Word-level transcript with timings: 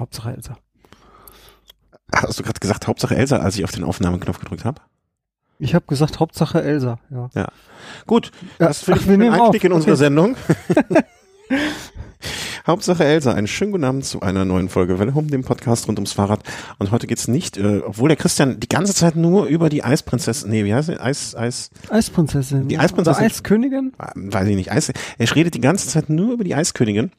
Hauptsache 0.00 0.30
Elsa. 0.32 0.56
Hast 2.14 2.38
du 2.38 2.42
gerade 2.42 2.60
gesagt 2.60 2.86
Hauptsache 2.86 3.16
Elsa, 3.16 3.38
als 3.38 3.56
ich 3.58 3.64
auf 3.64 3.72
den 3.72 3.84
Aufnahmeknopf 3.84 4.38
gedrückt 4.38 4.64
habe? 4.64 4.80
Ich 5.58 5.74
habe 5.74 5.84
gesagt 5.86 6.20
Hauptsache 6.20 6.62
Elsa, 6.62 6.98
ja. 7.10 7.30
Ja. 7.34 7.48
Gut, 8.06 8.30
Ja, 8.58 8.68
das 8.68 8.82
finde 8.82 9.00
ich 9.00 9.08
einen 9.08 9.18
nehmen 9.18 9.34
Einstieg 9.34 9.62
auf. 9.62 9.64
in 9.64 9.72
unsere 9.72 9.92
Okay. 9.92 9.98
Sendung. 9.98 10.36
Hauptsache 12.66 13.04
Elsa, 13.04 13.32
einen 13.32 13.46
schönen 13.46 13.70
guten 13.72 13.84
Abend 13.84 14.04
zu 14.04 14.20
einer 14.20 14.44
neuen 14.44 14.68
Folge 14.68 14.98
Welle 14.98 15.12
um 15.12 15.28
dem 15.28 15.44
Podcast 15.44 15.86
rund 15.86 15.98
ums 15.98 16.12
Fahrrad. 16.12 16.42
Und 16.78 16.90
heute 16.90 17.06
geht's 17.06 17.28
nicht, 17.28 17.56
äh, 17.56 17.82
obwohl 17.86 18.08
der 18.08 18.16
Christian 18.16 18.58
die 18.58 18.68
ganze 18.68 18.92
Zeit 18.94 19.14
nur 19.14 19.46
über 19.46 19.68
die 19.68 19.84
Eisprinzessin, 19.84 20.50
nee, 20.50 20.64
wie 20.64 20.74
heißt 20.74 20.88
sie? 20.88 21.00
Eis, 21.00 21.36
Eis, 21.36 21.70
Eisprinzessin. 21.90 22.66
Die. 22.68 22.78
Eisprinzessin- 22.78 23.00
Oder 23.18 23.26
Eiskönigin? 23.26 23.92
weiß 24.16 24.48
ich 24.48 24.56
nicht, 24.56 24.72
Eis, 24.72 24.88
er 25.18 25.34
redet 25.36 25.54
die 25.54 25.60
ganze 25.60 25.86
Zeit 25.88 26.08
nur 26.10 26.32
über 26.32 26.42
die 26.44 26.54
Eiskönigin. 26.56 27.12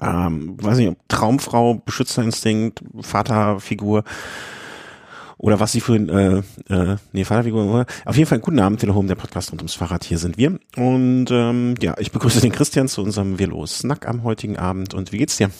Ähm, 0.00 0.56
weiß 0.62 0.78
nicht, 0.78 0.88
ob 0.88 1.08
Traumfrau, 1.08 1.74
Beschützerinstinkt, 1.74 2.82
Vaterfigur 3.00 4.04
oder 5.38 5.58
was 5.58 5.72
sie 5.72 5.80
für 5.80 5.94
ein, 5.94 6.08
äh, 6.08 6.42
äh, 6.68 6.96
nee, 7.12 7.24
Vaterfigur. 7.24 7.84
Auf 8.04 8.16
jeden 8.16 8.28
Fall 8.28 8.38
guten 8.38 8.60
Abend, 8.60 8.80
Telehome, 8.80 9.08
der 9.08 9.16
Podcast 9.16 9.50
rund 9.50 9.60
ums 9.60 9.74
Fahrrad. 9.74 10.04
Hier 10.04 10.18
sind 10.18 10.38
wir. 10.38 10.58
Und 10.76 11.26
ähm, 11.30 11.74
ja, 11.80 11.96
ich 11.98 12.12
begrüße 12.12 12.40
den 12.40 12.52
Christian 12.52 12.86
zu 12.86 13.02
unserem 13.02 13.38
Velo 13.40 13.66
Snack 13.66 14.06
am 14.06 14.22
heutigen 14.22 14.56
Abend. 14.56 14.94
Und 14.94 15.10
wie 15.12 15.18
geht's 15.18 15.36
dir? 15.38 15.50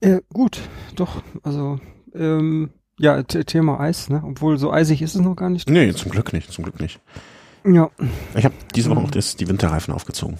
Äh, 0.00 0.20
gut, 0.32 0.58
doch. 0.96 1.22
Also, 1.44 1.78
ähm, 2.14 2.70
ja, 2.98 3.22
Thema 3.22 3.78
Eis, 3.78 4.08
ne? 4.08 4.20
Obwohl 4.26 4.58
so 4.58 4.72
eisig 4.72 5.00
ist 5.00 5.14
es 5.14 5.20
noch 5.20 5.36
gar 5.36 5.48
nicht. 5.48 5.70
Nee, 5.70 5.92
zum 5.92 6.10
Glück 6.10 6.32
nicht, 6.32 6.52
zum 6.52 6.64
Glück 6.64 6.80
nicht. 6.80 7.00
Ja. 7.64 7.88
Ich 8.34 8.44
habe 8.44 8.54
diese 8.74 8.90
Woche 8.90 8.98
Mhm. 8.98 9.06
auch 9.06 9.10
das, 9.12 9.36
die 9.36 9.46
Winterreifen 9.48 9.94
aufgezogen. 9.94 10.38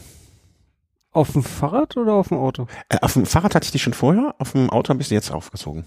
Auf 1.13 1.33
dem 1.33 1.43
Fahrrad 1.43 1.97
oder 1.97 2.15
auf 2.15 2.29
dem 2.29 2.39
Auto? 2.39 2.67
Äh, 2.89 2.99
auf 3.03 3.13
dem 3.13 3.27
Fahrrad 3.27 3.55
hatte 3.55 3.65
ich 3.67 3.71
die 3.71 3.79
schon 3.79 3.93
vorher, 3.95 4.35
auf 4.39 4.53
dem 4.53 4.71
Auto 4.71 4.89
habe 4.91 5.03
ich 5.03 5.09
sie 5.09 5.15
jetzt 5.15 5.31
aufgezogen. 5.31 5.85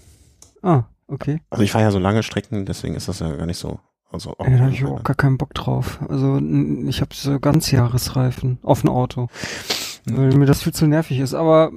Ah, 0.62 0.84
okay. 1.08 1.40
Also 1.50 1.62
ich 1.64 1.72
fahre 1.72 1.84
ja 1.84 1.90
so 1.90 1.98
lange 1.98 2.22
Strecken, 2.22 2.64
deswegen 2.66 2.94
ist 2.94 3.08
das 3.08 3.18
ja 3.18 3.34
gar 3.34 3.46
nicht 3.46 3.58
so. 3.58 3.80
Also 4.10 4.30
auch, 4.38 4.46
Ja, 4.46 4.52
da 4.56 4.58
habe 4.64 4.72
ich 4.72 4.84
auch 4.84 5.02
gar 5.02 5.16
keinen 5.16 5.36
Bock 5.36 5.52
drauf. 5.52 5.98
Also 6.08 6.38
ich 6.38 7.00
habe 7.00 7.10
so 7.14 7.40
Ganzjahresreifen 7.40 8.58
auf 8.62 8.82
dem 8.82 8.90
Auto, 8.90 9.28
weil 10.06 10.28
mir 10.36 10.46
das 10.46 10.62
viel 10.62 10.72
zu 10.72 10.86
nervig 10.86 11.18
ist. 11.18 11.34
Aber 11.34 11.72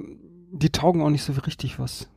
die 0.52 0.70
taugen 0.70 1.02
auch 1.02 1.10
nicht 1.10 1.24
so 1.24 1.32
richtig 1.32 1.80
was. 1.80 2.08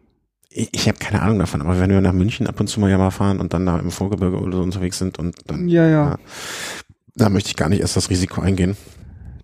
ich, 0.49 0.69
ich 0.71 0.87
habe 0.87 0.99
keine 0.99 1.23
Ahnung 1.23 1.39
davon, 1.39 1.61
aber 1.63 1.79
wenn 1.79 1.89
wir 1.89 1.99
nach 1.99 2.13
München 2.13 2.45
ab 2.45 2.59
und 2.59 2.67
zu 2.67 2.79
mal 2.79 2.91
ja 2.91 2.99
mal 2.99 3.09
fahren 3.11 3.39
und 3.39 3.53
dann 3.55 3.65
da 3.65 3.79
im 3.79 3.89
Vorgebirge 3.89 4.37
oder 4.39 4.57
so 4.57 4.63
unterwegs 4.63 4.99
sind 4.99 5.17
und 5.17 5.35
dann, 5.47 5.67
Ja, 5.67 5.83
ja, 5.87 6.09
Ja. 6.11 6.17
da 7.15 7.29
möchte 7.29 7.49
ich 7.49 7.55
gar 7.55 7.69
nicht 7.69 7.81
erst 7.81 7.95
das 7.97 8.11
Risiko 8.11 8.41
eingehen. 8.41 8.77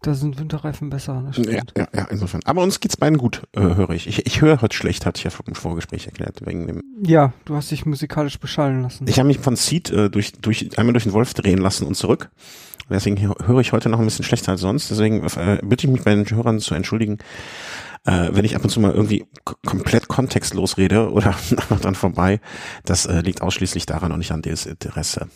Da 0.01 0.13
sind 0.13 0.39
Winterreifen 0.39 0.89
besser. 0.89 1.23
Das 1.27 1.37
Ja, 1.45 1.61
ja, 1.77 1.87
ja, 1.93 2.05
insofern. 2.09 2.41
Aber 2.45 2.61
uns 2.63 2.79
geht's 2.79 2.97
beiden 2.97 3.17
gut, 3.17 3.43
äh, 3.55 3.59
höre 3.61 3.89
ich. 3.91 4.07
Ich, 4.07 4.25
ich 4.25 4.41
höre 4.41 4.61
heute 4.61 4.75
schlecht, 4.75 5.05
hatte 5.05 5.19
ich 5.19 5.23
ja 5.25 5.31
im 5.45 5.55
Vorgespräch 5.55 6.05
erklärt, 6.05 6.45
wegen 6.45 6.67
dem. 6.67 6.81
ja, 7.03 7.33
du 7.45 7.55
hast 7.55 7.71
dich 7.71 7.85
musikalisch 7.85 8.39
beschallen 8.39 8.81
lassen. 8.83 9.05
Ich 9.07 9.19
habe 9.19 9.27
mich 9.27 9.39
von 9.39 9.55
Seed 9.55 9.89
äh, 9.89 10.09
durch, 10.09 10.33
durch, 10.33 10.77
einmal 10.77 10.93
durch 10.93 11.03
den 11.03 11.13
Wolf 11.13 11.33
drehen 11.33 11.59
lassen 11.59 11.85
und 11.85 11.95
zurück. 11.95 12.29
Deswegen 12.89 13.17
hö- 13.17 13.45
höre 13.47 13.59
ich 13.59 13.71
heute 13.71 13.87
noch 13.89 13.99
ein 13.99 14.05
bisschen 14.05 14.25
schlechter 14.25 14.51
als 14.53 14.61
sonst. 14.61 14.89
Deswegen 14.89 15.23
äh, 15.23 15.59
bitte 15.63 15.85
ich 15.85 15.91
mich 15.93 16.03
bei 16.03 16.15
den 16.15 16.25
Hörern 16.29 16.59
zu 16.59 16.73
entschuldigen, 16.73 17.19
äh, 18.05 18.29
wenn 18.31 18.45
ich 18.45 18.55
ab 18.55 18.63
und 18.63 18.69
zu 18.71 18.79
mal 18.79 18.93
irgendwie 18.93 19.25
komplett 19.65 20.07
kontextlos 20.07 20.77
rede 20.77 21.11
oder 21.11 21.27
einfach 21.51 21.79
dran 21.79 21.93
vorbei. 21.95 22.39
Das 22.85 23.05
äh, 23.05 23.21
liegt 23.21 23.41
ausschließlich 23.41 23.85
daran 23.85 24.11
und 24.11 24.19
nicht 24.19 24.31
an 24.31 24.41
Desinteresse. 24.41 25.27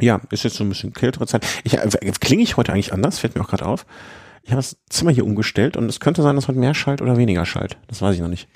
Ja, 0.00 0.20
ist 0.30 0.44
jetzt 0.44 0.56
so 0.56 0.64
ein 0.64 0.68
bisschen 0.68 0.92
kältere 0.92 1.26
Zeit. 1.26 1.46
Ich, 1.64 1.74
äh, 1.74 2.12
klinge 2.20 2.42
ich 2.42 2.56
heute 2.56 2.72
eigentlich 2.72 2.92
anders? 2.92 3.18
Fällt 3.18 3.34
mir 3.34 3.42
auch 3.42 3.48
gerade 3.48 3.66
auf. 3.66 3.86
Ich 4.42 4.50
habe 4.50 4.58
das 4.58 4.76
Zimmer 4.88 5.10
hier 5.10 5.24
umgestellt 5.24 5.76
und 5.76 5.88
es 5.88 6.00
könnte 6.00 6.22
sein, 6.22 6.36
dass 6.36 6.48
heute 6.48 6.58
mehr 6.58 6.74
schallt 6.74 7.02
oder 7.02 7.16
weniger 7.16 7.44
schallt. 7.46 7.78
Das 7.88 8.00
weiß 8.00 8.14
ich 8.14 8.20
noch 8.20 8.28
nicht. 8.28 8.48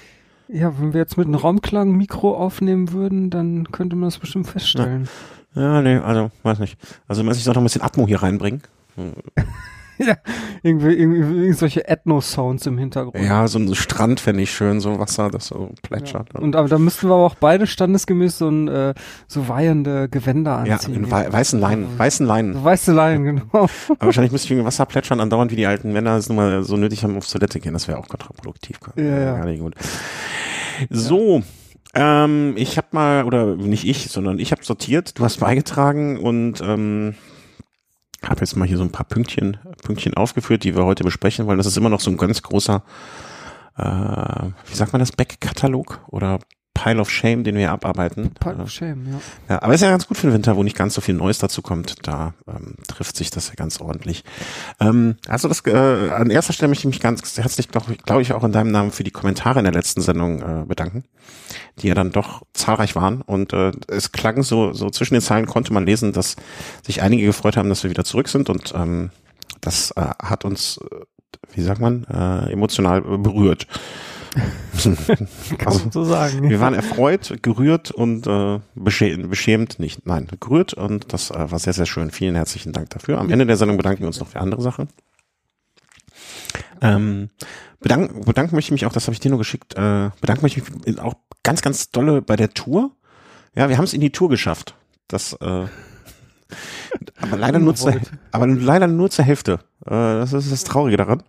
Ja, 0.49 0.79
wenn 0.79 0.93
wir 0.93 1.01
jetzt 1.01 1.17
mit 1.17 1.27
einem 1.27 1.37
Raumklang-Mikro 1.37 2.37
aufnehmen 2.37 2.93
würden, 2.93 3.31
dann 3.31 3.71
könnte 3.71 3.97
man 3.97 4.09
das 4.09 4.19
bestimmt 4.19 4.49
feststellen. 4.49 5.09
Ja, 5.55 5.81
nee, 5.83 5.97
also 5.97 6.31
weiß 6.43 6.59
nicht. 6.61 6.77
Also 7.09 7.25
muss 7.25 7.39
ich 7.39 7.45
doch 7.45 7.55
noch 7.55 7.63
ein 7.63 7.65
bisschen 7.65 7.83
Atmo 7.83 8.07
hier 8.07 8.23
reinbringen. 8.23 8.63
Ja, 10.01 10.17
irgendwie, 10.63 10.95
irgendwie, 10.95 11.53
solche 11.53 11.87
Ethno-Sounds 11.87 12.67
im 12.67 12.79
Hintergrund. 12.79 13.23
Ja, 13.25 13.47
so 13.49 13.59
ein 13.59 13.75
Strand 13.75 14.19
fände 14.21 14.43
ich 14.43 14.51
schön, 14.51 14.81
so 14.81 14.99
Wasser, 14.99 15.31
das 15.31 15.49
so 15.49 15.69
Ja. 15.69 15.75
plätschert. 15.83 16.35
Und 16.35 16.57
aber 16.57 16.69
da 16.69 16.79
müssten 16.79 17.09
wir 17.09 17.15
aber 17.15 17.27
auch 17.27 17.35
beide 17.35 17.67
standesgemäß 17.67 18.39
so 18.39 18.49
ein 18.49 18.69
äh, 18.69 18.95
so 19.29 19.49
weihende 19.49 20.09
Gewänder 20.09 20.65
Ja, 20.67 20.75
anziehen. 20.75 20.95
in 20.95 21.11
wei 21.11 21.31
weißen 21.31 21.61
Leinen, 21.61 21.99
weißen 21.99 22.27
Leinen. 22.27 22.55
So 22.55 22.65
weiße 22.65 22.93
Leinen, 22.93 23.25
genau. 23.25 23.43
Aber 23.53 23.69
wahrscheinlich 24.01 24.33
müsste 24.33 24.47
ich 24.47 24.51
irgendwie 24.53 24.67
Wasser 24.67 24.87
plätschern, 24.87 25.21
andauernd 25.21 25.51
wie 25.53 25.57
die 25.57 25.67
alten 25.67 25.93
Männer 25.93 26.17
es 26.17 26.29
nun 26.29 26.37
mal 26.37 26.63
so 26.65 26.77
nötig 26.77 27.05
haben, 27.05 27.17
aufs 27.17 27.31
Toilette 27.31 27.61
gehen. 27.61 27.73
Das 27.75 27.87
wäre 27.87 27.99
auch 27.99 28.09
kontraproduktiv. 28.09 28.79
Ja, 28.97 29.05
ja. 29.05 29.37
Gar 29.37 29.45
nicht 29.47 29.61
gut. 29.61 29.75
So, 30.89 31.43
ähm, 31.95 32.55
ich 32.57 32.77
habe 32.79 32.89
mal, 32.93 33.25
oder 33.25 33.57
nicht 33.57 33.85
ich, 33.87 34.09
sondern 34.11 34.39
ich 34.39 34.53
habe 34.53 34.65
sortiert, 34.65 35.19
du 35.19 35.25
hast 35.25 35.39
beigetragen 35.41 36.19
und 36.19 36.61
ähm, 36.63 37.15
habe 38.29 38.41
jetzt 38.41 38.57
mal 38.57 38.69
hier 38.69 38.77
so 38.77 38.85
ein 38.85 38.93
paar 38.93 39.07
Pünktchen, 39.07 39.59
Pünktchen 39.83 40.15
aufgeführt, 40.15 40.65
die 40.65 40.77
wir 40.77 40.85
heute 40.85 41.05
besprechen 41.05 41.47
wollen. 41.47 41.59
Das 41.59 41.67
ist 41.67 41.77
immer 41.77 41.89
noch 41.89 42.01
so 42.01 42.11
ein 42.11 42.17
ganz 42.17 42.43
großer, 42.43 42.83
äh, 43.77 43.83
wie 43.83 44.75
sagt 44.75 44.93
man 44.93 45.01
das, 45.01 45.13
Backkatalog 45.13 46.01
oder 46.09 46.39
Pile 46.75 47.01
of 47.01 47.11
Shame, 47.11 47.45
den 47.45 47.57
wir 47.57 47.71
abarbeiten. 47.73 48.31
Pile 48.41 48.57
Äh, 48.57 48.63
of 48.63 48.71
Shame, 48.71 49.07
ja. 49.11 49.21
ja, 49.49 49.63
aber 49.63 49.75
ist 49.75 49.83
ja 49.83 49.91
ganz 49.91 50.07
gut 50.07 50.17
für 50.17 50.29
den 50.29 50.35
Winter, 50.35 50.57
wo 50.57 50.63
nicht 50.63 50.77
ganz 50.77 50.95
so 50.95 51.01
viel 51.01 51.15
Neues 51.15 51.39
dazu 51.39 51.63
kommt. 51.63 52.07
Da 52.07 52.35
ähm, 52.49 52.77
trifft 52.89 53.17
sich 53.17 53.31
das 53.31 53.49
ja 53.49 53.55
ganz 53.55 53.81
ordentlich. 53.81 54.25
Ähm, 54.81 55.17
also 55.29 55.49
das 55.49 55.65
äh, 55.67 56.11
an 56.11 56.31
erster 56.31 56.53
Stelle 56.53 56.69
möchte 56.69 56.83
ich 56.83 56.95
mich 56.95 57.01
ganz 57.01 57.37
herzlich, 57.37 57.69
glaube 57.69 57.97
glaub 58.05 58.21
ich, 58.21 58.33
auch 58.33 58.45
in 58.45 58.53
deinem 58.53 58.71
Namen 58.71 58.93
für 58.93 59.05
die 59.05 59.11
Kommentare 59.11 59.59
in 59.59 59.65
der 59.65 59.75
letzten 59.75 60.01
Sendung 60.01 60.41
äh, 60.41 60.65
bedanken, 60.65 61.05
die 61.81 61.89
ja 61.89 61.95
dann 61.95 62.13
doch 62.13 62.43
zahlreich 62.55 62.95
waren. 62.97 63.21
Und 63.21 63.53
äh, 63.53 63.73
es 63.89 64.13
klang 64.13 64.43
so, 64.43 64.73
so 64.73 64.91
zwischen 64.91 65.15
den 65.15 65.23
Zeilen 65.23 65.47
konnte 65.47 65.73
man 65.73 65.85
lesen, 65.85 66.13
dass 66.13 66.37
sich 66.87 67.03
einige 67.03 67.27
gefreut 67.27 67.57
haben, 67.57 67.69
dass 67.69 67.83
wir 67.83 67.91
wieder 67.91 68.05
zurück 68.05 68.29
sind. 68.29 68.49
Und 68.49 68.73
ähm, 68.75 69.11
das 69.61 69.91
äh, 69.93 70.01
hat 70.23 70.45
uns, 70.45 70.79
äh, 70.91 70.97
wie 71.53 71.63
sagt 71.63 71.81
man, 71.81 72.05
äh, 72.05 72.53
emotional 72.53 73.01
äh, 73.01 73.19
berührt. 73.19 73.67
Kann 75.59 75.79
man 75.79 75.91
so 75.91 76.05
sagen. 76.05 76.49
wir 76.49 76.61
waren 76.61 76.75
erfreut, 76.75 77.39
gerührt 77.43 77.91
und 77.91 78.27
äh, 78.27 78.61
beschämt, 78.75 79.79
nicht, 79.79 80.07
nein, 80.07 80.29
gerührt 80.39 80.75
und 80.75 81.13
das 81.13 81.31
äh, 81.31 81.51
war 81.51 81.59
sehr, 81.59 81.73
sehr 81.73 81.87
schön. 81.87 82.11
Vielen 82.11 82.37
herzlichen 82.37 82.73
Dank 82.73 82.91
dafür. 82.91 83.19
Am 83.19 83.31
Ende 83.31 83.47
der 83.47 83.57
Sendung 83.57 83.77
bedanken 83.77 84.01
wir 84.01 84.07
uns 84.07 84.21
noch 84.21 84.29
für 84.29 84.41
andere 84.41 84.63
Sachen. 84.63 84.89
Ähm, 86.81 87.31
bedanken, 87.81 88.25
bedanken 88.25 88.55
möchte 88.55 88.69
ich 88.69 88.73
mich 88.73 88.87
auch, 88.87 88.93
das 88.93 89.07
habe 89.07 89.15
ich 89.15 89.21
dir 89.21 89.31
nur 89.31 89.39
geschickt, 89.39 89.75
äh, 89.75 90.11
bedanken 90.21 90.43
möchte 90.43 90.61
ich 90.61 90.87
mich 90.87 91.01
auch 91.01 91.15
ganz, 91.43 91.63
ganz 91.63 91.91
dolle 91.91 92.23
bei 92.23 92.37
der 92.37 92.51
Tour. 92.51 92.93
Ja, 93.55 93.69
wir 93.69 93.77
haben 93.77 93.85
es 93.85 93.95
in 93.95 94.01
die 94.01 94.13
Tour 94.13 94.29
geschafft. 94.29 94.75
Das, 95.09 95.33
äh, 95.35 95.67
aber 97.21 97.37
leider 97.37 97.59
nur 97.59 97.75
zur, 97.75 97.95
aber 98.31 98.47
leider 98.47 98.87
nur 98.87 99.11
zur 99.11 99.25
Hälfte. 99.25 99.61
Äh, 99.85 99.91
das 99.91 100.33
ist 100.33 100.53
das 100.53 100.65
Traurige 100.65 100.97
daran. 100.97 101.23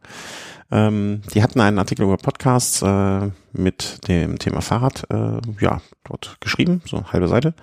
Ähm, 0.72 1.22
die 1.34 1.44
hatten 1.44 1.60
einen 1.60 1.80
Artikel 1.80 2.04
über 2.04 2.18
Podcasts 2.18 2.82
äh, 2.82 3.30
mit 3.52 4.08
dem 4.08 4.40
Thema 4.40 4.62
Fahrrad, 4.62 5.04
äh, 5.10 5.42
ja, 5.60 5.82
dort 6.06 6.38
geschrieben, 6.40 6.82
so 6.86 6.98
eine 6.98 7.12
halbe 7.12 7.28
Seite. 7.28 7.54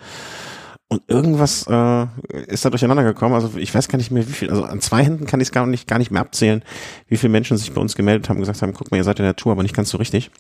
Und 0.91 1.03
irgendwas 1.07 1.67
äh, 1.69 2.07
ist 2.47 2.65
da 2.65 2.71
durcheinander 2.71 3.05
gekommen. 3.05 3.35
Also 3.35 3.59
ich 3.59 3.75
weiß 3.75 3.89
gar 3.89 3.99
nicht 3.99 4.11
mehr, 4.11 4.27
wie 4.27 4.33
viel. 4.33 4.51
Also 4.51 4.65
an 4.65 4.81
zwei 4.81 5.05
Händen 5.05 5.27
kann 5.27 5.41
ich 5.41 5.49
es 5.49 5.53
gar 5.53 5.67
nicht, 5.67 5.87
gar 5.87 5.99
nicht 5.99 6.11
mehr 6.11 6.23
abzählen, 6.23 6.63
wie 7.09 7.19
viele 7.19 7.31
Menschen 7.31 7.59
sich 7.59 7.73
bei 7.73 7.81
uns 7.81 7.95
gemeldet 7.95 8.29
haben 8.29 8.37
und 8.37 8.43
gesagt 8.43 8.63
haben, 8.63 8.73
guck 8.73 8.91
mal, 8.91 8.97
ihr 8.97 9.05
seid 9.05 9.19
in 9.19 9.27
der 9.27 9.37
Tour, 9.37 9.53
aber 9.53 9.63
nicht 9.63 9.77
ganz 9.77 9.91
so 9.91 9.99
richtig. 9.99 10.31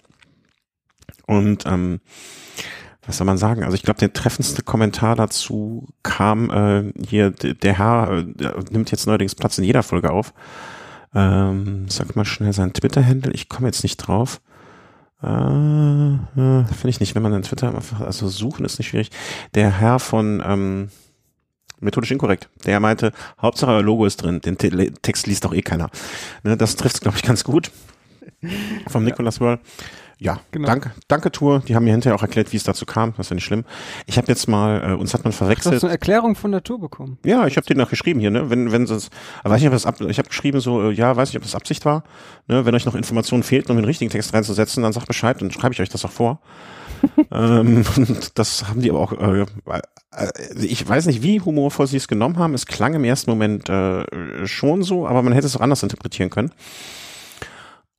Und 1.26 1.66
ähm, 1.66 2.00
was 3.06 3.18
soll 3.18 3.26
man 3.26 3.38
sagen? 3.38 3.62
Also 3.62 3.74
ich 3.74 3.82
glaube, 3.82 4.00
der 4.00 4.12
treffendste 4.12 4.62
Kommentar 4.62 5.16
dazu 5.16 5.86
kam 6.02 6.50
äh, 6.50 6.92
hier, 7.06 7.30
der 7.30 7.78
Herr 7.78 8.10
äh, 8.12 8.52
nimmt 8.70 8.90
jetzt 8.90 9.06
neuerdings 9.06 9.34
Platz 9.34 9.58
in 9.58 9.64
jeder 9.64 9.82
Folge 9.82 10.10
auf. 10.10 10.32
Ähm, 11.14 11.86
sag 11.88 12.14
mal 12.16 12.24
schnell 12.24 12.52
sein 12.52 12.72
Twitter-Handle, 12.72 13.32
ich 13.32 13.48
komme 13.48 13.68
jetzt 13.68 13.82
nicht 13.82 13.96
drauf. 13.96 14.40
Äh, 15.22 15.26
äh, 15.26 16.64
Finde 16.64 16.88
ich 16.88 17.00
nicht, 17.00 17.14
wenn 17.14 17.22
man 17.22 17.32
dann 17.32 17.42
Twitter 17.42 17.74
einfach, 17.74 18.00
also 18.00 18.28
suchen 18.28 18.64
ist 18.64 18.78
nicht 18.78 18.88
schwierig. 18.88 19.10
Der 19.54 19.80
Herr 19.80 19.98
von 19.98 20.42
ähm, 20.44 20.90
Methodisch 21.80 22.10
inkorrekt, 22.10 22.48
der 22.66 22.80
meinte, 22.80 23.12
Hauptsache 23.40 23.72
euer 23.72 23.82
Logo 23.82 24.04
ist 24.04 24.18
drin, 24.18 24.40
den 24.40 24.58
Te 24.58 24.92
Text 25.02 25.26
liest 25.26 25.44
doch 25.44 25.54
eh 25.54 25.62
keiner. 25.62 25.90
Ne, 26.42 26.56
das 26.56 26.76
trifft 26.76 27.00
glaube 27.00 27.16
ich, 27.16 27.22
ganz 27.22 27.44
gut. 27.44 27.70
Vom 28.88 29.04
Nicholas 29.04 29.40
Wörl. 29.40 29.58
Ja, 29.58 29.60
Genau. 30.50 30.66
danke, 30.66 30.92
danke 31.06 31.30
Tour. 31.30 31.62
Die 31.66 31.76
haben 31.76 31.84
mir 31.84 31.92
hinterher 31.92 32.16
auch 32.16 32.22
erklärt, 32.22 32.52
wie 32.52 32.56
es 32.56 32.64
dazu 32.64 32.84
kam. 32.86 33.14
Das 33.16 33.26
ist 33.26 33.30
ja 33.30 33.34
nicht 33.34 33.44
schlimm. 33.44 33.64
Ich 34.06 34.18
habe 34.18 34.26
jetzt 34.28 34.48
mal, 34.48 34.92
äh, 34.92 34.94
uns 34.94 35.14
hat 35.14 35.20
man 35.20 35.30
Du 35.30 35.34
hast 35.34 35.38
verwechselt. 35.38 35.82
eine 35.84 35.92
Erklärung 35.92 36.34
von 36.34 36.50
der 36.50 36.62
Tour 36.64 36.80
bekommen. 36.80 37.18
Ja, 37.24 37.46
ich 37.46 37.56
habe 37.56 37.66
den 37.66 37.76
noch 37.78 37.90
geschrieben 37.90 38.18
hier, 38.18 38.30
ne? 38.30 38.50
Wenn 38.50 38.72
wenn 38.72 38.82
es 38.84 39.10
weiß 39.44 39.60
nicht, 39.60 39.68
ob 39.68 39.72
das 39.72 39.86
ab, 39.86 40.00
ich 40.00 40.18
habe 40.18 40.28
geschrieben 40.28 40.60
so, 40.60 40.90
äh, 40.90 40.92
ja, 40.92 41.16
weiß 41.16 41.28
nicht, 41.28 41.36
ob 41.36 41.42
das 41.44 41.54
Absicht 41.54 41.84
war, 41.84 42.02
ne? 42.48 42.64
Wenn 42.66 42.74
euch 42.74 42.84
noch 42.84 42.94
Informationen 42.96 43.42
fehlt, 43.44 43.70
um 43.70 43.76
den 43.76 43.84
richtigen 43.84 44.10
Text 44.10 44.34
reinzusetzen, 44.34 44.82
dann 44.82 44.92
sagt 44.92 45.06
Bescheid, 45.06 45.40
dann 45.40 45.50
schreibe 45.50 45.74
ich 45.74 45.80
euch 45.80 45.88
das 45.88 46.04
auch 46.04 46.10
vor. 46.10 46.40
ähm, 47.30 47.84
und 47.96 48.38
das 48.38 48.68
haben 48.68 48.80
die 48.80 48.90
aber 48.90 48.98
auch 48.98 49.12
äh, 49.12 49.42
äh, 49.42 50.28
ich 50.60 50.86
weiß 50.86 51.06
nicht, 51.06 51.22
wie 51.22 51.40
humorvoll 51.40 51.86
sie 51.86 51.96
es 51.96 52.08
genommen 52.08 52.38
haben. 52.38 52.54
Es 52.54 52.66
klang 52.66 52.94
im 52.94 53.04
ersten 53.04 53.30
Moment 53.30 53.68
äh, 53.68 54.04
schon 54.46 54.82
so, 54.82 55.06
aber 55.06 55.22
man 55.22 55.32
hätte 55.32 55.46
es 55.46 55.56
auch 55.56 55.60
anders 55.60 55.82
interpretieren 55.82 56.30
können. 56.30 56.50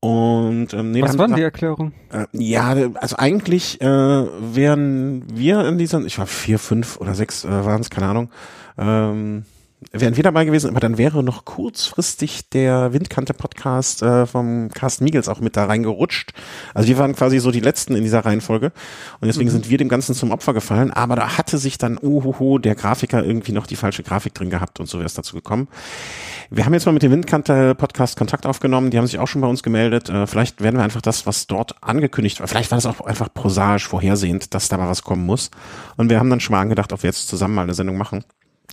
Und 0.01 0.73
ähm, 0.73 0.91
nee, 0.91 1.01
Was 1.01 1.17
war 1.17 1.27
denn 1.27 1.35
die 1.35 1.41
Erklärung? 1.41 1.91
Äh, 2.11 2.25
ja, 2.31 2.69
also 2.95 3.17
eigentlich 3.17 3.81
äh, 3.81 3.85
wären 3.85 5.23
wir 5.33 5.65
in 5.67 5.77
dieser, 5.77 5.99
ich 6.05 6.17
war 6.17 6.25
vier, 6.25 6.57
fünf 6.57 6.97
oder 6.97 7.15
sechs 7.15 7.43
äh, 7.43 7.49
waren 7.49 7.81
es, 7.81 7.89
keine 7.89 8.07
Ahnung, 8.07 8.29
ähm, 8.77 9.43
wären 9.91 10.17
wir 10.17 10.23
dabei 10.23 10.45
gewesen, 10.45 10.69
aber 10.69 10.79
dann 10.79 10.97
wäre 10.97 11.23
noch 11.23 11.45
kurzfristig 11.45 12.49
der 12.49 12.93
Windkante-Podcast 12.93 14.03
äh, 14.03 14.25
vom 14.25 14.69
Carsten 14.69 15.05
Miegels 15.05 15.29
auch 15.29 15.39
mit 15.39 15.55
da 15.55 15.65
reingerutscht. 15.65 16.33
Also 16.73 16.89
wir 16.89 16.97
waren 16.97 17.15
quasi 17.15 17.39
so 17.39 17.49
die 17.51 17.61
Letzten 17.61 17.95
in 17.95 18.03
dieser 18.03 18.25
Reihenfolge 18.25 18.71
und 19.21 19.27
deswegen 19.27 19.49
sind 19.49 19.69
wir 19.69 19.77
dem 19.77 19.89
Ganzen 19.89 20.15
zum 20.15 20.31
Opfer 20.31 20.53
gefallen, 20.53 20.91
aber 20.91 21.15
da 21.15 21.37
hatte 21.37 21.57
sich 21.57 21.77
dann, 21.77 21.97
uhuhu, 21.97 22.59
der 22.59 22.75
Grafiker 22.75 23.23
irgendwie 23.23 23.53
noch 23.53 23.67
die 23.67 23.77
falsche 23.77 24.03
Grafik 24.03 24.33
drin 24.33 24.49
gehabt 24.49 24.79
und 24.79 24.87
so 24.87 24.97
wäre 24.97 25.07
es 25.07 25.13
dazu 25.13 25.35
gekommen. 25.35 25.69
Wir 26.49 26.65
haben 26.65 26.73
jetzt 26.73 26.85
mal 26.85 26.91
mit 26.91 27.03
dem 27.03 27.11
Windkante-Podcast 27.11 28.17
Kontakt 28.17 28.45
aufgenommen. 28.45 28.89
Die 28.89 28.97
haben 28.97 29.05
sich 29.05 29.19
auch 29.19 29.27
schon 29.27 29.41
bei 29.41 29.47
uns 29.47 29.63
gemeldet. 29.63 30.09
Äh, 30.09 30.27
vielleicht 30.27 30.61
werden 30.61 30.77
wir 30.77 30.83
einfach 30.83 31.01
das, 31.01 31.25
was 31.25 31.47
dort 31.47 31.81
angekündigt 31.81 32.39
war, 32.39 32.47
vielleicht 32.47 32.71
war 32.71 32.77
das 32.77 32.85
auch 32.85 33.01
einfach 33.01 33.33
prosaisch 33.33 33.87
vorhersehend, 33.87 34.53
dass 34.53 34.67
da 34.67 34.77
mal 34.77 34.89
was 34.89 35.03
kommen 35.03 35.25
muss. 35.25 35.51
Und 35.95 36.09
wir 36.09 36.19
haben 36.19 36.29
dann 36.29 36.39
schon 36.39 36.53
mal 36.53 36.61
angedacht, 36.61 36.91
ob 36.91 37.03
wir 37.03 37.09
jetzt 37.09 37.27
zusammen 37.27 37.55
mal 37.55 37.63
eine 37.63 37.73
Sendung 37.73 37.97
machen. 37.97 38.23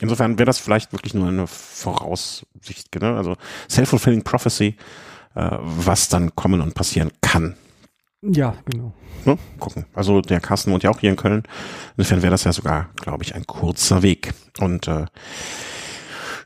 Insofern 0.00 0.38
wäre 0.38 0.46
das 0.46 0.58
vielleicht 0.58 0.92
wirklich 0.92 1.14
nur 1.14 1.28
eine 1.28 1.46
Voraussicht, 1.46 2.94
ne? 3.00 3.16
also 3.16 3.36
self-fulfilling 3.70 4.22
prophecy, 4.22 4.76
äh, 5.34 5.50
was 5.60 6.08
dann 6.08 6.34
kommen 6.34 6.60
und 6.60 6.74
passieren 6.74 7.10
kann. 7.20 7.56
Ja, 8.22 8.54
genau. 8.64 8.92
Ne? 9.24 9.38
Gucken. 9.58 9.86
Also 9.94 10.20
der 10.20 10.40
Carsten 10.40 10.72
wohnt 10.72 10.82
ja 10.82 10.90
auch 10.90 11.00
hier 11.00 11.10
in 11.10 11.16
Köln. 11.16 11.42
Insofern 11.96 12.22
wäre 12.22 12.30
das 12.30 12.44
ja 12.44 12.52
sogar, 12.52 12.90
glaube 12.96 13.24
ich, 13.24 13.34
ein 13.34 13.46
kurzer 13.46 14.02
Weg. 14.02 14.32
Und 14.58 14.88
äh, 14.88 15.06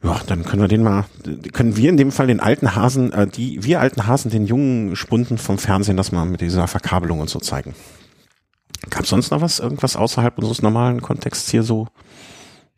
ja, 0.02 0.20
dann 0.26 0.44
können 0.44 0.62
wir 0.62 0.68
den 0.68 0.82
mal, 0.82 1.04
können 1.52 1.76
wir 1.76 1.90
in 1.90 1.96
dem 1.96 2.12
Fall 2.12 2.26
den 2.26 2.40
alten 2.40 2.74
Hasen, 2.74 3.12
äh, 3.12 3.26
die, 3.26 3.62
wir 3.64 3.80
alten 3.80 4.06
Hasen, 4.06 4.30
den 4.30 4.46
jungen 4.46 4.96
Spunden 4.96 5.38
vom 5.38 5.58
Fernsehen 5.58 5.96
das 5.96 6.12
mal 6.12 6.24
mit 6.24 6.40
dieser 6.40 6.66
Verkabelung 6.66 7.20
und 7.20 7.30
so 7.30 7.38
zeigen. 7.38 7.74
Gab 8.88 9.06
sonst 9.06 9.30
noch 9.30 9.42
was, 9.42 9.58
irgendwas 9.58 9.96
außerhalb 9.96 10.38
unseres 10.38 10.62
normalen 10.62 11.02
Kontexts 11.02 11.50
hier 11.50 11.62
so 11.62 11.88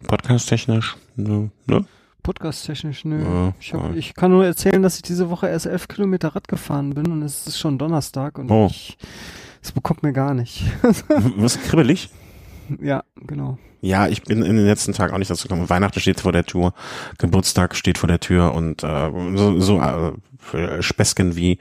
podcast-technisch? 0.06 0.96
Ne? 1.16 1.50
ne? 1.66 1.84
Podcast-technisch, 2.22 3.04
nö. 3.04 3.22
Ja, 3.22 3.52
ich, 3.60 3.74
hab, 3.74 3.82
ja. 3.90 3.94
ich 3.94 4.14
kann 4.14 4.30
nur 4.30 4.44
erzählen, 4.44 4.82
dass 4.82 4.96
ich 4.96 5.02
diese 5.02 5.28
Woche 5.30 5.48
erst 5.48 5.66
elf 5.66 5.88
Kilometer 5.88 6.34
Rad 6.34 6.46
gefahren 6.48 6.94
bin 6.94 7.10
und 7.10 7.22
es 7.22 7.46
ist 7.46 7.58
schon 7.58 7.78
Donnerstag 7.78 8.38
und 8.38 8.50
Oh. 8.50 8.66
ich, 8.70 8.96
es 9.62 9.72
bekommt 9.72 10.02
mir 10.02 10.12
gar 10.12 10.34
nicht. 10.34 10.64
Was 11.36 11.60
kribbelig? 11.60 12.10
ja, 12.80 13.02
genau. 13.16 13.58
Ja, 13.80 14.06
ich 14.06 14.22
bin 14.22 14.42
in 14.42 14.56
den 14.56 14.66
letzten 14.66 14.92
Tagen 14.92 15.12
auch 15.12 15.18
nicht 15.18 15.30
dazu 15.30 15.48
gekommen. 15.48 15.68
Weihnachten 15.68 15.98
steht 15.98 16.20
vor 16.20 16.30
der 16.30 16.44
Tür, 16.46 16.72
Geburtstag 17.18 17.74
steht 17.74 17.98
vor 17.98 18.06
der 18.06 18.20
Tür 18.20 18.54
und 18.54 18.84
äh, 18.84 19.10
so, 19.34 19.58
so 19.58 19.80
äh, 19.80 20.80
Späßchen 20.80 21.34
wie 21.34 21.58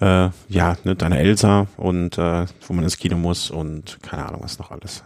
äh, 0.00 0.30
ja, 0.48 0.76
ne, 0.84 0.94
deine 0.94 1.18
Elsa 1.18 1.66
und 1.76 2.16
äh, 2.18 2.46
wo 2.66 2.72
man 2.72 2.84
ins 2.84 2.96
Kino 2.96 3.16
muss 3.16 3.50
und 3.50 3.98
keine 4.02 4.26
Ahnung, 4.26 4.42
was 4.44 4.60
noch 4.60 4.70
alles. 4.70 5.02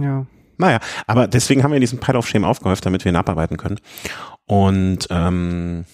Ja. 0.00 0.26
Naja, 0.58 0.78
aber 1.06 1.26
deswegen 1.28 1.62
haben 1.62 1.72
wir 1.72 1.80
diesen 1.80 2.00
Pile 2.00 2.18
of 2.18 2.26
Shame 2.26 2.44
aufgehäuft, 2.44 2.84
damit 2.86 3.04
wir 3.04 3.12
ihn 3.12 3.16
abarbeiten 3.16 3.56
können. 3.56 3.80
Und 4.46 5.06
ähm, 5.10 5.84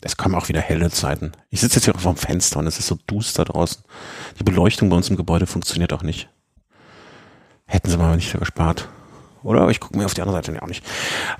es 0.00 0.16
kommen 0.16 0.34
auch 0.34 0.48
wieder 0.48 0.60
helle 0.60 0.90
Zeiten. 0.90 1.32
Ich 1.50 1.60
sitze 1.60 1.76
jetzt 1.76 1.84
hier 1.84 1.94
vor 1.94 2.12
dem 2.12 2.18
Fenster 2.18 2.58
und 2.58 2.66
es 2.66 2.78
ist 2.78 2.88
so 2.88 2.98
duster 3.06 3.44
draußen. 3.44 3.82
Die 4.38 4.44
Beleuchtung 4.44 4.88
bei 4.88 4.96
uns 4.96 5.08
im 5.08 5.16
Gebäude 5.16 5.46
funktioniert 5.46 5.92
auch 5.92 6.02
nicht. 6.02 6.28
Hätten 7.66 7.88
sie 7.88 7.96
mal 7.96 8.16
nicht 8.16 8.38
gespart. 8.38 8.88
Oder? 9.42 9.68
Ich 9.70 9.80
gucke 9.80 9.96
mir 9.96 10.04
auf 10.04 10.14
die 10.14 10.22
andere 10.22 10.36
Seite 10.36 10.62
auch 10.62 10.68
nicht. 10.68 10.84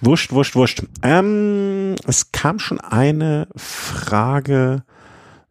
Wurscht, 0.01 0.33
wurscht, 0.33 0.55
wurscht. 0.55 0.83
Ähm, 1.03 1.97
es 2.07 2.33
kam 2.33 2.59
schon 2.59 2.81
eine 2.81 3.49
Frage 3.57 4.85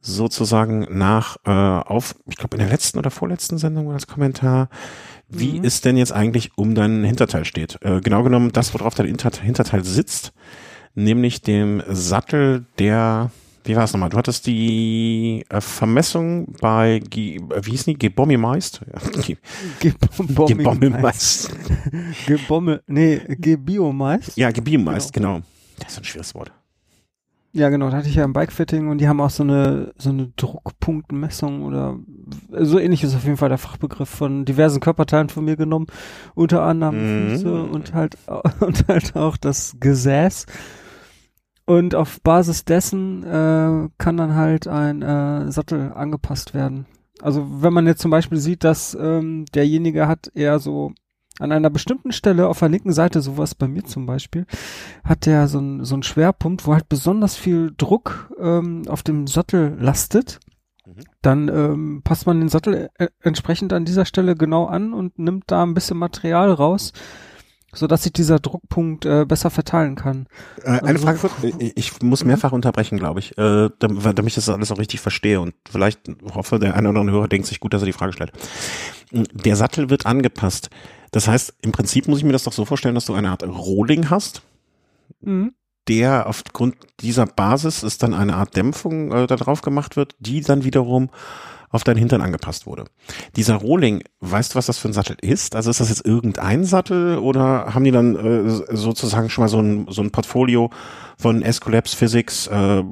sozusagen 0.01 0.87
nach 0.89 1.37
äh, 1.45 1.51
auf, 1.51 2.15
ich 2.25 2.35
glaube 2.35 2.57
in 2.57 2.63
der 2.63 2.71
letzten 2.71 2.97
oder 2.97 3.11
vorletzten 3.11 3.57
Sendung 3.57 3.91
das 3.93 4.07
Kommentar, 4.07 4.69
wie 5.31 5.59
Mhm. 5.59 5.65
es 5.65 5.81
denn 5.81 5.97
jetzt 5.97 6.11
eigentlich 6.11 6.51
um 6.57 6.75
deinen 6.75 7.03
Hinterteil 7.03 7.45
steht. 7.45 7.77
Äh, 7.81 8.01
genau 8.01 8.23
genommen 8.23 8.51
das, 8.51 8.73
worauf 8.73 8.93
dein 8.95 9.07
Hinter 9.07 9.31
Hinterteil 9.41 9.83
sitzt, 9.83 10.33
nämlich 10.93 11.41
dem 11.41 11.81
Sattel 11.87 12.65
der, 12.79 13.31
wie 13.63 13.75
war 13.75 13.83
es 13.85 13.93
nochmal, 13.93 14.09
du 14.09 14.17
hattest 14.17 14.45
die 14.47 15.45
äh, 15.49 15.61
Vermessung 15.61 16.53
bei, 16.59 16.99
G, 17.09 17.37
äh, 17.37 17.41
wie 17.63 17.71
hieß 17.71 17.85
die, 17.85 17.97
Gebommi 17.97 18.37
Meist? 18.37 18.81
Gebommi. 19.79 20.89
Meist. 20.89 21.51
Gebommel, 22.27 22.81
nee, 22.87 23.21
Gebiomeist. 23.27 24.37
Ja, 24.37 24.51
Gebommeist, 24.51 25.13
genau. 25.13 25.41
Das 25.79 25.93
ist 25.93 25.97
ein 25.99 26.03
schweres 26.03 26.35
Wort. 26.35 26.51
Ja, 27.53 27.67
genau, 27.69 27.89
da 27.89 27.97
hatte 27.97 28.07
ich 28.07 28.15
ja 28.15 28.23
ein 28.23 28.31
Bikefitting 28.31 28.87
und 28.87 28.99
die 28.99 29.09
haben 29.09 29.19
auch 29.19 29.29
so 29.29 29.43
eine, 29.43 29.93
so 29.97 30.09
eine 30.09 30.27
Druckpunktmessung 30.37 31.63
oder 31.63 31.99
so 32.49 32.79
ähnlich 32.79 33.03
ist 33.03 33.13
auf 33.13 33.25
jeden 33.25 33.35
Fall 33.35 33.49
der 33.49 33.57
Fachbegriff 33.57 34.07
von 34.07 34.45
diversen 34.45 34.79
Körperteilen 34.79 35.27
von 35.27 35.43
mir 35.43 35.57
genommen. 35.57 35.87
Unter 36.33 36.63
anderem 36.63 36.95
Mhm. 36.95 37.29
Füße 37.31 37.63
und 37.63 37.93
halt, 37.93 38.17
und 38.61 38.87
halt 38.87 39.15
auch 39.17 39.35
das 39.35 39.75
Gesäß. 39.79 40.45
Und 41.65 41.93
auf 41.93 42.21
Basis 42.21 42.63
dessen 42.65 43.23
äh, 43.23 43.89
kann 43.97 44.17
dann 44.17 44.35
halt 44.35 44.67
ein 44.67 45.01
äh, 45.01 45.51
Sattel 45.51 45.91
angepasst 45.93 46.53
werden. 46.53 46.85
Also 47.21 47.45
wenn 47.61 47.73
man 47.73 47.85
jetzt 47.85 48.01
zum 48.01 48.11
Beispiel 48.11 48.39
sieht, 48.39 48.63
dass 48.63 48.97
ähm, 48.99 49.45
derjenige 49.53 50.07
hat 50.07 50.31
eher 50.33 50.59
so 50.59 50.93
an 51.41 51.51
einer 51.51 51.69
bestimmten 51.69 52.11
Stelle 52.11 52.47
auf 52.47 52.59
der 52.59 52.69
linken 52.69 52.93
Seite, 52.93 53.21
sowas 53.21 53.55
bei 53.55 53.67
mir 53.67 53.83
zum 53.83 54.05
Beispiel, 54.05 54.45
hat 55.03 55.25
der 55.25 55.47
so 55.47 55.59
ein 55.59 55.83
so 55.83 55.95
ein 55.95 56.03
Schwerpunkt, 56.03 56.65
wo 56.65 56.73
halt 56.73 56.87
besonders 56.87 57.35
viel 57.35 57.73
Druck 57.75 58.31
ähm, 58.39 58.83
auf 58.87 59.03
dem 59.03 59.27
Sattel 59.27 59.75
lastet. 59.79 60.39
Mhm. 60.85 60.93
Dann 61.21 61.47
ähm, 61.49 62.01
passt 62.03 62.27
man 62.27 62.39
den 62.39 62.49
Sattel 62.49 62.89
äh, 62.97 63.07
entsprechend 63.21 63.73
an 63.73 63.85
dieser 63.85 64.05
Stelle 64.05 64.35
genau 64.35 64.65
an 64.65 64.93
und 64.93 65.19
nimmt 65.19 65.45
da 65.47 65.63
ein 65.63 65.73
bisschen 65.73 65.97
Material 65.97 66.51
raus, 66.51 66.93
so 67.30 67.30
dass 67.87 68.03
sich 68.03 68.13
dieser 68.13 68.39
Druckpunkt 68.39 69.05
äh, 69.05 69.25
besser 69.25 69.49
verteilen 69.49 69.95
kann. 69.95 70.27
Äh, 70.63 70.69
eine 70.69 70.81
Also- 70.89 71.05
Frage 71.05 71.19
kurz. 71.19 71.33
Ich, 71.59 71.77
ich 71.77 72.01
muss 72.01 72.23
mehrfach 72.25 72.51
unterbrechen, 72.51 72.97
glaube 72.97 73.19
ich, 73.21 73.37
äh, 73.37 73.69
damit, 73.79 74.27
ich 74.27 74.35
das 74.35 74.49
alles 74.49 74.71
auch 74.71 74.77
richtig 74.79 74.99
verstehe 74.99 75.39
und 75.39 75.53
vielleicht 75.69 75.99
hoffe, 76.33 76.59
der 76.59 76.75
eine 76.75 76.89
oder 76.89 76.99
andere 76.99 77.17
Hörer 77.17 77.27
denkt 77.27 77.47
sich 77.47 77.59
gut, 77.59 77.73
dass 77.73 77.81
er 77.81 77.85
die 77.87 77.93
Frage 77.93 78.13
stellt. 78.13 78.31
Der 79.11 79.55
Sattel 79.55 79.89
wird 79.89 80.05
angepasst. 80.05 80.69
Das 81.11 81.27
heißt, 81.27 81.53
im 81.61 81.71
Prinzip 81.71 82.07
muss 82.07 82.19
ich 82.19 82.23
mir 82.23 82.31
das 82.33 82.43
doch 82.43 82.53
so 82.53 82.65
vorstellen, 82.65 82.95
dass 82.95 83.05
du 83.05 83.13
eine 83.13 83.29
Art 83.29 83.43
Rohling 83.43 84.09
hast, 84.09 84.41
Mhm. 85.21 85.53
der 85.87 86.27
aufgrund 86.27 86.75
dieser 87.01 87.25
Basis 87.25 87.83
ist 87.83 88.01
dann 88.03 88.13
eine 88.13 88.35
Art 88.35 88.55
Dämpfung 88.55 89.11
äh, 89.11 89.27
da 89.27 89.35
drauf 89.35 89.61
gemacht 89.61 89.95
wird, 89.97 90.15
die 90.19 90.41
dann 90.41 90.63
wiederum 90.63 91.09
auf 91.71 91.83
deinen 91.83 91.97
Hintern 91.97 92.21
angepasst 92.21 92.65
wurde. 92.65 92.85
Dieser 93.35 93.55
Rohling, 93.55 94.03
weißt 94.19 94.53
du, 94.53 94.55
was 94.57 94.65
das 94.65 94.77
für 94.77 94.89
ein 94.89 94.93
Sattel 94.93 95.17
ist? 95.21 95.55
Also 95.55 95.69
ist 95.69 95.79
das 95.79 95.89
jetzt 95.89 96.05
irgendein 96.05 96.65
Sattel 96.65 97.17
oder 97.17 97.73
haben 97.73 97.83
die 97.83 97.91
dann 97.91 98.15
äh, 98.15 98.49
sozusagen 98.75 99.29
schon 99.29 99.43
mal 99.43 99.47
so 99.47 99.59
ein, 99.59 99.87
so 99.89 100.01
ein 100.01 100.11
Portfolio 100.11 100.69
von 101.17 101.41
Escolabs 101.41 101.93
Physics, 101.93 102.47
äh, 102.47 102.83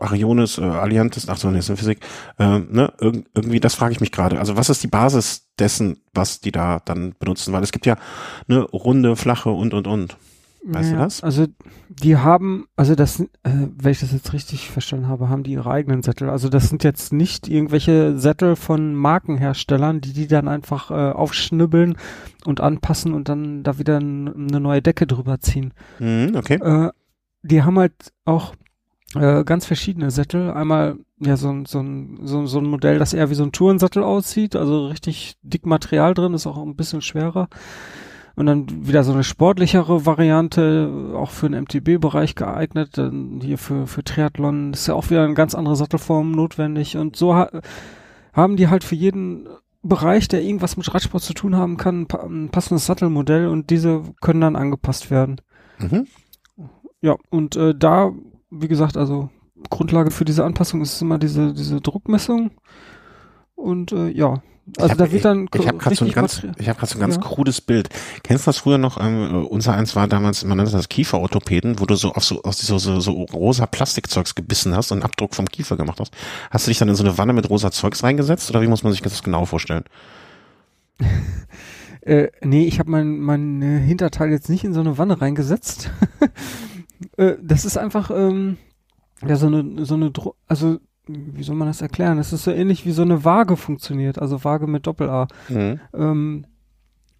Arionis, 0.00 0.58
äh, 0.58 0.62
Alliantis, 0.62 1.28
ach 1.28 1.38
so, 1.38 1.50
nee, 1.50 1.58
ist 1.58 1.70
eine 1.70 1.76
Physik, 1.76 2.00
äh, 2.38 2.58
ne? 2.58 2.92
Irg 3.00 3.24
irgendwie, 3.34 3.60
das 3.60 3.74
frage 3.74 3.92
ich 3.92 4.00
mich 4.00 4.12
gerade. 4.12 4.38
Also 4.38 4.56
was 4.56 4.68
ist 4.68 4.82
die 4.82 4.88
Basis 4.88 5.48
dessen, 5.58 5.98
was 6.12 6.40
die 6.40 6.52
da 6.52 6.80
dann 6.84 7.14
benutzen? 7.18 7.52
Weil 7.52 7.62
es 7.62 7.72
gibt 7.72 7.86
ja 7.86 7.96
ne, 8.48 8.60
runde, 8.60 9.16
flache 9.16 9.50
und 9.50 9.72
und 9.72 9.86
und. 9.86 10.16
Weißt 10.68 10.92
du 10.92 10.96
das? 10.96 11.22
Also 11.22 11.46
die 11.88 12.16
haben, 12.16 12.66
also 12.74 12.96
das, 12.96 13.20
äh, 13.20 13.26
wenn 13.44 13.92
ich 13.92 14.00
das 14.00 14.12
jetzt 14.12 14.32
richtig 14.32 14.68
verstanden 14.68 15.06
habe, 15.06 15.28
haben 15.28 15.44
die 15.44 15.52
ihre 15.52 15.70
eigenen 15.70 16.02
Sättel. 16.02 16.28
Also 16.28 16.48
das 16.48 16.68
sind 16.68 16.82
jetzt 16.82 17.12
nicht 17.12 17.46
irgendwelche 17.46 18.18
Sättel 18.18 18.56
von 18.56 18.94
Markenherstellern, 18.94 20.00
die 20.00 20.12
die 20.12 20.26
dann 20.26 20.48
einfach 20.48 20.90
äh, 20.90 21.12
aufschnibbeln 21.12 21.96
und 22.44 22.60
anpassen 22.60 23.14
und 23.14 23.28
dann 23.28 23.62
da 23.62 23.78
wieder 23.78 23.98
eine 23.98 24.60
neue 24.60 24.82
Decke 24.82 25.06
drüber 25.06 25.38
ziehen. 25.38 25.72
Mhm, 26.00 26.34
okay. 26.34 26.54
Äh, 26.54 26.90
die 27.42 27.62
haben 27.62 27.78
halt 27.78 27.94
auch 28.24 28.54
äh, 29.14 29.44
ganz 29.44 29.66
verschiedene 29.66 30.10
Sättel. 30.10 30.50
Einmal 30.50 30.96
ja 31.20 31.36
so 31.36 31.48
ein, 31.50 31.66
so, 31.66 31.80
ein, 31.80 32.18
so, 32.22 32.46
so 32.46 32.58
ein 32.58 32.66
Modell, 32.66 32.98
das 32.98 33.14
eher 33.14 33.30
wie 33.30 33.34
so 33.34 33.44
ein 33.44 33.52
Tourensattel 33.52 34.02
aussieht, 34.02 34.56
also 34.56 34.88
richtig 34.88 35.36
dick 35.42 35.64
Material 35.64 36.12
drin, 36.12 36.34
ist 36.34 36.46
auch 36.46 36.58
ein 36.58 36.76
bisschen 36.76 37.02
schwerer. 37.02 37.48
Und 38.36 38.44
dann 38.46 38.66
wieder 38.86 39.02
so 39.02 39.12
eine 39.12 39.24
sportlichere 39.24 40.04
Variante, 40.04 41.12
auch 41.16 41.30
für 41.30 41.48
den 41.48 41.62
MTB-Bereich 41.64 42.34
geeignet. 42.34 42.98
Dann 42.98 43.40
hier 43.42 43.56
für, 43.56 43.86
für 43.86 44.04
Triathlon 44.04 44.74
ist 44.74 44.86
ja 44.86 44.94
auch 44.94 45.08
wieder 45.08 45.24
eine 45.24 45.32
ganz 45.34 45.54
andere 45.54 45.74
Sattelform 45.74 46.32
notwendig. 46.32 46.96
Und 46.98 47.16
so 47.16 47.34
ha 47.34 47.48
haben 48.34 48.56
die 48.56 48.68
halt 48.68 48.84
für 48.84 48.94
jeden 48.94 49.48
Bereich, 49.82 50.28
der 50.28 50.42
irgendwas 50.42 50.76
mit 50.76 50.92
Radsport 50.92 51.22
zu 51.22 51.32
tun 51.32 51.56
haben 51.56 51.78
kann, 51.78 52.02
ein 52.02 52.06
pa- 52.06 52.26
ein 52.26 52.50
passendes 52.50 52.84
Sattelmodell 52.84 53.46
und 53.48 53.70
diese 53.70 54.02
können 54.20 54.42
dann 54.42 54.56
angepasst 54.56 55.10
werden. 55.10 55.40
Mhm. 55.78 56.06
Ja, 57.00 57.16
und 57.30 57.56
äh, 57.56 57.74
da, 57.74 58.12
wie 58.50 58.68
gesagt, 58.68 58.98
also 58.98 59.30
Grundlage 59.70 60.10
für 60.10 60.26
diese 60.26 60.44
Anpassung 60.44 60.82
ist 60.82 61.00
immer 61.00 61.18
diese, 61.18 61.54
diese 61.54 61.80
Druckmessung. 61.80 62.50
Und 63.54 63.92
äh, 63.92 64.08
ja, 64.10 64.42
Also 64.78 64.90
hab, 64.90 64.98
da 64.98 65.12
wird 65.12 65.24
dann 65.24 65.48
ich, 65.54 65.60
ich 65.60 65.68
habe 65.68 65.78
gerade 65.78 65.94
so 65.94 66.04
ein 66.04 66.10
ganz, 66.10 66.42
ich 66.58 66.68
habe 66.68 66.78
gerade 66.78 66.92
so 66.92 66.98
ein 66.98 67.00
ganz 67.00 67.14
ja. 67.14 67.20
krudes 67.20 67.60
Bild. 67.60 67.88
Kennst 68.24 68.46
du 68.46 68.48
das 68.48 68.58
früher 68.58 68.78
noch? 68.78 68.98
Ähm, 69.00 69.46
unser 69.46 69.74
eins 69.74 69.94
war 69.94 70.08
damals, 70.08 70.44
man 70.44 70.58
nannte 70.58 70.72
das 70.72 70.88
Kieferorthopäden, 70.88 71.78
wo 71.78 71.86
du 71.86 71.94
so 71.94 72.12
auf 72.12 72.24
so 72.24 72.42
aus 72.42 72.58
so, 72.58 72.78
so, 72.78 72.98
so 72.98 73.12
rosa 73.12 73.66
Plastikzeugs 73.66 74.34
gebissen 74.34 74.74
hast 74.74 74.90
und 74.90 74.98
einen 74.98 75.04
Abdruck 75.04 75.36
vom 75.36 75.46
Kiefer 75.46 75.76
gemacht 75.76 76.00
hast. 76.00 76.12
Hast 76.50 76.66
du 76.66 76.70
dich 76.70 76.78
dann 76.78 76.88
in 76.88 76.96
so 76.96 77.04
eine 77.04 77.16
Wanne 77.16 77.32
mit 77.32 77.48
rosa 77.48 77.70
Zeugs 77.70 78.02
reingesetzt 78.02 78.50
oder 78.50 78.60
wie 78.60 78.66
muss 78.66 78.82
man 78.82 78.92
sich 78.92 79.02
das 79.02 79.22
genau 79.22 79.44
vorstellen? 79.44 79.84
äh, 82.00 82.28
nee, 82.42 82.66
ich 82.66 82.80
habe 82.80 82.90
mein 82.90 83.20
mein 83.20 83.62
Hinterteil 83.62 84.30
jetzt 84.30 84.50
nicht 84.50 84.64
in 84.64 84.74
so 84.74 84.80
eine 84.80 84.98
Wanne 84.98 85.20
reingesetzt. 85.20 85.92
äh, 87.18 87.34
das 87.40 87.64
ist 87.64 87.78
einfach 87.78 88.10
ähm, 88.10 88.56
ja 89.24 89.36
so 89.36 89.46
eine 89.46 89.84
so 89.84 89.94
eine 89.94 90.10
Dro 90.10 90.34
also 90.48 90.80
wie 91.06 91.42
soll 91.42 91.56
man 91.56 91.68
das 91.68 91.82
erklären? 91.82 92.18
Es 92.18 92.32
ist 92.32 92.44
so 92.44 92.50
ähnlich 92.50 92.84
wie 92.84 92.92
so 92.92 93.02
eine 93.02 93.24
Waage 93.24 93.56
funktioniert, 93.56 94.18
also 94.18 94.44
Waage 94.44 94.66
mit 94.66 94.86
Doppel-A. 94.86 95.28
Mhm. 95.48 95.80
Ähm, 95.94 96.46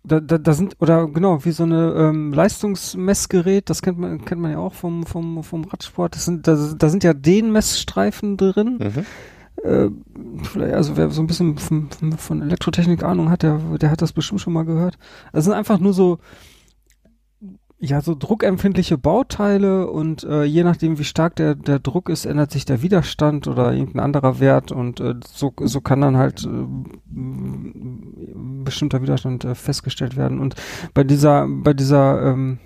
da, 0.02 0.20
da, 0.20 0.38
da 0.38 0.52
sind, 0.52 0.76
oder 0.80 1.08
genau, 1.08 1.44
wie 1.44 1.50
so 1.50 1.64
eine 1.64 1.92
ähm, 1.94 2.32
Leistungsmessgerät, 2.32 3.68
das 3.68 3.82
kennt 3.82 3.98
man, 3.98 4.24
kennt 4.24 4.40
man 4.40 4.52
ja 4.52 4.58
auch 4.58 4.74
vom, 4.74 5.04
vom, 5.04 5.42
vom 5.42 5.64
Radsport. 5.64 6.14
Das 6.14 6.24
sind, 6.24 6.46
da, 6.46 6.56
da 6.76 6.88
sind 6.88 7.02
ja 7.02 7.12
den 7.12 7.50
Messstreifen 7.50 8.36
drin. 8.36 8.78
Mhm. 8.78 9.06
Äh, 9.64 10.72
also 10.72 10.96
wer 10.96 11.10
so 11.10 11.22
ein 11.22 11.26
bisschen 11.26 11.58
von, 11.58 11.88
von 12.16 12.42
Elektrotechnik 12.42 13.02
Ahnung 13.02 13.30
hat, 13.30 13.42
der, 13.42 13.58
der 13.80 13.90
hat 13.90 14.02
das 14.02 14.12
bestimmt 14.12 14.40
schon 14.40 14.52
mal 14.52 14.64
gehört. 14.64 14.96
Das 15.32 15.44
sind 15.44 15.54
einfach 15.54 15.80
nur 15.80 15.92
so 15.92 16.18
ja, 17.78 18.00
so 18.00 18.14
druckempfindliche 18.14 18.96
Bauteile 18.96 19.90
und 19.90 20.24
äh, 20.24 20.44
je 20.44 20.64
nachdem, 20.64 20.98
wie 20.98 21.04
stark 21.04 21.36
der, 21.36 21.54
der 21.54 21.78
Druck 21.78 22.08
ist, 22.08 22.24
ändert 22.24 22.50
sich 22.50 22.64
der 22.64 22.80
Widerstand 22.80 23.48
oder 23.48 23.72
irgendein 23.72 24.00
anderer 24.00 24.40
Wert 24.40 24.72
und 24.72 25.00
äh, 25.00 25.14
so, 25.26 25.52
so 25.60 25.82
kann 25.82 26.00
dann 26.00 26.16
halt 26.16 26.44
äh, 26.44 26.66
bestimmter 28.64 29.02
Widerstand 29.02 29.44
äh, 29.44 29.54
festgestellt 29.54 30.16
werden. 30.16 30.40
Und 30.40 30.54
bei 30.94 31.04
dieser, 31.04 31.46
bei 31.48 31.74
dieser 31.74 32.22
ähm, 32.22 32.58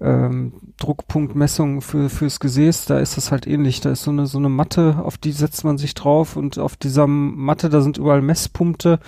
ähm, 0.00 0.54
Druckpunktmessung 0.78 1.80
für 1.80 2.10
fürs 2.10 2.40
Gesäß, 2.40 2.86
da 2.86 2.98
ist 2.98 3.16
das 3.16 3.30
halt 3.30 3.46
ähnlich. 3.46 3.80
Da 3.80 3.92
ist 3.92 4.02
so 4.02 4.10
eine 4.10 4.26
so 4.26 4.38
eine 4.38 4.48
Matte, 4.48 5.00
auf 5.02 5.16
die 5.16 5.32
setzt 5.32 5.64
man 5.64 5.78
sich 5.78 5.94
drauf 5.94 6.36
und 6.36 6.58
auf 6.58 6.76
dieser 6.76 7.06
Matte, 7.06 7.68
da 7.68 7.80
sind 7.80 7.98
überall 7.98 8.20
Messpunkte 8.20 8.98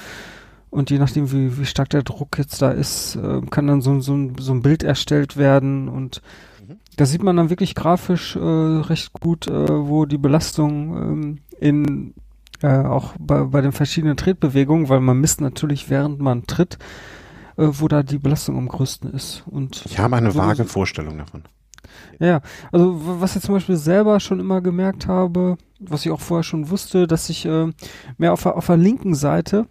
und 0.71 0.91
je 0.91 0.99
nachdem, 0.99 1.33
wie, 1.33 1.59
wie 1.59 1.67
stark 1.67 1.91
der 1.91 2.03
Druck 2.03 2.39
jetzt 2.39 2.61
da 2.61 2.71
ist, 2.71 3.17
äh, 3.17 3.41
kann 3.51 3.67
dann 3.67 3.81
so, 3.81 4.01
so, 4.01 4.31
so 4.39 4.53
ein 4.53 4.63
Bild 4.63 4.83
erstellt 4.83 5.37
werden. 5.37 5.89
Und 5.89 6.23
mhm. 6.67 6.77
da 6.97 7.07
sieht 7.07 7.23
man 7.23 7.37
dann 7.37 7.51
wirklich 7.51 7.75
grafisch 7.75 8.37
äh, 8.37 8.41
recht 8.41 9.13
gut, 9.13 9.47
äh, 9.47 9.69
wo 9.69 10.07
die 10.07 10.19
Belastung 10.19 10.97
ähm, 10.97 11.39
in 11.61 12.15
äh, 12.63 12.85
auch 12.85 13.15
bei, 13.19 13.45
bei 13.45 13.61
den 13.61 13.73
verschiedenen 13.73 14.17
Tretbewegungen, 14.17 14.89
weil 14.89 15.01
man 15.01 15.21
misst 15.21 15.41
natürlich, 15.41 15.91
während 15.91 16.21
man 16.21 16.47
tritt, 16.47 16.79
äh, 17.57 17.69
wo 17.71 17.89
da 17.89 18.03
die 18.03 18.19
Belastung 18.19 18.57
am 18.57 18.69
größten 18.69 19.13
ist. 19.13 19.45
Und 19.47 19.85
ich 19.87 19.99
habe 19.99 20.17
eine 20.17 20.35
vage 20.35 20.65
Vorstellung 20.65 21.19
davon. 21.19 21.45
Ja, 22.19 22.41
also 22.73 23.01
was 23.21 23.37
ich 23.37 23.43
zum 23.43 23.55
Beispiel 23.55 23.77
selber 23.77 24.21
schon 24.21 24.41
immer 24.41 24.61
gemerkt 24.61 25.07
habe, 25.07 25.57
was 25.79 26.05
ich 26.05 26.13
auch 26.13 26.21
vorher 26.21 26.43
schon 26.43 26.71
wusste, 26.71 27.07
dass 27.07 27.29
ich 27.29 27.47
äh, 27.47 27.71
mehr 28.19 28.33
auf, 28.33 28.47
auf 28.47 28.67
der 28.67 28.77
linken 28.77 29.15
Seite 29.15 29.67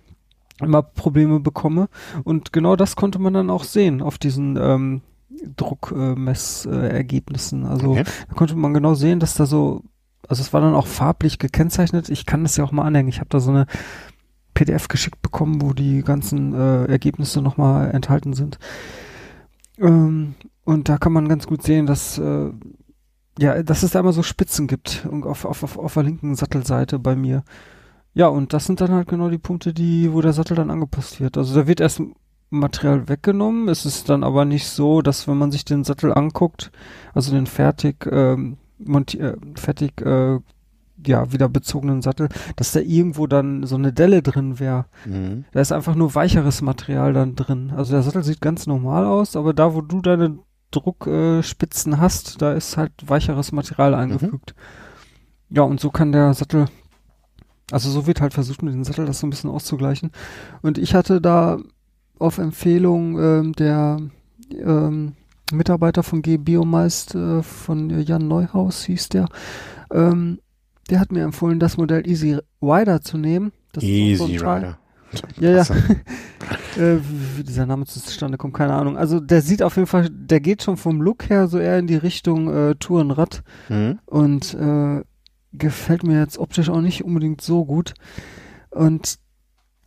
immer 0.62 0.82
Probleme 0.82 1.40
bekomme. 1.40 1.90
Und 2.24 2.54
genau 2.54 2.76
das 2.76 2.96
konnte 2.96 3.20
man 3.20 3.34
dann 3.34 3.50
auch 3.50 3.64
sehen 3.64 4.02
auf 4.02 4.18
diesen 4.18 4.58
ähm, 4.58 5.02
Druckmessergebnissen. 5.56 7.64
Äh, 7.64 7.68
also 7.68 7.92
okay. 7.92 8.04
da 8.28 8.36
konnte 8.36 8.56
man 8.56 8.74
genau 8.74 8.94
sehen, 8.94 9.20
dass 9.20 9.36
da 9.36 9.46
so, 9.46 9.84
also 10.28 10.42
es 10.42 10.54
war 10.54 10.62
dann 10.62 10.76
auch 10.76 10.88
farblich 10.88 11.40
gekennzeichnet. 11.40 12.10
Ich 12.10 12.26
kann 12.26 12.44
das 12.44 12.58
ja 12.58 12.64
auch 12.64 12.72
mal 12.72 12.86
anhängen. 12.86 13.10
Ich 13.10 13.20
habe 13.20 13.30
da 13.30 13.40
so 13.40 13.52
eine 13.52 13.66
PDF 14.54 14.88
geschickt 14.88 15.22
bekommen, 15.22 15.62
wo 15.62 15.74
die 15.74 16.02
ganzen 16.02 16.54
äh, 16.54 16.86
Ergebnisse 16.86 17.42
nochmal 17.42 17.92
enthalten 17.92 18.34
sind. 18.34 18.58
Ähm, 19.78 20.36
und 20.64 20.90
da 20.90 20.98
kann 20.98 21.14
man 21.14 21.28
ganz 21.28 21.46
gut 21.46 21.62
sehen, 21.62 21.86
dass 21.86 22.18
äh, 22.18 22.52
ja, 23.38 23.62
dass 23.64 23.84
es 23.84 23.92
da 23.92 24.00
immer 24.00 24.14
so 24.14 24.24
Spitzen 24.24 24.68
gibt 24.68 25.08
auf, 25.24 25.46
auf, 25.46 25.64
auf, 25.64 25.78
auf 25.78 25.94
der 25.94 26.04
linken 26.04 26.36
Sattelseite 26.36 27.00
bei 27.00 27.16
mir. 27.16 27.44
Ja, 28.16 28.28
und 28.28 28.54
das 28.54 28.66
sind 28.66 28.80
dann 28.80 28.92
halt 28.92 29.10
genau 29.10 29.30
die 29.30 29.38
Punkte, 29.38 29.74
die, 29.74 30.12
wo 30.12 30.22
der 30.22 30.32
Sattel 30.32 30.56
dann 30.56 30.72
angepasst 30.72 31.20
wird. 31.20 31.38
Also 31.38 31.54
da 31.54 31.68
wird 31.68 31.82
erst 31.82 32.02
Material 32.50 33.10
weggenommen. 33.10 33.68
Es 33.68 33.86
ist 33.86 34.08
dann 34.08 34.24
aber 34.24 34.46
nicht 34.46 34.68
so, 34.68 35.02
dass 35.02 35.28
wenn 35.28 35.38
man 35.38 35.52
sich 35.52 35.66
den 35.66 35.84
Sattel 35.84 36.14
anguckt, 36.14 36.72
also 37.14 37.32
den 37.32 37.46
fertig, 37.46 38.08
ähm, 38.10 38.56
monti 38.80 39.20
äh, 39.20 39.36
fertig, 39.56 40.02
äh, 40.02 40.40
ja, 41.06 41.34
wieder 41.34 41.50
bezogenen 41.50 42.02
Sattel, 42.02 42.30
dass 42.56 42.72
da 42.72 42.80
irgendwo 42.80 43.28
dann 43.28 43.66
so 43.66 43.76
eine 43.76 43.92
Delle 43.92 44.22
drin 44.22 44.60
wäre. 44.60 44.86
Mhm. 45.06 45.44
Da 45.52 45.60
ist 45.60 45.74
einfach 45.74 45.96
nur 45.96 46.16
weicheres 46.16 46.62
Material 46.62 47.12
dann 47.12 47.36
drin. 47.36 47.74
Also 47.76 47.92
der 47.92 48.02
Sattel 48.02 48.24
sieht 48.24 48.40
ganz 48.40 48.66
normal 48.66 49.06
aus, 49.06 49.36
aber 49.36 49.54
da, 49.54 49.74
wo 49.76 49.82
du 49.82 50.02
deine 50.02 50.40
Druckspitzen 50.72 51.94
äh, 51.94 51.98
hast, 51.98 52.42
da 52.42 52.54
ist 52.54 52.78
halt 52.78 52.94
weicheres 53.06 53.52
Material 53.52 53.92
mhm. 53.92 53.98
eingefügt. 53.98 54.56
Mhm. 54.56 55.56
Ja, 55.58 55.64
und 55.64 55.82
so 55.82 55.90
kann 55.90 56.14
der 56.14 56.34
Sattel 56.34 56.68
also 57.72 57.90
so 57.90 58.08
wird 58.08 58.22
halt 58.22 58.34
versucht, 58.34 58.62
mit 58.62 58.74
dem 58.74 58.84
Sattel 58.84 59.06
das 59.06 59.20
so 59.20 59.28
ein 59.28 59.32
bisschen 59.32 59.50
auszugleichen. 59.50 60.12
Und 60.62 60.78
ich 60.78 60.94
hatte 60.94 61.22
da 61.22 61.58
auf 62.20 62.38
Empfehlung 62.38 63.20
ähm, 63.20 63.54
der 63.54 63.98
ähm, 64.52 65.14
Mitarbeiter 65.52 66.04
von 66.04 66.22
G 66.22 66.38
Biomeist 66.38 67.16
äh, 67.16 67.44
von 67.44 67.90
Jan 68.02 68.28
Neuhaus 68.28 68.84
hieß 68.84 69.10
der, 69.10 69.28
ähm, 69.92 70.40
der 70.90 71.00
hat 71.00 71.12
mir 71.12 71.24
empfohlen, 71.24 71.60
das 71.60 71.78
Modell 71.78 72.08
Easy 72.08 72.38
Rider 72.62 73.02
zu 73.02 73.18
nehmen. 73.18 73.52
Das 73.74 73.84
Easy 73.84 74.16
so 74.16 74.26
Rider. 74.26 74.78
Ja, 75.40 75.52
ja. 75.52 75.62
äh, 76.78 77.00
wie 77.38 77.44
dieser 77.44 77.66
Name 77.66 77.86
zustande 77.86 78.38
kommt, 78.38 78.54
keine 78.54 78.74
Ahnung. 78.74 78.98
Also 78.98 79.22
der 79.22 79.42
sieht 79.42 79.64
auf 79.64 79.78
jeden 79.78 79.88
Fall, 79.88 80.10
der 80.10 80.42
geht 80.42 80.62
schon 80.62 80.76
vom 80.76 81.02
Look 81.02 81.30
her 81.30 81.48
so 81.48 81.58
eher 81.58 81.80
in 81.80 81.88
die 81.88 81.96
Richtung 81.96 82.54
äh, 82.54 82.76
Tourenrad. 82.76 83.42
Mhm. 83.70 84.00
Und 84.06 84.54
äh, 84.56 85.04
gefällt 85.58 86.04
mir 86.04 86.20
jetzt 86.20 86.38
optisch 86.38 86.70
auch 86.70 86.82
nicht 86.82 87.04
unbedingt 87.04 87.42
so 87.42 87.66
gut. 87.66 87.94
Und 88.70 89.20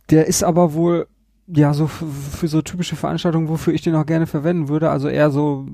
der 0.09 0.27
ist 0.27 0.43
aber 0.43 0.73
wohl, 0.73 1.07
ja, 1.47 1.73
so 1.73 1.87
für 1.87 2.47
so 2.47 2.61
typische 2.61 2.95
Veranstaltungen, 2.95 3.49
wofür 3.49 3.73
ich 3.73 3.81
den 3.81 3.95
auch 3.95 4.05
gerne 4.05 4.27
verwenden 4.27 4.69
würde, 4.69 4.89
also 4.89 5.07
eher 5.07 5.31
so 5.31 5.65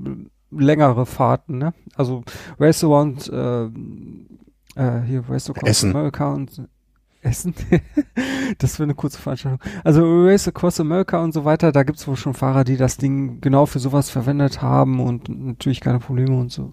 längere 0.50 1.06
Fahrten, 1.06 1.58
ne? 1.58 1.74
Also 1.94 2.22
Race 2.58 2.84
Around, 2.84 3.28
äh, 3.28 3.64
äh, 3.64 5.02
hier 5.06 5.24
Race 5.28 5.50
Across 5.50 5.68
Essen. 5.68 5.90
America 5.90 6.32
und 6.32 6.62
Essen. 7.22 7.54
das 8.58 8.78
wäre 8.78 8.84
eine 8.84 8.94
kurze 8.94 9.18
Veranstaltung. 9.20 9.60
Also 9.84 10.02
Race 10.24 10.48
Across 10.48 10.80
America 10.80 11.22
und 11.22 11.32
so 11.32 11.44
weiter, 11.44 11.72
da 11.72 11.82
gibt's 11.82 12.06
wohl 12.06 12.16
schon 12.16 12.34
Fahrer, 12.34 12.64
die 12.64 12.76
das 12.76 12.96
Ding 12.96 13.40
genau 13.40 13.66
für 13.66 13.78
sowas 13.78 14.10
verwendet 14.10 14.62
haben 14.62 15.00
und 15.00 15.28
natürlich 15.28 15.80
keine 15.80 15.98
Probleme 15.98 16.38
und 16.38 16.52
so. 16.52 16.72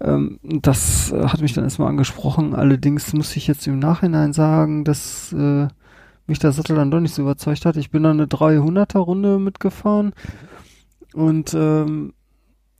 Ähm, 0.00 0.38
das 0.42 1.12
äh, 1.12 1.26
hat 1.28 1.40
mich 1.40 1.52
dann 1.52 1.64
erstmal 1.64 1.88
angesprochen. 1.88 2.54
Allerdings 2.54 3.12
muss 3.12 3.36
ich 3.36 3.46
jetzt 3.46 3.66
im 3.66 3.78
Nachhinein 3.78 4.32
sagen, 4.32 4.84
dass 4.84 5.32
äh, 5.32 5.68
mich 6.26 6.38
der 6.38 6.52
Sattel 6.52 6.76
dann 6.76 6.90
doch 6.90 7.00
nicht 7.00 7.14
so 7.14 7.22
überzeugt 7.22 7.66
hat. 7.66 7.76
Ich 7.76 7.90
bin 7.90 8.02
dann 8.02 8.20
eine 8.20 8.26
300er 8.26 8.98
Runde 8.98 9.38
mitgefahren 9.38 10.14
und 11.12 11.54
ähm, 11.54 12.12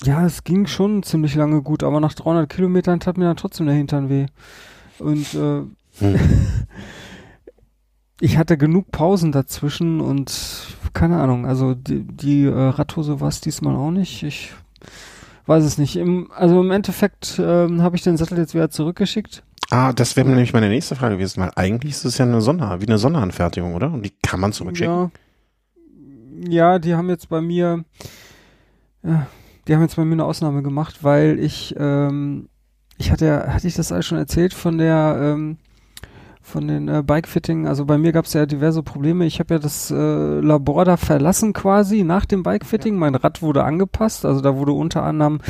ja, 0.02 0.26
es 0.26 0.44
ging 0.44 0.66
schon 0.66 1.02
ziemlich 1.02 1.34
lange 1.34 1.62
gut, 1.62 1.82
aber 1.82 2.00
nach 2.00 2.14
300 2.14 2.49
Kilometern 2.49 3.00
tat 3.00 3.16
mir 3.16 3.25
dann 3.25 3.37
trotzdem 3.37 3.66
der 3.66 3.76
Hintern 3.76 4.08
weh. 4.08 4.26
Und 4.99 5.34
äh, 5.34 5.62
hm. 5.98 6.18
ich 8.20 8.38
hatte 8.38 8.56
genug 8.56 8.90
Pausen 8.90 9.32
dazwischen 9.32 10.00
und 10.00 10.76
keine 10.92 11.20
Ahnung, 11.20 11.46
also 11.46 11.74
die, 11.74 12.04
die 12.04 12.44
äh, 12.44 12.52
Radhose 12.52 13.20
war 13.20 13.28
es 13.28 13.40
diesmal 13.40 13.76
auch 13.76 13.90
nicht. 13.90 14.22
Ich 14.22 14.52
weiß 15.46 15.64
es 15.64 15.78
nicht. 15.78 15.96
Im, 15.96 16.30
also 16.32 16.60
im 16.60 16.70
Endeffekt 16.70 17.38
ähm, 17.38 17.82
habe 17.82 17.96
ich 17.96 18.02
den 18.02 18.16
Sattel 18.16 18.38
jetzt 18.38 18.54
wieder 18.54 18.70
zurückgeschickt. 18.70 19.42
Ah, 19.70 19.92
das 19.92 20.16
wäre 20.16 20.28
nämlich 20.28 20.52
meine 20.52 20.68
nächste 20.68 20.94
Frage 20.94 21.16
gewesen, 21.16 21.42
weil 21.42 21.50
eigentlich 21.56 21.92
ist 21.92 22.04
es 22.04 22.18
ja 22.18 22.24
eine 22.24 22.40
Sonder, 22.40 22.80
wie 22.80 22.86
eine 22.86 22.98
Sonderanfertigung, 22.98 23.74
oder? 23.74 23.92
Und 23.92 24.04
die 24.04 24.12
kann 24.22 24.40
man 24.40 24.52
zurückschicken. 24.52 25.10
Ja, 26.46 26.72
ja 26.72 26.78
die 26.78 26.94
haben 26.94 27.08
jetzt 27.08 27.28
bei 27.28 27.40
mir, 27.40 27.84
ja, 29.02 29.26
die 29.66 29.74
haben 29.74 29.82
jetzt 29.82 29.96
bei 29.96 30.04
mir 30.04 30.12
eine 30.12 30.24
Ausnahme 30.24 30.62
gemacht, 30.62 31.02
weil 31.02 31.38
ich, 31.38 31.74
ähm, 31.78 32.48
ich 32.98 33.10
hatte 33.10 33.26
ja, 33.26 33.48
hatte 33.48 33.66
ich 33.66 33.74
das 33.74 33.90
alles 33.90 34.06
schon 34.06 34.18
erzählt 34.18 34.54
von 34.54 34.78
der, 34.78 35.18
ähm, 35.20 35.58
von 36.44 36.68
den 36.68 36.88
äh, 36.88 37.02
Bikefitting. 37.04 37.66
Also 37.66 37.86
bei 37.86 37.96
mir 37.98 38.12
gab 38.12 38.26
es 38.26 38.34
ja 38.34 38.44
diverse 38.44 38.82
Probleme. 38.82 39.24
Ich 39.24 39.40
habe 39.40 39.54
ja 39.54 39.58
das 39.58 39.90
äh, 39.90 39.94
Labor 40.40 40.84
da 40.84 40.96
verlassen 40.96 41.54
quasi 41.54 42.04
nach 42.04 42.26
dem 42.26 42.42
Bikefitting. 42.42 42.94
Ja. 42.94 43.00
Mein 43.00 43.14
Rad 43.14 43.42
wurde 43.42 43.64
angepasst. 43.64 44.26
Also 44.26 44.42
da 44.42 44.54
wurde 44.54 44.72
unter 44.72 45.02
anderem 45.02 45.40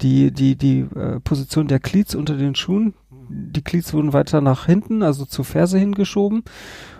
die 0.00 0.30
die 0.30 0.56
die 0.56 0.86
äh, 0.94 1.20
Position 1.20 1.66
der 1.66 1.80
Cleats 1.80 2.14
unter 2.14 2.36
den 2.36 2.54
Schuhen. 2.54 2.94
Die 3.28 3.62
Cleats 3.62 3.92
wurden 3.92 4.12
weiter 4.12 4.40
nach 4.40 4.66
hinten, 4.66 5.02
also 5.02 5.24
zur 5.24 5.44
Ferse 5.44 5.78
hingeschoben 5.78 6.44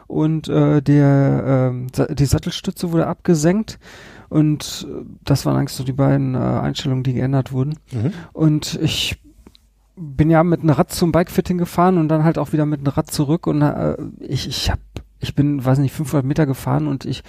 und 0.06 0.48
äh, 0.48 0.82
der 0.82 1.72
äh, 1.96 2.14
die 2.14 2.24
Sattelstütze 2.24 2.92
wurde 2.92 3.06
abgesenkt. 3.06 3.78
Und 4.28 4.86
äh, 4.90 5.04
das 5.24 5.46
waren 5.46 5.56
eigentlich 5.56 5.76
so 5.76 5.84
die 5.84 5.92
beiden 5.92 6.34
äh, 6.34 6.38
Einstellungen, 6.38 7.04
die 7.04 7.14
geändert 7.14 7.52
wurden. 7.52 7.78
Mhm. 7.92 8.12
Und 8.32 8.78
ich 8.82 9.20
bin 9.96 10.30
ja 10.30 10.42
mit 10.42 10.60
einem 10.60 10.70
Rad 10.70 10.92
zum 10.92 11.12
Bikefitting 11.12 11.58
gefahren 11.58 11.98
und 11.98 12.08
dann 12.08 12.24
halt 12.24 12.38
auch 12.38 12.52
wieder 12.52 12.66
mit 12.66 12.80
einem 12.80 12.88
Rad 12.88 13.10
zurück 13.10 13.46
und 13.46 13.62
äh, 13.62 13.96
ich, 14.20 14.48
ich 14.48 14.70
habe 14.70 14.80
ich 15.24 15.34
bin, 15.34 15.64
weiß 15.64 15.78
nicht, 15.78 15.94
500 15.94 16.24
Meter 16.24 16.46
gefahren 16.46 16.86
und 16.86 17.04
ich, 17.04 17.22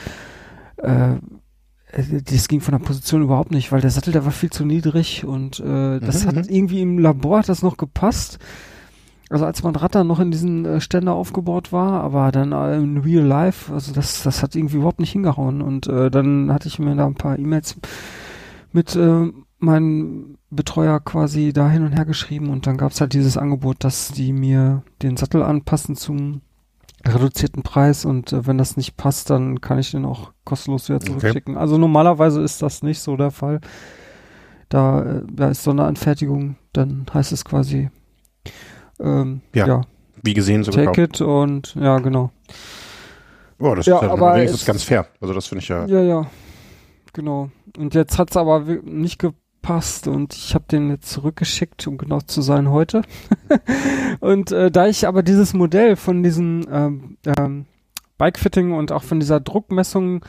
äh, 0.78 1.16
das 1.94 2.48
ging 2.48 2.62
von 2.62 2.74
der 2.74 2.86
Position 2.86 3.22
überhaupt 3.22 3.52
nicht, 3.52 3.72
weil 3.72 3.82
der 3.82 3.90
Sattel, 3.90 4.12
der 4.12 4.26
war 4.26 4.32
viel 4.32 4.50
zu 4.50 4.66
niedrig 4.66 5.26
und 5.26 5.60
äh, 5.60 6.00
das 6.00 6.24
Mhm, 6.24 6.28
hat 6.28 6.36
mhm. 6.36 6.44
irgendwie 6.50 6.82
im 6.82 7.00
Labor 7.00 7.40
hat 7.40 7.50
das 7.50 7.62
noch 7.62 7.78
gepasst. 7.78 8.38
Also 9.30 9.46
als 9.46 9.64
mein 9.64 9.76
Rad 9.76 9.96
dann 9.96 10.08
noch 10.08 10.20
in 10.20 10.30
diesen 10.30 10.66
äh, 10.66 10.82
Ständer 10.82 11.14
aufgebaut 11.14 11.72
war, 11.72 12.02
aber 12.02 12.32
dann 12.32 12.52
äh, 12.52 12.78
in 12.78 12.98
Real 12.98 13.26
Life, 13.26 13.74
also 13.74 13.92
das, 13.92 14.22
das 14.22 14.44
hat 14.44 14.56
irgendwie 14.56 14.78
überhaupt 14.78 15.00
nicht 15.00 15.14
hingehauen. 15.14 15.62
Und 15.62 15.88
äh, 15.88 16.12
dann 16.12 16.54
hatte 16.54 16.68
ich 16.68 16.78
mir 16.78 16.96
da 16.96 17.08
ein 17.08 17.16
paar 17.16 17.40
E-Mails 17.40 17.76
mit 18.72 18.96
äh, 18.96 19.32
meinem 19.66 20.38
Betreuer 20.50 21.00
quasi 21.00 21.52
da 21.54 21.70
hin 21.70 21.84
und 21.84 21.92
her 21.94 22.06
geschrieben 22.06 22.50
und 22.50 22.66
dann 22.68 22.78
gab's 22.78 23.02
halt 23.02 23.14
dieses 23.14 23.38
Angebot, 23.38 23.84
dass 23.84 24.10
die 24.10 24.32
mir 24.32 24.84
den 25.02 25.18
Sattel 25.18 25.44
anpassen 25.44 25.96
zum 25.96 26.42
reduzierten 27.06 27.62
Preis 27.64 28.06
und 28.06 28.32
äh, 28.34 28.48
wenn 28.48 28.58
das 28.58 28.78
nicht 28.78 28.98
passt, 28.98 29.30
dann 29.30 29.62
kann 29.62 29.78
ich 29.80 29.92
den 29.92 30.06
auch 30.06 30.32
kostenlos 30.44 30.88
wieder 30.90 30.98
Okay. 30.98 31.08
zurückschicken. 31.08 31.58
Also 31.58 31.78
normalerweise 31.78 32.42
ist 32.42 32.62
das 32.62 32.82
nicht 32.82 33.00
so 33.00 33.16
der 33.18 33.32
Fall. 33.32 33.60
Da, 34.70 35.04
äh, 35.04 35.22
da 35.32 35.50
ist 35.50 35.64
Sonderanfertigung, 35.64 36.56
dann 36.74 37.06
heißt 37.14 37.32
es 37.32 37.46
quasi 37.46 37.90
ähm, 39.00 39.42
Ja, 39.54 39.68
ja, 39.68 39.82
Wie 40.24 40.34
gesehen 40.34 40.64
so 40.64 40.72
take 40.72 41.04
it 41.04 41.22
und 41.22 41.76
ja, 41.76 42.00
genau. 42.00 42.32
Oh, 43.60 43.76
das 43.76 43.86
Ja, 43.86 43.98
ist 43.98 44.02
ja 44.04 44.10
aber 44.12 44.36
wenigstens 44.36 44.62
es- 44.62 44.66
ganz 44.68 44.84
fair. 44.84 45.08
Also 45.22 45.34
das 45.34 45.48
finde 45.48 45.62
ich 45.62 45.68
ja. 45.70 45.86
Ja, 45.86 46.02
ja, 46.02 46.26
genau. 47.14 47.50
Und 47.78 47.94
jetzt 47.94 48.18
hat's 48.18 48.36
aber 48.36 48.68
wi- 48.68 48.82
nicht 48.84 49.20
gepasst 49.66 50.08
und 50.08 50.34
ich 50.36 50.54
habe 50.54 50.66
den 50.70 50.90
jetzt 50.92 51.10
zurückgeschickt, 51.10 51.88
um 51.88 51.98
genau 51.98 52.22
zu 52.22 52.42
sein 52.42 52.70
heute. 52.70 53.02
und 54.20 54.52
äh, 54.52 54.70
da 54.70 54.88
ich 54.88 55.08
aber 55.08 55.24
dieses 55.24 55.54
Modell 55.56 55.96
von 55.96 56.22
diesen 56.22 56.66
ähm, 56.72 57.18
ähm, 57.26 57.66
Bikefitting 58.20 58.74
und 58.74 58.92
auch 58.92 59.02
von 59.04 59.20
dieser 59.20 59.40
Druckmessung 59.40 60.24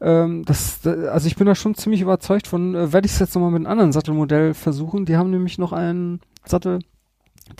ähm, 0.00 0.44
das, 0.44 0.80
da- 0.80 1.10
also 1.12 1.28
ich 1.28 1.36
bin 1.36 1.46
da 1.46 1.54
schon 1.54 1.76
ziemlich 1.76 2.00
überzeugt 2.00 2.48
von, 2.48 2.74
äh, 2.74 2.92
werde 2.92 3.06
ich 3.06 3.12
es 3.12 3.20
jetzt 3.20 3.34
nochmal 3.36 3.52
mit 3.52 3.60
einem 3.60 3.70
anderen 3.70 3.92
Sattelmodell 3.92 4.52
versuchen. 4.52 5.06
Die 5.06 5.16
haben 5.16 5.30
nämlich 5.30 5.58
noch 5.58 5.72
einen 5.72 6.20
Sattel, 6.44 6.80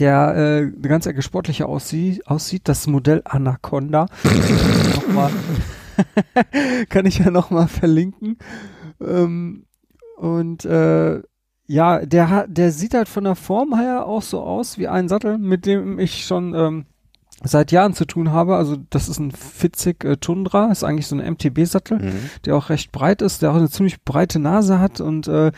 der 0.00 0.34
äh, 0.34 0.58
eine 0.62 0.88
ganz 0.88 1.06
Ecke 1.06 1.22
sportlicher 1.22 1.68
aussieht, 1.68 2.26
aussieht 2.26 2.62
das 2.68 2.88
Modell 2.88 3.22
Anaconda. 3.24 4.06
kann 6.88 7.06
ich 7.06 7.18
ja 7.18 7.30
nochmal 7.30 7.68
verlinken. 7.68 8.38
Ähm, 9.00 9.65
und 10.16 10.64
äh, 10.64 11.22
ja, 11.68 12.04
der 12.06 12.30
hat, 12.30 12.46
der 12.48 12.70
sieht 12.70 12.94
halt 12.94 13.08
von 13.08 13.24
der 13.24 13.34
Form 13.34 13.76
her 13.76 14.06
auch 14.06 14.22
so 14.22 14.40
aus 14.40 14.78
wie 14.78 14.88
ein 14.88 15.08
Sattel, 15.08 15.36
mit 15.38 15.66
dem 15.66 15.98
ich 15.98 16.24
schon 16.24 16.54
ähm, 16.54 16.86
seit 17.42 17.72
Jahren 17.72 17.92
zu 17.92 18.04
tun 18.04 18.30
habe. 18.30 18.56
Also 18.56 18.76
das 18.90 19.08
ist 19.08 19.18
ein 19.18 19.32
Fitzig 19.32 20.04
äh, 20.04 20.16
Tundra, 20.16 20.70
ist 20.70 20.84
eigentlich 20.84 21.08
so 21.08 21.16
ein 21.16 21.32
MTB-Sattel 21.32 21.98
Mhm. 21.98 22.30
der 22.44 22.56
auch 22.56 22.68
recht 22.70 22.92
breit 22.92 23.20
ist, 23.20 23.42
der 23.42 23.50
auch 23.50 23.56
eine 23.56 23.68
ziemlich 23.68 24.02
breite 24.04 24.38
Nase 24.38 24.78
hat 24.78 25.00
und 25.00 25.26
äh, 25.28 25.50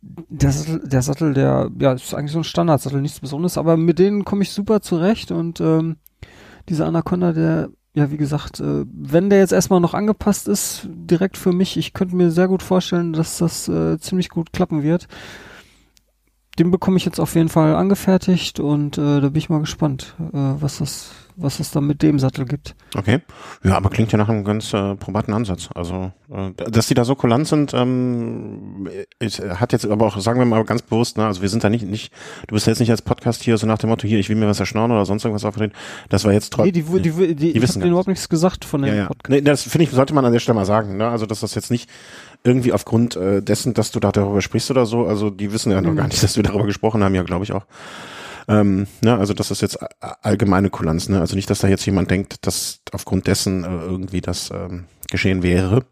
der 0.00 0.50
Sattel, 0.52 0.88
der 0.88 1.02
Sattel, 1.02 1.34
der 1.34 1.70
ja 1.78 1.92
ist 1.92 2.14
eigentlich 2.14 2.32
so 2.32 2.38
ein 2.38 2.44
Standardsattel, 2.44 3.00
nichts 3.00 3.20
Besonderes, 3.20 3.58
aber 3.58 3.76
mit 3.76 3.98
denen 3.98 4.24
komme 4.24 4.42
ich 4.42 4.50
super 4.50 4.80
zurecht 4.80 5.30
und 5.30 5.60
ähm, 5.60 5.96
dieser 6.68 6.86
Anaconda, 6.86 7.32
der 7.32 7.68
ja 7.94 8.10
wie 8.10 8.16
gesagt, 8.16 8.60
äh, 8.60 8.84
wenn 8.86 9.30
der 9.30 9.40
jetzt 9.40 9.52
erstmal 9.52 9.80
noch 9.80 9.94
angepasst 9.94 10.48
ist, 10.48 10.88
direkt 10.88 11.36
für 11.36 11.52
mich, 11.52 11.76
ich 11.76 11.92
könnte 11.92 12.16
mir 12.16 12.30
sehr 12.30 12.48
gut 12.48 12.62
vorstellen, 12.62 13.12
dass 13.12 13.38
das 13.38 13.68
äh, 13.68 13.98
ziemlich 13.98 14.28
gut 14.30 14.52
klappen 14.52 14.82
wird. 14.82 15.08
Den 16.58 16.70
bekomme 16.70 16.98
ich 16.98 17.04
jetzt 17.04 17.20
auf 17.20 17.34
jeden 17.34 17.48
Fall 17.48 17.74
angefertigt 17.74 18.60
und 18.60 18.98
äh, 18.98 19.20
da 19.20 19.28
bin 19.28 19.36
ich 19.36 19.48
mal 19.48 19.60
gespannt, 19.60 20.14
äh, 20.18 20.24
was 20.32 20.78
das, 20.78 21.12
was 21.36 21.60
es 21.60 21.70
dann 21.70 21.86
mit 21.86 22.02
dem 22.02 22.18
Sattel 22.18 22.44
gibt. 22.44 22.74
Okay. 22.96 23.20
Ja, 23.64 23.76
aber 23.76 23.90
klingt 23.90 24.12
ja 24.12 24.18
nach 24.18 24.28
einem 24.28 24.44
ganz 24.44 24.72
äh, 24.74 24.94
probaten 24.96 25.32
Ansatz. 25.34 25.68
Also, 25.74 26.12
äh, 26.30 26.50
dass 26.70 26.86
die 26.88 26.94
da 26.94 27.04
so 27.04 27.14
kulant 27.14 27.46
sind, 27.48 27.72
ähm, 27.74 28.88
ich, 29.18 29.40
hat 29.40 29.72
jetzt 29.72 29.86
aber 29.86 30.06
auch, 30.06 30.18
sagen 30.20 30.38
wir 30.38 30.46
mal 30.46 30.64
ganz 30.64 30.82
bewusst, 30.82 31.16
ne, 31.16 31.26
also 31.26 31.42
wir 31.42 31.48
sind 31.48 31.64
da 31.64 31.70
nicht, 31.70 31.86
nicht, 31.86 32.12
du 32.48 32.54
bist 32.54 32.66
jetzt 32.66 32.80
nicht 32.80 32.90
als 32.90 33.02
Podcast 33.02 33.42
hier 33.42 33.56
so 33.58 33.66
nach 33.66 33.78
dem 33.78 33.90
Motto, 33.90 34.06
hier, 34.06 34.18
ich 34.18 34.28
will 34.28 34.36
mir 34.36 34.46
was 34.48 34.60
erschnorren 34.60 34.90
oder 34.92 35.04
sonst 35.06 35.24
irgendwas 35.24 35.44
aufreden. 35.44 35.72
Das 36.08 36.24
war 36.24 36.32
jetzt 36.32 36.56
Nee, 36.58 36.70
trotzdem. 36.72 37.02
die, 37.02 37.10
die, 37.10 37.26
die, 37.26 37.34
die, 37.34 37.50
ich 37.52 37.62
wissen 37.62 37.80
gar 37.80 37.84
denen 37.84 37.92
überhaupt 37.92 38.08
nichts 38.08 38.28
gesagt 38.28 38.64
von 38.64 38.82
dem 38.82 38.88
Ja, 38.90 38.94
ja. 39.02 39.06
Podcast. 39.06 39.30
Nee, 39.30 39.40
das 39.40 39.62
finde 39.62 39.84
ich, 39.84 39.90
sollte 39.90 40.14
man 40.14 40.24
an 40.24 40.32
der 40.32 40.40
Stelle 40.40 40.56
mal 40.56 40.64
sagen. 40.66 40.96
Ne? 40.96 41.08
Also, 41.08 41.26
dass 41.26 41.40
das 41.40 41.54
jetzt 41.54 41.70
nicht 41.70 41.88
irgendwie 42.44 42.72
aufgrund 42.72 43.14
äh, 43.16 43.40
dessen, 43.40 43.72
dass 43.72 43.92
du 43.92 44.00
da 44.00 44.10
darüber 44.12 44.42
sprichst 44.42 44.70
oder 44.70 44.84
so, 44.84 45.06
also 45.06 45.30
die 45.30 45.52
wissen 45.52 45.70
ja 45.70 45.80
noch 45.80 45.92
Mhm. 45.92 45.96
gar 45.96 46.08
nicht, 46.08 46.22
dass 46.22 46.36
wir 46.36 46.42
darüber 46.42 46.66
gesprochen 46.66 47.02
haben, 47.04 47.14
ja, 47.14 47.22
glaube 47.22 47.44
ich 47.44 47.52
auch. 47.52 47.64
Ähm, 48.48 48.86
ne, 49.02 49.16
also 49.16 49.34
das 49.34 49.50
ist 49.50 49.62
jetzt 49.62 49.78
allgemeine 50.00 50.70
Kulanz, 50.70 51.08
ne? 51.08 51.20
Also 51.20 51.36
nicht, 51.36 51.48
dass 51.50 51.60
da 51.60 51.68
jetzt 51.68 51.86
jemand 51.86 52.10
denkt, 52.10 52.46
dass 52.46 52.80
aufgrund 52.92 53.26
dessen 53.26 53.64
äh, 53.64 53.68
irgendwie 53.68 54.20
das 54.20 54.50
ähm, 54.50 54.84
geschehen 55.10 55.42
wäre. 55.42 55.84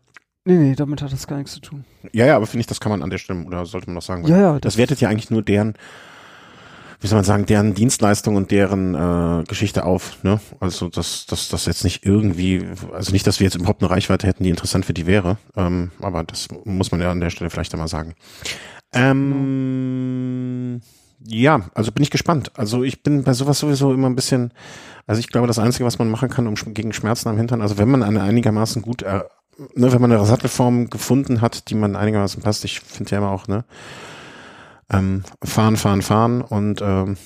Nee, 0.44 0.56
nee, 0.56 0.74
damit 0.74 1.02
hat 1.02 1.12
das 1.12 1.26
gar 1.26 1.36
nichts 1.36 1.52
zu 1.52 1.60
tun. 1.60 1.84
Ja, 2.12 2.26
ja, 2.26 2.36
aber 2.36 2.46
finde 2.46 2.62
ich, 2.62 2.66
das 2.66 2.80
kann 2.80 2.90
man 2.90 3.02
an 3.02 3.10
der 3.10 3.18
Stelle, 3.18 3.44
oder 3.44 3.66
sollte 3.66 3.86
man 3.86 3.94
noch 3.94 4.02
sagen, 4.02 4.26
Ja, 4.26 4.38
ja, 4.38 4.58
das 4.58 4.78
wertet 4.78 5.00
ja 5.00 5.08
eigentlich 5.08 5.30
nur 5.30 5.42
deren, 5.42 5.74
wie 7.00 7.06
soll 7.06 7.16
man 7.18 7.24
sagen, 7.24 7.44
deren 7.44 7.74
Dienstleistung 7.74 8.36
und 8.36 8.50
deren 8.50 8.94
äh, 8.94 9.44
Geschichte 9.44 9.84
auf. 9.84 10.22
Ne? 10.24 10.40
Also 10.58 10.88
dass 10.88 11.26
das, 11.26 11.48
das 11.48 11.66
jetzt 11.66 11.84
nicht 11.84 12.06
irgendwie, 12.06 12.64
also 12.92 13.12
nicht, 13.12 13.26
dass 13.26 13.38
wir 13.38 13.44
jetzt 13.44 13.56
überhaupt 13.56 13.82
eine 13.82 13.90
Reichweite 13.90 14.26
hätten, 14.26 14.44
die 14.44 14.50
interessant 14.50 14.86
für 14.86 14.94
die 14.94 15.06
wäre. 15.06 15.36
Ähm, 15.56 15.92
aber 16.00 16.24
das 16.24 16.48
muss 16.64 16.90
man 16.90 17.00
ja 17.02 17.10
an 17.10 17.20
der 17.20 17.30
Stelle 17.30 17.50
vielleicht 17.50 17.74
einmal 17.74 17.88
sagen. 17.88 18.14
Ähm, 18.92 20.80
ja, 21.26 21.61
also 21.74 21.92
bin 21.92 22.02
ich 22.02 22.11
gespannt. 22.11 22.52
Also 22.54 22.83
ich 22.83 23.02
bin 23.02 23.24
bei 23.24 23.33
sowas 23.35 23.59
sowieso 23.59 23.92
immer 23.92 24.09
ein 24.09 24.16
bisschen, 24.16 24.52
also 25.06 25.20
ich 25.20 25.28
glaube, 25.28 25.46
das 25.46 25.59
Einzige, 25.59 25.85
was 25.85 25.98
man 25.98 26.11
machen 26.11 26.30
kann, 26.30 26.46
um 26.46 26.54
gegen 26.54 26.92
Schmerzen 26.92 27.28
am 27.28 27.37
Hintern, 27.37 27.62
also 27.62 27.78
wenn 27.78 27.90
man 27.90 28.02
eine 28.02 28.22
einigermaßen 28.22 28.83
gut, 28.83 29.02
äh, 29.02 29.22
ne, 29.74 29.92
wenn 29.92 30.00
man 30.00 30.12
eine 30.12 30.24
Sattelform 30.24 30.88
gefunden 30.88 31.40
hat, 31.40 31.68
die 31.68 31.74
man 31.74 31.96
einigermaßen 31.96 32.42
passt, 32.42 32.64
ich 32.64 32.80
finde 32.80 33.11
ja 33.12 33.18
immer 33.18 33.30
auch, 33.30 33.48
ne, 33.48 33.64
ähm, 34.90 35.24
fahren, 35.42 35.76
fahren, 35.76 36.02
fahren 36.02 36.42
und 36.42 36.80
ähm, 36.83 37.16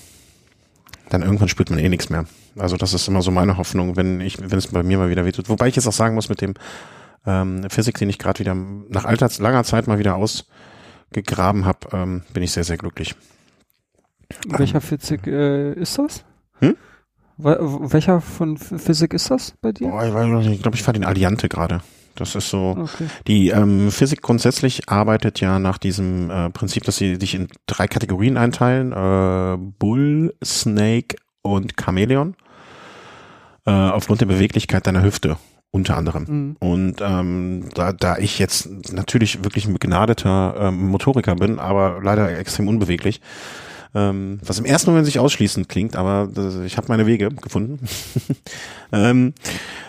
dann 1.09 1.22
irgendwann 1.22 1.48
spürt 1.48 1.70
man 1.70 1.78
eh 1.78 1.88
nichts 1.88 2.11
mehr. 2.11 2.26
Also 2.57 2.76
das 2.76 2.94
ist 2.94 3.09
immer 3.09 3.22
so 3.22 3.30
meine 3.30 3.57
Hoffnung, 3.57 3.96
wenn 3.96 4.20
ich, 4.20 4.38
wenn 4.40 4.59
es 4.59 4.68
bei 4.68 4.83
mir 4.83 4.98
mal 4.98 5.11
wieder 5.11 5.24
wehtut. 5.24 5.48
Wobei 5.48 5.68
ich 5.68 5.76
jetzt 5.76 5.87
auch 5.87 5.92
sagen 5.92 6.14
muss, 6.14 6.28
mit 6.28 6.40
dem 6.40 6.54
ähm, 7.26 7.68
Physik, 7.68 7.98
den 7.98 8.09
ich 8.09 8.18
gerade 8.18 8.40
wieder 8.40 8.54
nach 8.54 9.04
alter, 9.04 9.28
langer 9.38 9.64
Zeit 9.64 9.87
mal 9.87 9.98
wieder 9.98 10.16
ausgegraben 10.16 11.64
habe, 11.64 11.88
ähm, 11.92 12.22
bin 12.33 12.42
ich 12.42 12.52
sehr, 12.52 12.64
sehr 12.64 12.76
glücklich. 12.76 13.14
Welcher 14.48 14.80
Physik 14.80 15.26
äh, 15.26 15.72
ist 15.74 15.98
das? 15.98 16.24
Hm? 16.60 16.76
Wel- 17.38 17.92
welcher 17.92 18.20
von 18.20 18.56
Ph- 18.56 18.78
Physik 18.78 19.14
ist 19.14 19.30
das 19.30 19.54
bei 19.60 19.72
dir? 19.72 19.88
Boah, 19.88 20.04
ich, 20.04 20.14
nicht, 20.14 20.50
ich 20.56 20.62
glaube, 20.62 20.76
ich 20.76 20.82
fahre 20.82 20.94
den 20.98 21.04
Alliante 21.04 21.48
gerade. 21.48 21.80
Das 22.14 22.37
ist 22.37 22.48
so. 22.48 22.76
Okay. 22.78 23.06
Die 23.26 23.48
ähm, 23.48 23.90
Physik 23.90 24.22
grundsätzlich 24.22 24.88
arbeitet 24.88 25.40
ja 25.40 25.58
nach 25.58 25.78
diesem 25.78 26.30
äh, 26.30 26.50
Prinzip, 26.50 26.84
dass 26.84 26.96
sie 26.96 27.18
dich 27.18 27.34
in 27.34 27.48
drei 27.66 27.88
Kategorien 27.88 28.37
einteilen. 28.37 28.92
Äh, 28.92 29.58
Bull, 29.78 30.34
Snake 30.44 31.16
und 31.42 31.74
Chamäleon. 31.80 32.37
Äh, 33.66 33.72
aufgrund 33.72 34.20
der 34.20 34.26
Beweglichkeit 34.26 34.87
deiner 34.87 35.02
Hüfte 35.02 35.38
unter 35.72 35.96
anderem. 35.96 36.24
Mhm. 36.28 36.56
Und 36.60 37.00
ähm, 37.00 37.68
da, 37.74 37.92
da 37.92 38.18
ich 38.18 38.38
jetzt 38.38 38.92
natürlich 38.92 39.42
wirklich 39.42 39.66
ein 39.66 39.72
begnadeter 39.72 40.54
ähm, 40.56 40.87
Motoriker 40.87 41.34
bin, 41.34 41.58
aber 41.58 41.98
leider 42.00 42.38
extrem 42.38 42.68
unbeweglich, 42.68 43.20
ähm, 43.94 44.40
was 44.44 44.59
im 44.59 44.64
ersten 44.64 44.90
Moment 44.90 45.07
sich 45.07 45.18
ausschließend 45.18 45.68
klingt, 45.68 45.96
aber 45.96 46.28
das, 46.33 46.57
ich 46.57 46.76
habe 46.76 46.88
meine 46.88 47.07
Wege 47.07 47.30
gefunden, 47.30 47.87
ähm, 48.92 49.35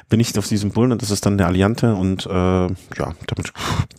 bin 0.10 0.20
ich 0.20 0.38
auf 0.38 0.48
diesem 0.48 0.72
Bullen 0.72 0.92
und 0.92 1.02
das 1.02 1.12
ist 1.12 1.26
dann 1.26 1.38
der 1.38 1.48
Alliante 1.48 1.96
und 1.96 2.26
äh, 2.26 2.30
ja, 2.30 3.16
damit 3.28 3.52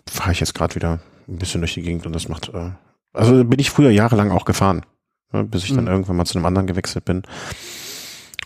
fahre 0.08 0.32
ich 0.32 0.40
jetzt 0.40 0.54
gerade 0.54 0.74
wieder 0.74 1.00
ein 1.28 1.38
bisschen 1.38 1.60
durch 1.60 1.74
die 1.74 1.82
Gegend 1.82 2.06
und 2.06 2.12
das 2.14 2.28
macht, 2.28 2.50
äh, 2.54 2.70
also 3.12 3.44
bin 3.44 3.58
ich 3.58 3.70
früher 3.70 3.90
jahrelang 3.90 4.30
auch 4.30 4.44
gefahren, 4.44 4.82
ne, 5.32 5.44
bis 5.44 5.64
ich 5.64 5.74
dann 5.74 5.84
Mhm. 5.84 5.90
irgendwann 5.90 6.16
mal 6.16 6.24
zu 6.24 6.36
einem 6.38 6.46
anderen 6.46 6.66
gewechselt 6.66 7.04
bin. 7.04 7.22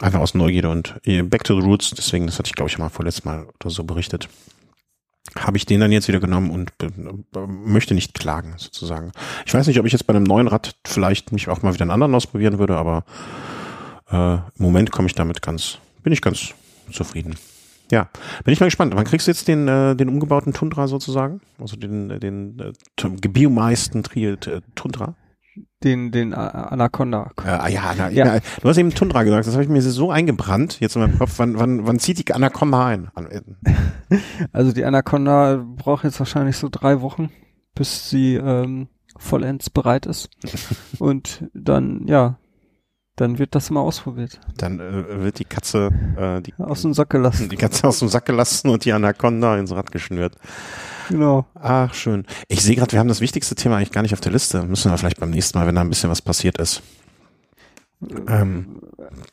Einfach 0.01 0.20
aus 0.20 0.33
Neugierde 0.35 0.70
und 0.70 0.94
äh, 1.05 1.20
back 1.23 1.44
to 1.44 1.61
the 1.61 1.66
roots, 1.66 1.90
deswegen, 1.90 2.25
das 2.27 2.38
hatte 2.38 2.49
ich 2.49 2.55
glaube 2.55 2.70
ich 2.70 2.79
mal 2.79 2.88
vorletztes 2.88 3.27
Mal 3.27 3.46
oder 3.61 3.68
so 3.68 3.85
berichtet. 3.85 4.29
Habe 5.38 5.57
ich 5.57 5.66
den 5.66 5.81
dann 5.81 5.93
jetzt 5.93 6.09
wieder 6.09 6.21
genommen 6.21 6.51
und 6.51 6.77
be- 6.79 6.90
be- 6.90 7.47
möchte 7.47 7.95
nicht 7.95 8.14
klagen, 8.14 8.55
sozusagen. 8.57 9.12
Ich 9.47 9.55
weiß 9.55 9.66
nicht, 9.66 9.79
ob 9.79 9.87
ich 9.87 9.93
jetzt 9.93 10.07
bei 10.07 10.14
einem 10.14 10.25
neuen 10.25 10.49
Rad 10.49 10.75
vielleicht 10.85 11.33
mich 11.33 11.49
auch 11.49 11.62
mal 11.62 11.73
wieder 11.73 11.83
einen 11.83 11.93
anderen 11.93 12.14
ausprobieren 12.14 12.59
würde, 12.59 12.77
aber 12.77 13.05
äh, 14.11 14.35
im 14.35 14.43
Moment 14.59 14.90
komme 14.90 15.07
ich 15.07 15.14
damit 15.14 15.40
ganz, 15.43 15.79
bin 16.03 16.12
ich 16.12 16.21
ganz 16.21 16.49
zufrieden. 16.93 17.37
Ja, 17.93 18.09
bin 18.45 18.53
ich 18.53 18.61
mal 18.61 18.66
gespannt. 18.66 18.95
Wann 18.95 19.05
kriegst 19.05 19.27
du 19.27 19.31
jetzt 19.33 19.49
den, 19.49 19.66
äh, 19.66 19.97
den 19.97 20.09
umgebauten 20.09 20.53
Tundra 20.53 20.87
sozusagen? 20.87 21.40
Also 21.61 21.77
den, 21.77 22.11
äh, 22.11 22.19
den 22.21 22.59
äh, 22.59 22.73
gebiomeisten 23.21 24.03
Triel 24.03 24.38
äh, 24.47 24.61
Tundra? 24.75 25.14
Den, 25.82 26.12
den 26.12 26.32
Anaconda. 26.34 27.30
Äh, 27.44 27.48
ah 27.48 27.68
ja, 27.68 27.94
na, 27.96 28.08
Ja. 28.10 28.24
na, 28.24 28.40
du 28.62 28.68
hast 28.68 28.76
eben 28.78 28.94
Tundra 28.94 29.22
gesagt, 29.24 29.46
das 29.46 29.54
habe 29.54 29.64
ich 29.64 29.68
mir 29.70 29.82
so 29.82 30.10
eingebrannt, 30.10 30.78
jetzt 30.80 30.94
in 30.96 31.02
meinem 31.02 31.18
Kopf. 31.18 31.34
Wann, 31.38 31.58
wann, 31.58 31.86
wann 31.86 31.98
zieht 31.98 32.18
die 32.28 32.32
Anaconda 32.34 32.86
ein? 32.86 33.10
Äh, 33.16 33.40
Also 34.52 34.72
die 34.72 34.84
Anaconda 34.84 35.64
braucht 35.76 36.04
jetzt 36.04 36.18
wahrscheinlich 36.18 36.56
so 36.56 36.68
drei 36.70 37.00
Wochen, 37.00 37.30
bis 37.74 38.10
sie 38.10 38.34
ähm, 38.36 38.88
vollends 39.18 39.70
bereit 39.70 40.06
ist. 40.06 40.28
Und 40.98 41.44
dann, 41.54 42.06
ja, 42.06 42.38
Dann 43.16 43.38
wird 43.38 43.54
das 43.54 43.70
mal 43.70 43.80
ausprobiert. 43.80 44.40
Dann 44.56 44.80
äh, 44.80 45.22
wird 45.22 45.38
die 45.40 45.44
Katze 45.44 45.90
äh, 46.16 46.40
die, 46.42 46.54
Aus 46.58 46.82
dem 46.82 46.94
Sack 46.94 47.10
gelassen. 47.10 47.48
die 47.48 47.56
Katze 47.56 47.86
aus 47.88 47.98
dem 47.98 48.08
Sack 48.08 48.24
gelassen 48.26 48.68
und 48.70 48.84
die 48.84 48.92
Anaconda 48.92 49.56
ins 49.58 49.72
Rad 49.72 49.90
geschnürt. 49.92 50.36
Genau. 51.11 51.44
Ach, 51.55 51.92
schön. 51.92 52.25
Ich 52.49 52.62
sehe 52.62 52.77
gerade, 52.77 52.92
wir 52.92 52.99
haben 53.01 53.09
das 53.09 53.20
wichtigste 53.20 53.55
Thema 53.55 53.77
eigentlich 53.77 53.90
gar 53.92 54.03
nicht 54.03 54.14
auf 54.14 54.20
der 54.20 54.33
Liste. 54.33 54.62
Müssen 54.62 54.90
wir 54.90 54.96
vielleicht 54.99 55.20
beim 55.20 55.31
nächsten 55.31 55.59
Mal, 55.59 55.66
wenn 55.66 55.75
da 55.75 55.81
ein 55.81 55.88
bisschen 55.90 56.09
was 56.11 56.23
passiert 56.23 56.59
ist. 56.59 56.83
Ähm, 58.29 58.81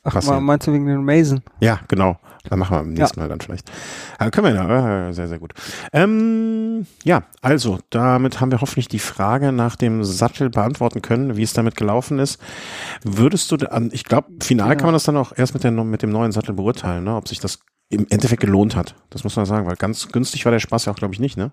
Ach, 0.03 0.13
passieren. 0.13 0.37
mal, 0.37 0.41
meinst 0.41 0.67
du 0.67 0.73
wegen 0.73 0.85
den 0.87 1.03
Mason? 1.05 1.41
ja, 1.61 1.79
genau. 1.87 2.17
Dann 2.49 2.59
machen 2.59 2.77
wir 2.77 2.79
beim 2.79 2.93
nächsten 2.93 3.19
Mal 3.19 3.27
dann 3.27 3.41
vielleicht. 3.41 3.69
Aber 4.17 4.31
können 4.31 4.47
wir 4.47 4.53
ja, 4.55 5.11
sehr, 5.13 5.27
sehr 5.27 5.37
gut. 5.37 5.53
Ähm, 5.91 6.87
ja, 7.03 7.23
also, 7.41 7.79
damit 7.89 8.39
haben 8.39 8.51
wir 8.51 8.61
hoffentlich 8.61 8.87
die 8.87 8.99
Frage 8.99 9.51
nach 9.51 9.75
dem 9.75 10.05
Sattel 10.05 10.49
beantworten 10.49 11.01
können, 11.01 11.35
wie 11.35 11.43
es 11.43 11.51
damit 11.51 11.75
gelaufen 11.75 12.19
ist. 12.19 12.39
Würdest 13.03 13.51
du, 13.51 13.57
an, 13.69 13.89
ich 13.91 14.05
glaube, 14.05 14.29
final 14.41 14.69
Ja. 14.69 14.75
kann 14.75 14.85
man 14.87 14.93
das 14.93 15.03
dann 15.03 15.17
auch 15.17 15.33
erst 15.35 15.53
mit, 15.55 15.65
der, 15.65 15.71
mit 15.71 16.01
dem 16.03 16.09
neuen 16.09 16.31
Sattel 16.31 16.53
beurteilen, 16.55 17.03
ne? 17.03 17.15
ob 17.17 17.27
sich 17.27 17.41
das 17.41 17.59
im 17.89 18.07
Endeffekt 18.09 18.41
gelohnt 18.41 18.77
hat. 18.77 18.95
Das 19.09 19.25
muss 19.25 19.35
man 19.35 19.45
sagen, 19.45 19.65
weil 19.67 19.75
ganz 19.75 20.07
günstig 20.09 20.45
war 20.45 20.51
der 20.53 20.59
Spaß 20.59 20.85
ja 20.85 20.93
auch, 20.93 20.97
glaube 20.97 21.13
ich, 21.13 21.19
nicht, 21.19 21.35
ne? 21.37 21.51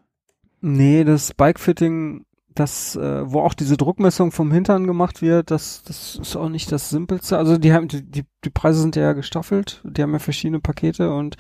Nee, 0.67 1.05
das 1.05 1.35
Bikefitting, 1.35 2.25
das, 2.55 2.97
äh, 2.97 3.31
wo 3.31 3.41
auch 3.41 3.53
diese 3.53 3.77
Druckmessung 3.77 4.33
vom 4.33 4.51
Hintern 4.51 4.87
gemacht 4.87 5.21
wird, 5.21 5.51
das, 5.51 5.83
das 5.83 6.17
ist 6.17 6.37
auch 6.37 6.49
nicht 6.49 6.73
das 6.73 6.89
Simpelste. 6.89 7.37
Also 7.37 7.59
die 7.59 7.75
haben, 7.75 7.87
die, 7.89 8.25
die 8.45 8.51
Preise 8.51 8.81
sind 8.81 8.97
ja 8.97 9.13
gestaffelt, 9.13 9.83
die 9.85 10.01
haben 10.01 10.15
ja 10.15 10.19
verschiedene 10.21 10.61
Pakete 10.61 11.13
und 11.13 11.37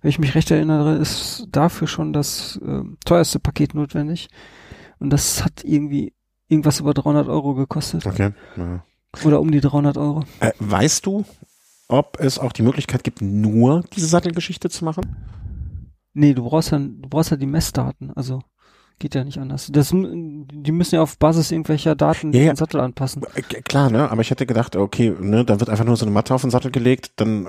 wenn 0.00 0.10
ich 0.10 0.20
mich 0.20 0.36
recht 0.36 0.52
erinnere, 0.52 0.94
ist 0.94 1.48
dafür 1.50 1.88
schon 1.88 2.12
das 2.12 2.60
äh, 2.64 2.82
teuerste 3.04 3.40
Paket 3.40 3.74
notwendig. 3.74 4.28
Und 5.00 5.10
das 5.10 5.44
hat 5.44 5.64
irgendwie 5.64 6.14
irgendwas 6.46 6.78
über 6.78 6.94
300 6.94 7.26
Euro 7.26 7.54
gekostet. 7.54 8.06
Okay. 8.06 8.30
Ja. 8.56 8.84
Oder 9.24 9.40
um 9.40 9.50
die 9.50 9.60
300 9.60 9.98
Euro. 9.98 10.22
Äh, 10.38 10.52
weißt 10.60 11.04
du, 11.04 11.24
ob 11.88 12.20
es 12.20 12.38
auch 12.38 12.52
die 12.52 12.62
Möglichkeit 12.62 13.02
gibt, 13.02 13.22
nur 13.22 13.82
diese 13.96 14.06
Sattelgeschichte 14.06 14.70
zu 14.70 14.84
machen? 14.84 15.16
Nee, 16.12 16.34
du 16.34 16.44
brauchst 16.44 16.70
ja, 16.70 16.78
du 16.78 17.08
brauchst 17.08 17.32
ja 17.32 17.36
die 17.36 17.46
Messdaten, 17.46 18.12
also 18.14 18.40
geht 18.98 19.14
ja 19.14 19.24
nicht 19.24 19.38
anders. 19.38 19.68
Das, 19.72 19.90
die 19.90 20.72
müssen 20.72 20.96
ja 20.96 21.02
auf 21.02 21.18
Basis 21.18 21.50
irgendwelcher 21.50 21.94
Daten 21.94 22.32
Ja, 22.32 22.40
ja. 22.42 22.52
den 22.52 22.56
Sattel 22.56 22.80
anpassen. 22.80 23.22
Äh, 23.34 23.42
Klar, 23.42 23.90
ne? 23.90 24.10
Aber 24.10 24.20
ich 24.22 24.30
hätte 24.30 24.44
gedacht, 24.46 24.74
okay, 24.76 25.14
ne, 25.20 25.44
da 25.44 25.60
wird 25.60 25.70
einfach 25.70 25.84
nur 25.84 25.96
so 25.96 26.04
eine 26.04 26.12
Matte 26.12 26.34
auf 26.34 26.42
den 26.42 26.50
Sattel 26.50 26.70
gelegt, 26.70 27.12
dann 27.16 27.46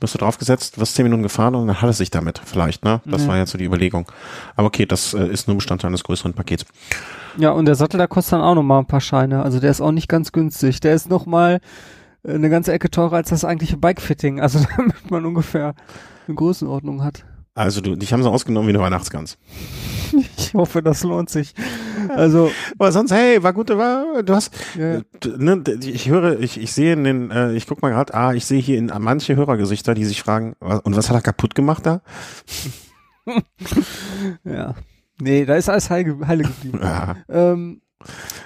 wirst 0.00 0.14
du 0.14 0.18
draufgesetzt, 0.18 0.78
wirst 0.78 0.94
zehn 0.94 1.04
Minuten 1.04 1.22
gefahren 1.22 1.54
und 1.54 1.66
dann 1.66 1.80
hat 1.82 1.90
es 1.90 1.98
sich 1.98 2.10
damit 2.10 2.40
vielleicht, 2.44 2.84
ne? 2.84 3.00
Das 3.04 3.22
Ja. 3.22 3.28
war 3.28 3.36
jetzt 3.38 3.50
so 3.50 3.58
die 3.58 3.64
Überlegung. 3.64 4.10
Aber 4.56 4.66
okay, 4.68 4.86
das 4.86 5.14
äh, 5.14 5.26
ist 5.26 5.48
nur 5.48 5.56
Bestandteil 5.56 5.88
eines 5.88 6.04
größeren 6.04 6.34
Pakets. 6.34 6.64
Ja, 7.36 7.50
und 7.50 7.64
der 7.66 7.74
Sattel, 7.74 7.98
der 7.98 8.08
kostet 8.08 8.34
dann 8.34 8.42
auch 8.42 8.54
noch 8.54 8.62
mal 8.62 8.78
ein 8.78 8.86
paar 8.86 9.00
Scheine. 9.00 9.42
Also 9.42 9.58
der 9.60 9.70
ist 9.70 9.80
auch 9.80 9.92
nicht 9.92 10.08
ganz 10.08 10.32
günstig. 10.32 10.80
Der 10.80 10.94
ist 10.94 11.08
noch 11.08 11.26
mal 11.26 11.60
äh, 12.24 12.34
eine 12.34 12.50
ganze 12.50 12.72
Ecke 12.72 12.90
teurer 12.90 13.16
als 13.16 13.30
das 13.30 13.44
eigentliche 13.44 13.76
Bikefitting. 13.76 14.40
Also 14.40 14.60
damit 14.76 15.10
man 15.10 15.24
ungefähr 15.26 15.74
eine 16.28 16.34
Größenordnung 16.36 17.02
hat. 17.02 17.24
Also 17.54 17.80
du, 17.80 17.96
dich 17.96 18.12
haben 18.12 18.22
sie 18.22 18.30
ausgenommen 18.30 18.68
wie 18.68 18.72
eine 18.72 18.82
Weihnachtsgans. 18.82 19.38
Ich 20.36 20.52
hoffe, 20.54 20.82
das 20.82 21.02
lohnt 21.04 21.30
sich. 21.30 21.54
Also, 22.08 22.50
Aber 22.78 22.92
sonst, 22.92 23.12
hey, 23.12 23.42
war 23.42 23.54
gut, 23.54 23.70
war, 23.70 24.22
du 24.22 24.34
hast, 24.34 24.54
ja, 24.78 25.00
ne, 25.38 25.62
ich 25.82 26.08
höre, 26.10 26.38
ich, 26.40 26.60
ich 26.60 26.72
sehe 26.72 26.92
in 26.92 27.04
den, 27.04 27.30
äh, 27.30 27.52
ich 27.54 27.66
guck 27.66 27.80
mal 27.80 27.90
gerade, 27.90 28.12
ah, 28.12 28.34
ich 28.34 28.44
sehe 28.44 28.60
hier 28.60 28.76
in 28.76 28.92
manche 28.98 29.36
Hörergesichter, 29.36 29.94
die 29.94 30.04
sich 30.04 30.22
fragen, 30.22 30.54
was, 30.60 30.80
und 30.80 30.96
was 30.96 31.08
hat 31.08 31.16
er 31.16 31.22
kaputt 31.22 31.54
gemacht 31.54 31.86
da? 31.86 32.02
ja. 34.44 34.74
Nee, 35.20 35.44
da 35.44 35.54
ist 35.54 35.68
alles 35.68 35.88
heile, 35.88 36.18
heile 36.26 36.42
geblieben. 36.44 36.80
Ja. 36.82 37.16
Ähm, 37.28 37.80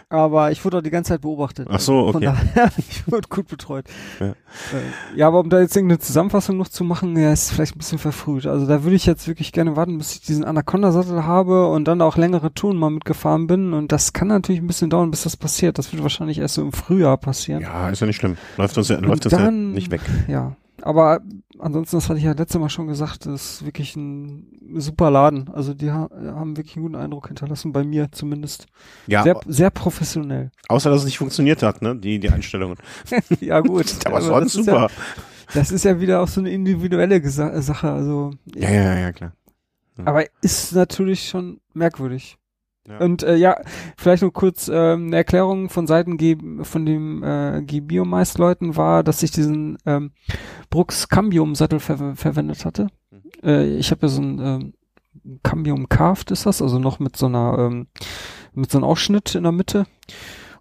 aber 0.08 0.50
ich 0.52 0.64
wurde 0.64 0.78
auch 0.78 0.82
die 0.82 0.90
ganze 0.90 1.10
Zeit 1.10 1.20
beobachtet. 1.22 1.68
Ach 1.70 1.80
so, 1.80 2.12
Von 2.12 2.16
okay. 2.24 2.34
daher, 2.54 2.70
ich 2.78 3.10
wurde 3.10 3.28
gut 3.28 3.48
betreut. 3.48 3.86
Ja. 4.20 4.26
Äh, 4.28 4.34
ja, 5.16 5.26
aber 5.26 5.40
um 5.40 5.50
da 5.50 5.60
jetzt 5.60 5.76
irgendeine 5.76 5.98
Zusammenfassung 5.98 6.56
noch 6.56 6.68
zu 6.68 6.84
machen, 6.84 7.16
ja, 7.16 7.32
ist 7.32 7.52
vielleicht 7.52 7.74
ein 7.76 7.78
bisschen 7.78 7.98
verfrüht. 7.98 8.46
Also 8.46 8.66
da 8.66 8.82
würde 8.84 8.96
ich 8.96 9.06
jetzt 9.06 9.26
wirklich 9.28 9.52
gerne 9.52 9.76
warten, 9.76 9.98
bis 9.98 10.14
ich 10.14 10.20
diesen 10.22 10.44
Anaconda-Sattel 10.44 11.24
habe 11.24 11.66
und 11.68 11.86
dann 11.86 12.00
auch 12.02 12.16
längere 12.16 12.52
Touren 12.54 12.76
mal 12.76 12.90
mitgefahren 12.90 13.46
bin. 13.46 13.72
Und 13.72 13.92
das 13.92 14.12
kann 14.12 14.28
natürlich 14.28 14.60
ein 14.60 14.66
bisschen 14.66 14.90
dauern, 14.90 15.10
bis 15.10 15.22
das 15.24 15.36
passiert. 15.36 15.78
Das 15.78 15.92
wird 15.92 16.02
wahrscheinlich 16.02 16.38
erst 16.38 16.54
so 16.54 16.62
im 16.62 16.72
Frühjahr 16.72 17.16
passieren. 17.16 17.62
Ja, 17.62 17.88
ist 17.90 18.00
ja 18.00 18.06
nicht 18.06 18.16
schlimm. 18.16 18.36
Läuft 18.56 18.76
uns 18.78 18.88
ja, 18.88 18.98
läuft 18.98 19.24
ja 19.24 19.30
dann- 19.38 19.72
nicht 19.72 19.90
weg. 19.90 20.00
Ja. 20.28 20.56
Aber 20.86 21.20
ansonsten, 21.58 21.96
das 21.96 22.08
hatte 22.08 22.18
ich 22.18 22.24
ja 22.24 22.30
letztes 22.32 22.60
Mal 22.60 22.68
schon 22.68 22.86
gesagt, 22.86 23.26
das 23.26 23.54
ist 23.54 23.64
wirklich 23.64 23.96
ein 23.96 24.46
super 24.76 25.10
Laden. 25.10 25.50
Also 25.52 25.74
die 25.74 25.90
ha 25.90 26.08
haben 26.12 26.56
wirklich 26.56 26.76
einen 26.76 26.84
guten 26.84 26.94
Eindruck 26.94 27.26
hinterlassen, 27.26 27.72
bei 27.72 27.82
mir 27.82 28.12
zumindest. 28.12 28.66
Ja, 29.08 29.24
Sehr, 29.24 29.40
sehr 29.46 29.70
professionell. 29.70 30.52
außer 30.68 30.88
dass 30.90 31.00
es 31.00 31.06
nicht 31.06 31.18
funktioniert 31.18 31.64
hat, 31.64 31.82
ne, 31.82 31.96
die, 31.96 32.20
die 32.20 32.30
Einstellungen. 32.30 32.76
ja 33.40 33.58
gut. 33.60 33.96
Aber 34.06 34.18
das 34.18 34.26
sonst 34.28 34.52
super. 34.52 34.82
Ja, 34.82 34.88
das 35.54 35.72
ist 35.72 35.84
ja 35.84 35.98
wieder 35.98 36.20
auch 36.20 36.28
so 36.28 36.40
eine 36.40 36.50
individuelle 36.50 37.20
Gesa 37.20 37.60
Sache. 37.62 37.90
Also, 37.90 38.30
Ja, 38.54 38.70
ja, 38.70 38.98
ja, 38.98 39.12
klar. 39.12 39.32
aber 40.04 40.24
ist 40.40 40.72
natürlich 40.72 41.28
schon 41.28 41.58
merkwürdig. 41.74 42.38
Ja. 42.88 42.98
Und 42.98 43.22
äh, 43.22 43.36
ja, 43.36 43.56
vielleicht 43.96 44.22
nur 44.22 44.32
kurz 44.32 44.68
ähm, 44.68 45.06
eine 45.06 45.16
Erklärung 45.16 45.68
von 45.68 45.86
Seiten 45.86 46.16
G 46.16 46.36
von 46.62 46.86
dem 46.86 47.22
äh, 47.22 47.62
G-Biomeist-Leuten 47.62 48.76
war, 48.76 49.02
dass 49.02 49.22
ich 49.22 49.30
diesen 49.32 49.78
ähm, 49.86 50.12
Brooks 50.70 51.08
Cambium-Sattel 51.08 51.80
ver 51.80 52.14
verwendet 52.14 52.64
hatte. 52.64 52.88
Mhm. 53.10 53.20
Äh, 53.42 53.76
ich 53.76 53.90
habe 53.90 54.02
ja 54.02 54.08
so 54.08 54.22
ein 54.22 54.38
ähm, 54.38 54.74
Cambium 55.42 55.88
Carved 55.88 56.30
ist 56.30 56.46
das, 56.46 56.62
also 56.62 56.78
noch 56.78 56.98
mit 56.98 57.16
so 57.16 57.26
einer 57.26 57.58
ähm, 57.58 57.88
mit 58.54 58.70
so 58.70 58.78
einem 58.78 58.84
Ausschnitt 58.84 59.34
in 59.34 59.42
der 59.42 59.52
Mitte. 59.52 59.86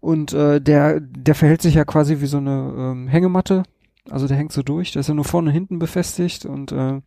Und 0.02 0.34
äh, 0.34 0.60
der 0.62 1.00
der 1.00 1.36
verhält 1.36 1.62
sich 1.62 1.76
ja 1.76 1.86
quasi 1.86 2.22
wie 2.22 2.28
so 2.28 2.38
eine 2.38 2.74
ähm, 2.78 3.08
Hängematte. 3.08 3.64
Also 4.10 4.28
der 4.28 4.38
hängt 4.38 4.52
so 4.52 4.62
durch, 4.62 4.92
der 4.92 5.00
ist 5.02 5.08
ja 5.08 5.14
nur 5.16 5.26
vorne 5.26 5.50
und 5.50 5.54
hinten 5.54 5.80
befestigt 5.80 6.46
und 6.46 6.72
äh, 6.72 7.02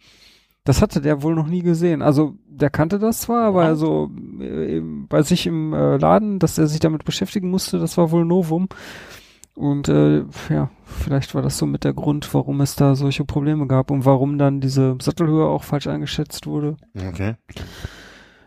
das 0.69 0.83
hatte 0.83 1.01
der 1.01 1.23
wohl 1.23 1.35
noch 1.35 1.47
nie 1.47 1.63
gesehen. 1.63 2.03
Also 2.03 2.35
der 2.47 2.69
kannte 2.71 2.99
das 2.99 3.23
zwar, 3.23 3.47
aber 3.47 3.63
Wow. 3.63 3.67
also 3.69 4.11
äh, 4.41 4.81
bei 4.81 5.23
sich 5.23 5.47
im 5.47 5.73
äh, 5.73 5.97
Laden, 5.97 6.39
dass 6.39 6.59
er 6.59 6.67
sich 6.67 6.81
damit 6.81 7.05
beschäftigen 7.05 7.51
musste, 7.51 7.79
das 7.79 7.97
war 7.97 8.11
wohl 8.11 8.25
Novum. 8.25 8.69
Und 9.55 9.89
äh, 9.89 10.25
ja, 10.51 10.71
vielleicht 10.85 11.35
war 11.35 11.43
das 11.43 11.59
so 11.59 11.67
mit 11.67 11.83
der 11.83 11.93
Grund, 11.95 12.33
warum 12.33 12.61
es 12.61 12.77
da 12.77 12.95
solche 12.95 13.25
Probleme 13.25 13.67
gab 13.67 13.91
und 13.91 14.05
warum 14.05 14.39
dann 14.39 14.61
diese 14.61 14.97
Sattelhöhe 15.01 15.47
auch 15.47 15.65
falsch 15.65 15.89
eingeschätzt 15.89 16.47
wurde. 16.47 16.77
Okay. 16.97 17.35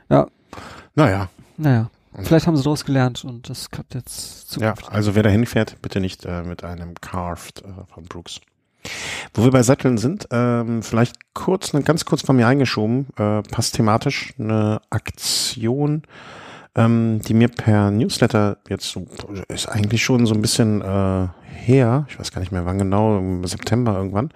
Ja. 0.10 0.28
Naja. 0.96 1.30
Naja, 1.58 1.90
Und- 2.14 2.28
vielleicht 2.28 2.48
haben 2.48 2.56
sie 2.56 2.64
daraus 2.64 2.86
gelernt 2.86 3.26
und 3.26 3.50
das 3.50 3.72
klappt 3.72 3.94
jetzt 3.94 4.56
Ja, 4.56 4.74
zukünftig. 4.76 4.90
also 4.92 5.16
wer 5.16 5.24
da 5.24 5.30
hinfährt, 5.30 5.82
bitte 5.82 6.00
nicht 6.00 6.26
äh, 6.26 6.44
mit 6.44 6.64
einem 6.64 6.94
Carved 7.02 7.62
äh, 7.64 7.68
von 7.94 8.04
Brooks. 8.06 8.40
Wo 9.34 9.44
wir 9.44 9.52
bei 9.52 9.64
Satteln 9.64 9.98
sind, 9.98 10.28
ähm, 10.32 10.84
vielleicht 10.84 11.34
kurz, 11.34 11.74
ne, 11.74 11.82
ganz 11.82 12.06
kurz 12.06 12.22
von 12.22 12.36
mir 12.36 12.48
eingeschoben, 12.48 13.08
äh, 13.18 13.42
passt 13.44 13.76
thematisch 13.76 14.34
eine 14.40 14.82
Aktion, 14.90 16.04
ähm, 16.76 17.22
die 17.22 17.34
mir 17.34 17.50
per 17.50 17.92
Newsletter 17.92 18.58
jetzt 18.70 18.90
so, 18.90 19.06
ist 19.48 19.68
eigentlich 19.68 20.04
schon 20.04 20.26
so 20.26 20.34
ein 20.34 20.42
bisschen 20.42 20.82
äh, 20.82 21.28
her, 21.54 22.06
ich 22.10 22.20
weiß 22.20 22.32
gar 22.32 22.42
nicht 22.42 22.52
mehr 22.52 22.66
wann 22.66 22.80
genau, 22.80 23.18
im 23.18 23.46
September 23.46 23.96
irgendwann, 23.96 24.30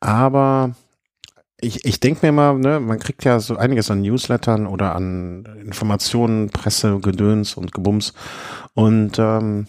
aber 0.00 0.74
ich, 1.60 1.84
ich 1.84 2.00
denke 2.00 2.24
mir 2.26 2.32
mal, 2.32 2.58
ne, 2.58 2.80
man 2.80 2.98
kriegt 2.98 3.24
ja 3.24 3.40
so 3.40 3.56
einiges 3.56 3.90
an 3.90 4.00
Newslettern 4.00 4.66
oder 4.66 4.94
an 4.94 5.44
Informationen, 5.60 6.50
Presse, 6.50 7.00
Gedöns 7.00 7.54
und 7.54 7.72
Gebums. 7.72 8.14
Und 8.74 9.18
ähm, 9.18 9.66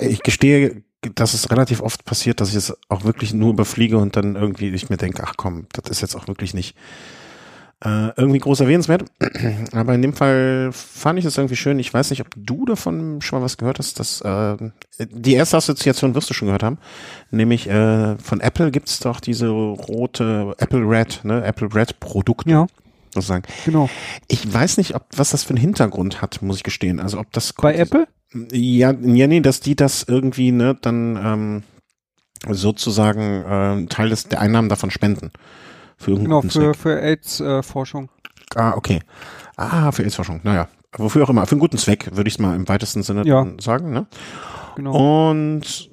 ich 0.00 0.22
gestehe, 0.22 0.82
dass 1.14 1.34
es 1.34 1.50
relativ 1.50 1.80
oft 1.80 2.04
passiert, 2.04 2.40
dass 2.40 2.50
ich 2.50 2.56
es 2.56 2.76
auch 2.88 3.04
wirklich 3.04 3.32
nur 3.32 3.50
überfliege 3.50 3.98
und 3.98 4.16
dann 4.16 4.34
irgendwie 4.36 4.68
ich 4.70 4.90
mir 4.90 4.96
denke, 4.96 5.22
ach 5.24 5.34
komm, 5.36 5.66
das 5.72 5.90
ist 5.90 6.00
jetzt 6.00 6.16
auch 6.16 6.26
wirklich 6.28 6.54
nicht 6.54 6.76
äh, 7.84 8.08
irgendwie 8.16 8.40
groß 8.40 8.60
erwähnenswert. 8.60 9.04
Aber 9.72 9.94
in 9.94 10.02
dem 10.02 10.12
Fall 10.12 10.70
fand 10.72 11.18
ich 11.18 11.24
es 11.24 11.36
irgendwie 11.36 11.56
schön. 11.56 11.78
Ich 11.78 11.94
weiß 11.94 12.10
nicht, 12.10 12.20
ob 12.20 12.28
du 12.36 12.64
davon 12.64 13.20
schon 13.22 13.38
mal 13.38 13.44
was 13.44 13.56
gehört 13.56 13.78
hast. 13.78 14.00
Dass, 14.00 14.20
äh, 14.22 14.56
die 14.98 15.34
erste 15.34 15.56
Assoziation 15.56 16.14
wirst 16.14 16.28
du 16.30 16.34
schon 16.34 16.46
gehört 16.46 16.64
haben. 16.64 16.78
Nämlich 17.30 17.68
äh, 17.68 18.16
von 18.18 18.40
Apple 18.40 18.72
gibt's 18.72 18.98
doch 18.98 19.20
diese 19.20 19.48
rote 19.48 20.54
Apple 20.58 20.80
Red, 20.80 21.20
ne, 21.22 21.44
Apple 21.44 21.72
Red 21.72 22.00
Produkte. 22.00 22.50
Ja, 22.50 22.66
Sozusagen. 23.14 23.44
genau. 23.64 23.88
Ich 24.26 24.52
weiß 24.52 24.76
nicht, 24.78 24.94
ob 24.94 25.06
was 25.16 25.30
das 25.30 25.44
für 25.44 25.50
einen 25.50 25.58
Hintergrund 25.58 26.20
hat, 26.20 26.42
muss 26.42 26.56
ich 26.56 26.62
gestehen. 26.64 26.98
Also 27.00 27.18
ob 27.18 27.32
das 27.32 27.52
Bei 27.52 27.74
Apple? 27.74 28.08
Ja, 28.52 28.92
ja, 28.92 29.26
nee, 29.26 29.40
dass 29.40 29.60
die 29.60 29.76
das 29.76 30.02
irgendwie, 30.02 30.52
ne, 30.52 30.76
dann 30.80 31.16
ähm, 31.16 31.62
sozusagen 32.54 33.20
äh, 33.44 33.86
Teil 33.86 34.10
des, 34.10 34.24
der 34.28 34.40
Einnahmen 34.40 34.68
davon 34.68 34.90
spenden. 34.90 35.30
Für 35.96 36.14
Genau, 36.14 36.36
irgendeinen 36.40 36.50
für, 36.50 36.72
Zweck. 36.72 36.76
für 36.76 37.00
AIDS-Forschung. 37.02 38.08
Ah, 38.54 38.74
okay. 38.76 39.00
Ah, 39.56 39.90
für 39.92 40.02
AIDS-Forschung, 40.04 40.40
naja. 40.44 40.68
Wofür 40.96 41.24
auch 41.24 41.30
immer, 41.30 41.44
für 41.46 41.52
einen 41.52 41.60
guten 41.60 41.76
Zweck, 41.78 42.10
würde 42.16 42.28
ich 42.28 42.34
es 42.34 42.38
mal 42.38 42.54
im 42.56 42.68
weitesten 42.68 43.02
Sinne 43.02 43.26
Ja. 43.26 43.46
sagen, 43.60 43.92
ne? 43.92 44.06
genau. 44.76 45.30
Und 45.30 45.90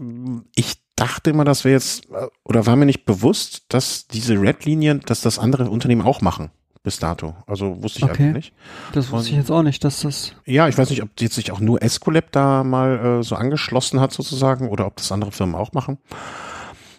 ich 0.56 0.76
dachte 0.96 1.32
immer, 1.32 1.44
dass 1.44 1.64
wir 1.66 1.72
jetzt, 1.72 2.06
äh, 2.12 2.28
oder 2.46 2.66
war 2.66 2.76
mir 2.76 2.86
nicht 2.86 3.06
bewusst, 3.06 3.66
dass 3.70 4.08
diese 4.08 4.40
Red-Linien, 4.40 5.02
dass 5.06 5.22
das 5.22 5.40
andere 5.40 5.70
Unternehmen 5.70 6.02
auch 6.04 6.22
machen. 6.22 6.52
Bis 6.86 7.00
dato. 7.00 7.36
Also 7.48 7.84
wusste 7.84 8.00
ich 8.00 8.06
Okay. 8.06 8.24
einfach 8.24 8.36
nicht. 8.38 8.54
Das 8.94 9.12
wusste 9.12 9.16
Und- 9.18 9.32
ich 9.32 9.38
jetzt 9.38 9.52
auch 9.52 9.64
nicht, 9.64 9.84
dass 9.84 10.00
das. 10.02 10.32
Ja, 10.46 10.70
ich 10.70 10.78
weiß 10.78 10.90
nicht, 10.92 11.04
ob 11.04 11.10
jetzt 11.20 11.36
sich 11.36 11.52
auch 11.52 11.60
nur 11.60 11.82
Escolab 11.84 12.32
da 12.32 12.64
mal 12.64 13.20
äh, 13.20 13.24
so 13.24 13.36
angeschlossen 13.36 14.00
hat 14.00 14.14
sozusagen 14.14 14.70
oder 14.70 14.86
ob 14.88 14.96
das 14.96 15.12
andere 15.12 15.34
Firmen 15.34 15.56
auch 15.56 15.74
machen. 15.74 15.98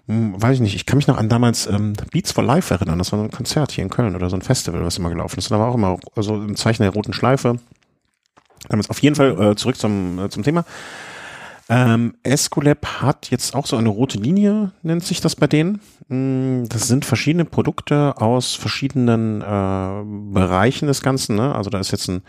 Hm, 0.08 0.40
weiß 0.40 0.56
ich 0.56 0.60
nicht. 0.60 0.74
Ich 0.76 0.86
kann 0.86 0.98
mich 0.98 1.06
noch 1.06 1.16
an 1.16 1.28
damals 1.28 1.66
ähm, 1.66 1.94
Beats 2.12 2.32
for 2.32 2.44
Life 2.44 2.72
erinnern. 2.74 2.98
Das 2.98 3.10
war 3.12 3.18
so 3.18 3.24
ein 3.24 3.30
Konzert 3.30 3.72
hier 3.72 3.82
in 3.82 3.90
Köln 3.90 4.14
oder 4.14 4.28
so 4.28 4.36
ein 4.36 4.42
Festival, 4.42 4.84
was 4.84 4.98
immer 4.98 5.08
gelaufen 5.08 5.38
ist. 5.38 5.50
Da 5.50 5.58
war 5.58 5.68
auch 5.68 5.74
immer 5.74 5.96
so 6.16 6.34
ein 6.36 6.54
Zeichen 6.56 6.82
der 6.82 6.92
roten 6.92 7.12
Schleife. 7.12 7.58
Damals 8.68 8.90
auf 8.90 9.00
jeden 9.02 9.16
Fall 9.16 9.40
äh, 9.52 9.56
zurück 9.56 9.76
zum, 9.76 10.18
äh, 10.18 10.28
zum 10.28 10.42
Thema. 10.42 10.64
Ähm, 11.68 12.14
Escolab 12.22 13.02
hat 13.02 13.30
jetzt 13.30 13.56
auch 13.56 13.66
so 13.66 13.76
eine 13.76 13.88
rote 13.88 14.18
Linie, 14.18 14.70
nennt 14.82 15.02
sich 15.04 15.20
das 15.20 15.34
bei 15.34 15.48
denen. 15.48 15.80
Mm, 16.08 16.64
Das 16.68 16.86
sind 16.86 17.04
verschiedene 17.04 17.44
Produkte 17.44 18.14
aus 18.18 18.54
verschiedenen 18.54 19.40
äh, 19.40 20.32
Bereichen 20.32 20.86
des 20.86 21.02
Ganzen. 21.02 21.34
Ne? 21.34 21.52
Also 21.54 21.68
da 21.70 21.80
ist 21.80 21.90
jetzt 21.90 22.08
ein, 22.08 22.22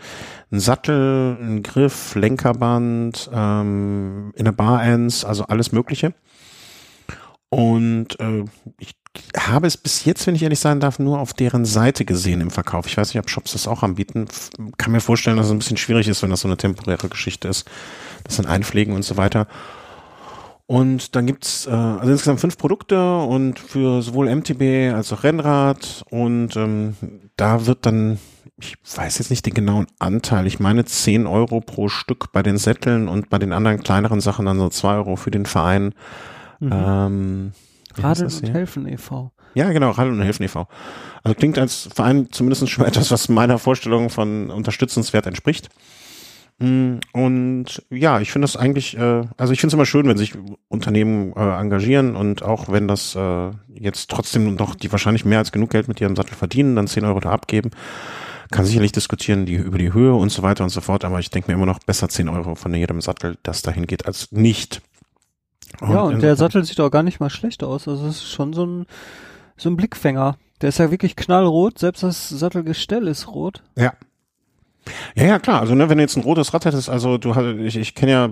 ein 0.50 0.58
Sattel, 0.58 1.38
ein 1.40 1.62
Griff, 1.62 2.16
Lenkerband, 2.16 3.30
ähm, 3.32 4.32
in 4.34 4.44
der 4.44 4.52
Bar-Ends, 4.52 5.24
also 5.24 5.44
alles 5.44 5.70
Mögliche. 5.70 6.14
Und 7.50 8.18
äh, 8.20 8.44
ich 8.78 8.97
habe 9.36 9.66
es 9.66 9.76
bis 9.76 10.04
jetzt, 10.04 10.26
wenn 10.26 10.34
ich 10.34 10.42
ehrlich 10.42 10.60
sein 10.60 10.80
darf, 10.80 10.98
nur 10.98 11.20
auf 11.20 11.32
deren 11.32 11.64
Seite 11.64 12.04
gesehen 12.04 12.40
im 12.40 12.50
Verkauf. 12.50 12.86
Ich 12.86 12.96
weiß 12.96 13.12
nicht, 13.12 13.22
ob 13.22 13.30
Shops 13.30 13.52
das 13.52 13.68
auch 13.68 13.82
anbieten. 13.82 14.26
Kann 14.76 14.92
mir 14.92 15.00
vorstellen, 15.00 15.36
dass 15.36 15.46
es 15.46 15.52
ein 15.52 15.58
bisschen 15.58 15.76
schwierig 15.76 16.08
ist, 16.08 16.22
wenn 16.22 16.30
das 16.30 16.40
so 16.40 16.48
eine 16.48 16.56
temporäre 16.56 17.08
Geschichte 17.08 17.48
ist. 17.48 17.68
Das 18.24 18.36
dann 18.36 18.46
einpflegen 18.46 18.94
und 18.94 19.04
so 19.04 19.16
weiter. 19.16 19.46
Und 20.68 21.16
dann 21.16 21.26
gibt's 21.26 21.66
äh, 21.66 21.70
also 21.70 22.12
insgesamt 22.12 22.40
fünf 22.40 22.58
Produkte 22.58 23.16
und 23.16 23.58
für 23.58 24.02
sowohl 24.02 24.34
MTB 24.34 24.94
als 24.94 25.10
auch 25.14 25.24
Rennrad 25.24 26.04
und 26.10 26.56
ähm, 26.56 26.94
da 27.38 27.64
wird 27.64 27.86
dann, 27.86 28.18
ich 28.60 28.76
weiß 28.94 29.16
jetzt 29.16 29.30
nicht 29.30 29.46
den 29.46 29.54
genauen 29.54 29.86
Anteil, 29.98 30.46
ich 30.46 30.60
meine 30.60 30.84
10 30.84 31.26
Euro 31.26 31.62
pro 31.62 31.88
Stück 31.88 32.32
bei 32.32 32.42
den 32.42 32.58
Sätteln 32.58 33.08
und 33.08 33.30
bei 33.30 33.38
den 33.38 33.54
anderen 33.54 33.82
kleineren 33.82 34.20
Sachen 34.20 34.44
dann 34.44 34.58
so 34.58 34.68
2 34.68 34.96
Euro 34.96 35.16
für 35.16 35.30
den 35.30 35.46
Verein. 35.46 35.94
Mhm. 36.60 36.70
Ähm, 36.70 37.52
Radeln 38.02 38.26
das 38.26 38.40
und 38.40 38.46
hier? 38.46 38.54
Helfen 38.54 38.88
e.V. 38.88 39.32
Ja, 39.54 39.72
genau, 39.72 39.90
Radeln 39.90 40.16
und 40.16 40.22
Helfen 40.24 40.44
e.V. 40.44 40.68
Also 41.22 41.34
klingt 41.34 41.58
als 41.58 41.88
Verein 41.94 42.28
zumindest 42.30 42.68
schon 42.68 42.84
etwas, 42.86 43.10
was 43.10 43.28
meiner 43.28 43.58
Vorstellung 43.58 44.10
von 44.10 44.50
unterstützenswert 44.50 45.26
entspricht. 45.26 45.68
Mm, 46.58 46.96
Und 47.12 47.82
ja, 47.90 48.20
ich 48.20 48.32
finde 48.32 48.44
das 48.46 48.56
eigentlich, 48.56 48.96
äh, 48.96 49.24
also 49.36 49.52
ich 49.52 49.60
finde 49.60 49.68
es 49.68 49.74
immer 49.74 49.86
schön, 49.86 50.08
wenn 50.08 50.16
sich 50.18 50.34
Unternehmen 50.68 51.32
äh, 51.36 51.60
engagieren 51.60 52.16
und 52.16 52.42
auch 52.42 52.68
wenn 52.68 52.88
das 52.88 53.14
äh, 53.14 53.50
jetzt 53.72 54.10
trotzdem 54.10 54.54
noch 54.56 54.74
die 54.74 54.90
wahrscheinlich 54.90 55.24
mehr 55.24 55.38
als 55.38 55.52
genug 55.52 55.70
Geld 55.70 55.88
mit 55.88 56.00
ihrem 56.00 56.16
Sattel 56.16 56.34
verdienen, 56.34 56.74
dann 56.74 56.88
10 56.88 57.04
Euro 57.04 57.20
da 57.20 57.30
abgeben. 57.30 57.70
Kann 58.50 58.64
sicherlich 58.64 58.92
diskutieren 58.92 59.44
die, 59.44 59.54
über 59.54 59.78
die 59.78 59.92
Höhe 59.92 60.14
und 60.14 60.30
so 60.30 60.42
weiter 60.42 60.64
und 60.64 60.70
so 60.70 60.80
fort, 60.80 61.04
aber 61.04 61.20
ich 61.20 61.30
denke 61.30 61.50
mir 61.50 61.54
immer 61.56 61.66
noch 61.66 61.80
besser 61.80 62.08
10 62.08 62.28
Euro 62.28 62.54
von 62.54 62.74
jedem 62.74 63.02
Sattel, 63.02 63.36
das 63.42 63.62
dahin 63.62 63.86
geht, 63.86 64.06
als 64.06 64.32
nicht. 64.32 64.80
Ja, 65.80 66.00
und 66.02 66.22
der 66.22 66.36
Sattel 66.36 66.64
sieht 66.64 66.80
auch 66.80 66.90
gar 66.90 67.02
nicht 67.02 67.20
mal 67.20 67.30
schlecht 67.30 67.62
aus. 67.62 67.88
Also 67.88 68.06
es 68.06 68.16
ist 68.16 68.30
schon 68.30 68.52
so 68.52 68.66
ein, 68.66 68.86
so 69.56 69.68
ein 69.68 69.76
Blickfänger. 69.76 70.36
Der 70.60 70.70
ist 70.70 70.78
ja 70.78 70.90
wirklich 70.90 71.16
knallrot. 71.16 71.78
Selbst 71.78 72.02
das 72.02 72.28
Sattelgestell 72.28 73.06
ist 73.06 73.28
rot. 73.28 73.62
Ja. 73.76 73.92
Ja, 75.14 75.24
ja, 75.24 75.38
klar. 75.38 75.60
Also, 75.60 75.74
ne, 75.74 75.88
wenn 75.88 75.98
du 75.98 76.02
jetzt 76.02 76.16
ein 76.16 76.22
rotes 76.22 76.54
Rad 76.54 76.64
hättest, 76.64 76.88
also 76.88 77.18
du 77.18 77.34
hast, 77.34 77.44
ich, 77.44 77.76
ich 77.76 77.94
kenne 77.94 78.12
ja 78.12 78.30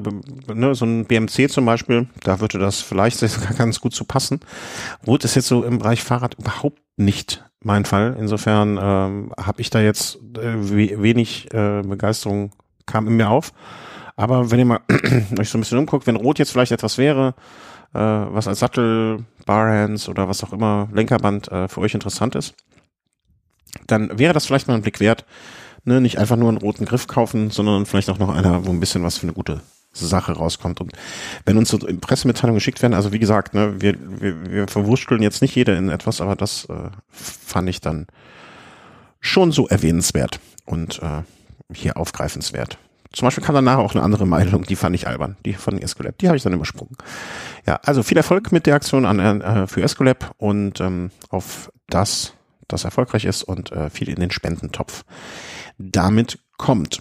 ne, 0.55 0.75
so 0.75 0.87
ein 0.87 1.05
BMC 1.05 1.51
zum 1.51 1.67
Beispiel, 1.67 2.07
da 2.23 2.41
würde 2.41 2.59
das 2.59 2.81
vielleicht 2.81 3.19
sogar 3.19 3.55
ganz 3.55 3.81
gut 3.81 3.95
zu 3.95 4.05
passen. 4.05 4.41
Rot 5.07 5.25
ist 5.25 5.35
jetzt 5.35 5.49
so 5.49 5.65
im 5.65 5.79
Bereich 5.79 6.03
Fahrrad 6.03 6.35
überhaupt 6.35 6.81
nicht 6.97 7.45
mein 7.63 7.85
Fall. 7.85 8.17
Insofern 8.19 8.79
ähm, 8.81 9.33
habe 9.39 9.61
ich 9.61 9.71
da 9.71 9.81
jetzt 9.81 10.17
äh, 10.39 10.55
we 10.71 11.03
wenig 11.03 11.53
äh, 11.53 11.83
Begeisterung 11.83 12.53
kam 12.87 13.07
in 13.07 13.17
mir 13.17 13.29
auf. 13.29 13.53
Aber 14.17 14.51
wenn 14.51 14.59
ihr 14.59 14.65
mal 14.65 14.81
euch 15.39 15.51
so 15.51 15.59
ein 15.59 15.61
bisschen 15.61 15.79
umguckt, 15.79 16.07
wenn 16.07 16.17
Rot 16.17 16.39
jetzt 16.39 16.51
vielleicht 16.51 16.73
etwas 16.73 16.99
wäre, 16.99 17.35
äh, 17.93 17.99
was 17.99 18.49
als 18.49 18.61
Sattel, 18.61 19.25
Barhands 19.45 20.09
oder 20.09 20.29
was 20.29 20.43
auch 20.43 20.53
immer, 20.53 20.89
Lenkerband 20.93 21.53
äh, 21.53 21.69
für 21.69 21.81
euch 21.81 21.95
interessant 21.95 22.35
ist, 22.35 22.55
dann 23.87 24.19
wäre 24.19 24.33
das 24.33 24.47
vielleicht 24.47 24.69
mal 24.69 24.75
ein 24.75 24.83
Blick 24.83 25.01
wert. 25.01 25.27
Ne, 25.85 26.01
nicht 26.01 26.19
einfach 26.19 26.37
nur 26.37 26.49
einen 26.49 26.59
roten 26.59 26.85
Griff 26.85 27.07
kaufen, 27.07 27.51
sondern 27.51 27.87
vielleicht 27.87 28.11
auch 28.11 28.19
noch 28.19 28.35
einer, 28.35 28.67
wo 28.67 28.71
ein 28.71 28.81
bisschen 28.81 29.05
was 29.05 29.19
für 29.19 29.23
eine 29.23 29.35
gute 29.35 29.61
Sache 29.93 30.33
rauskommt. 30.33 30.81
Und 30.81 30.93
wenn 31.45 31.57
uns 31.59 31.69
so 31.69 31.79
Pressemitteilungen 31.79 32.57
geschickt 32.57 32.83
werden, 32.83 32.95
also 32.95 33.13
wie 33.13 33.21
gesagt, 33.21 33.55
ne, 33.55 33.81
wir, 33.81 33.95
wir, 34.21 34.51
wir 34.51 34.69
verwurschteln 34.69 35.23
jetzt 35.23 35.43
nicht 35.43 35.55
jeder 35.55 35.77
in 35.77 35.89
etwas, 35.89 36.21
aber 36.21 36.35
das 36.35 36.65
äh, 36.65 36.91
fand 37.11 37.69
ich 37.69 37.81
dann 37.81 38.09
schon 39.21 39.53
so 39.53 39.69
erwähnenswert 39.69 40.41
und 40.65 41.01
äh, 41.03 41.23
hier 41.73 41.97
aufgreifenswert. 41.97 42.79
Zum 43.17 43.25
Beispiel 43.25 43.43
kam 43.43 43.55
danach 43.55 43.79
auch 43.79 43.95
eine 43.95 44.05
andere 44.05 44.27
Meinung, 44.27 44.65
die 44.65 44.77
fand 44.77 44.95
ich 44.95 45.09
albern, 45.09 45.39
die 45.47 45.55
von 45.55 45.81
Escolab, 45.81 46.19
die 46.19 46.29
habe 46.29 46.37
ich 46.37 46.43
dann 46.43 46.53
übersprungen. 46.53 46.99
Ja, 47.67 47.81
also 47.83 48.03
viel 48.03 48.19
Erfolg 48.19 48.53
mit 48.53 48.67
der 48.67 48.75
Aktion 48.75 49.07
an, 49.07 49.41
äh, 49.41 49.67
für 49.67 49.81
Escolab 49.81 50.35
und 50.37 50.83
ähm, 50.83 51.11
auf 51.31 51.73
das, 51.89 52.35
das 52.69 52.85
erfolgreich 52.85 53.25
ist 53.25 53.43
und 53.43 53.73
äh, 53.73 53.89
viel 53.89 54.11
in 54.11 54.21
den 54.21 54.31
Spendentopf 54.31 55.05
damit 55.79 56.41
kommt. 56.59 57.01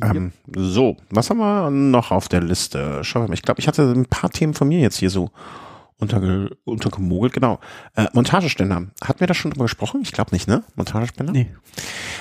Ähm, 0.00 0.32
so, 0.56 0.96
was 1.10 1.28
haben 1.28 1.40
wir 1.40 1.68
noch 1.68 2.10
auf 2.10 2.28
der 2.28 2.40
Liste? 2.40 3.04
Schauen 3.04 3.24
wir 3.24 3.28
mal. 3.28 3.34
Ich 3.34 3.42
glaube, 3.42 3.60
ich 3.60 3.68
hatte 3.68 3.82
ein 3.82 4.06
paar 4.06 4.30
Themen 4.30 4.54
von 4.54 4.68
mir 4.68 4.80
jetzt 4.80 4.96
hier 4.96 5.10
so 5.10 5.32
unterge 6.02 6.56
untergemogelt. 6.64 7.32
Genau. 7.32 7.58
Äh, 7.96 8.06
Montageständer. 8.12 8.88
Hatten 9.02 9.20
wir 9.20 9.26
da 9.26 9.34
schon 9.34 9.50
drüber 9.50 9.64
gesprochen? 9.64 10.00
Ich 10.02 10.12
glaube 10.12 10.32
nicht, 10.32 10.48
ne? 10.48 10.62
Montageständer? 10.76 11.32
Nee. 11.32 11.48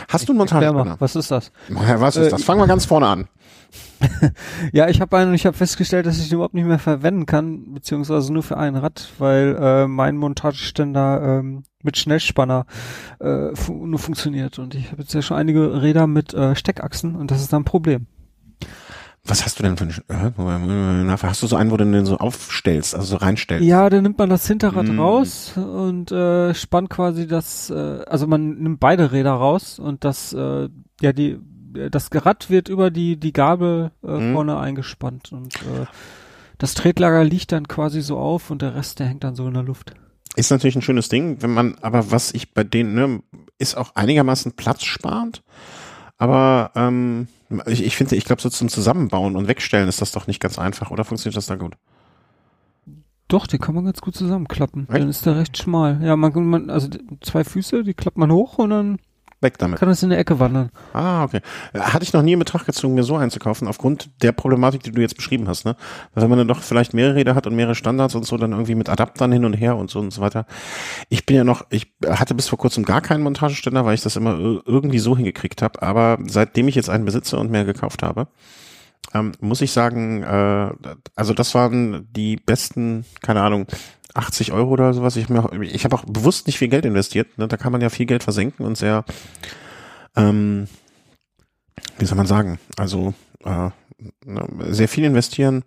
Hast 0.08 0.28
du 0.28 0.32
einen 0.34 0.38
Montageständer? 0.39 0.96
was 1.00 1.15
ist 1.15 1.32
das? 1.32 1.52
Was 1.70 2.15
ist 2.15 2.28
Äh, 2.28 2.30
das? 2.30 2.44
Fangen 2.44 2.60
wir 2.62 2.67
ganz 2.67 2.86
vorne 2.86 3.08
an. 3.08 3.28
Ja, 4.74 4.89
ich 4.89 5.00
habe 5.00 5.15
einen 5.17 5.30
und 5.30 5.36
ich 5.36 5.46
habe 5.46 5.56
festgestellt, 5.56 6.06
dass 6.06 6.17
ich 6.17 6.28
den 6.28 6.36
überhaupt 6.36 6.54
nicht 6.54 6.65
mehr 6.65 6.80
verwenden 6.80 7.26
kann, 7.26 7.74
beziehungsweise 7.74 8.34
nur 8.34 8.44
für 8.44 8.58
ein 8.58 8.76
Rad, 8.76 9.10
weil 9.20 9.56
äh, 9.60 9.88
mein 9.88 10.17
Montageständer 10.17 11.39
ähm, 11.39 11.63
mit 11.84 11.98
Schnellspanner 11.98 12.65
äh, 13.20 13.56
fu 13.56 13.86
nur 13.86 14.00
funktioniert. 14.00 14.60
Und 14.60 14.76
ich 14.76 14.91
habe 14.91 15.02
jetzt 15.04 15.13
ja 15.13 15.22
schon 15.22 15.38
einige 15.38 15.82
Räder 15.82 16.08
mit 16.08 16.34
äh, 16.34 16.56
Steckachsen 16.56 17.15
und 17.15 17.32
das 17.32 17.41
ist 17.41 17.54
dann 17.54 17.62
ein 17.62 17.65
Problem. 17.65 18.08
Was 19.24 19.46
hast 19.46 19.60
du 19.60 19.64
denn 19.64 19.78
für 19.78 19.88
einen, 20.08 21.10
äh, 21.10 21.18
hast 21.22 21.44
du 21.44 21.48
so 21.48 21.56
einen, 21.56 21.70
wo 21.70 21.78
du 21.78 21.86
den 21.86 22.06
so 22.06 22.18
aufstellst, 22.18 22.96
also 22.96 23.06
so 23.06 23.16
reinstellst? 23.18 23.64
Ja, 23.66 23.88
dann 23.90 24.02
nimmt 24.04 24.18
man 24.18 24.30
das 24.30 24.48
Hinterrad 24.48 24.88
Mm. 24.88 25.00
raus 25.00 25.54
und 25.58 26.12
äh, 26.12 26.56
spannt 26.56 26.90
quasi 26.90 27.28
das, 27.28 27.70
äh, 27.70 28.04
also 28.08 28.26
man 28.26 28.58
nimmt 28.58 28.80
beide 28.80 29.12
Räder 29.12 29.34
raus 29.34 29.78
und 29.78 30.04
das, 30.04 30.34
äh, 30.34 30.70
ja, 31.02 31.14
die, 31.14 31.40
das 31.92 32.10
Rad 32.14 32.50
wird 32.50 32.68
über 32.68 32.90
die, 32.90 33.16
die 33.18 33.32
Gabel 33.32 33.92
äh, 34.04 34.08
Mm. 34.20 34.34
vorne 34.34 34.58
eingespannt 34.58 35.32
und 35.32 35.56
äh, 35.58 35.86
das 36.58 36.74
Tretlager 36.74 37.24
liegt 37.24 37.52
dann 37.52 37.68
quasi 37.68 38.02
so 38.02 38.18
auf 38.18 38.50
und 38.50 38.62
der 38.64 38.76
Rest, 38.76 39.00
der 39.00 39.08
hängt 39.08 39.24
dann 39.24 39.36
so 39.36 39.48
in 39.48 39.54
der 39.54 39.64
Luft. 39.64 39.94
Ist 40.36 40.50
natürlich 40.50 40.76
ein 40.76 40.82
schönes 40.82 41.10
Ding, 41.10 41.38
wenn 41.42 41.54
man, 41.54 41.76
aber 41.82 42.10
was 42.12 42.34
ich 42.34 42.54
bei 42.54 42.64
denen, 42.64 42.96
ne, 42.96 43.22
ist 43.60 43.76
auch 43.78 43.96
einigermaßen 43.96 44.54
platzsparend. 44.54 45.44
Aber 46.22 46.70
ähm, 46.76 47.28
ich, 47.66 47.84
ich 47.84 47.98
finde, 47.98 48.16
ich 48.16 48.26
glaube, 48.26 48.44
so 48.44 48.50
zum 48.50 48.70
Zusammenbauen 48.70 49.36
und 49.36 49.48
Wegstellen 49.48 49.90
ist 49.90 50.02
das 50.02 50.12
doch 50.12 50.28
nicht 50.28 50.40
ganz 50.40 50.60
einfach, 50.60 50.92
oder 50.92 51.04
funktioniert 51.04 51.36
das 51.36 51.48
da 51.48 51.56
gut? 51.56 51.74
Doch, 53.28 53.48
die 53.48 53.58
kann 53.58 53.74
man 53.74 53.86
ganz 53.86 54.02
gut 54.02 54.16
zusammenklappen. 54.16 54.88
Echt? 54.88 55.02
Dann 55.02 55.10
ist 55.10 55.26
der 55.26 55.36
recht 55.36 55.58
schmal. 55.58 56.00
Ja, 56.04 56.16
man, 56.16 56.32
man 56.46 56.70
also 56.70 56.90
zwei 57.22 57.44
Füße, 57.44 57.84
die 57.84 57.96
klappt 57.96 58.20
man 58.20 58.32
hoch 58.32 58.60
und 58.60 58.70
dann 58.70 59.00
Weg 59.41 59.58
damit. 59.58 59.80
kann 59.80 59.89
das 59.89 60.04
in 60.04 60.10
der 60.12 60.19
Ecke 60.19 60.39
wandern. 60.39 60.69
Ah, 60.93 61.23
okay. 61.23 61.41
Hatte 61.73 62.04
ich 62.04 62.13
noch 62.13 62.21
nie 62.21 62.34
in 62.34 62.39
Betracht 62.39 62.65
gezogen, 62.67 62.93
mir 62.93 63.04
so 63.04 63.15
einzukaufen, 63.15 63.67
aufgrund 63.67 64.10
der 64.21 64.32
Problematik, 64.32 64.84
die 64.84 64.91
du 64.91 65.01
jetzt 65.01 65.15
beschrieben 65.15 65.47
hast, 65.47 65.65
ne? 65.65 65.75
Weil 66.13 66.23
wenn 66.23 66.30
man 66.30 66.38
dann 66.38 66.47
doch 66.47 66.62
vielleicht 66.62 66.93
mehrere 66.93 67.15
Räder 67.15 67.34
hat 67.36 67.47
und 67.47 67.56
mehrere 67.56 67.75
Standards 67.75 68.13
und 68.15 68.25
so, 68.25 68.38
dann 68.38 68.51
irgendwie 68.51 68.75
mit 68.75 68.88
Adaptern 68.89 69.32
hin 69.32 69.43
und 69.45 69.54
her 69.54 69.75
und 69.77 69.89
so 69.89 69.99
und 69.99 70.12
so 70.13 70.21
weiter. 70.21 70.45
Ich 71.10 71.25
bin 71.25 71.36
ja 71.36 71.43
noch, 71.43 71.65
ich 71.71 71.91
hatte 72.08 72.36
bis 72.36 72.47
vor 72.47 72.60
kurzem 72.60 72.86
gar 72.86 73.01
keinen 73.01 73.23
Montageständer, 73.23 73.84
weil 73.86 73.95
ich 73.95 74.01
das 74.01 74.15
immer 74.15 74.36
ir- 74.36 74.62
irgendwie 74.65 74.99
so 74.99 75.17
hingekriegt 75.17 75.62
habe. 75.62 75.82
Aber 75.82 76.19
seitdem 76.27 76.67
ich 76.67 76.75
jetzt 76.75 76.89
einen 76.89 77.06
besitze 77.06 77.38
und 77.38 77.49
mehr 77.49 77.65
gekauft 77.65 78.04
habe, 78.04 78.27
ähm, 79.13 79.32
muss 79.41 79.62
ich 79.62 79.71
sagen, 79.71 80.23
äh, 80.23 80.69
also 81.15 81.34
das 81.34 81.56
waren 81.56 82.08
die 82.15 82.36
besten, 82.38 83.06
keine 83.21 83.41
Ahnung, 83.41 83.65
80 84.13 84.52
Euro 84.52 84.69
oder 84.71 84.93
sowas. 84.93 85.15
Ich, 85.15 85.30
mir- 85.30 85.50
ich 85.62 85.84
habe 85.86 85.95
auch 85.95 86.06
bewusst 86.06 86.47
nicht 86.47 86.58
viel 86.58 86.67
Geld 86.67 86.86
investiert. 86.86 87.38
Ne? 87.38 87.47
Da 87.47 87.58
kann 87.58 87.71
man 87.71 87.82
ja 87.82 87.89
viel 87.89 88.06
Geld 88.06 88.24
versenken 88.24 88.65
und 88.65 88.78
sehr, 88.78 89.06
ähm, 90.15 90.67
wie 91.97 92.06
soll 92.06 92.17
man 92.17 92.28
sagen, 92.28 92.60
also 92.78 93.13
äh, 93.45 93.69
ne, 94.26 94.47
sehr 94.69 94.88
viel 94.88 95.04
investieren. 95.06 95.63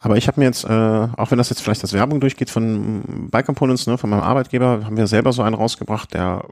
Aber 0.00 0.16
ich 0.16 0.26
habe 0.28 0.40
mir 0.40 0.46
jetzt, 0.46 0.64
äh, 0.64 0.68
auch 0.68 1.30
wenn 1.30 1.38
das 1.38 1.50
jetzt 1.50 1.62
vielleicht 1.62 1.82
als 1.82 1.92
Werbung 1.92 2.20
durchgeht 2.20 2.50
von 2.50 3.28
Bike 3.30 3.46
Components, 3.46 3.86
ne, 3.86 3.98
von 3.98 4.10
meinem 4.10 4.22
Arbeitgeber, 4.22 4.84
haben 4.84 4.96
wir 4.96 5.06
selber 5.06 5.32
so 5.32 5.42
einen 5.42 5.54
rausgebracht, 5.54 6.12
der 6.14 6.44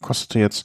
kostete 0.00 0.38
jetzt, 0.38 0.64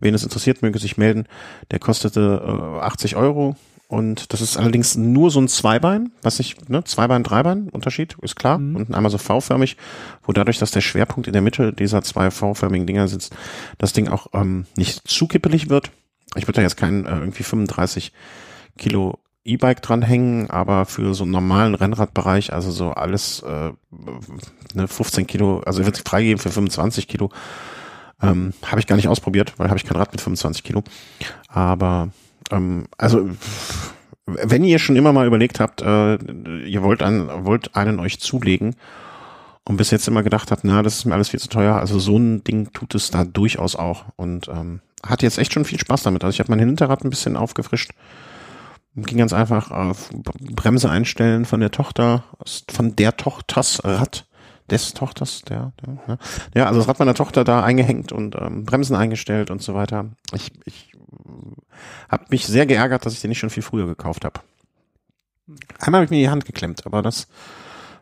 wen 0.00 0.14
es 0.14 0.24
interessiert, 0.24 0.62
möge 0.62 0.78
sich 0.78 0.96
melden, 0.98 1.26
der 1.70 1.78
kostete 1.78 2.42
äh, 2.44 2.80
80 2.80 3.16
Euro 3.16 3.56
Und 3.88 4.32
das 4.32 4.40
ist 4.40 4.56
allerdings 4.56 4.96
nur 4.96 5.30
so 5.30 5.40
ein 5.40 5.46
Zweibein, 5.46 6.10
was 6.22 6.40
ich, 6.40 6.56
ne, 6.68 6.82
Zweibein, 6.82 7.22
Dreibein, 7.22 7.68
Unterschied, 7.68 8.16
ist 8.20 8.34
klar. 8.34 8.58
Mhm. 8.58 8.76
Und 8.76 8.94
einmal 8.94 9.12
so 9.12 9.18
V-förmig, 9.18 9.76
wo 10.24 10.32
dadurch, 10.32 10.58
dass 10.58 10.72
der 10.72 10.80
Schwerpunkt 10.80 11.28
in 11.28 11.32
der 11.32 11.42
Mitte 11.42 11.72
dieser 11.72 12.02
zwei 12.02 12.30
V-förmigen 12.30 12.86
Dinger 12.86 13.06
sitzt, 13.06 13.34
das 13.78 13.92
Ding 13.92 14.08
auch 14.08 14.26
ähm, 14.32 14.66
nicht 14.76 15.06
zu 15.06 15.28
kippelig 15.28 15.70
wird. 15.70 15.92
Ich 16.34 16.48
würde 16.48 16.56
da 16.56 16.62
jetzt 16.62 16.76
keinen 16.76 17.06
äh, 17.06 17.16
irgendwie 17.16 17.44
35 17.44 18.12
Kilo 18.76 19.20
E-Bike 19.44 19.80
dranhängen, 19.80 20.50
aber 20.50 20.86
für 20.86 21.14
so 21.14 21.22
einen 21.22 21.32
normalen 21.32 21.76
Rennradbereich, 21.76 22.52
also 22.52 22.72
so 22.72 22.90
alles 22.90 23.40
äh, 23.42 23.70
ne, 24.74 24.88
15 24.88 25.28
Kilo, 25.28 25.60
also 25.60 25.86
wird 25.86 26.02
freigegeben 26.06 26.42
für 26.42 26.50
25 26.50 27.06
Kilo, 27.06 27.30
ähm, 28.20 28.52
habe 28.64 28.80
ich 28.80 28.88
gar 28.88 28.96
nicht 28.96 29.06
ausprobiert, 29.06 29.54
weil 29.56 29.68
habe 29.68 29.78
ich 29.78 29.84
kein 29.84 29.96
Rad 29.96 30.10
mit 30.10 30.20
25 30.20 30.64
Kilo. 30.64 30.82
Aber 31.46 32.10
ähm, 32.50 32.86
also 32.98 33.28
wenn 34.26 34.64
ihr 34.64 34.78
schon 34.78 34.96
immer 34.96 35.12
mal 35.12 35.26
überlegt 35.26 35.60
habt, 35.60 35.82
äh, 35.82 36.16
ihr 36.64 36.82
wollt 36.82 37.02
einen, 37.02 37.44
wollt 37.44 37.76
einen 37.76 38.00
euch 38.00 38.18
zulegen 38.20 38.74
und 39.64 39.76
bis 39.76 39.90
jetzt 39.90 40.08
immer 40.08 40.22
gedacht 40.22 40.50
habt, 40.50 40.64
na, 40.64 40.82
das 40.82 40.96
ist 40.96 41.04
mir 41.04 41.14
alles 41.14 41.28
viel 41.28 41.40
zu 41.40 41.48
teuer, 41.48 41.76
also 41.76 41.98
so 41.98 42.16
ein 42.16 42.42
Ding 42.42 42.72
tut 42.72 42.94
es 42.94 43.10
da 43.10 43.24
durchaus 43.24 43.76
auch 43.76 44.06
und 44.16 44.48
ähm, 44.48 44.80
hat 45.06 45.22
jetzt 45.22 45.38
echt 45.38 45.52
schon 45.52 45.64
viel 45.64 45.78
Spaß 45.78 46.02
damit. 46.02 46.24
Also 46.24 46.34
ich 46.34 46.40
habe 46.40 46.50
mein 46.50 46.58
Hinterrad 46.58 47.04
ein 47.04 47.10
bisschen 47.10 47.36
aufgefrischt 47.36 47.92
ging 48.96 49.18
ganz 49.18 49.32
einfach 49.32 49.70
auf 49.70 50.10
Bremse 50.38 50.88
einstellen 50.88 51.44
von 51.44 51.60
der 51.60 51.70
Tochter, 51.70 52.24
von 52.70 52.96
der 52.96 53.16
Tochters 53.16 53.84
Rad, 53.84 54.26
des 54.70 54.94
Tochters, 54.94 55.42
der, 55.42 55.72
der 55.80 55.98
ja. 56.08 56.18
ja, 56.54 56.66
also 56.66 56.80
das 56.80 56.88
Rad 56.88 56.98
meiner 56.98 57.14
Tochter 57.14 57.44
da 57.44 57.62
eingehängt 57.62 58.10
und 58.10 58.34
ähm, 58.36 58.64
Bremsen 58.64 58.96
eingestellt 58.96 59.50
und 59.50 59.62
so 59.62 59.74
weiter. 59.74 60.06
Ich, 60.32 60.50
ich 60.64 60.92
habe 62.08 62.26
mich 62.30 62.46
sehr 62.46 62.66
geärgert, 62.66 63.04
dass 63.04 63.12
ich 63.12 63.20
den 63.20 63.28
nicht 63.28 63.38
schon 63.38 63.50
viel 63.50 63.62
früher 63.62 63.86
gekauft 63.86 64.24
habe. 64.24 64.40
Einmal 65.78 66.00
habe 66.00 66.04
ich 66.06 66.10
mir 66.10 66.18
die 66.18 66.30
Hand 66.30 66.44
geklemmt, 66.44 66.86
aber 66.86 67.02
das 67.02 67.28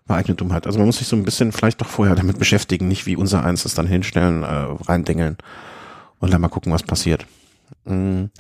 war 0.07 0.17
eine 0.17 0.35
Dummheit. 0.35 0.67
Also 0.67 0.79
man 0.79 0.87
muss 0.87 0.99
sich 0.99 1.09
so 1.09 1.17
ein 1.17 1.25
bisschen 1.25 1.53
vielleicht 1.53 1.81
doch 1.81 1.89
vorher 1.89 2.15
damit 2.15 2.39
beschäftigen, 2.39 2.89
nicht 2.89 3.07
wie 3.07 3.17
unser 3.17 3.45
eins 3.45 3.65
es 3.65 3.75
dann 3.75 3.87
hinstellen, 3.87 4.43
äh, 4.43 4.47
reindengeln 4.47 5.37
und 6.21 6.33
dann 6.33 6.41
mal 6.41 6.49
gucken, 6.49 6.73
was 6.73 6.83
passiert. 6.83 7.27
Mhm. 7.85 8.31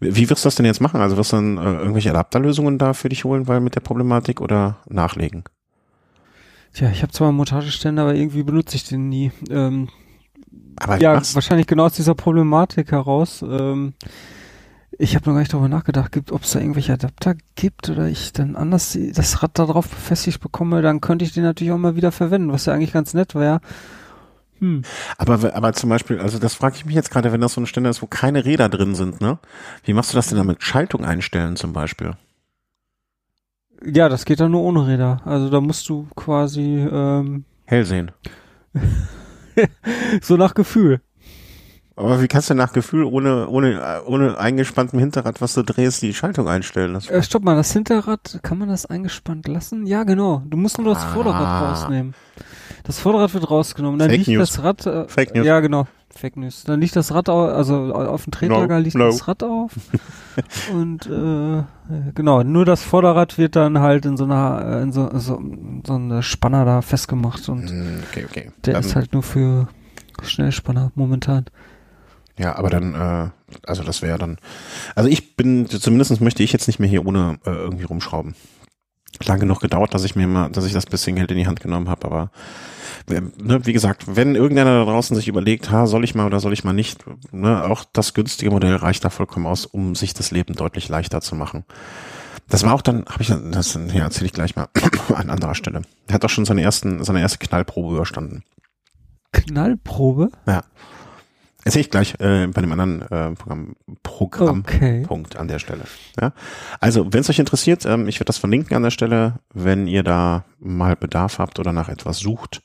Wie 0.00 0.28
wirst 0.28 0.44
du 0.44 0.46
das 0.46 0.56
denn 0.56 0.66
jetzt 0.66 0.80
machen? 0.80 1.00
Also 1.00 1.16
wirst 1.16 1.32
du 1.32 1.36
dann 1.36 1.58
äh, 1.58 1.78
irgendwelche 1.78 2.10
Adapterlösungen 2.10 2.78
da 2.78 2.92
für 2.92 3.08
dich 3.08 3.24
holen, 3.24 3.48
weil 3.48 3.60
mit 3.60 3.74
der 3.74 3.80
Problematik 3.80 4.40
oder 4.40 4.78
nachlegen? 4.88 5.44
Tja, 6.72 6.90
ich 6.90 7.02
habe 7.02 7.12
zwar 7.12 7.28
einen 7.28 7.36
Montageständer, 7.36 8.02
aber 8.02 8.14
irgendwie 8.14 8.42
benutze 8.42 8.76
ich 8.76 8.84
den 8.84 9.08
nie. 9.08 9.30
Ähm, 9.50 9.88
aber 10.76 10.98
ja, 10.98 11.14
wahrscheinlich 11.34 11.66
genau 11.66 11.84
aus 11.86 11.94
dieser 11.94 12.14
Problematik 12.14 12.92
heraus. 12.92 13.42
Ähm, 13.42 13.94
ich 14.98 15.14
habe 15.14 15.26
noch 15.26 15.34
gar 15.34 15.40
nicht 15.40 15.52
darüber 15.52 15.68
nachgedacht, 15.68 16.16
ob 16.30 16.42
es 16.42 16.52
da 16.52 16.60
irgendwelche 16.60 16.92
Adapter 16.92 17.34
gibt 17.54 17.88
oder 17.88 18.08
ich 18.08 18.32
dann 18.32 18.56
anders 18.56 18.96
das 19.14 19.42
Rad 19.42 19.58
da 19.58 19.66
drauf 19.66 19.88
befestigt 19.88 20.40
bekomme, 20.40 20.82
dann 20.82 21.00
könnte 21.00 21.24
ich 21.24 21.32
den 21.32 21.44
natürlich 21.44 21.72
auch 21.72 21.78
mal 21.78 21.96
wieder 21.96 22.12
verwenden, 22.12 22.52
was 22.52 22.66
ja 22.66 22.74
eigentlich 22.74 22.92
ganz 22.92 23.14
nett 23.14 23.34
wäre. 23.34 23.60
Hm. 24.58 24.82
Aber, 25.18 25.54
aber 25.54 25.72
zum 25.72 25.90
Beispiel, 25.90 26.20
also 26.20 26.38
das 26.38 26.54
frage 26.54 26.76
ich 26.76 26.84
mich 26.84 26.94
jetzt 26.94 27.10
gerade, 27.10 27.32
wenn 27.32 27.40
das 27.40 27.54
so 27.54 27.60
ein 27.60 27.66
Ständer 27.66 27.90
ist, 27.90 28.02
wo 28.02 28.06
keine 28.06 28.44
Räder 28.44 28.68
drin 28.68 28.94
sind, 28.94 29.20
ne? 29.20 29.38
Wie 29.84 29.92
machst 29.92 30.12
du 30.12 30.16
das 30.16 30.28
denn 30.28 30.38
damit? 30.38 30.62
Schaltung 30.62 31.04
einstellen 31.04 31.56
zum 31.56 31.72
Beispiel? 31.72 32.12
Ja, 33.84 34.08
das 34.08 34.24
geht 34.24 34.38
dann 34.38 34.52
nur 34.52 34.62
ohne 34.62 34.86
Räder. 34.86 35.20
Also 35.24 35.50
da 35.50 35.60
musst 35.60 35.88
du 35.88 36.06
quasi 36.14 36.86
ähm, 36.88 37.44
hell 37.64 37.84
sehen. 37.84 38.12
so 40.22 40.36
nach 40.36 40.54
Gefühl. 40.54 41.00
Aber 41.94 42.22
wie 42.22 42.28
kannst 42.28 42.48
du 42.48 42.54
nach 42.54 42.72
Gefühl 42.72 43.04
ohne, 43.04 43.48
ohne, 43.48 44.02
ohne 44.06 44.38
eingespanntem 44.38 44.98
Hinterrad, 44.98 45.40
was 45.42 45.54
du 45.54 45.62
drehst, 45.62 46.00
die 46.00 46.14
Schaltung 46.14 46.48
einstellen? 46.48 46.94
Das 46.94 47.08
äh, 47.08 47.22
stopp 47.22 47.44
mal, 47.44 47.54
das 47.54 47.72
Hinterrad, 47.72 48.40
kann 48.42 48.58
man 48.58 48.70
das 48.70 48.86
eingespannt 48.86 49.46
lassen? 49.46 49.86
Ja, 49.86 50.04
genau. 50.04 50.42
Du 50.46 50.56
musst 50.56 50.78
nur 50.78 50.92
das 50.92 51.04
ah. 51.04 51.12
Vorderrad 51.12 51.62
rausnehmen. 51.70 52.14
Das 52.84 52.98
Vorderrad 52.98 53.32
wird 53.34 53.50
rausgenommen. 53.50 53.98
Dann 53.98 54.10
Fake 54.10 54.18
liegt 54.18 54.28
News. 54.30 54.50
das 54.50 54.64
Rad. 54.64 54.86
Äh, 54.86 55.08
Fake 55.08 55.34
News. 55.34 55.46
Ja, 55.46 55.60
genau. 55.60 55.86
Fake 56.14 56.36
News. 56.36 56.64
Dann 56.64 56.80
liegt 56.80 56.94
das 56.94 57.14
Rad 57.14 57.28
auf, 57.28 57.50
also 57.50 57.94
auf 57.94 58.24
dem 58.24 58.32
Tretlager 58.32 58.76
no, 58.76 58.84
liegt 58.84 58.96
no. 58.96 59.06
das 59.06 59.26
Rad 59.28 59.42
auf. 59.42 59.72
und 60.72 61.06
äh, 61.06 61.62
genau, 62.14 62.42
nur 62.42 62.64
das 62.64 62.82
Vorderrad 62.82 63.38
wird 63.38 63.56
dann 63.56 63.78
halt 63.78 64.04
in 64.04 64.16
so 64.16 64.24
einer, 64.24 64.64
äh, 64.64 64.82
in 64.82 64.92
so, 64.92 65.10
so, 65.18 65.42
so 65.86 65.94
eine 65.94 66.22
Spanner 66.22 66.64
da 66.64 66.82
festgemacht 66.82 67.48
und 67.48 67.70
hm, 67.70 68.02
okay, 68.10 68.26
okay. 68.28 68.52
der 68.64 68.74
dann, 68.74 68.82
ist 68.82 68.94
halt 68.94 69.12
nur 69.12 69.22
für 69.22 69.68
Schnellspanner 70.22 70.92
momentan. 70.94 71.46
Ja, 72.38 72.56
aber 72.56 72.70
dann, 72.70 72.94
äh, 72.94 73.30
also 73.66 73.82
das 73.82 74.02
wäre 74.02 74.18
dann, 74.18 74.38
also 74.94 75.08
ich 75.08 75.36
bin, 75.36 75.66
zumindest 75.68 76.20
möchte 76.20 76.42
ich 76.42 76.52
jetzt 76.52 76.66
nicht 76.66 76.78
mehr 76.78 76.88
hier 76.88 77.06
ohne 77.06 77.38
äh, 77.44 77.50
irgendwie 77.50 77.84
rumschrauben. 77.84 78.34
Lang 79.24 79.40
genug 79.40 79.60
gedauert, 79.60 79.94
dass 79.94 80.04
ich 80.04 80.16
mir 80.16 80.26
mal, 80.26 80.50
dass 80.50 80.64
ich 80.64 80.72
das 80.72 80.86
bisschen 80.86 81.16
Geld 81.16 81.30
in 81.30 81.36
die 81.36 81.46
Hand 81.46 81.60
genommen 81.60 81.88
habe, 81.88 82.06
aber 82.06 82.30
ne, 83.08 83.64
wie 83.64 83.72
gesagt, 83.72 84.16
wenn 84.16 84.34
irgendeiner 84.34 84.84
da 84.84 84.90
draußen 84.90 85.16
sich 85.16 85.28
überlegt, 85.28 85.70
ha, 85.70 85.86
soll 85.86 86.04
ich 86.04 86.14
mal 86.14 86.26
oder 86.26 86.40
soll 86.40 86.52
ich 86.52 86.64
mal 86.64 86.72
nicht, 86.72 87.04
ne, 87.32 87.64
auch 87.64 87.84
das 87.92 88.14
günstige 88.14 88.50
Modell 88.50 88.76
reicht 88.76 89.04
da 89.04 89.10
vollkommen 89.10 89.46
aus, 89.46 89.66
um 89.66 89.94
sich 89.94 90.14
das 90.14 90.30
Leben 90.30 90.54
deutlich 90.54 90.88
leichter 90.88 91.20
zu 91.20 91.34
machen. 91.34 91.64
Das 92.48 92.64
war 92.64 92.74
auch 92.74 92.82
dann, 92.82 93.04
habe 93.06 93.22
ich, 93.22 93.28
das 93.28 93.78
hier 93.90 94.02
erzähle 94.02 94.26
ich 94.26 94.32
gleich 94.32 94.56
mal 94.56 94.68
an 95.14 95.30
anderer 95.30 95.54
Stelle. 95.54 95.82
Er 96.08 96.14
hat 96.14 96.24
doch 96.24 96.30
schon 96.30 96.44
seine 96.44 96.62
ersten, 96.62 97.02
seine 97.04 97.20
erste 97.20 97.38
Knallprobe 97.38 97.94
überstanden. 97.94 98.42
Knallprobe? 99.32 100.30
Ja. 100.46 100.62
Erzähle 101.64 101.82
ich 101.82 101.90
gleich 101.90 102.14
äh, 102.18 102.48
bei 102.48 102.60
dem 102.60 102.72
anderen 102.72 103.02
äh, 103.02 103.34
Programm, 103.34 103.76
Programmpunkt 104.02 105.34
okay. 105.34 105.40
an 105.40 105.48
der 105.48 105.60
Stelle. 105.60 105.84
Ja? 106.20 106.32
Also, 106.80 107.12
wenn 107.12 107.20
es 107.20 107.30
euch 107.30 107.38
interessiert, 107.38 107.86
ähm, 107.86 108.08
ich 108.08 108.16
werde 108.16 108.26
das 108.26 108.38
verlinken 108.38 108.76
an 108.76 108.82
der 108.82 108.90
Stelle, 108.90 109.34
wenn 109.54 109.86
ihr 109.86 110.02
da 110.02 110.44
mal 110.58 110.96
Bedarf 110.96 111.38
habt 111.38 111.60
oder 111.60 111.72
nach 111.72 111.88
etwas 111.88 112.18
sucht, 112.18 112.62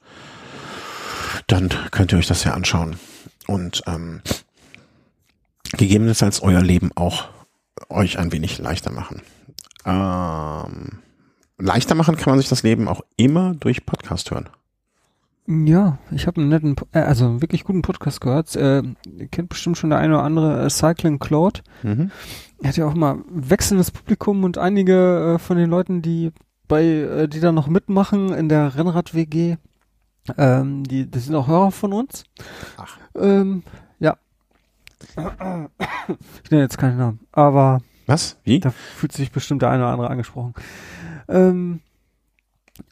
dann 1.45 1.69
könnt 1.91 2.11
ihr 2.11 2.17
euch 2.17 2.27
das 2.27 2.43
ja 2.43 2.53
anschauen 2.53 2.97
und 3.45 3.83
ähm, 3.85 4.21
gegebenenfalls 5.73 6.41
euer 6.41 6.61
Leben 6.61 6.91
auch 6.95 7.29
euch 7.89 8.17
ein 8.17 8.31
wenig 8.31 8.57
leichter 8.57 8.91
machen. 8.91 9.21
Ähm, 9.85 10.99
leichter 11.57 11.95
machen 11.95 12.17
kann 12.17 12.31
man 12.31 12.39
sich 12.39 12.49
das 12.49 12.63
Leben 12.63 12.87
auch 12.87 13.01
immer 13.15 13.53
durch 13.53 13.85
Podcast 13.85 14.31
hören. 14.31 14.49
Ja, 15.49 15.97
ich 16.11 16.27
habe 16.27 16.41
einen 16.41 16.49
netten, 16.49 16.75
äh, 16.91 16.99
also 16.99 17.25
einen 17.25 17.41
wirklich 17.41 17.63
guten 17.63 17.81
Podcast 17.81 18.19
gehört. 18.19 18.53
Äh, 18.57 18.83
ihr 19.05 19.27
kennt 19.31 19.47
bestimmt 19.47 19.77
schon 19.77 19.89
der 19.89 19.99
eine 19.99 20.15
oder 20.15 20.23
andere 20.23 20.65
äh, 20.65 20.69
Cycling 20.69 21.19
Claude. 21.19 21.61
Mhm. 21.83 22.11
Er 22.61 22.69
hat 22.69 22.77
ja 22.77 22.85
auch 22.85 22.93
mal 22.93 23.19
wechselndes 23.29 23.91
Publikum 23.91 24.43
und 24.43 24.57
einige 24.57 25.35
äh, 25.35 25.39
von 25.39 25.55
den 25.55 25.69
Leuten, 25.69 26.01
die 26.01 26.31
bei, 26.67 26.83
äh, 26.83 27.27
die 27.29 27.39
da 27.39 27.53
noch 27.53 27.67
mitmachen 27.67 28.33
in 28.33 28.49
der 28.49 28.75
Rennrad-WG, 28.75 29.55
ähm, 30.37 30.83
die, 30.83 31.09
die 31.09 31.19
sind 31.19 31.35
auch 31.35 31.47
Hörer 31.47 31.71
von 31.71 31.93
uns. 31.93 32.25
Ach. 32.77 32.97
Ähm, 33.15 33.63
ja. 33.99 34.17
Ich 36.43 36.51
nenne 36.51 36.63
jetzt 36.63 36.77
keinen 36.77 36.97
Namen, 36.97 37.19
aber. 37.33 37.81
Was? 38.05 38.37
Wie? 38.45 38.61
Da 38.61 38.69
fühlt 38.69 39.11
sich 39.11 39.31
bestimmt 39.33 39.61
der 39.61 39.69
eine 39.69 39.83
oder 39.83 39.91
andere 39.91 40.09
angesprochen. 40.09 40.53
Ähm, 41.27 41.81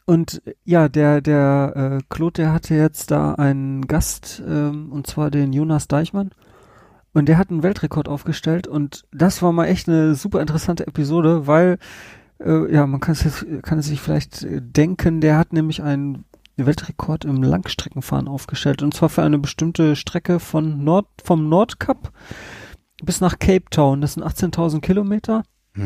und 0.04 0.42
ja, 0.64 0.88
der, 0.88 1.20
der 1.20 1.72
äh, 1.76 2.04
Claude, 2.08 2.42
der 2.42 2.52
hatte 2.52 2.74
jetzt 2.74 3.10
da 3.10 3.34
einen 3.34 3.86
Gast, 3.86 4.42
ähm, 4.46 4.92
und 4.92 5.06
zwar 5.06 5.30
den 5.30 5.52
Jonas 5.52 5.88
Deichmann. 5.88 6.30
Und 7.12 7.28
der 7.28 7.38
hat 7.38 7.50
einen 7.50 7.62
Weltrekord 7.62 8.08
aufgestellt 8.08 8.66
und 8.66 9.04
das 9.10 9.40
war 9.40 9.50
mal 9.50 9.66
echt 9.66 9.88
eine 9.88 10.14
super 10.14 10.40
interessante 10.42 10.86
Episode, 10.86 11.46
weil, 11.46 11.78
äh, 12.38 12.70
ja, 12.72 12.86
man 12.86 13.00
kann 13.00 13.12
es, 13.12 13.24
jetzt, 13.24 13.46
kann 13.62 13.78
es 13.78 13.86
sich 13.86 14.02
vielleicht 14.02 14.46
denken, 14.50 15.22
der 15.22 15.38
hat 15.38 15.54
nämlich 15.54 15.82
einen 15.82 16.26
Weltrekord 16.56 17.24
im 17.24 17.42
Langstreckenfahren 17.42 18.28
aufgestellt 18.28 18.82
und 18.82 18.92
zwar 18.92 19.08
für 19.08 19.22
eine 19.22 19.38
bestimmte 19.38 19.96
Strecke 19.96 20.40
von 20.40 20.84
Nord, 20.84 21.06
vom 21.24 21.48
Nordkap 21.48 22.12
bis 23.02 23.20
nach 23.20 23.38
Cape 23.38 23.64
Town. 23.70 24.00
Das 24.00 24.14
sind 24.14 24.24
18.000 24.24 24.80
Kilometer. 24.80 25.42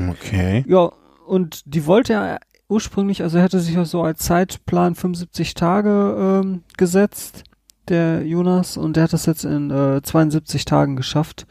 Okay. 0.08 0.64
Ja, 0.68 0.92
und 1.26 1.62
die 1.64 1.86
wollte 1.86 2.12
er 2.14 2.40
ursprünglich, 2.70 3.22
also 3.22 3.38
er 3.38 3.44
hätte 3.44 3.60
sich 3.60 3.78
auch 3.78 3.86
so 3.86 4.02
als 4.02 4.20
Zeitplan 4.20 4.94
75 4.94 5.54
Tage 5.54 6.42
ähm, 6.44 6.62
gesetzt, 6.76 7.44
der 7.88 8.24
Jonas, 8.24 8.76
und 8.76 8.96
der 8.96 9.04
hat 9.04 9.12
das 9.12 9.26
jetzt 9.26 9.44
in 9.44 9.70
äh, 9.70 10.00
72 10.02 10.64
Tagen 10.64 10.96
geschafft. 10.96 11.46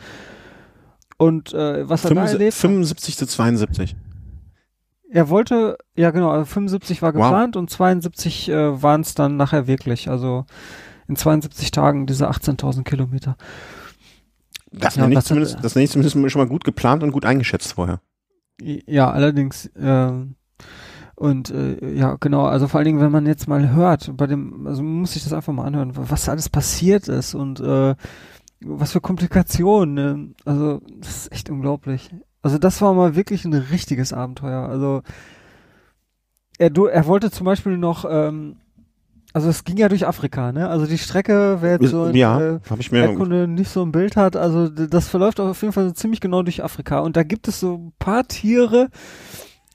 Und 1.17 1.53
äh, 1.53 1.87
was 1.87 2.05
er 2.05 2.09
75, 2.09 2.15
da 2.15 2.31
erlebt 2.31 2.53
75 2.53 3.17
zu 3.17 3.27
72. 3.27 3.95
Er 5.11 5.29
wollte, 5.29 5.77
ja 5.95 6.11
genau, 6.11 6.29
also 6.29 6.45
75 6.45 7.01
war 7.01 7.11
geplant 7.11 7.55
wow. 7.55 7.61
und 7.61 7.69
72 7.69 8.49
äh, 8.49 8.81
waren 8.81 9.01
es 9.01 9.15
dann 9.15 9.37
nachher 9.37 9.67
wirklich. 9.67 10.09
Also 10.09 10.45
in 11.07 11.15
72 11.15 11.71
Tagen 11.71 12.05
diese 12.05 12.29
18.000 12.29 12.83
Kilometer. 12.83 13.35
Das, 14.71 14.95
ja, 14.95 15.07
nenne 15.07 15.19
ich 15.19 15.25
zumindest, 15.25 15.57
hat, 15.57 15.63
das 15.63 15.75
nenne 15.75 15.85
ich 15.85 15.91
zumindest 15.91 16.31
schon 16.31 16.41
mal 16.41 16.47
gut 16.47 16.63
geplant 16.63 17.03
und 17.03 17.11
gut 17.11 17.25
eingeschätzt 17.25 17.73
vorher. 17.73 18.01
Ja, 18.61 19.09
allerdings, 19.09 19.65
äh, 19.75 20.11
und 21.19 21.51
äh, 21.51 21.95
ja, 21.95 22.15
genau, 22.17 22.45
also 22.45 22.69
vor 22.69 22.77
allen 22.77 22.85
Dingen, 22.85 23.01
wenn 23.01 23.11
man 23.11 23.25
jetzt 23.25 23.49
mal 23.49 23.71
hört, 23.71 24.15
bei 24.15 24.25
dem, 24.25 24.65
also 24.65 24.81
man 24.81 25.01
muss 25.01 25.11
sich 25.11 25.23
das 25.25 25.33
einfach 25.33 25.51
mal 25.51 25.65
anhören, 25.65 25.91
was 25.93 26.29
alles 26.29 26.47
passiert 26.47 27.09
ist 27.09 27.35
und 27.35 27.59
äh, 27.59 27.95
was 28.61 28.93
für 28.93 29.01
Komplikationen. 29.01 29.93
Ne? 29.93 30.33
Also, 30.45 30.81
das 30.97 31.17
ist 31.17 31.31
echt 31.33 31.49
unglaublich. 31.49 32.09
Also 32.41 32.57
das 32.57 32.81
war 32.81 32.93
mal 32.93 33.17
wirklich 33.17 33.43
ein 33.43 33.53
richtiges 33.53 34.13
Abenteuer. 34.13 34.69
Also 34.69 35.01
er, 36.57 36.69
du, 36.69 36.85
er 36.85 37.05
wollte 37.05 37.31
zum 37.31 37.43
Beispiel 37.43 37.77
noch, 37.77 38.05
ähm, 38.09 38.55
also 39.33 39.49
es 39.49 39.65
ging 39.65 39.75
ja 39.75 39.89
durch 39.89 40.07
Afrika, 40.07 40.53
ne? 40.53 40.69
Also 40.69 40.85
die 40.85 40.97
Strecke, 40.97 41.57
wer 41.59 41.73
jetzt 41.81 41.89
so 41.89 42.07
ja, 42.07 42.39
äh, 42.39 42.59
ich 42.79 42.93
mir 42.93 42.99
Erdkunde 42.99 43.45
nicht 43.49 43.71
so 43.71 43.83
ein 43.83 43.91
Bild 43.91 44.15
hat, 44.15 44.37
also 44.37 44.69
das 44.69 45.09
verläuft 45.09 45.41
auf 45.41 45.61
jeden 45.61 45.73
Fall 45.73 45.93
ziemlich 45.95 46.21
genau 46.21 46.43
durch 46.43 46.63
Afrika. 46.63 46.99
Und 46.99 47.17
da 47.17 47.23
gibt 47.23 47.49
es 47.49 47.59
so 47.59 47.75
ein 47.75 47.93
paar 47.99 48.25
Tiere, 48.25 48.87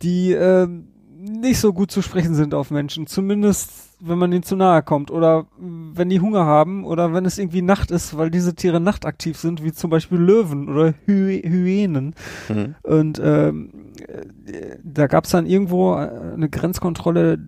die 0.01 0.33
ähm, 0.33 0.94
nicht 1.25 1.59
so 1.59 1.73
gut 1.73 1.91
zu 1.91 2.03
sprechen 2.03 2.35
sind 2.35 2.55
auf 2.55 2.71
Menschen. 2.71 3.07
Zumindest, 3.07 3.71
wenn 4.01 4.19
man 4.19 4.33
ihnen 4.33 4.43
zu 4.43 4.57
nahe 4.57 4.83
kommt 4.83 5.11
oder 5.11 5.47
wenn 5.59 6.11
die 6.11 6.21
Hunger 6.21 6.45
haben 6.45 6.85
oder 6.85 7.13
wenn 7.15 7.25
es 7.25 7.39
irgendwie 7.39 7.63
Nacht 7.63 7.91
ist, 7.91 8.17
weil 8.17 8.31
diese 8.31 8.55
Tiere 8.55 8.81
nachtaktiv 8.81 9.39
sind, 9.39 9.65
wie 9.65 9.73
zum 9.73 9.91
Beispiel 9.91 10.19
Löwen 10.19 10.69
oder 10.69 10.95
Hy 11.07 11.43
Hyänen. 11.43 12.15
Mhm. 12.49 12.75
Und 12.83 13.21
ähm, 13.25 13.71
äh, 14.47 14.77
da 14.83 15.07
gab 15.07 15.25
es 15.25 15.31
dann 15.31 15.47
irgendwo 15.47 15.95
eine 15.95 16.49
Grenzkontrolle, 16.49 17.39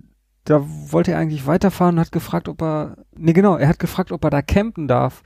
da 0.44 0.64
wollte 0.64 1.12
er 1.12 1.18
eigentlich 1.18 1.46
weiterfahren 1.46 1.96
und 1.96 2.00
hat 2.00 2.12
gefragt, 2.12 2.48
ob 2.48 2.62
er, 2.62 2.96
nee 3.16 3.32
genau, 3.32 3.56
er 3.56 3.68
hat 3.68 3.78
gefragt, 3.78 4.12
ob 4.12 4.24
er 4.24 4.30
da 4.30 4.42
campen 4.42 4.88
darf, 4.88 5.22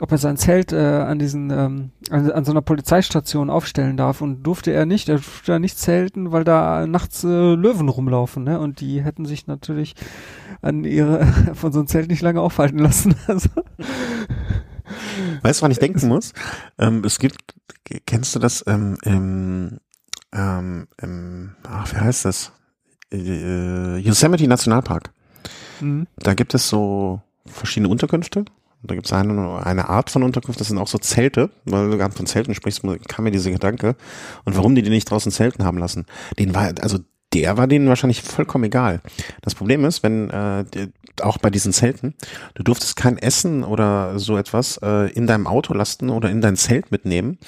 ob 0.00 0.12
er 0.12 0.18
sein 0.18 0.36
Zelt 0.36 0.72
äh, 0.72 0.76
an 0.76 1.18
diesen, 1.18 1.50
ähm, 1.50 1.90
an, 2.10 2.30
an 2.30 2.44
so 2.44 2.50
einer 2.52 2.60
Polizeistation 2.60 3.48
aufstellen 3.48 3.96
darf 3.96 4.20
und 4.20 4.42
durfte 4.42 4.72
er 4.72 4.84
nicht, 4.84 5.08
er 5.08 5.16
durfte 5.16 5.52
da 5.52 5.58
nicht 5.58 5.78
zelten, 5.78 6.32
weil 6.32 6.44
da 6.44 6.86
nachts 6.86 7.24
äh, 7.24 7.54
Löwen 7.54 7.88
rumlaufen, 7.88 8.44
ne? 8.44 8.60
Und 8.60 8.80
die 8.80 9.02
hätten 9.02 9.24
sich 9.24 9.46
natürlich 9.46 9.94
an 10.60 10.84
ihre, 10.84 11.26
von 11.54 11.72
so 11.72 11.78
einem 11.78 11.88
Zelt 11.88 12.10
nicht 12.10 12.22
lange 12.22 12.40
aufhalten 12.40 12.78
lassen. 12.78 13.14
Also, 13.26 13.48
Weißt 15.42 15.60
du, 15.60 15.64
wann 15.64 15.72
ich 15.72 15.80
denken 15.80 16.06
muss? 16.06 16.32
Ähm, 16.78 17.02
es 17.04 17.18
gibt, 17.18 17.38
kennst 18.06 18.34
du 18.34 18.38
das, 18.38 18.62
ähm, 18.68 18.96
ähm, 19.04 19.80
ähm, 20.32 20.86
ähm, 21.02 21.56
ach, 21.68 21.92
wie 21.92 21.98
heißt 21.98 22.24
das? 22.24 22.52
Äh, 23.12 23.98
Yosemite 23.98 24.46
Nationalpark. 24.46 25.10
mhm. 25.80 26.06
Da 26.18 26.34
gibt 26.34 26.54
es 26.54 26.68
so 26.68 27.20
verschiedene 27.46 27.88
Unterkünfte. 27.88 28.44
Da 28.82 28.94
gibt 28.94 29.06
es 29.06 29.12
eine, 29.12 29.64
eine 29.64 29.88
Art 29.88 30.10
von 30.10 30.22
Unterkunft, 30.22 30.60
das 30.60 30.68
sind 30.68 30.78
auch 30.78 30.88
so 30.88 30.98
Zelte, 30.98 31.50
weil 31.64 31.90
du 31.90 31.96
gerade 31.96 32.14
von 32.14 32.26
Zelten 32.26 32.54
sprichst, 32.54 32.82
kam 33.08 33.24
mir 33.24 33.30
dieser 33.30 33.50
Gedanke. 33.50 33.96
Und 34.44 34.56
warum 34.56 34.74
die 34.74 34.82
die 34.82 34.90
nicht 34.90 35.10
draußen 35.10 35.32
Zelten 35.32 35.64
haben 35.64 35.78
lassen? 35.78 36.06
Den 36.38 36.54
war, 36.54 36.72
also 36.80 36.98
der 37.32 37.56
war 37.56 37.66
denen 37.66 37.88
wahrscheinlich 37.88 38.22
vollkommen 38.22 38.64
egal. 38.64 39.00
Das 39.42 39.54
Problem 39.54 39.84
ist, 39.84 40.02
wenn 40.02 40.30
äh, 40.30 40.64
auch 41.20 41.38
bei 41.38 41.50
diesen 41.50 41.72
Zelten, 41.72 42.14
du 42.54 42.62
durftest 42.62 42.96
kein 42.96 43.18
Essen 43.18 43.64
oder 43.64 44.18
so 44.18 44.36
etwas 44.36 44.78
äh, 44.82 45.10
in 45.12 45.26
deinem 45.26 45.46
Auto 45.46 45.74
lasten 45.74 46.10
oder 46.10 46.30
in 46.30 46.40
dein 46.40 46.56
Zelt 46.56 46.90
mitnehmen, 46.90 47.38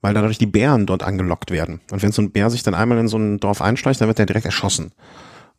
weil 0.00 0.14
dadurch 0.14 0.38
die 0.38 0.46
Bären 0.46 0.86
dort 0.86 1.02
angelockt 1.02 1.50
werden. 1.50 1.80
Und 1.90 2.02
wenn 2.02 2.12
so 2.12 2.22
ein 2.22 2.30
Bär 2.30 2.50
sich 2.50 2.62
dann 2.62 2.74
einmal 2.74 2.98
in 2.98 3.08
so 3.08 3.18
ein 3.18 3.38
Dorf 3.38 3.60
einschleicht, 3.60 4.00
dann 4.00 4.08
wird 4.08 4.18
er 4.18 4.26
direkt 4.26 4.46
erschossen. 4.46 4.92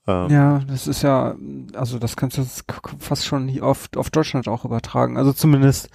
Ähm, 0.07 0.29
Ja, 0.29 0.59
das 0.67 0.87
ist 0.87 1.01
ja, 1.01 1.35
also 1.75 1.99
das 1.99 2.15
kannst 2.15 2.37
du 2.37 2.45
fast 2.99 3.25
schon 3.25 3.59
auf, 3.61 3.89
auf 3.95 4.09
Deutschland 4.09 4.47
auch 4.47 4.65
übertragen. 4.65 5.17
Also 5.17 5.33
zumindest 5.33 5.89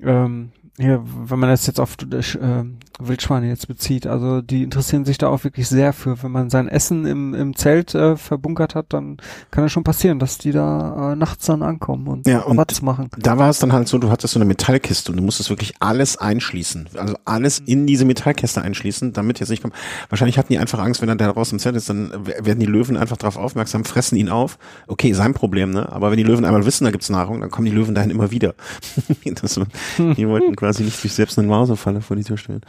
ähm, 0.00 0.52
hier, 0.78 1.02
wenn 1.04 1.38
man 1.38 1.50
das 1.50 1.66
jetzt 1.66 1.80
auf 1.80 1.96
äh, 2.02 2.64
Wildschweine 3.00 3.48
jetzt 3.48 3.66
bezieht, 3.66 4.06
also 4.06 4.40
die 4.40 4.62
interessieren 4.62 5.04
sich 5.04 5.18
da 5.18 5.28
auch 5.28 5.42
wirklich 5.42 5.68
sehr 5.68 5.92
für. 5.92 6.22
Wenn 6.22 6.30
man 6.30 6.50
sein 6.50 6.68
Essen 6.68 7.04
im, 7.04 7.34
im 7.34 7.56
Zelt 7.56 7.94
äh, 7.94 8.16
verbunkert 8.16 8.76
hat, 8.76 8.86
dann 8.90 9.16
kann 9.50 9.64
es 9.64 9.72
schon 9.72 9.82
passieren, 9.82 10.20
dass 10.20 10.38
die 10.38 10.52
da 10.52 11.12
äh, 11.12 11.16
nachts 11.16 11.46
dann 11.46 11.62
ankommen 11.62 12.06
und 12.06 12.28
Ja, 12.28 12.40
und 12.42 12.56
Watz 12.56 12.80
machen. 12.80 13.08
Da 13.18 13.38
war 13.38 13.50
es 13.50 13.58
dann 13.58 13.72
halt 13.72 13.88
so, 13.88 13.98
du 13.98 14.10
hattest 14.10 14.34
so 14.34 14.38
eine 14.38 14.44
Metallkiste 14.44 15.10
und 15.10 15.18
du 15.18 15.24
musstest 15.24 15.50
wirklich 15.50 15.74
alles 15.80 16.16
einschließen. 16.16 16.90
Also 16.96 17.16
alles 17.24 17.58
in 17.58 17.86
diese 17.86 18.04
Metallkiste 18.04 18.62
einschließen, 18.62 19.12
damit 19.12 19.40
jetzt 19.40 19.48
nicht 19.48 19.62
kommt. 19.62 19.74
Wahrscheinlich 20.10 20.38
hatten 20.38 20.52
die 20.52 20.58
einfach 20.58 20.78
Angst, 20.78 21.02
wenn 21.02 21.08
er 21.08 21.16
da 21.16 21.28
raus 21.30 21.50
im 21.50 21.58
Zelt 21.58 21.74
ist, 21.74 21.90
dann 21.90 22.12
werden 22.24 22.60
die 22.60 22.66
Löwen 22.66 22.96
einfach 22.96 23.16
darauf 23.16 23.36
aufmerksam, 23.36 23.84
fressen 23.84 24.16
ihn 24.16 24.28
auf. 24.28 24.58
Okay, 24.86 25.12
sein 25.12 25.34
Problem, 25.34 25.72
ne? 25.72 25.90
Aber 25.90 26.10
wenn 26.10 26.18
die 26.18 26.22
Löwen 26.22 26.44
einmal 26.44 26.64
wissen, 26.64 26.84
da 26.84 26.92
gibt's 26.92 27.10
Nahrung, 27.10 27.40
dann 27.40 27.50
kommen 27.50 27.64
die 27.64 27.72
Löwen 27.72 27.96
dahin 27.96 28.10
immer 28.10 28.30
wieder. 28.30 28.54
das, 29.42 29.60
die 29.98 30.28
wollten 30.28 30.54
quasi 30.54 30.67
nicht 30.76 30.96
sich 30.96 31.12
selbst 31.12 31.38
eine 31.38 31.48
Mausefalle 31.48 32.00
vor 32.00 32.16
die 32.16 32.24
Tür 32.24 32.36
stellen. 32.36 32.62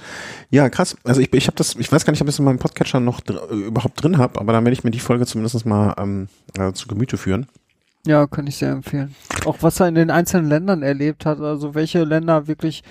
Ja, 0.50 0.70
krass. 0.70 0.96
Also 1.04 1.22
ich, 1.22 1.34
ich 1.34 1.48
habe 1.48 1.56
das, 1.56 1.76
ich 1.76 1.92
weiß 1.92 2.06
gar 2.06 2.12
nicht, 2.12 2.22
ob 2.22 2.28
ich 2.28 2.36
es 2.36 2.40
in 2.40 2.46
meinem 2.46 2.60
Podcatcher 2.60 3.00
noch 3.00 3.20
dr 3.22 3.50
überhaupt 3.50 4.02
drin 4.02 4.18
habe, 4.18 4.40
aber 4.40 4.54
dann 4.54 4.64
werde 4.64 4.74
ich 4.74 4.84
mir 4.84 4.92
die 4.92 5.00
Folge 5.00 5.26
zumindest 5.26 5.66
mal 5.66 5.94
ähm, 5.98 6.28
äh, 6.58 6.72
zu 6.74 6.88
Gemüte 6.88 7.18
führen. 7.18 7.48
Ja, 8.06 8.28
kann 8.28 8.48
ich 8.48 8.58
sehr 8.58 8.72
empfehlen. 8.72 9.14
Auch 9.46 9.58
was 9.62 9.80
er 9.80 9.88
in 9.88 9.96
den 9.96 10.10
einzelnen 10.10 10.48
Ländern 10.48 10.84
erlebt 10.84 11.26
hat, 11.26 11.40
also 11.42 11.76
welche 11.76 12.04
Länder 12.04 12.48
wirklich 12.48 12.84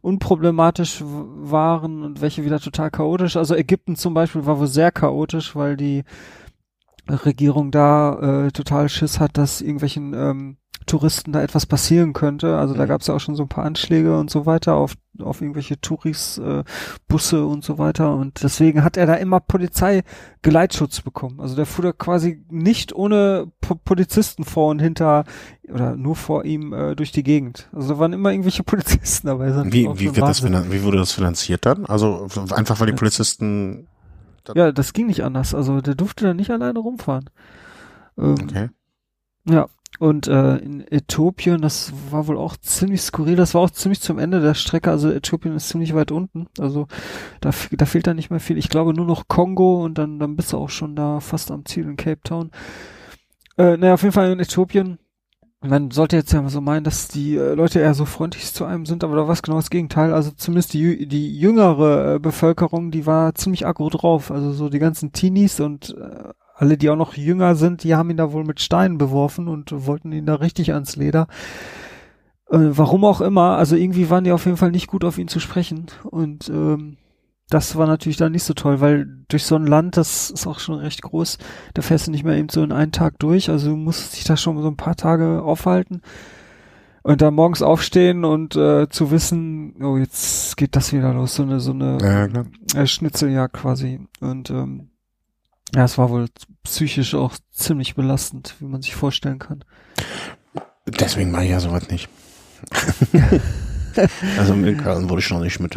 unproblematisch 0.00 1.02
waren 1.02 2.02
und 2.02 2.20
welche 2.20 2.44
wieder 2.44 2.60
total 2.60 2.90
chaotisch. 2.90 3.36
Also 3.36 3.54
Ägypten 3.54 3.96
zum 3.96 4.12
Beispiel 4.14 4.44
war 4.44 4.58
wohl 4.58 4.66
sehr 4.66 4.92
chaotisch, 4.92 5.56
weil 5.56 5.76
die 5.76 6.04
Regierung 7.08 7.70
da 7.70 8.46
äh, 8.46 8.50
total 8.52 8.88
Schiss 8.88 9.20
hat, 9.20 9.36
dass 9.38 9.60
irgendwelchen 9.60 10.14
ähm, 10.14 10.56
Touristen 10.86 11.32
da 11.32 11.40
etwas 11.42 11.64
passieren 11.64 12.12
könnte. 12.12 12.58
Also 12.58 12.74
da 12.74 12.84
Mhm. 12.84 12.88
gab 12.88 13.00
es 13.00 13.06
ja 13.06 13.14
auch 13.14 13.20
schon 13.20 13.36
so 13.36 13.42
ein 13.44 13.48
paar 13.48 13.64
Anschläge 13.64 14.18
und 14.18 14.30
so 14.30 14.44
weiter 14.44 14.74
auf, 14.74 14.94
auf 15.18 15.40
irgendwelche 15.40 15.80
Touris, 15.80 16.36
äh, 16.38 16.62
Busse 17.08 17.46
und 17.46 17.64
so 17.64 17.78
weiter. 17.78 18.14
Und 18.14 18.42
deswegen 18.42 18.84
hat 18.84 18.98
er 18.98 19.06
da 19.06 19.14
immer 19.14 19.40
Polizeigeleitschutz 19.40 21.00
bekommen. 21.00 21.40
Also 21.40 21.56
der 21.56 21.64
fuhr 21.66 21.84
da 21.84 21.92
quasi 21.92 22.44
nicht 22.50 22.94
ohne 22.94 23.50
po 23.62 23.76
Polizisten 23.76 24.44
vor 24.44 24.68
und 24.70 24.80
hinter 24.80 25.24
oder 25.72 25.96
nur 25.96 26.16
vor 26.16 26.44
ihm 26.44 26.72
äh, 26.74 26.94
durch 26.94 27.12
die 27.12 27.22
Gegend. 27.22 27.68
Also 27.72 27.94
da 27.94 27.98
waren 27.98 28.12
immer 28.12 28.30
irgendwelche 28.30 28.62
Polizisten 28.64 29.26
dabei. 29.26 29.54
Wie, 29.72 29.88
wie, 29.98 30.04
wird 30.14 30.18
das, 30.18 30.42
Wahnsinn. 30.42 30.70
wie 30.70 30.82
wurde 30.82 30.98
das 30.98 31.12
finanziert 31.12 31.64
dann? 31.64 31.86
Also 31.86 32.26
einfach 32.50 32.80
weil 32.80 32.88
die 32.88 32.92
Ja. 32.92 32.98
Polizisten. 32.98 33.86
Ja, 34.54 34.72
das 34.72 34.92
ging 34.92 35.06
nicht 35.06 35.24
anders. 35.24 35.54
Also 35.54 35.80
der 35.80 35.94
durfte 35.94 36.24
da 36.24 36.34
nicht 36.34 36.50
alleine 36.50 36.78
rumfahren. 36.78 37.30
Ähm, 38.18 38.34
Okay. 38.42 38.68
Ja, 39.46 39.68
und 39.98 40.26
äh, 40.26 40.56
in 40.56 40.80
Äthiopien, 40.90 41.60
das 41.60 41.92
war 42.10 42.26
wohl 42.26 42.38
auch 42.38 42.56
ziemlich 42.56 43.02
skurril, 43.02 43.36
das 43.36 43.54
war 43.54 43.60
auch 43.60 43.70
ziemlich 43.70 44.00
zum 44.00 44.18
Ende 44.18 44.40
der 44.40 44.54
Strecke, 44.54 44.90
also 44.90 45.10
Äthiopien 45.10 45.54
ist 45.54 45.68
ziemlich 45.68 45.94
weit 45.94 46.10
unten, 46.10 46.48
also 46.58 46.88
da, 47.40 47.50
da 47.72 47.86
fehlt 47.86 48.06
dann 48.06 48.16
nicht 48.16 48.30
mehr 48.30 48.40
viel. 48.40 48.58
Ich 48.58 48.70
glaube 48.70 48.94
nur 48.94 49.06
noch 49.06 49.28
Kongo 49.28 49.84
und 49.84 49.98
dann, 49.98 50.18
dann 50.18 50.34
bist 50.34 50.52
du 50.52 50.58
auch 50.58 50.70
schon 50.70 50.96
da 50.96 51.20
fast 51.20 51.50
am 51.50 51.64
Ziel 51.64 51.84
in 51.84 51.96
Cape 51.96 52.22
Town. 52.24 52.50
Äh, 53.56 53.76
naja, 53.76 53.94
auf 53.94 54.02
jeden 54.02 54.12
Fall 54.12 54.32
in 54.32 54.40
Äthiopien. 54.40 54.98
Man 55.66 55.90
sollte 55.90 56.16
jetzt 56.16 56.32
ja 56.32 56.46
so 56.48 56.60
meinen, 56.60 56.84
dass 56.84 57.08
die 57.08 57.36
äh, 57.36 57.54
Leute 57.54 57.80
eher 57.80 57.94
so 57.94 58.04
freundlich 58.04 58.52
zu 58.52 58.64
einem 58.64 58.84
sind, 58.84 59.02
aber 59.02 59.16
da 59.16 59.26
war 59.26 59.32
es 59.32 59.42
genau 59.42 59.56
das 59.56 59.70
Gegenteil. 59.70 60.12
Also 60.12 60.30
zumindest 60.30 60.74
die, 60.74 61.08
die 61.08 61.38
jüngere 61.38 62.14
äh, 62.14 62.18
Bevölkerung, 62.18 62.90
die 62.90 63.06
war 63.06 63.34
ziemlich 63.34 63.66
aggro 63.66 63.88
drauf. 63.88 64.30
Also 64.30 64.52
so 64.52 64.68
die 64.68 64.78
ganzen 64.78 65.12
Teenies 65.12 65.60
und 65.60 65.96
äh, 65.98 66.32
alle, 66.54 66.76
die 66.76 66.90
auch 66.90 66.96
noch 66.96 67.14
jünger 67.14 67.54
sind, 67.54 67.82
die 67.82 67.94
haben 67.94 68.10
ihn 68.10 68.18
da 68.18 68.32
wohl 68.32 68.44
mit 68.44 68.60
Steinen 68.60 68.98
beworfen 68.98 69.48
und 69.48 69.86
wollten 69.86 70.12
ihn 70.12 70.26
da 70.26 70.36
richtig 70.36 70.72
ans 70.72 70.96
Leder. 70.96 71.26
Warum 72.46 73.04
auch 73.04 73.20
immer, 73.20 73.56
also 73.56 73.74
irgendwie 73.74 74.10
waren 74.10 74.22
die 74.22 74.30
auf 74.30 74.44
jeden 74.44 74.58
Fall 74.58 74.70
nicht 74.70 74.86
gut 74.86 75.02
auf 75.02 75.18
ihn 75.18 75.26
zu 75.26 75.40
sprechen. 75.40 75.86
Und 76.04 76.48
ähm, 76.50 76.98
das 77.54 77.76
war 77.76 77.86
natürlich 77.86 78.16
dann 78.16 78.32
nicht 78.32 78.42
so 78.42 78.52
toll, 78.52 78.80
weil 78.80 79.06
durch 79.28 79.44
so 79.44 79.54
ein 79.54 79.64
Land, 79.64 79.96
das 79.96 80.28
ist 80.28 80.44
auch 80.44 80.58
schon 80.58 80.80
recht 80.80 81.02
groß, 81.02 81.38
da 81.74 81.82
fährst 81.82 82.08
du 82.08 82.10
nicht 82.10 82.24
mehr 82.24 82.36
eben 82.36 82.48
so 82.48 82.64
in 82.64 82.72
einen 82.72 82.90
Tag 82.90 83.20
durch. 83.20 83.48
Also 83.48 83.70
du 83.70 83.76
musst 83.76 84.16
dich 84.16 84.24
da 84.24 84.36
schon 84.36 84.60
so 84.60 84.66
ein 84.66 84.76
paar 84.76 84.96
Tage 84.96 85.40
aufhalten. 85.40 86.02
Und 87.04 87.22
dann 87.22 87.34
morgens 87.34 87.62
aufstehen 87.62 88.24
und 88.24 88.56
äh, 88.56 88.88
zu 88.88 89.12
wissen, 89.12 89.76
oh, 89.84 89.96
jetzt 89.96 90.56
geht 90.56 90.74
das 90.74 90.92
wieder 90.92 91.14
los, 91.14 91.36
so 91.36 91.44
eine, 91.44 91.60
so 91.60 91.70
eine 91.70 91.98
Ja, 92.02 92.80
äh, 92.80 92.86
Schnitzeljagd 92.88 93.54
quasi. 93.54 94.00
Und 94.18 94.50
ähm, 94.50 94.90
ja, 95.76 95.84
es 95.84 95.96
war 95.96 96.10
wohl 96.10 96.26
psychisch 96.64 97.14
auch 97.14 97.34
ziemlich 97.52 97.94
belastend, 97.94 98.56
wie 98.58 98.64
man 98.64 98.82
sich 98.82 98.96
vorstellen 98.96 99.38
kann. 99.38 99.64
Deswegen 100.86 101.30
mache 101.30 101.44
ich 101.44 101.50
ja 101.50 101.60
sowas 101.60 101.88
nicht. 101.88 102.08
also 104.38 104.54
in 104.54 104.76
Köln 104.76 105.08
wurde 105.08 105.20
ich 105.20 105.30
noch 105.30 105.40
nicht 105.40 105.60
mit. 105.60 105.76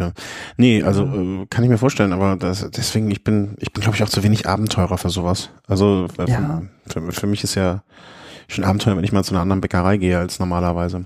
Nee, 0.56 0.82
also 0.82 1.04
äh, 1.04 1.46
kann 1.50 1.64
ich 1.64 1.70
mir 1.70 1.78
vorstellen, 1.78 2.12
aber 2.12 2.36
das, 2.36 2.68
deswegen, 2.70 3.10
ich 3.10 3.24
bin, 3.24 3.54
ich 3.58 3.72
bin, 3.72 3.82
glaube 3.82 3.96
ich, 3.96 4.02
auch 4.02 4.08
zu 4.08 4.22
wenig 4.22 4.48
Abenteurer 4.48 4.98
für 4.98 5.10
sowas. 5.10 5.50
Also 5.66 6.08
äh, 6.18 6.30
Ja. 6.30 6.62
für, 6.86 7.02
für, 7.02 7.12
für 7.12 7.26
mich 7.26 7.44
ist 7.44 7.54
ja 7.54 7.82
schon 8.48 8.64
Abenteuer, 8.64 8.96
wenn 8.96 9.04
ich 9.04 9.12
mal 9.12 9.24
zu 9.24 9.32
einer 9.34 9.42
anderen 9.42 9.60
Bäckerei 9.60 9.96
gehe 9.98 10.18
als 10.18 10.38
normalerweise. 10.38 11.04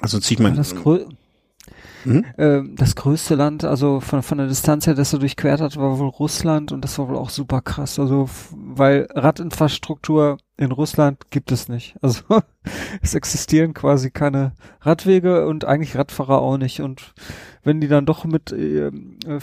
Also 0.00 0.18
zieht 0.18 0.40
man. 0.40 0.56
das, 0.56 0.74
grö 0.74 1.04
Mhm. 2.04 2.24
äh, 2.36 2.62
das 2.74 2.96
größte 2.96 3.36
Land, 3.36 3.64
also 3.64 4.00
von, 4.00 4.22
von 4.24 4.38
der 4.38 4.48
Distanz 4.48 4.88
her, 4.88 4.94
das 4.94 5.12
er 5.12 5.20
durchquert 5.20 5.60
hat, 5.60 5.76
war 5.76 5.98
wohl 6.00 6.08
Russland 6.08 6.72
und 6.72 6.82
das 6.82 6.98
war 6.98 7.08
wohl 7.08 7.16
auch 7.16 7.30
super 7.30 7.60
krass. 7.60 7.96
Also, 7.98 8.28
weil 8.52 9.06
Radinfrastruktur 9.14 10.38
in 10.62 10.72
Russland 10.72 11.30
gibt 11.30 11.52
es 11.52 11.68
nicht. 11.68 11.96
Also, 12.02 12.22
es 13.02 13.14
existieren 13.14 13.74
quasi 13.74 14.10
keine 14.10 14.52
Radwege 14.80 15.46
und 15.46 15.64
eigentlich 15.64 15.96
Radfahrer 15.96 16.40
auch 16.40 16.56
nicht. 16.56 16.80
Und 16.80 17.14
wenn 17.62 17.80
die 17.80 17.88
dann 17.88 18.06
doch 18.06 18.24
mit 18.24 18.52
ähm, 18.52 19.18
äh, 19.26 19.40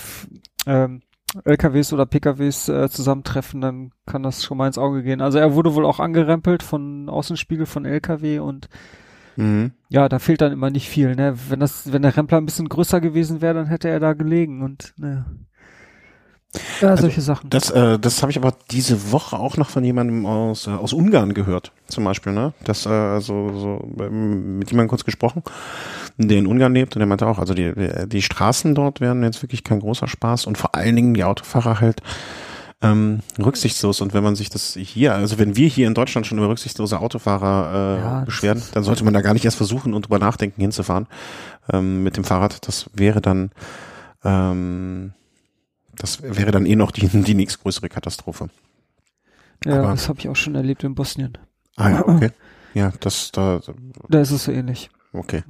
ähm, 0.65 1.01
LKWs 1.43 1.93
oder 1.93 2.05
PKWs 2.05 2.69
äh, 2.69 2.89
zusammentreffen, 2.89 3.61
dann 3.61 3.91
kann 4.05 4.23
das 4.23 4.43
schon 4.43 4.57
mal 4.57 4.67
ins 4.67 4.77
Auge 4.77 5.03
gehen. 5.03 5.21
Also 5.21 5.37
er 5.37 5.53
wurde 5.53 5.75
wohl 5.75 5.85
auch 5.85 5.99
angerempelt 5.99 6.63
von 6.63 7.09
Außenspiegel 7.09 7.65
von 7.65 7.85
LKW 7.85 8.39
und 8.39 8.69
Mhm. 9.39 9.71
Ja, 9.87 10.09
da 10.09 10.19
fehlt 10.19 10.41
dann 10.41 10.51
immer 10.51 10.69
nicht 10.69 10.89
viel, 10.89 11.15
ne? 11.15 11.33
Wenn 11.47 11.61
das, 11.61 11.93
wenn 11.93 12.01
der 12.01 12.17
Rempler 12.17 12.39
ein 12.39 12.45
bisschen 12.45 12.67
größer 12.67 12.99
gewesen 12.99 13.41
wäre, 13.41 13.53
dann 13.53 13.67
hätte 13.67 13.87
er 13.87 14.01
da 14.01 14.11
gelegen 14.11 14.61
und 14.61 14.93
naja. 14.97 15.25
Ja, 16.81 16.89
Also, 16.89 17.01
solche 17.03 17.21
Sachen. 17.21 17.49
Das, 17.49 17.69
äh, 17.69 17.99
das 17.99 18.21
habe 18.21 18.31
ich 18.31 18.37
aber 18.37 18.53
diese 18.71 19.11
Woche 19.11 19.37
auch 19.37 19.57
noch 19.57 19.69
von 19.69 19.83
jemandem 19.83 20.25
aus, 20.25 20.65
äh, 20.65 20.71
aus 20.71 20.93
Ungarn 20.93 21.33
gehört, 21.35 21.71
zum 21.87 22.03
Beispiel, 22.05 22.33
ne? 22.33 22.53
Das, 22.63 22.85
äh, 22.87 23.19
so, 23.19 23.51
so, 23.55 23.87
ähm, 24.03 24.57
mit 24.57 24.71
jemandem 24.71 24.89
kurz 24.89 25.05
gesprochen, 25.05 25.43
der 26.17 26.37
in 26.39 26.47
Ungarn 26.47 26.73
lebt 26.73 26.95
und 26.95 26.99
der 27.01 27.07
meinte 27.07 27.27
auch, 27.27 27.37
also 27.37 27.53
die, 27.53 27.73
die 28.07 28.21
Straßen 28.23 28.73
dort 28.73 28.99
werden 28.99 29.21
jetzt 29.23 29.43
wirklich 29.43 29.63
kein 29.63 29.79
großer 29.79 30.07
Spaß 30.07 30.47
und 30.47 30.57
vor 30.57 30.73
allen 30.73 30.95
Dingen 30.95 31.13
die 31.13 31.23
Autofahrer 31.23 31.79
halt 31.79 32.01
ähm, 32.81 33.19
rücksichtslos 33.37 34.01
und 34.01 34.13
wenn 34.13 34.23
man 34.23 34.35
sich 34.35 34.49
das 34.49 34.73
hier, 34.73 35.13
also 35.13 35.37
wenn 35.37 35.55
wir 35.55 35.67
hier 35.67 35.85
in 35.85 35.93
Deutschland 35.93 36.25
schon 36.25 36.37
über 36.37 36.49
rücksichtslose 36.49 36.99
Autofahrer 36.99 37.97
äh, 37.97 38.01
Ja, 38.01 38.21
beschweren, 38.21 38.63
dann 38.73 38.83
sollte 38.83 39.03
man 39.03 39.13
da 39.13 39.21
gar 39.21 39.33
nicht 39.33 39.45
erst 39.45 39.57
versuchen 39.57 39.93
und 39.93 40.03
drüber 40.07 40.17
nachdenken 40.17 40.61
hinzufahren 40.61 41.07
ähm, 41.71 42.03
mit 42.03 42.17
dem 42.17 42.23
Fahrrad. 42.23 42.67
Das 42.67 42.89
wäre 42.93 43.21
dann 43.21 43.51
ähm, 44.23 45.13
das 45.99 46.23
wäre 46.23 46.49
dann 46.51 46.65
eh 46.65 46.75
noch 46.75 46.91
die, 46.91 47.07
die 47.07 47.35
nächstgrößere 47.35 47.89
Katastrophe. 47.89 48.49
ja, 49.65 49.79
aber- 49.79 49.91
das 49.91 50.09
habe 50.09 50.19
ich 50.19 50.27
auch 50.29 50.35
schon 50.35 50.55
erlebt 50.55 50.83
in 50.83 50.95
Bosnien. 50.95 51.37
Ah 51.75 51.89
ja, 51.91 52.07
okay. 52.07 52.31
Ja, 52.73 52.91
das 52.99 53.31
da 53.31 53.61
Da 54.09 54.19
ist 54.21 54.31
es 54.31 54.43
so 54.45 54.51
ähnlich. 54.51 54.89
okay. 55.13 55.43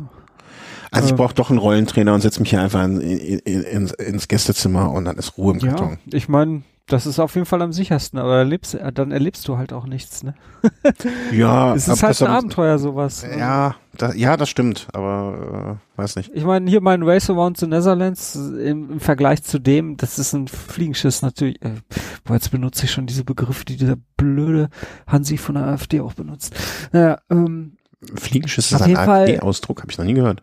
Also 0.92 1.06
ich 1.06 1.12
Ähm. 1.12 1.18
brauche 1.18 1.36
doch 1.36 1.50
einen 1.52 1.60
Rollentrainer 1.60 2.14
und 2.16 2.22
setze 2.22 2.40
mich 2.40 2.50
hier 2.50 2.62
einfach 2.62 2.84
in, 2.84 3.00
in, 3.00 3.40
in, 3.40 3.88
ins, 3.88 4.28
Gästezimmer 4.28 4.92
und 4.92 5.06
dann 5.06 5.18
ist 5.18 5.38
Ruhe 5.38 5.54
im 5.54 5.60
Ja, 5.60 5.70
Karton. 5.70 6.00
ich 6.12 6.28
meine, 6.28 6.64
das 6.90 7.06
ist 7.06 7.20
auf 7.20 7.36
jeden 7.36 7.46
Fall 7.46 7.62
am 7.62 7.72
sichersten, 7.72 8.20
aber 8.20 8.38
erlebst, 8.38 8.74
äh, 8.74 8.92
dann 8.92 9.12
erlebst 9.12 9.48
du 9.48 9.58
halt 9.58 9.72
auch 9.74 9.86
nichts, 9.86 10.24
ne? 10.24 10.34
Ja, 11.32 11.74
Es 11.76 11.88
ist 11.88 12.04
halt 12.04 12.12
das 12.12 12.24
ein 12.24 12.30
Abenteuer, 12.30 12.80
sowas. 12.80 13.26
Ja, 13.38 13.76
da, 13.96 14.14
ja, 14.14 14.36
das 14.38 14.50
stimmt, 14.50 14.88
aber 14.94 15.80
äh, 15.96 16.00
weiß 16.00 16.16
nicht. 16.16 16.32
Ich 16.34 16.44
meine, 16.44 16.70
hier 16.70 16.82
mein 16.82 17.04
Race 17.04 17.30
Around 17.30 17.58
the 17.58 17.68
Netherlands 17.68 18.36
im, 18.36 18.92
im 18.92 19.00
Vergleich 19.00 19.44
zu 19.44 19.60
dem, 19.60 19.98
das 19.98 20.18
ist 20.20 20.34
ein 20.34 20.48
Fliegenschiss 20.48 21.22
natürlich. 21.22 21.62
Äh, 21.62 21.76
boah, 22.24 22.34
jetzt 22.34 22.52
benutze 22.52 22.86
ich 22.86 22.92
schon 22.92 23.06
diese 23.06 23.24
Begriffe, 23.24 23.66
die 23.66 23.78
dieser 23.78 23.98
blöde 24.18 24.70
Hansi 25.08 25.38
von 25.38 25.56
der 25.56 25.66
AfD 25.66 26.02
auch 26.02 26.14
benutzt. 26.14 26.56
Naja, 26.92 27.20
ähm, 27.30 27.78
Fliegenschiss 28.16 28.72
ist 28.72 28.82
ein 28.82 28.98
AfD-Ausdruck, 28.98 29.82
habe 29.82 29.92
ich 29.92 29.98
noch 29.98 30.06
nie 30.06 30.14
gehört. 30.16 30.42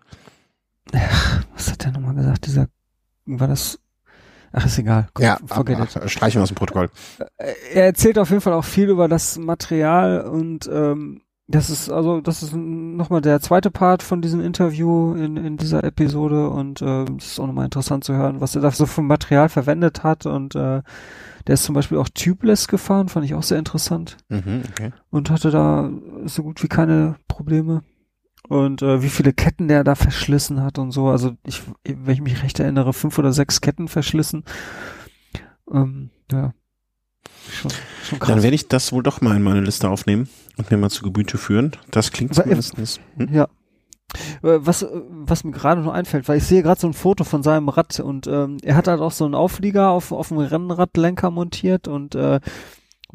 was 1.55 1.73
hat 1.73 1.85
der 1.85 1.93
nochmal 1.93 2.15
gesagt? 2.15 2.47
Dieser, 2.47 2.69
war 3.25 3.49
das? 3.49 3.81
Ach, 4.59 4.65
ist 4.65 4.79
egal. 4.79 5.07
Komm, 5.13 5.25
Ja, 5.25 5.39
forget 5.47 5.79
ab, 5.79 5.89
it. 5.91 5.97
ab, 5.99 6.11
streichen 6.11 6.39
wir 6.39 6.43
aus 6.43 6.49
dem 6.49 6.55
Protokoll. 6.57 6.89
er 7.73 7.85
erzählt 7.85 8.19
auf 8.19 8.31
jeden 8.31 8.41
Fall 8.41 8.55
auch 8.55 8.65
viel 8.65 8.89
über 8.89 9.07
das 9.07 9.39
Material 9.39 10.23
und 10.23 10.69
ähm, 10.73 11.21
das 11.49 11.71
ist 11.71 11.91
also 11.91 12.21
das 12.21 12.43
ist 12.43 12.55
nochmal 12.57 13.21
der 13.21 13.41
zweite 13.41 13.71
Part 13.71 14.03
von 14.03 14.21
diesem 14.23 14.41
Interview 14.41 15.15
in, 15.15 15.37
in 15.37 15.57
dieser 15.59 15.85
Episode 15.85 16.49
und 16.51 16.83
ähm, 16.83 17.19
es 17.19 17.27
ist 17.33 17.39
auch 17.39 17.47
nochmal 17.47 17.67
interessant 17.67 18.03
zu 18.03 18.15
hören, 18.15 18.41
was 18.41 18.57
er 18.57 18.63
da 18.63 18.71
so 18.73 18.87
für 18.87 19.03
Material 19.03 19.49
verwendet 19.49 20.03
hat 20.03 20.27
und 20.27 20.55
äh, 20.57 20.83
der 21.47 21.55
ist 21.55 21.63
zum 21.63 21.75
Beispiel 21.77 21.99
auch 21.99 22.09
tubeless 22.09 22.67
gefahren, 22.67 23.09
fand 23.09 23.27
ich 23.27 23.35
auch 23.35 23.45
sehr 23.45 23.59
interessant 23.61 24.17
Mhm, 24.29 24.63
okay. 24.73 24.91
und 25.11 25.31
hatte 25.31 25.51
da 25.53 25.89
so 26.25 26.43
gut 26.43 26.61
wie 26.65 26.69
keine 26.69 27.15
Probleme 27.29 27.83
und 28.49 28.83
äh, 28.83 29.03
wie 29.03 29.09
viele 29.09 29.33
Ketten 29.33 29.69
der 29.69 29.85
da 29.85 29.95
verschlissen 29.95 30.63
hat 30.63 30.79
und 30.79 30.91
so. 30.91 31.09
Also 31.09 31.37
ich, 31.45 31.63
wenn 31.85 32.15
ich 32.15 32.21
mich 32.21 32.43
recht 32.43 32.61
erinnere, 32.61 32.93
fünf 32.93 33.19
oder 33.19 33.33
sechs 33.33 33.61
Ketten 33.61 33.89
verschlissen. 33.89 34.45
Ähm, 35.73 36.11
ja, 36.31 36.53
schon, 37.51 37.71
schon 38.05 38.19
krass. 38.19 38.29
Dann 38.29 38.43
werde 38.43 38.55
ich 38.55 38.69
das 38.69 38.93
wohl 38.93 39.03
doch 39.03 39.21
mal 39.21 39.37
in 39.37 39.43
meine 39.43 39.61
Liste 39.61 39.89
aufnehmen 39.89 40.29
und 40.57 40.71
mir 40.71 40.77
mal 40.77 40.91
zu 40.91 41.03
Gebüte 41.03 41.39
führen. 41.39 41.73
Das 41.91 42.13
klingt 42.13 42.33
äh, 42.39 42.43
zumindest. 42.43 43.01
Hm? 43.17 43.33
Ja. 43.33 43.49
Äh, 44.43 44.61
Was, 44.61 44.83
äh, 44.83 44.89
was 45.11 45.45
mir 45.45 45.53
gerade 45.53 45.81
noch 45.81 45.93
einfällt, 45.93 46.29
weil 46.29 46.39
ich 46.39 46.45
sehe 46.45 46.63
gerade 46.63 46.81
so 46.81 46.87
ein 46.87 46.95
Foto 46.95 47.25
von 47.25 47.43
seinem 47.43 47.69
Rad 47.69 47.99
und 48.01 48.27
ähm, 48.29 48.59
er 48.63 48.77
hat 48.77 48.87
halt 48.89 49.01
auch 49.01 49.11
so 49.11 49.25
einen 49.25 49.35
Auflieger 49.35 49.91
auf, 49.91 50.13
auf 50.13 50.29
dem 50.29 50.39
Rennradlenker 50.39 51.31
montiert 51.31 51.89
und 51.89 52.15
äh, 52.15 52.41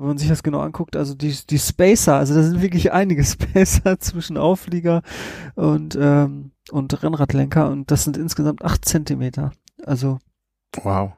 wenn 0.01 0.07
man 0.09 0.17
sich 0.17 0.27
das 0.29 0.43
genau 0.43 0.59
anguckt, 0.59 0.95
also 0.95 1.13
die, 1.13 1.35
die 1.49 1.59
Spacer, 1.59 2.15
also 2.15 2.33
da 2.33 2.43
sind 2.43 2.61
wirklich 2.61 2.91
einige 2.91 3.23
Spacer 3.25 3.99
zwischen 3.99 4.37
Auflieger 4.37 5.01
und, 5.55 5.97
ähm, 5.99 6.51
und 6.71 7.01
Rennradlenker 7.03 7.69
und 7.69 7.91
das 7.91 8.03
sind 8.03 8.17
insgesamt 8.17 8.63
acht 8.63 8.83
Zentimeter. 8.85 9.51
Also 9.85 10.19
Wow. 10.83 11.13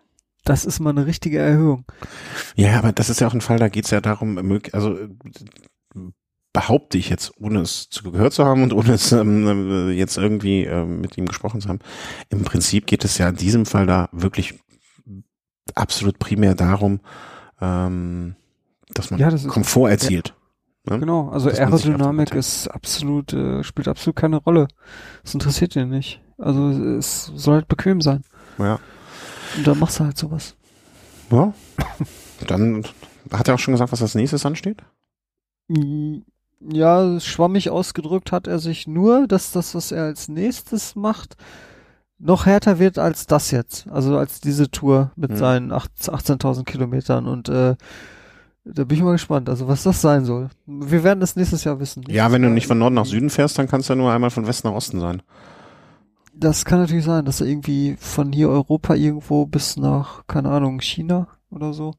das 0.45 0.65
ist 0.65 0.79
mal 0.79 0.89
eine 0.91 1.05
richtige 1.05 1.39
Erhöhung. 1.39 1.85
Ja, 2.55 2.77
aber 2.77 2.91
das 2.91 3.09
ist 3.09 3.21
ja 3.21 3.27
auch 3.27 3.33
ein 3.33 3.41
Fall, 3.41 3.59
da 3.59 3.69
geht's 3.69 3.91
ja 3.91 4.01
darum, 4.01 4.37
also 4.71 4.97
äh, 4.97 5.09
behaupte 6.53 6.97
ich 6.97 7.09
jetzt, 7.09 7.33
ohne 7.39 7.61
es 7.61 7.89
zu 7.89 8.03
gehört 8.11 8.33
zu 8.33 8.45
haben 8.45 8.63
und 8.63 8.73
ohne 8.73 8.93
es 8.93 9.11
ähm, 9.11 9.89
äh, 9.89 9.91
jetzt 9.91 10.17
irgendwie 10.17 10.63
ähm, 10.63 11.01
mit 11.01 11.17
ihm 11.17 11.25
gesprochen 11.25 11.61
zu 11.61 11.69
haben. 11.69 11.79
Im 12.29 12.43
Prinzip 12.43 12.85
geht 12.85 13.03
es 13.03 13.17
ja 13.17 13.29
in 13.29 13.35
diesem 13.35 13.65
Fall 13.65 13.87
da 13.87 14.07
wirklich 14.11 14.59
absolut 15.73 16.19
primär 16.19 16.53
darum, 16.53 16.99
ähm, 17.59 18.35
dass 18.93 19.11
man 19.11 19.19
Ja, 19.19 19.29
das 19.29 19.43
ist- 19.43 19.51
Komfort 19.51 19.89
erzielt. 19.89 20.35
Ne? 20.85 20.99
Genau, 20.99 21.29
also 21.29 21.49
Dass 21.49 21.59
Aerodynamik 21.59 22.33
ist 22.35 22.67
absolut, 22.67 23.31
äh, 23.33 23.63
spielt 23.63 23.87
absolut 23.87 24.15
keine 24.15 24.37
Rolle. 24.37 24.67
Es 25.23 25.33
interessiert 25.33 25.75
ihn 25.75 25.89
nicht. 25.89 26.21
Also 26.37 26.69
es 26.69 27.31
soll 27.35 27.55
halt 27.55 27.67
bequem 27.67 28.01
sein. 28.01 28.23
Ja. 28.57 28.79
Und 29.57 29.65
dann 29.67 29.79
machst 29.79 29.99
du 29.99 30.03
halt 30.05 30.17
sowas. 30.17 30.55
ja. 31.31 31.53
Dann 32.47 32.83
hat 33.31 33.47
er 33.47 33.53
auch 33.55 33.59
schon 33.59 33.73
gesagt, 33.73 33.93
was 33.93 34.01
als 34.01 34.15
nächstes 34.15 34.45
ansteht? 34.45 34.81
Mm, 35.69 36.17
Ja, 36.71 37.19
schwammig 37.21 37.69
ausgedrückt 37.69 38.31
hat 38.33 38.47
er 38.47 38.59
sich 38.59 38.87
nur, 38.87 39.27
dass 39.27 39.51
das, 39.51 39.75
was 39.75 39.91
er 39.93 40.03
als 40.03 40.27
nächstes 40.29 40.95
macht, 40.95 41.35
noch 42.19 42.45
härter 42.45 42.79
wird 42.79 42.97
als 42.99 43.27
das 43.27 43.51
jetzt. 43.51 43.87
Also 43.89 44.17
als 44.17 44.39
diese 44.41 44.69
Tour 44.71 45.11
mit 45.15 45.31
Hm. 45.31 45.37
seinen 45.37 45.71
acht- 45.71 45.91
18.000 46.09 46.65
Kilometern. 46.65 47.27
Und 47.27 47.47
äh, 47.49 47.75
da 48.65 48.83
bin 48.85 48.97
ich 48.97 49.03
mal 49.03 49.11
gespannt, 49.11 49.49
also 49.49 49.67
was 49.67 49.83
das 49.83 50.01
sein 50.01 50.25
soll. 50.25 50.49
Wir 50.65 51.03
werden 51.03 51.19
das 51.19 51.35
nächstes 51.35 51.63
Jahr 51.63 51.79
wissen. 51.79 52.03
Ja, 52.07 52.31
wenn 52.31 52.41
du 52.41 52.49
nicht 52.49 52.67
von 52.67 52.77
Norden 52.77 52.95
nach 52.95 53.05
Süden 53.05 53.29
fährst, 53.29 53.57
dann 53.59 53.67
kannst 53.67 53.89
du 53.89 53.93
ja 53.93 53.97
nur 53.97 54.11
einmal 54.11 54.29
von 54.29 54.47
Westen 54.47 54.67
nach 54.67 54.75
Osten 54.75 54.99
sein. 54.99 55.21
Das 56.35 56.65
kann 56.65 56.79
natürlich 56.79 57.05
sein, 57.05 57.25
dass 57.25 57.41
er 57.41 57.47
irgendwie 57.47 57.95
von 57.99 58.31
hier 58.31 58.49
Europa 58.49 58.95
irgendwo 58.95 59.45
bis 59.45 59.77
nach, 59.77 60.25
keine 60.27 60.49
Ahnung, 60.49 60.79
China 60.79 61.27
oder 61.51 61.73
so. 61.73 61.93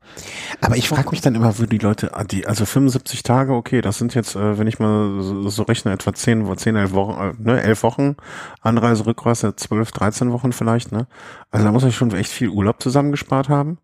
Aber 0.60 0.76
ich 0.76 0.88
frage 0.88 1.10
mich 1.10 1.20
dann 1.20 1.36
immer, 1.36 1.56
wie 1.60 1.66
die 1.66 1.78
Leute, 1.78 2.10
die, 2.30 2.46
also 2.46 2.64
75 2.64 3.22
Tage, 3.22 3.52
okay, 3.52 3.80
das 3.80 3.98
sind 3.98 4.14
jetzt, 4.14 4.34
äh, 4.34 4.58
wenn 4.58 4.66
ich 4.66 4.80
mal 4.80 5.22
so, 5.22 5.48
so 5.48 5.62
rechne, 5.62 5.92
etwa 5.92 6.12
10, 6.12 6.56
10 6.56 6.74
11 6.74 6.92
Wochen, 6.92 7.20
äh, 7.20 7.32
ne, 7.38 7.62
11 7.62 7.82
Wochen, 7.84 8.16
Anreise, 8.60 9.06
Rückreise, 9.06 9.54
12, 9.54 9.92
13 9.92 10.32
Wochen 10.32 10.52
vielleicht, 10.52 10.90
ne? 10.90 11.06
Also 11.52 11.66
da 11.66 11.72
muss 11.72 11.84
ich 11.84 11.94
schon 11.94 12.12
echt 12.12 12.30
viel 12.30 12.48
Urlaub 12.48 12.82
zusammengespart 12.82 13.48
haben. 13.48 13.78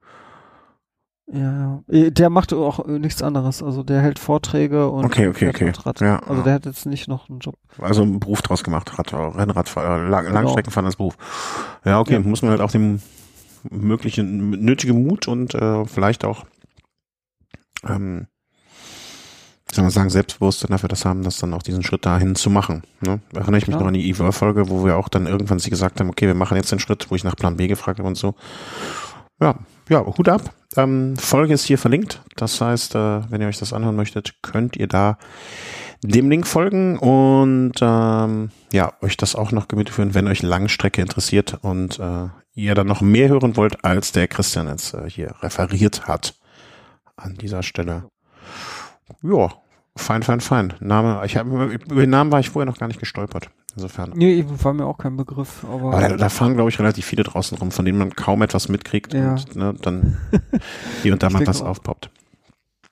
Ja, 1.32 1.40
ja. 1.40 1.82
Äh, 1.88 2.10
Der 2.10 2.28
macht 2.30 2.52
auch 2.52 2.86
äh, 2.88 2.98
nichts 2.98 3.22
anderes. 3.22 3.62
Also 3.62 3.82
der 3.82 4.00
hält 4.00 4.18
Vorträge 4.18 4.88
und 4.90 5.04
Okay, 5.04 5.28
okay, 5.28 5.48
okay. 5.48 5.72
Rad. 5.84 6.00
Ja, 6.00 6.18
also 6.20 6.34
ja. 6.38 6.42
der 6.42 6.54
hat 6.54 6.66
jetzt 6.66 6.86
nicht 6.86 7.06
noch 7.08 7.28
einen 7.28 7.38
Job. 7.38 7.54
Also 7.78 8.02
einen 8.02 8.18
Beruf 8.18 8.42
draus 8.42 8.64
gemacht, 8.64 8.98
Rad, 8.98 9.12
Rennradfahrer, 9.14 10.08
Lang, 10.08 10.24
Genau. 10.26 10.34
Langstreckenfahren 10.40 10.86
als 10.86 10.96
Beruf. 10.96 11.16
Ja, 11.84 12.00
okay, 12.00 12.14
Ja. 12.14 12.20
muss 12.20 12.42
man 12.42 12.50
halt 12.50 12.60
auch 12.60 12.70
dem 12.72 13.00
möglichen, 13.70 14.50
nötige 14.50 14.92
Mut 14.94 15.28
und 15.28 15.54
äh, 15.54 15.84
vielleicht 15.84 16.24
auch, 16.24 16.44
ähm, 17.88 18.26
soll 19.72 19.82
man 19.84 19.90
sagen, 19.92 20.10
Selbstbewusstsein 20.10 20.70
dafür 20.72 20.88
das 20.88 21.04
haben, 21.04 21.22
das 21.22 21.38
dann 21.38 21.54
auch 21.54 21.62
diesen 21.62 21.82
Schritt 21.84 22.04
dahin 22.04 22.34
zu 22.34 22.50
machen. 22.50 22.82
Ne? 23.02 23.20
Erinnere 23.32 23.58
ich 23.58 23.66
mich 23.68 23.74
Klar. 23.76 23.80
noch 23.82 23.86
an 23.88 23.94
die 23.94 24.10
Evolve-Folge, 24.10 24.68
wo 24.68 24.84
wir 24.84 24.96
auch 24.96 25.08
dann 25.08 25.26
irgendwann 25.26 25.60
sie 25.60 25.70
gesagt 25.70 26.00
haben, 26.00 26.10
okay, 26.10 26.26
wir 26.26 26.34
machen 26.34 26.56
jetzt 26.56 26.72
den 26.72 26.80
Schritt, 26.80 27.08
wo 27.10 27.14
ich 27.14 27.22
nach 27.22 27.36
Plan 27.36 27.56
B 27.56 27.68
gefragt 27.68 27.98
habe 28.00 28.08
und 28.08 28.16
so. 28.16 28.34
Ja, 29.40 29.54
ja, 29.90 30.06
Hut 30.06 30.28
ab. 30.28 30.54
Ähm, 30.76 31.16
Folge 31.16 31.52
ist 31.52 31.64
hier 31.64 31.76
verlinkt. 31.76 32.22
Das 32.36 32.60
heißt, 32.60 32.94
äh, 32.94 33.30
wenn 33.30 33.42
ihr 33.42 33.48
euch 33.48 33.58
das 33.58 33.72
anhören 33.72 33.96
möchtet, 33.96 34.36
könnt 34.40 34.76
ihr 34.76 34.86
da 34.86 35.18
dem 36.02 36.30
Link 36.30 36.46
folgen 36.46 36.96
und 36.98 37.74
ähm, 37.82 38.50
ja, 38.72 38.92
euch 39.02 39.16
das 39.18 39.34
auch 39.34 39.52
noch 39.52 39.68
Gemüte 39.68 39.92
führen, 39.92 40.14
wenn 40.14 40.28
euch 40.28 40.42
Langstrecke 40.42 41.02
interessiert 41.02 41.58
und 41.62 41.98
äh, 41.98 42.28
ihr 42.54 42.74
dann 42.74 42.86
noch 42.86 43.02
mehr 43.02 43.28
hören 43.28 43.56
wollt, 43.56 43.84
als 43.84 44.12
der 44.12 44.28
Christian 44.28 44.68
jetzt 44.68 44.94
äh, 44.94 45.10
hier 45.10 45.34
referiert 45.42 46.06
hat 46.06 46.34
an 47.16 47.34
dieser 47.34 47.62
Stelle. 47.62 48.04
Ja, 49.22 49.52
fein, 50.00 50.22
fein, 50.22 50.40
fein. 50.40 50.72
Name, 50.80 51.20
ich 51.24 51.36
habe 51.36 51.72
über 51.74 52.00
den 52.00 52.10
Namen 52.10 52.32
war 52.32 52.40
ich 52.40 52.50
vorher 52.50 52.66
noch 52.70 52.78
gar 52.78 52.86
nicht 52.88 53.00
gestolpert. 53.00 53.50
Insofern. 53.76 54.10
Nee, 54.14 54.44
war 54.48 54.72
mir 54.74 54.84
auch 54.86 54.98
kein 54.98 55.16
Begriff, 55.16 55.64
aber, 55.64 55.92
Aber 55.96 56.00
da, 56.08 56.16
da 56.16 56.28
fahren, 56.28 56.54
glaube 56.54 56.70
ich, 56.70 56.78
relativ 56.80 57.06
viele 57.06 57.22
draußen 57.22 57.56
rum, 57.58 57.70
von 57.70 57.84
denen 57.84 57.98
man 57.98 58.10
kaum 58.14 58.42
etwas 58.42 58.68
mitkriegt 58.68 59.14
Ja. 59.14 59.32
und 59.32 59.54
ne, 59.56 59.74
dann 59.80 60.16
hier 61.02 61.12
und 61.12 61.22
da 61.22 61.30
mal 61.30 61.46
was 61.46 61.62
auch. 61.62 61.68
aufpoppt. 61.68 62.10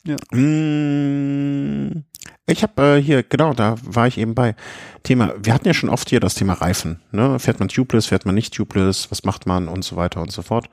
Ja. 0.07 0.15
Mm, 0.37 2.05
Ich 2.47 2.63
habe 2.63 2.83
äh, 2.99 3.03
hier, 3.03 3.23
genau, 3.25 3.53
da 3.55 3.75
war 3.83 4.07
ich 4.07 4.19
eben 4.19 4.35
bei. 4.35 4.55
Thema, 5.03 5.33
wir 5.43 5.53
hatten 5.53 5.67
ja 5.67 5.75
schon 5.75 5.91
oft 5.91 6.09
hier 6.11 6.21
das 6.21 6.35
Thema 6.37 6.55
Reifen. 6.55 7.01
Ne? 7.13 7.39
Fährt 7.39 7.59
man 7.59 7.69
tubeless, 7.69 8.07
fährt 8.07 8.25
man 8.25 8.35
nicht 8.35 8.55
tubeless, 8.55 9.11
was 9.11 9.25
macht 9.25 9.47
man 9.47 9.69
und 9.69 9.85
so 9.85 9.97
weiter 9.97 10.21
und 10.23 10.31
so 10.33 10.43
fort. 10.43 10.69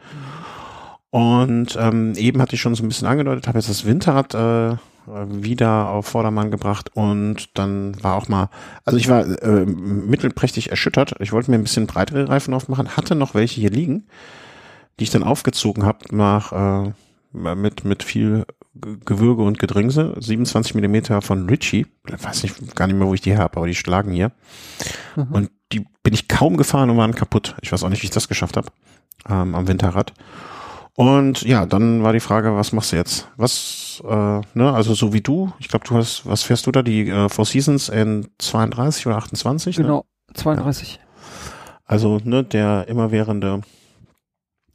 Und 1.10 1.78
ähm, 1.80 2.14
eben 2.16 2.42
hatte 2.42 2.56
ich 2.56 2.62
schon 2.62 2.76
so 2.76 2.84
ein 2.84 2.88
bisschen 2.90 3.08
angedeutet, 3.08 3.48
habe 3.48 3.58
jetzt 3.58 3.70
das 3.70 3.86
Winterrad 3.86 4.34
äh, 4.36 4.76
wieder 5.08 5.90
auf 5.90 6.08
Vordermann 6.08 6.52
gebracht 6.52 6.90
und 6.94 7.58
dann 7.58 8.02
war 8.04 8.16
auch 8.16 8.28
mal, 8.28 8.50
also 8.84 8.98
ich 8.98 9.08
war 9.08 9.26
äh, 9.44 9.66
mittelprächtig 9.66 10.72
erschüttert. 10.72 11.16
Ich 11.20 11.32
wollte 11.32 11.52
mir 11.52 11.58
ein 11.58 11.64
bisschen 11.64 11.88
breitere 11.88 12.28
Reifen 12.30 12.54
aufmachen, 12.54 12.98
hatte 12.98 13.16
noch 13.16 13.36
welche 13.36 13.62
hier 13.62 13.70
liegen, 13.70 14.08
die 15.00 15.04
ich 15.04 15.12
dann 15.12 15.24
aufgezogen 15.24 15.86
habe 15.86 16.16
nach 16.16 16.86
äh, 16.86 16.92
mit 17.34 17.84
mit 17.84 18.04
viel 18.04 18.46
Gewürge 19.06 19.42
und 19.42 19.58
Gedringse, 19.58 20.16
27 20.20 20.76
Millimeter 20.76 21.22
von 21.22 21.48
Ritchie, 21.48 21.86
ich 22.08 22.24
weiß 22.24 22.44
nicht 22.44 22.76
gar 22.76 22.88
nicht 22.88 22.98
mehr, 22.98 23.08
wo 23.08 23.14
ich 23.14 23.22
die 23.22 23.32
her 23.32 23.40
habe, 23.40 23.58
aber 23.58 23.68
die 23.68 23.76
schlagen 23.76 24.12
hier. 24.12 24.32
Mhm. 25.16 25.32
Und 25.32 25.52
die 25.72 25.86
bin 26.04 26.14
ich 26.14 26.28
kaum 26.28 26.58
gefahren 26.58 26.90
und 26.90 26.98
waren 26.98 27.16
kaputt. 27.16 27.56
Ich 27.62 27.72
weiß 27.72 27.84
auch 27.84 27.90
nicht, 27.90 28.02
wie 28.02 28.08
ich 28.08 28.12
das 28.12 28.28
geschafft 28.28 28.58
habe 28.58 28.68
ähm, 29.30 29.56
am 29.56 29.68
Winterrad. 29.68 30.14
Und 30.96 31.42
ja, 31.42 31.66
dann 31.66 32.04
war 32.04 32.14
die 32.14 32.22
Frage, 32.22 32.56
was 32.56 32.72
machst 32.72 32.94
du 32.94 32.96
jetzt? 32.96 33.28
Was, 33.36 34.02
äh, 34.08 34.42
ne, 34.54 34.74
also 34.74 34.94
so 34.94 35.12
wie 35.12 35.20
du, 35.20 35.52
ich 35.60 35.68
glaube, 35.68 35.86
du 35.86 35.96
hast, 35.96 36.26
was 36.26 36.44
fährst 36.44 36.68
du 36.68 36.72
da, 36.72 36.84
die 36.84 37.10
äh, 37.10 37.28
Four 37.28 37.46
Seasons 37.46 37.90
in 37.90 38.30
32 38.38 39.06
oder 39.08 39.18
28? 39.18 39.76
Genau, 39.76 40.06
ne? 40.30 40.34
32. 40.36 40.94
Ja. 40.94 41.00
Also, 41.84 42.22
ne, 42.24 42.46
der 42.46 42.88
immerwährende 42.88 43.62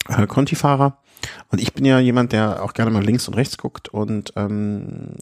äh, 0.08 0.26
Conti-Fahrer. 0.26 0.98
Und 1.48 1.60
ich 1.60 1.72
bin 1.72 1.86
ja 1.86 1.98
jemand, 1.98 2.32
der 2.32 2.62
auch 2.62 2.74
gerne 2.74 2.90
mal 2.90 3.04
links 3.04 3.26
und 3.26 3.34
rechts 3.34 3.56
guckt 3.56 3.88
und 3.88 4.32
ähm, 4.36 5.16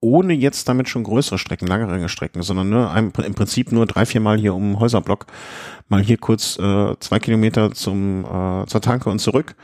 ohne 0.00 0.34
jetzt 0.34 0.68
damit 0.68 0.88
schon 0.88 1.04
größere 1.04 1.38
Strecken, 1.38 1.66
langere 1.66 2.08
Strecken, 2.08 2.42
sondern 2.42 2.68
ne, 2.68 3.12
im 3.24 3.34
Prinzip 3.34 3.72
nur 3.72 3.86
drei, 3.86 4.04
vier 4.04 4.20
Mal 4.20 4.36
hier 4.38 4.54
um 4.54 4.80
Häuserblock, 4.80 5.26
mal 5.88 6.02
hier 6.02 6.18
kurz 6.18 6.58
äh, 6.58 6.94
zwei 7.00 7.20
Kilometer 7.20 7.72
zum 7.72 8.24
äh, 8.24 8.66
zur 8.66 8.80
Tanke 8.80 9.08
und 9.10 9.18
zurück 9.18 9.54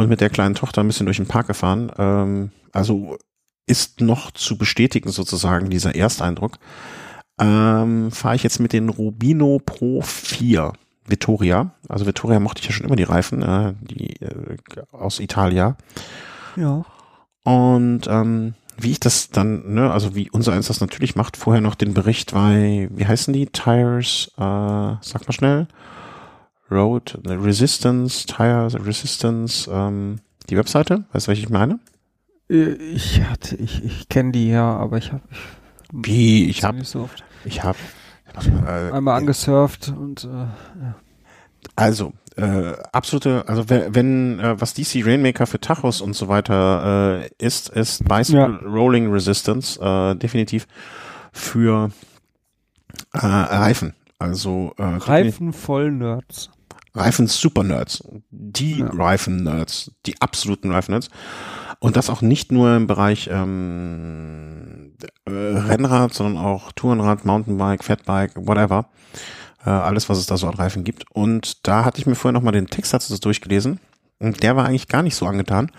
und 0.00 0.08
mit 0.08 0.22
der 0.22 0.30
kleinen 0.30 0.54
Tochter 0.54 0.82
ein 0.82 0.86
bisschen 0.86 1.04
durch 1.04 1.18
den 1.18 1.26
Park 1.26 1.46
gefahren. 1.46 1.92
Ähm, 1.98 2.50
also 2.72 3.18
ist 3.66 4.00
noch 4.00 4.30
zu 4.30 4.56
bestätigen 4.56 5.10
sozusagen 5.10 5.68
dieser 5.68 5.94
Ersteindruck. 5.94 6.56
Ähm, 7.38 8.10
Fahre 8.10 8.34
ich 8.34 8.42
jetzt 8.42 8.60
mit 8.60 8.72
den 8.72 8.88
Rubino 8.88 9.60
Pro 9.64 10.00
4 10.00 10.72
Vittoria. 11.06 11.74
Also 11.86 12.06
Vittoria 12.06 12.40
mochte 12.40 12.62
ich 12.62 12.66
ja 12.66 12.72
schon 12.72 12.86
immer 12.86 12.96
die 12.96 13.02
Reifen, 13.02 13.42
äh, 13.42 13.74
die 13.82 14.22
äh, 14.22 14.56
aus 14.90 15.20
Italia. 15.20 15.76
Ja. 16.56 16.82
Und 17.44 18.06
ähm, 18.08 18.54
wie 18.78 18.92
ich 18.92 19.00
das 19.00 19.28
dann, 19.28 19.74
ne, 19.74 19.92
also 19.92 20.14
wie 20.14 20.30
unser 20.30 20.54
eins 20.54 20.68
das 20.68 20.80
natürlich 20.80 21.14
macht, 21.14 21.36
vorher 21.36 21.60
noch 21.60 21.74
den 21.74 21.92
Bericht 21.92 22.32
bei, 22.32 22.88
wie 22.90 23.06
heißen 23.06 23.34
die? 23.34 23.48
Tires, 23.48 24.30
äh, 24.38 24.40
sag 25.02 25.26
mal 25.26 25.34
schnell. 25.34 25.68
Road 26.70 27.18
Resistance, 27.26 28.26
Tire 28.26 28.68
Resistance, 28.84 29.70
ähm, 29.72 30.16
die 30.48 30.56
Webseite, 30.56 31.04
weißt 31.12 31.26
du, 31.26 31.28
welche 31.28 31.42
ich 31.42 31.50
meine? 31.50 31.80
Äh, 32.48 32.72
ich 32.72 33.22
hatte, 33.22 33.56
ich, 33.56 33.84
ich 33.84 34.08
kenne 34.08 34.32
die 34.32 34.48
ja, 34.48 34.76
aber 34.76 34.98
ich 34.98 35.12
habe 35.12 35.22
wie 35.92 36.48
ich 36.48 36.62
habe 36.62 36.84
so 36.84 37.10
ich 37.44 37.64
habe 37.64 37.78
äh, 38.66 38.92
einmal 38.92 39.18
angesurft 39.18 39.88
und 39.88 40.24
äh, 40.24 40.28
ja. 40.28 40.94
Also 41.76 42.12
äh, 42.36 42.72
absolute, 42.92 43.44
also 43.46 43.68
wenn, 43.68 43.94
wenn 43.94 44.40
äh, 44.40 44.60
was 44.60 44.74
DC 44.74 45.04
Rainmaker 45.04 45.46
für 45.46 45.60
Tachos 45.60 46.00
und 46.00 46.14
so 46.14 46.28
weiter 46.28 47.22
äh, 47.22 47.30
ist, 47.38 47.68
ist 47.70 48.04
Bicycle 48.08 48.60
ja. 48.62 48.68
Rolling 48.68 49.10
Resistance 49.12 49.80
äh, 49.80 50.14
definitiv 50.16 50.66
für 51.32 51.90
äh, 53.12 53.18
Reifen. 53.26 53.94
Also 54.18 54.74
äh, 54.78 54.82
Reifen 54.82 55.52
voll 55.52 55.90
Nerds. 55.90 56.50
Reifen 56.94 57.26
Super 57.26 57.62
Nerds, 57.62 58.02
die 58.30 58.80
ja. 58.80 58.86
Reifen 58.86 59.44
Nerds, 59.44 59.92
die 60.06 60.20
absoluten 60.20 60.70
Reifen 60.70 60.92
Nerds. 60.92 61.08
Und 61.78 61.96
das 61.96 62.10
auch 62.10 62.20
nicht 62.20 62.52
nur 62.52 62.76
im 62.76 62.86
Bereich 62.86 63.30
ähm, 63.32 64.92
äh, 65.26 65.30
Rennrad, 65.30 66.12
sondern 66.12 66.44
auch 66.44 66.72
Tourenrad, 66.72 67.24
Mountainbike, 67.24 67.84
Fatbike, 67.84 68.32
whatever. 68.36 68.90
Äh, 69.64 69.70
alles, 69.70 70.08
was 70.08 70.18
es 70.18 70.26
da 70.26 70.36
so 70.36 70.46
an 70.46 70.54
Reifen 70.54 70.84
gibt. 70.84 71.04
Und 71.12 71.66
da 71.66 71.84
hatte 71.84 71.98
ich 71.98 72.06
mir 72.06 72.14
vorher 72.14 72.32
nochmal 72.32 72.52
den 72.52 72.66
Text 72.66 72.92
dazu 72.92 73.16
durchgelesen. 73.18 73.80
Und 74.18 74.42
der 74.42 74.56
war 74.56 74.66
eigentlich 74.66 74.88
gar 74.88 75.02
nicht 75.02 75.16
so 75.16 75.26
angetan. 75.26 75.70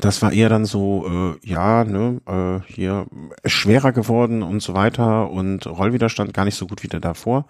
Das 0.00 0.22
war 0.22 0.32
eher 0.32 0.48
dann 0.48 0.64
so, 0.64 1.06
äh, 1.06 1.46
ja, 1.46 1.84
ne, 1.84 2.20
äh, 2.26 2.72
hier 2.72 3.06
schwerer 3.44 3.92
geworden 3.92 4.42
und 4.42 4.60
so 4.62 4.72
weiter 4.72 5.30
und 5.30 5.66
Rollwiderstand 5.66 6.32
gar 6.32 6.46
nicht 6.46 6.56
so 6.56 6.66
gut 6.66 6.82
wie 6.82 6.88
der 6.88 7.00
davor. 7.00 7.46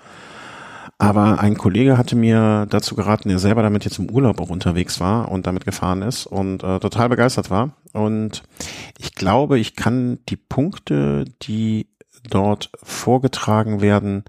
Aber 1.02 1.40
ein 1.40 1.58
Kollege 1.58 1.98
hatte 1.98 2.14
mir 2.14 2.64
dazu 2.70 2.94
geraten, 2.94 3.28
der 3.28 3.40
selber 3.40 3.62
damit 3.62 3.84
jetzt 3.84 3.98
im 3.98 4.08
Urlaub 4.08 4.40
auch 4.40 4.50
unterwegs 4.50 5.00
war 5.00 5.32
und 5.32 5.48
damit 5.48 5.64
gefahren 5.64 6.00
ist 6.00 6.26
und 6.26 6.62
äh, 6.62 6.78
total 6.78 7.08
begeistert 7.08 7.50
war. 7.50 7.72
Und 7.92 8.44
ich 8.98 9.16
glaube, 9.16 9.58
ich 9.58 9.74
kann 9.74 10.20
die 10.28 10.36
Punkte, 10.36 11.24
die 11.42 11.88
dort 12.30 12.70
vorgetragen 12.84 13.80
werden, 13.80 14.22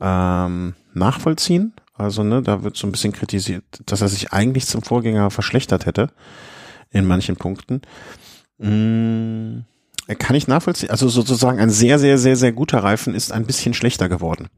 ähm, 0.00 0.74
nachvollziehen. 0.92 1.74
Also, 1.94 2.24
ne, 2.24 2.42
da 2.42 2.64
wird 2.64 2.76
so 2.76 2.88
ein 2.88 2.92
bisschen 2.92 3.12
kritisiert, 3.12 3.62
dass 3.86 4.00
er 4.00 4.08
sich 4.08 4.32
eigentlich 4.32 4.66
zum 4.66 4.82
Vorgänger 4.82 5.30
verschlechtert 5.30 5.86
hätte 5.86 6.10
in 6.90 7.06
manchen 7.06 7.36
Punkten. 7.36 7.80
Hm, 8.58 9.66
kann 10.18 10.34
ich 10.34 10.48
nachvollziehen. 10.48 10.90
Also 10.90 11.08
sozusagen 11.08 11.60
ein 11.60 11.70
sehr, 11.70 12.00
sehr, 12.00 12.18
sehr, 12.18 12.34
sehr 12.34 12.50
guter 12.50 12.82
Reifen 12.82 13.14
ist 13.14 13.30
ein 13.30 13.46
bisschen 13.46 13.72
schlechter 13.72 14.08
geworden 14.08 14.48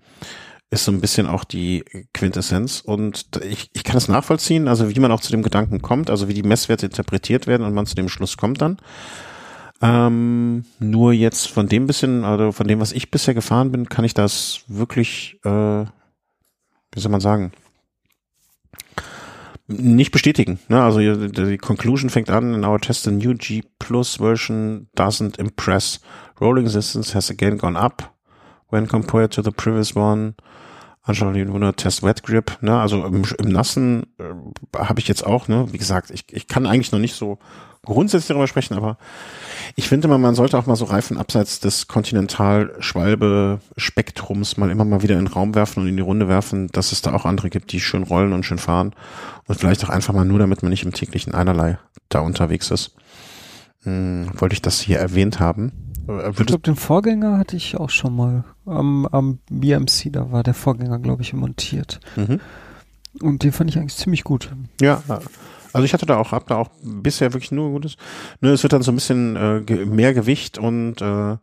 ist 0.71 0.85
so 0.85 0.93
ein 0.93 1.01
bisschen 1.01 1.27
auch 1.27 1.45
die 1.45 1.85
Quintessenz. 2.15 2.81
Und 2.81 3.27
ich, 3.43 3.71
ich 3.73 3.85
kann 3.85 3.97
es 3.97 4.09
nachvollziehen, 4.09 4.69
also 4.69 4.95
wie 4.95 5.01
man 5.01 5.11
auch 5.11 5.21
zu 5.21 5.33
dem 5.33 5.43
Gedanken 5.43 5.83
kommt, 5.83 6.11
also 6.11 6.29
wie 6.29 6.35
die 6.35 6.45
Messwerte 6.45 6.87
interpretiert 6.87 7.47
werden 7.47 7.67
und 7.67 7.75
man 7.75 7.87
zu 7.87 7.97
dem 7.97 8.09
Schluss 8.09 8.37
kommt 8.37 8.63
dann. 8.63 8.79
Ähm, 9.83 10.65
nur 10.79 11.13
jetzt 11.13 11.49
von 11.49 11.67
dem 11.69 11.87
bisschen, 11.87 12.25
also 12.25 12.53
von 12.53 12.69
dem, 12.69 12.81
was 12.81 12.93
ich 12.93 13.11
bisher 13.11 13.35
gefahren 13.35 13.73
bin, 13.73 13.89
kann 13.89 14.05
ich 14.05 14.15
das 14.15 14.61
wirklich, 14.69 15.41
äh, 15.45 15.85
wie 16.93 17.01
soll 17.01 17.11
man 17.11 17.21
sagen, 17.21 17.53
nicht 19.67 20.13
bestätigen. 20.13 20.59
Ne? 20.69 20.83
Also 20.83 20.99
die 20.99 21.59
Conclusion 21.59 22.11
fängt 22.11 22.31
an, 22.31 22.55
in 22.55 22.65
our 22.65 22.81
test 22.81 23.05
the 23.05 23.11
new 23.11 23.35
G 23.35 23.63
Plus 23.79 24.17
version 24.17 24.89
doesn't 24.97 25.39
impress. 25.39 26.01
Rolling 26.41 26.65
resistance 26.65 27.15
has 27.15 27.31
again 27.31 27.57
gone 27.57 27.79
up 27.79 28.15
when 28.69 28.87
compared 28.87 29.33
to 29.33 29.43
the 29.43 29.51
previous 29.51 29.95
one. 29.95 30.35
Anschaulich 31.03 31.49
Test 31.77 32.03
Wet 32.03 32.23
Grip, 32.23 32.59
ne? 32.61 32.79
Also 32.79 33.03
im, 33.05 33.25
im 33.39 33.49
Nassen 33.49 34.03
äh, 34.19 34.25
habe 34.77 35.01
ich 35.01 35.09
jetzt 35.09 35.25
auch, 35.25 35.49
ne? 35.49 35.67
Wie 35.73 35.79
gesagt, 35.79 36.11
ich, 36.11 36.25
ich 36.31 36.47
kann 36.47 36.67
eigentlich 36.67 36.93
noch 36.93 36.99
nicht 36.99 37.15
so 37.15 37.39
grundsätzlich 37.85 38.29
darüber 38.29 38.47
sprechen, 38.47 38.75
aber 38.75 38.97
ich 39.77 39.89
finde 39.89 40.09
mal, 40.09 40.19
man 40.19 40.35
sollte 40.35 40.59
auch 40.59 40.67
mal 40.67 40.77
so 40.77 40.85
Reifen 40.85 41.17
abseits 41.17 41.61
des 41.61 41.89
Kontinental-Schwalbe-Spektrums 41.89 44.59
mal 44.59 44.71
immer 44.71 44.85
mal 44.85 45.03
wieder 45.03 45.19
in 45.19 45.25
den 45.25 45.33
Raum 45.33 45.55
werfen 45.55 45.83
und 45.83 45.89
in 45.89 45.97
die 45.97 46.03
Runde 46.03 46.29
werfen, 46.29 46.69
dass 46.69 46.93
es 46.93 47.01
da 47.01 47.15
auch 47.15 47.25
andere 47.25 47.49
gibt, 47.49 47.73
die 47.73 47.81
schön 47.81 48.03
rollen 48.03 48.35
und 48.35 48.45
schön 48.45 48.59
fahren 48.59 48.95
und 49.47 49.59
vielleicht 49.59 49.83
auch 49.85 49.89
einfach 49.89 50.13
mal 50.13 50.27
nur, 50.27 50.39
damit 50.39 50.63
man 50.63 50.69
nicht 50.71 50.85
im 50.85 50.93
täglichen 50.93 51.35
Einerlei 51.35 51.79
da 52.11 52.21
unterwegs 52.21 52.71
ist. 52.71 52.95
Hm, 53.85 54.31
wollte 54.35 54.53
ich 54.53 54.61
das 54.61 54.81
hier 54.81 54.99
erwähnt 54.99 55.41
haben. 55.41 55.90
Äh, 56.09 56.31
ich 56.31 56.47
glaube, 56.47 56.63
den 56.63 56.77
Vorgänger 56.77 57.39
hatte 57.39 57.57
ich 57.57 57.77
auch 57.77 57.91
schon 57.91 58.15
mal 58.15 58.45
am, 58.67 59.07
am 59.07 59.39
BMC, 59.51 60.13
da 60.13 60.31
war 60.33 60.43
der 60.43 60.55
Vorgänger, 60.55 60.99
glaube 60.99 61.23
ich, 61.23 61.33
montiert. 61.33 62.01
Mhm. 62.17 62.41
Und 63.21 63.43
den 63.43 63.53
fand 63.53 63.71
ich 63.71 63.79
eigentlich 63.79 63.97
ziemlich 63.97 64.25
gut. 64.25 64.53
Ja, 64.81 65.03
also 65.73 65.85
ich 65.85 65.93
hatte 65.93 66.07
da 66.07 66.17
auch, 66.17 66.33
hab 66.33 66.47
da 66.47 66.57
auch 66.57 66.71
bisher 66.83 67.33
wirklich 67.33 67.53
nur 67.53 67.71
Gutes. 67.71 67.97
Nur 68.41 68.53
es 68.53 68.63
wird 68.63 68.73
dann 68.73 68.83
so 68.83 68.93
ein 68.93 68.97
bisschen 68.97 69.37
äh, 69.37 69.61
mehr 69.85 70.15
Gewicht 70.15 70.59
und 70.59 71.01
äh, 71.01 71.37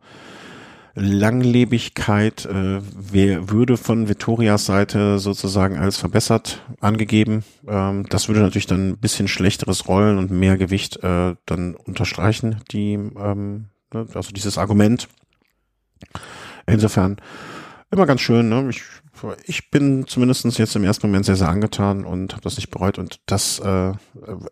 Langlebigkeit 0.94 2.46
äh, 2.46 2.80
wär, 2.82 3.50
würde 3.50 3.76
von 3.76 4.08
Vittorias 4.08 4.66
Seite 4.66 5.18
sozusagen 5.18 5.78
als 5.78 5.96
verbessert 5.96 6.62
angegeben. 6.80 7.44
Ähm, 7.66 8.06
das 8.08 8.28
würde 8.28 8.40
natürlich 8.40 8.66
dann 8.66 8.90
ein 8.90 8.98
bisschen 8.98 9.28
schlechteres 9.28 9.88
Rollen 9.88 10.18
und 10.18 10.30
mehr 10.30 10.56
Gewicht 10.56 11.02
äh, 11.02 11.36
dann 11.46 11.74
unterstreichen, 11.74 12.60
die 12.72 12.94
ähm, 12.94 13.66
Ne? 13.92 14.06
Also 14.14 14.32
dieses 14.32 14.58
Argument. 14.58 15.08
Insofern 16.66 17.16
immer 17.90 18.06
ganz 18.06 18.20
schön. 18.20 18.48
Ne? 18.48 18.68
Ich, 18.70 18.82
ich 19.44 19.70
bin 19.70 20.06
zumindestens 20.06 20.58
jetzt 20.58 20.76
im 20.76 20.84
ersten 20.84 21.06
Moment 21.06 21.26
sehr, 21.26 21.36
sehr 21.36 21.48
angetan 21.48 22.04
und 22.04 22.32
habe 22.32 22.42
das 22.42 22.56
nicht 22.56 22.70
bereut. 22.70 22.98
Und 22.98 23.20
das, 23.26 23.58
äh, 23.60 23.92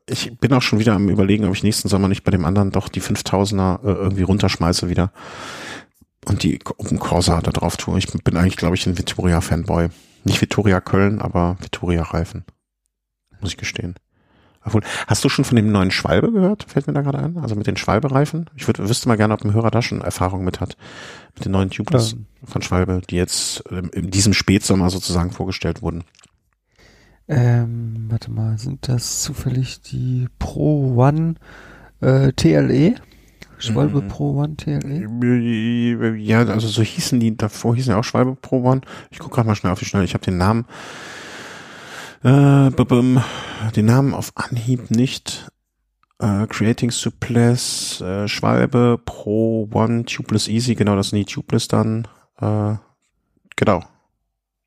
ich 0.09 0.37
bin 0.39 0.53
auch 0.53 0.63
schon 0.63 0.79
wieder 0.79 0.95
am 0.95 1.09
überlegen, 1.09 1.45
ob 1.45 1.55
ich 1.55 1.63
nächsten 1.63 1.89
Sommer 1.89 2.09
nicht 2.09 2.25
bei 2.25 2.31
dem 2.31 2.45
anderen 2.45 2.71
doch 2.71 2.89
die 2.89 3.03
5000er 3.03 3.85
äh, 3.85 3.93
irgendwie 3.93 4.23
runterschmeiße 4.23 4.89
wieder 4.89 5.13
und 6.27 6.43
die 6.43 6.59
Open 6.79 6.99
Corsa 6.99 7.41
da 7.41 7.51
drauf 7.51 7.77
tue. 7.77 7.99
Ich 7.99 8.07
bin 8.07 8.37
eigentlich, 8.37 8.57
glaube 8.57 8.75
ich, 8.75 8.87
ein 8.87 8.99
Vittoria-Fanboy. 8.99 9.89
Nicht 10.25 10.41
Vittoria 10.41 10.81
Köln, 10.81 11.21
aber 11.21 11.57
Vittoria 11.61 12.03
Reifen. 12.03 12.45
Muss 13.41 13.51
ich 13.51 13.57
gestehen. 13.57 13.95
Obwohl, 14.67 14.83
hast 15.07 15.25
du 15.25 15.29
schon 15.29 15.45
von 15.45 15.55
dem 15.55 15.71
neuen 15.71 15.93
Schwalbe 15.93 16.33
gehört? 16.33 16.65
Fällt 16.69 16.89
mir 16.89 16.93
da 16.93 17.03
gerade 17.03 17.21
ein. 17.21 17.39
Also 17.39 17.55
mit 17.55 17.69
den 17.69 17.77
Schwalbe-Reifen. 17.77 18.51
Ich 18.57 18.67
würde, 18.67 18.89
wüsste 18.89 19.09
mal 19.09 19.17
gerne, 19.17 19.33
ob 19.33 19.45
ein 19.45 19.55
Hörer 19.55 19.71
da 19.71 19.81
schon 19.81 20.01
Erfahrung 20.01 20.45
mit 20.45 20.61
hat. 20.61 20.77
Mit 21.37 21.45
den 21.45 21.53
neuen 21.53 21.71
Tubeless 21.71 22.13
ja. 22.13 22.19
von 22.45 22.63
Schwalbe, 22.63 23.01
die 23.09 23.17
jetzt 23.17 23.63
ähm, 23.71 23.91
in 23.93 24.11
diesem 24.11 24.35
Spätsommer 24.35 24.91
sozusagen 24.91 25.31
vorgestellt 25.31 25.83
wurden. 25.83 26.03
Ähm, 27.29 28.07
warte 28.09 28.31
mal, 28.33 28.59
sind 28.59 28.89
das 28.89 29.23
zufällig 29.23 29.83
die 29.83 30.29
Pro 30.41 30.97
One 30.97 31.37
äh, 32.01 32.33
TLE? 32.33 32.97
Schwalbe 33.59 34.03
mhm. 34.03 34.09
Pro 34.09 34.37
One 34.37 34.57
TLE? 34.57 36.17
Ja, 36.19 36.45
also 36.45 36.67
so 36.67 36.83
hießen 36.83 37.21
die, 37.21 37.37
davor 37.37 37.77
hießen 37.77 37.93
ja 37.93 37.99
auch 37.99 38.05
Schwalbe 38.05 38.35
Pro 38.35 38.63
One. 38.63 38.81
Ich 39.11 39.21
gucke 39.21 39.37
gerade 39.37 39.49
mal 39.49 39.55
schnell 39.55 39.73
auf 39.73 39.79
die 39.79 39.85
Schnelle. 39.85 40.05
Ich 40.05 40.15
habe 40.15 40.25
den 40.25 40.37
Namen, 40.37 40.67
äh, 42.23 42.71
den 42.71 43.85
Namen 43.85 44.15
auf 44.15 44.33
Anhieb 44.35 44.91
nicht. 44.91 45.49
Äh, 46.19 46.47
Creating 46.47 46.91
Suppress, 46.91 48.01
äh, 48.01 48.27
Schwalbe 48.27 48.99
Pro 49.05 49.69
One 49.73 50.05
Tubeless 50.07 50.49
Easy, 50.49 50.75
genau, 50.75 50.97
das 50.97 51.11
sind 51.11 51.19
die 51.19 51.25
Tubeless 51.27 51.69
dann. 51.69 52.09
Äh, 52.41 52.77
genau. 53.55 53.83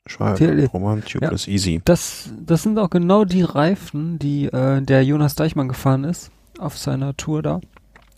Schwalbe. 0.05 0.67
Pro 0.69 0.77
One 0.77 1.01
Tubeless 1.01 1.47
ja, 1.47 1.53
Easy. 1.53 1.81
Das, 1.85 2.29
das 2.39 2.63
sind 2.63 2.77
auch 2.77 2.89
genau 2.89 3.25
die 3.25 3.41
Reifen, 3.41 4.19
die 4.19 4.45
äh, 4.45 4.81
der 4.81 5.03
Jonas 5.03 5.35
Deichmann 5.35 5.67
gefahren 5.67 6.03
ist 6.03 6.31
auf 6.59 6.77
seiner 6.77 7.15
Tour 7.17 7.41
da. 7.41 7.61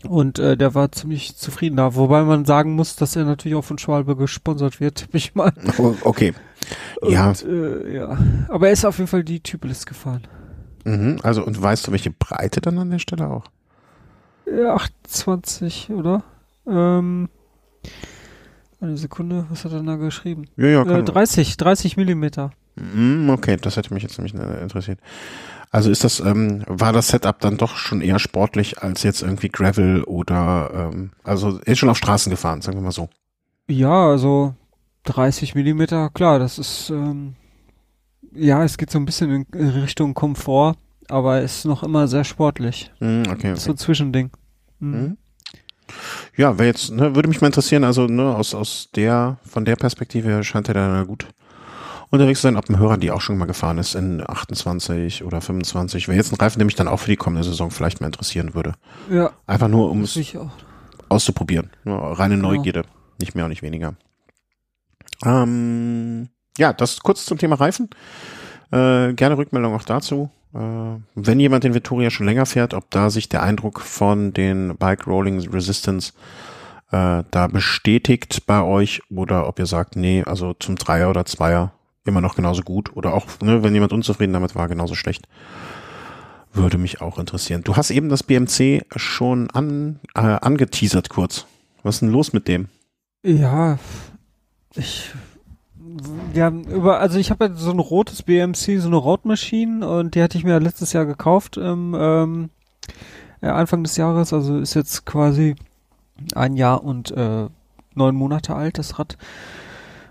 Und 0.08 0.40
äh, 0.40 0.58
der 0.58 0.74
war 0.74 0.92
ziemlich 0.92 1.38
zufrieden 1.38 1.78
da, 1.78 1.96
wobei 1.96 2.24
man 2.24 2.46
sagen 2.46 2.74
muss, 2.74 2.96
dass 2.96 3.16
er 3.16 3.24
natürlich 3.24 3.56
auch 3.56 3.64
von 3.64 3.78
Schwalbe 3.78 4.16
gesponsert 4.16 4.80
wird, 4.80 5.08
ich 5.14 5.36
mal. 5.36 5.54
Oh, 5.78 5.94
okay. 7.01 7.14
Ja. 7.14 7.30
Und, 7.30 7.43
äh, 7.43 7.93
ja. 7.95 8.18
Aber 8.49 8.68
er 8.68 8.74
ist 8.74 8.86
auf 8.86 8.97
jeden 8.97 9.07
Fall 9.07 9.24
die 9.24 9.41
Typelist 9.41 9.86
gefahren. 9.86 10.28
Mhm, 10.86 11.20
also, 11.24 11.45
und 11.45 11.62
weißt 11.62 11.88
du, 11.88 11.91
welche 11.91 12.12
Breite 12.12 12.62
dann 12.62 12.78
an 12.78 12.89
der 12.89 12.99
Stelle 12.99 13.30
auch? 13.30 13.45
Ja, 14.45 14.74
28, 14.76 15.91
oder? 15.91 16.24
Ähm, 16.68 17.30
eine 18.80 18.97
Sekunde, 18.97 19.45
was 19.49 19.64
hat 19.64 19.74
er 19.74 19.84
da 19.84 19.95
geschrieben? 19.95 20.45
Ja, 20.57 20.68
ja, 20.68 20.82
äh, 20.84 21.03
30, 21.03 21.57
30 21.57 21.97
Millimeter. 21.97 22.51
Mhm, 22.76 23.30
okay, 23.30 23.57
das 23.62 23.78
hätte 23.78 23.93
mich 23.93 24.03
jetzt 24.03 24.18
nämlich 24.18 24.34
äh, 24.34 24.62
interessiert. 24.62 24.99
Also 25.70 25.89
ist 25.89 26.03
das, 26.03 26.20
ähm, 26.20 26.64
war 26.68 26.91
das 26.91 27.09
Setup 27.09 27.39
dann 27.39 27.57
doch 27.57 27.78
schon 27.78 28.01
eher 28.01 28.20
sportlich 28.20 28.82
als 28.82 29.03
jetzt 29.03 29.22
irgendwie 29.22 29.49
Gravel 29.49 30.03
oder 30.03 30.89
ähm, 30.91 31.12
also 31.24 31.59
ist 31.59 31.80
schon 31.80 31.89
auf 31.89 31.97
Straßen 31.97 32.30
gefahren, 32.30 32.62
sagen 32.62 32.78
wir 32.78 32.82
mal 32.82 32.91
so. 32.91 33.09
Ja, 33.68 34.09
also 34.09 34.55
30 35.04 35.56
Millimeter, 35.56 36.10
klar, 36.10 36.39
das 36.39 36.60
ist 36.60 36.89
ähm, 36.89 37.36
ja, 38.34 38.64
es 38.64 38.78
geht 38.78 38.91
so 38.91 38.99
ein 38.99 39.06
bisschen 39.06 39.45
in 39.52 39.70
Richtung 39.70 40.14
Komfort, 40.14 40.76
aber 41.10 41.41
ist 41.41 41.66
noch 41.66 41.84
immer 41.84 42.08
sehr 42.08 42.24
sportlich. 42.24 42.91
Mm, 42.99 43.22
okay, 43.22 43.52
okay. 43.52 43.56
So 43.56 43.72
ein 43.72 43.78
Zwischending. 43.78 44.32
Mhm. 44.80 45.18
Ja, 46.38 46.58
wäre 46.58 46.68
jetzt, 46.68 46.91
ne, 46.91 47.16
würde 47.16 47.28
mich 47.28 47.41
mal 47.41 47.47
interessieren, 47.47 47.84
also 47.84 48.08
ne, 48.08 48.36
aus, 48.36 48.56
aus 48.56 48.89
der, 48.95 49.38
von 49.45 49.66
der 49.66 49.76
Perspektive 49.76 50.43
scheint 50.43 50.70
er 50.70 50.74
da 50.74 51.04
gut 51.04 51.28
unterwegs 52.10 52.41
sein, 52.41 52.56
ob 52.56 52.70
ein 52.70 52.80
Hörer, 52.80 52.97
die 52.97 53.12
auch 53.12 53.22
schon 53.22 53.38
mal 53.38 53.45
gefahren 53.45 53.78
ist 53.78 53.95
in 53.95 54.24
28 54.26 55.24
oder 55.24 55.41
25. 55.41 56.08
Wäre 56.08 56.18
jetzt 56.18 56.32
ein 56.32 56.38
Reifen, 56.38 56.60
der 56.60 56.66
mich 56.66 56.76
dann 56.76 56.88
auch 56.88 56.97
für 56.97 57.10
die 57.10 57.18
kommende 57.18 57.43
Saison 57.43 57.72
vielleicht 57.72 57.99
mal 58.02 58.08
interessieren 58.08 58.54
würde. 58.54 58.74
Ja. 59.10 59.32
Einfach 59.47 59.68
nur, 59.68 59.89
um 59.89 60.02
es 60.02 60.20
auszuprobieren. 61.10 61.72
Nur 61.84 61.99
reine 62.20 62.36
genau. 62.36 62.49
Neugierde. 62.54 62.84
Nicht 63.20 63.36
mehr 63.36 63.45
und 63.45 63.49
nicht 63.49 63.62
weniger. 63.62 63.95
Ähm, 65.26 66.30
ja, 66.57 66.74
das 66.74 66.99
kurz 66.99 67.26
zum 67.26 67.38
Thema 67.38 67.55
Reifen. 67.55 67.89
Äh, 68.72 69.13
gerne 69.13 69.38
Rückmeldung 69.38 69.74
auch 69.74 69.84
dazu. 69.84 70.30
Äh, 70.53 70.57
wenn 71.15 71.39
jemand 71.39 71.63
den 71.63 71.74
Vittoria 71.74 72.09
schon 72.09 72.26
länger 72.26 72.45
fährt, 72.45 72.74
ob 72.74 72.89
da 72.89 73.09
sich 73.09 73.30
der 73.30 73.43
Eindruck 73.43 73.82
von 73.82 74.34
den 74.34 74.78
Bike 74.78 75.07
Rolling 75.07 75.47
Resistance 75.49 76.13
äh, 76.91 77.24
da 77.32 77.47
bestätigt 77.47 78.45
bei 78.45 78.61
euch 78.61 79.01
oder 79.09 79.47
ob 79.47 79.59
ihr 79.59 79.65
sagt, 79.65 79.95
nee, 79.95 80.24
also 80.24 80.53
zum 80.53 80.76
Dreier 80.76 81.09
oder 81.09 81.26
Zweier 81.26 81.74
immer 82.05 82.22
noch 82.22 82.36
genauso 82.36 82.63
gut 82.63 82.95
oder 82.95 83.13
auch, 83.13 83.28
ne, 83.41 83.63
wenn 83.63 83.74
jemand 83.74 83.93
unzufrieden 83.93 84.34
damit 84.34 84.55
war, 84.55 84.67
genauso 84.67 84.95
schlecht. 84.95 85.28
Würde 86.53 86.78
mich 86.78 86.99
auch 86.99 87.17
interessieren. 87.17 87.63
Du 87.63 87.78
hast 87.78 87.91
eben 87.91 88.09
das 88.09 88.24
BMC 88.24 88.84
schon 88.97 89.49
an, 89.51 89.99
äh, 90.15 90.19
angeteasert 90.19 91.09
kurz. 91.09 91.45
Was 91.84 91.95
ist 91.95 91.99
denn 92.01 92.09
los 92.09 92.34
mit 92.34 92.47
dem? 92.47 92.67
Ja, 93.24 93.80
ich 94.76 95.11
ja, 96.34 96.49
über, 96.49 96.99
also 96.99 97.17
ich 97.17 97.32
habe 97.32 97.45
ja 97.45 97.53
so 97.53 97.72
ein 97.72 97.80
rotes 97.80 98.24
BMC, 98.24 98.80
so 98.80 98.88
eine 98.88 98.97
Rotmaschine 98.97 99.88
und 99.88 100.15
die 100.15 100.22
hatte 100.22 100.38
ich 100.38 100.43
mir 100.43 100.59
letztes 100.59 100.93
Jahr 100.93 101.05
gekauft, 101.05 101.57
im, 101.57 101.95
ähm, 101.99 102.49
Anfang 103.41 103.84
des 103.84 103.97
Jahres, 103.97 104.34
also 104.34 104.59
ist 104.59 104.76
jetzt 104.76 105.05
quasi 105.05 105.55
ein 106.36 106.55
Jahr 106.55 106.84
und 106.84 107.11
äh, 107.11 107.47
neun 107.95 108.15
Monate 108.15 108.55
alt, 108.55 108.78
das 108.78 108.99
Rad. 108.99 109.17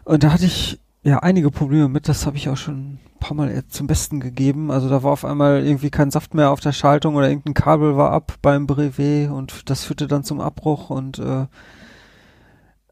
Und 0.04 0.24
da 0.24 0.32
hatte 0.32 0.46
ich 0.46 0.80
ja 1.02 1.20
einige 1.20 1.50
Probleme 1.50 1.88
mit, 1.88 2.08
das 2.08 2.26
habe 2.26 2.36
ich 2.36 2.48
auch 2.48 2.56
schon 2.56 2.94
ein 2.94 3.00
paar 3.20 3.36
Mal 3.36 3.64
zum 3.68 3.86
Besten 3.86 4.18
gegeben. 4.18 4.70
Also 4.70 4.88
da 4.88 5.02
war 5.04 5.12
auf 5.12 5.24
einmal 5.24 5.64
irgendwie 5.64 5.90
kein 5.90 6.10
Saft 6.10 6.34
mehr 6.34 6.50
auf 6.50 6.60
der 6.60 6.72
Schaltung 6.72 7.14
oder 7.14 7.28
irgendein 7.28 7.54
Kabel 7.54 7.96
war 7.96 8.10
ab 8.10 8.34
beim 8.42 8.66
Brevet 8.66 9.30
und 9.30 9.70
das 9.70 9.84
führte 9.84 10.08
dann 10.08 10.24
zum 10.24 10.40
Abbruch 10.40 10.90
und 10.90 11.18
äh, 11.20 11.46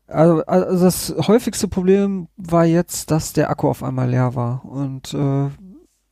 also, 0.08 0.44
also 0.46 0.84
das 0.84 1.14
häufigste 1.28 1.68
Problem 1.68 2.28
war 2.36 2.64
jetzt, 2.64 3.10
dass 3.10 3.32
der 3.32 3.50
Akku 3.50 3.68
auf 3.68 3.82
einmal 3.82 4.10
leer 4.10 4.34
war 4.34 4.64
und 4.64 5.14
äh, 5.14 5.48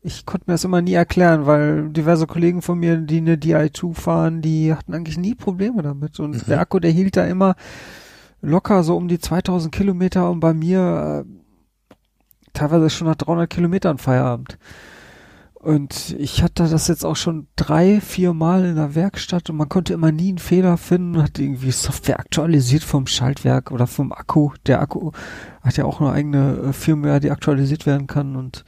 ich 0.03 0.25
konnte 0.25 0.45
mir 0.47 0.55
das 0.55 0.65
immer 0.65 0.83
nie 0.83 0.93
erklären, 0.93 1.47
weil 1.47 1.89
diverse 1.89 2.29
Kollegen 2.29 2.63
von 2.63 2.79
mir, 2.79 2.97
die 2.99 3.19
eine 3.19 3.35
Di2 3.35 3.95
fahren, 3.95 4.41
die 4.41 4.73
hatten 4.73 4.95
eigentlich 4.95 5.19
nie 5.19 5.35
Probleme 5.35 5.83
damit 5.83 6.21
und 6.21 6.37
mhm. 6.37 6.43
der 6.47 6.61
Akku, 6.61 6.79
der 6.79 6.93
hielt 6.93 7.17
da 7.17 7.25
immer 7.27 7.57
locker 8.41 8.85
so 8.85 8.97
um 8.97 9.09
die 9.09 9.19
2000 9.19 9.75
Kilometer 9.75 10.31
und 10.31 10.41
bei 10.41 10.55
mir 10.55 11.25
äh, 11.27 12.05
teilweise 12.53 12.91
schon 12.91 13.09
nach 13.09 13.17
300 13.17 13.51
Kilometern 13.51 13.99
Feierabend. 13.99 14.59
Und 15.67 16.15
ich 16.21 16.45
hatte 16.45 16.69
das 16.69 16.87
jetzt 16.87 17.05
auch 17.05 17.17
schon 17.17 17.49
drei, 17.57 18.01
vier 18.01 18.35
Mal 18.35 18.65
in 18.67 18.77
der 18.77 18.95
Werkstatt 18.95 19.51
und 19.51 19.57
man 19.57 19.69
konnte 19.69 19.95
immer 19.95 20.13
nie 20.13 20.29
einen 20.29 20.39
Fehler 20.39 20.77
finden, 20.77 21.21
hat 21.21 21.41
irgendwie 21.41 21.73
Software 21.73 22.21
aktualisiert 22.21 22.85
vom 22.85 23.09
Schaltwerk 23.09 23.73
oder 23.73 23.89
vom 23.89 24.13
Akku. 24.13 24.53
Der 24.67 24.81
Akku 24.81 25.11
hat 25.63 25.77
ja 25.77 25.85
auch 25.85 26.01
eine 26.01 26.13
eigene 26.13 26.57
äh, 26.69 26.73
Firmware, 26.73 27.19
die 27.19 27.33
aktualisiert 27.33 27.85
werden 27.85 28.07
kann 28.07 28.37
und, 28.37 28.65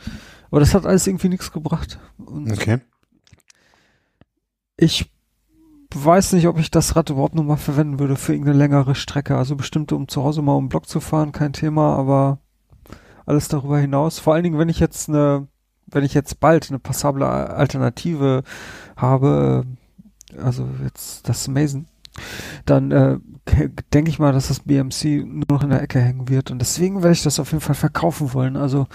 aber 0.50 0.58
das 0.58 0.74
hat 0.74 0.86
alles 0.86 1.06
irgendwie 1.06 1.28
nichts 1.28 1.52
gebracht. 1.52 2.00
Und 2.16 2.50
okay. 2.50 2.80
Ich 4.76 5.08
weiß 5.94 6.32
nicht, 6.32 6.48
ob 6.48 6.58
ich 6.58 6.72
das 6.72 6.96
Rad 6.96 7.10
überhaupt 7.10 7.36
nochmal 7.36 7.58
verwenden 7.58 8.00
würde 8.00 8.16
für 8.16 8.32
irgendeine 8.32 8.58
längere 8.58 8.96
Strecke. 8.96 9.36
Also 9.36 9.54
bestimmt, 9.54 9.92
um 9.92 10.08
zu 10.08 10.24
Hause 10.24 10.42
mal 10.42 10.56
um 10.56 10.68
Block 10.68 10.88
zu 10.88 10.98
fahren, 10.98 11.30
kein 11.30 11.52
Thema, 11.52 11.94
aber 11.94 12.40
alles 13.24 13.46
darüber 13.46 13.78
hinaus. 13.78 14.18
Vor 14.18 14.34
allen 14.34 14.42
Dingen, 14.42 14.58
wenn 14.58 14.68
ich 14.68 14.80
jetzt 14.80 15.08
eine, 15.08 15.46
wenn 15.90 16.04
ich 16.04 16.14
jetzt 16.14 16.40
bald 16.40 16.68
eine 16.68 16.78
passable 16.78 17.26
Alternative 17.26 18.42
habe, 18.96 19.64
also 20.42 20.68
jetzt 20.84 21.28
das 21.28 21.48
Mason, 21.48 21.86
dann 22.64 22.90
äh, 22.90 23.18
denke 23.92 24.10
ich 24.10 24.18
mal, 24.18 24.32
dass 24.32 24.48
das 24.48 24.60
BMC 24.60 25.24
nur 25.24 25.46
noch 25.50 25.62
in 25.62 25.70
der 25.70 25.82
Ecke 25.82 26.00
hängen 26.00 26.28
wird. 26.28 26.50
Und 26.50 26.58
deswegen 26.58 27.02
werde 27.02 27.12
ich 27.12 27.22
das 27.22 27.38
auf 27.40 27.52
jeden 27.52 27.60
Fall 27.60 27.74
verkaufen 27.74 28.34
wollen. 28.34 28.56
Also 28.56 28.86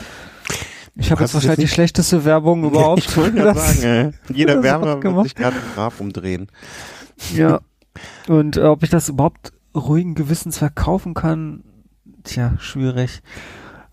ich 0.95 1.11
habe 1.11 1.21
jetzt 1.21 1.33
wahrscheinlich 1.33 1.69
die 1.69 1.73
schlechteste 1.73 2.23
Werbung 2.25 2.65
überhaupt. 2.65 2.99
ich 2.99 3.17
wollte 3.17 3.37
gerade 3.37 3.59
sagen, 3.59 3.83
ey. 3.83 4.11
jeder 4.35 4.61
Werber 4.61 5.01
wird 5.01 5.23
sich 5.23 5.35
gerade 5.35 5.55
im 5.55 5.73
Grab 5.73 5.99
umdrehen. 5.99 6.47
Ja. 7.33 7.61
Und 8.27 8.57
äh, 8.57 8.63
ob 8.63 8.83
ich 8.83 8.89
das 8.89 9.09
überhaupt 9.09 9.53
ruhigen 9.75 10.15
Gewissens 10.15 10.57
verkaufen 10.57 11.13
kann, 11.13 11.63
tja, 12.23 12.53
schwierig. 12.59 13.21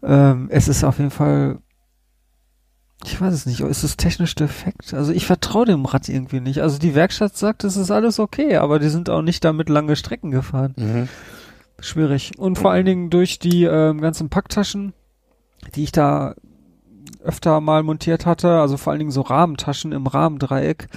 Ähm, 0.03 0.49
es 0.51 0.69
ist 0.69 0.85
auf 0.85 0.99
jeden 0.99 1.11
Fall, 1.11 1.59
ich 3.05 3.21
weiß 3.21 3.33
es 3.33 3.47
nicht, 3.47 3.61
ist 3.61 3.83
es 3.83 3.97
technisch 3.97 4.35
defekt? 4.35 4.93
Also 4.93 5.13
ich 5.13 5.27
vertraue 5.27 5.65
dem 5.65 5.85
Rad 5.87 6.09
irgendwie 6.09 6.41
nicht. 6.41 6.61
Also 6.61 6.79
die 6.79 6.95
Werkstatt 6.95 7.37
sagt, 7.37 7.65
es 7.65 7.77
ist 7.77 7.91
alles 7.91 8.19
okay, 8.19 8.57
aber 8.57 8.79
die 8.79 8.89
sind 8.89 9.09
auch 9.09 9.23
nicht 9.23 9.45
damit 9.45 9.69
lange 9.69 9.97
Strecken 9.97 10.31
gefahren. 10.31 10.75
Mhm. 10.77 11.09
Schwierig. 11.81 12.33
Und 12.39 12.59
vor 12.59 12.73
allen 12.73 12.85
Dingen 12.85 13.09
durch 13.09 13.39
die 13.39 13.65
ähm, 13.65 14.01
ganzen 14.01 14.29
Packtaschen, 14.29 14.93
die 15.75 15.85
ich 15.85 15.93
da 15.93 16.35
öfter 17.23 17.61
mal 17.61 17.83
montiert 17.83 18.27
hatte, 18.27 18.61
also 18.61 18.77
vor 18.77 18.91
allen 18.91 19.01
Dingen 19.01 19.11
so 19.11 19.23
Rahmentaschen 19.23 19.93
im 19.93 20.07
Rahmendreieck, 20.07 20.89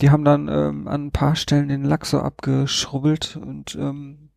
die 0.00 0.10
haben 0.10 0.24
dann 0.24 0.48
ähm, 0.48 0.88
an 0.88 1.06
ein 1.06 1.10
paar 1.10 1.36
Stellen 1.36 1.68
den 1.68 1.84
Lack 1.84 2.04
so 2.04 2.20
abgeschrubbelt 2.20 3.36
und 3.36 3.76
ähm, 3.76 4.30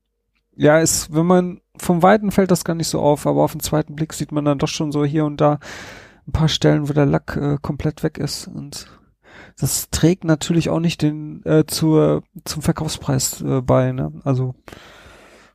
ja, 0.55 0.79
ist, 0.79 1.13
wenn 1.13 1.25
man 1.25 1.61
vom 1.77 2.01
Weiten 2.01 2.31
fällt 2.31 2.51
das 2.51 2.63
gar 2.63 2.73
nicht 2.75 2.87
so 2.87 2.99
auf, 2.99 3.27
aber 3.27 3.43
auf 3.43 3.51
den 3.51 3.61
zweiten 3.61 3.95
Blick 3.95 4.13
sieht 4.13 4.31
man 4.31 4.45
dann 4.45 4.57
doch 4.57 4.67
schon 4.67 4.91
so 4.91 5.05
hier 5.05 5.25
und 5.25 5.39
da 5.39 5.59
ein 6.27 6.31
paar 6.31 6.49
Stellen, 6.49 6.89
wo 6.89 6.93
der 6.93 7.05
Lack 7.05 7.35
äh, 7.37 7.57
komplett 7.61 8.03
weg 8.03 8.17
ist 8.17 8.47
und 8.47 8.87
das 9.59 9.89
trägt 9.89 10.23
natürlich 10.23 10.69
auch 10.69 10.79
nicht 10.79 11.01
den 11.01 11.43
äh, 11.45 11.65
zur 11.65 12.23
zum 12.45 12.61
Verkaufspreis 12.61 13.41
äh, 13.41 13.61
bei. 13.61 13.91
Ne? 13.91 14.11
Also 14.23 14.55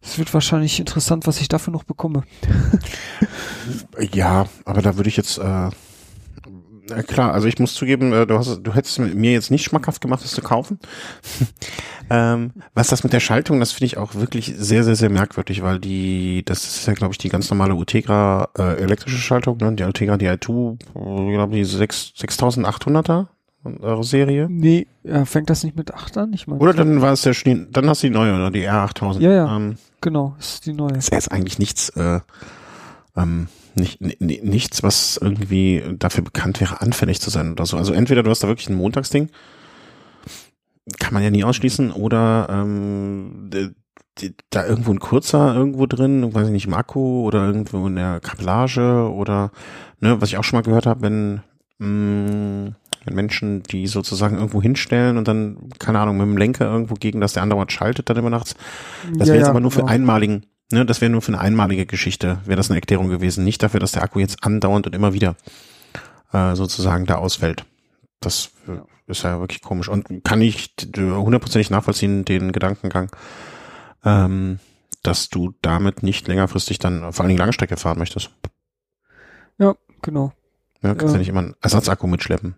es 0.00 0.18
wird 0.18 0.32
wahrscheinlich 0.34 0.80
interessant, 0.80 1.26
was 1.26 1.40
ich 1.40 1.48
dafür 1.48 1.72
noch 1.72 1.84
bekomme. 1.84 2.24
ja, 4.12 4.46
aber 4.64 4.82
da 4.82 4.96
würde 4.96 5.08
ich 5.08 5.16
jetzt 5.16 5.38
äh, 5.38 5.70
na 6.88 7.02
klar, 7.02 7.32
also 7.32 7.46
ich 7.46 7.58
muss 7.58 7.74
zugeben, 7.74 8.12
äh, 8.12 8.26
du 8.26 8.38
hast, 8.38 8.60
du 8.62 8.74
hättest 8.74 8.98
mir 8.98 9.32
jetzt 9.32 9.50
nicht 9.50 9.64
schmackhaft 9.64 10.00
gemacht, 10.00 10.24
das 10.24 10.32
zu 10.32 10.42
kaufen. 10.42 10.78
ähm, 12.10 12.52
was 12.74 12.88
das 12.88 13.04
mit 13.04 13.12
der 13.12 13.20
Schaltung, 13.20 13.60
das 13.60 13.72
finde 13.72 13.86
ich 13.86 13.96
auch 13.96 14.14
wirklich 14.14 14.54
sehr, 14.56 14.84
sehr, 14.84 14.96
sehr 14.96 15.10
merkwürdig, 15.10 15.62
weil 15.62 15.78
die, 15.78 16.42
das 16.44 16.64
ist 16.64 16.86
ja, 16.86 16.94
glaube 16.94 17.12
ich, 17.12 17.18
die 17.18 17.28
ganz 17.28 17.50
normale 17.50 17.74
Ultegra 17.74 18.48
äh, 18.58 18.80
elektrische 18.82 19.18
Schaltung, 19.18 19.58
ne? 19.58 19.72
Die 19.74 19.84
Ultegra 19.84 20.14
DI2, 20.14 20.78
ich 20.80 21.34
glaube 21.34 21.54
die 21.54 21.64
6, 21.64 22.14
6800er 22.18 23.26
eure 23.80 24.04
Serie? 24.04 24.48
Nee, 24.50 24.86
ja, 25.04 25.24
fängt 25.24 25.50
das 25.50 25.64
nicht 25.64 25.76
mit 25.76 25.94
8 25.94 26.18
an? 26.18 26.32
Ich 26.32 26.46
meine, 26.46 26.60
Oder 26.60 26.74
dann 26.74 27.00
war 27.00 27.12
es 27.12 27.22
der 27.22 27.34
Schnee, 27.34 27.66
dann 27.70 27.88
hast 27.88 28.02
du 28.02 28.08
die 28.08 28.12
neue, 28.12 28.34
oder 28.34 28.50
die 28.50 28.68
R8000. 28.68 29.20
Ja, 29.20 29.32
ja. 29.32 29.56
Ähm, 29.56 29.76
genau, 30.00 30.34
ist 30.38 30.66
die 30.66 30.72
neue. 30.72 30.96
ist 30.96 31.12
jetzt 31.12 31.30
eigentlich 31.30 31.58
nichts, 31.58 31.90
äh, 31.90 32.20
ähm, 33.16 33.48
nicht, 33.74 34.00
ni- 34.00 34.16
ni- 34.20 34.40
nichts, 34.42 34.82
was 34.82 35.18
irgendwie 35.20 35.82
dafür 35.98 36.24
bekannt 36.24 36.60
wäre, 36.60 36.80
anfällig 36.80 37.20
zu 37.20 37.30
sein 37.30 37.52
oder 37.52 37.66
so. 37.66 37.76
Also 37.76 37.92
entweder 37.92 38.22
du 38.22 38.30
hast 38.30 38.42
da 38.42 38.48
wirklich 38.48 38.68
ein 38.68 38.76
Montagsding, 38.76 39.30
kann 40.98 41.14
man 41.14 41.22
ja 41.22 41.30
nie 41.30 41.44
ausschließen, 41.44 41.92
oder 41.92 42.48
ähm, 42.50 43.50
da 44.50 44.66
irgendwo 44.66 44.92
ein 44.92 44.98
kurzer 45.00 45.54
irgendwo 45.54 45.86
drin, 45.86 46.34
weiß 46.34 46.46
ich 46.48 46.52
nicht, 46.52 46.66
im 46.66 46.74
Akku 46.74 47.22
oder 47.24 47.46
irgendwo 47.46 47.86
in 47.86 47.96
der 47.96 48.20
Kabellage 48.20 49.10
oder 49.10 49.52
ne, 50.00 50.20
was 50.20 50.28
ich 50.28 50.36
auch 50.36 50.44
schon 50.44 50.58
mal 50.58 50.62
gehört 50.62 50.86
habe, 50.86 51.02
wenn, 51.02 51.40
mh, 51.78 52.72
wenn 53.04 53.14
Menschen 53.14 53.62
die 53.62 53.86
sozusagen 53.86 54.36
irgendwo 54.36 54.60
hinstellen 54.60 55.16
und 55.16 55.28
dann, 55.28 55.56
keine 55.78 55.98
Ahnung, 56.00 56.18
mit 56.18 56.26
dem 56.26 56.36
Lenker 56.36 56.66
irgendwo 56.66 56.94
gegen, 56.94 57.20
dass 57.20 57.32
der 57.32 57.42
andauernd 57.42 57.72
schaltet 57.72 58.10
dann 58.10 58.16
immer 58.18 58.30
nachts. 58.30 58.54
Das 59.18 59.28
Ja, 59.28 59.34
wäre 59.34 59.38
jetzt 59.38 59.46
ja, 59.46 59.50
aber 59.50 59.60
nur 59.60 59.70
für 59.70 59.80
genau. 59.80 59.92
einmaligen, 59.92 60.44
ne, 60.72 60.84
das 60.86 61.00
wäre 61.00 61.10
nur 61.10 61.22
für 61.22 61.32
eine 61.32 61.40
einmalige 61.40 61.86
Geschichte, 61.86 62.40
wäre 62.44 62.56
das 62.56 62.70
eine 62.70 62.78
Erklärung 62.78 63.08
gewesen. 63.08 63.44
Nicht 63.44 63.62
dafür, 63.62 63.80
dass 63.80 63.92
der 63.92 64.02
Akku 64.02 64.18
jetzt 64.18 64.44
andauernd 64.44 64.86
und 64.86 64.94
immer 64.94 65.12
wieder 65.12 65.36
äh, 66.32 66.54
sozusagen 66.54 67.06
da 67.06 67.16
ausfällt. 67.16 67.64
Das 68.20 68.50
äh, 68.68 68.80
ist 69.10 69.22
ja 69.22 69.40
wirklich 69.40 69.62
komisch. 69.62 69.88
Und 69.88 70.24
kann 70.24 70.40
ich 70.40 70.74
hundertprozentig 70.96 71.70
nachvollziehen, 71.70 72.24
den 72.24 72.52
Gedankengang, 72.52 73.10
ähm, 74.04 74.58
dass 75.02 75.28
du 75.28 75.54
damit 75.62 76.02
nicht 76.02 76.28
längerfristig 76.28 76.78
dann 76.78 77.12
vor 77.12 77.22
allen 77.24 77.28
Dingen 77.28 77.38
Langstrecke 77.38 77.76
fahren 77.76 77.98
möchtest. 77.98 78.30
Genau. 80.02 80.32
Ja, 80.82 80.94
kannst 80.94 81.12
Ja. 81.12 81.12
ja 81.12 81.18
nicht 81.18 81.28
immer 81.28 81.40
einen 81.40 81.54
Ersatzakku 81.62 82.06
mitschleppen. 82.06 82.56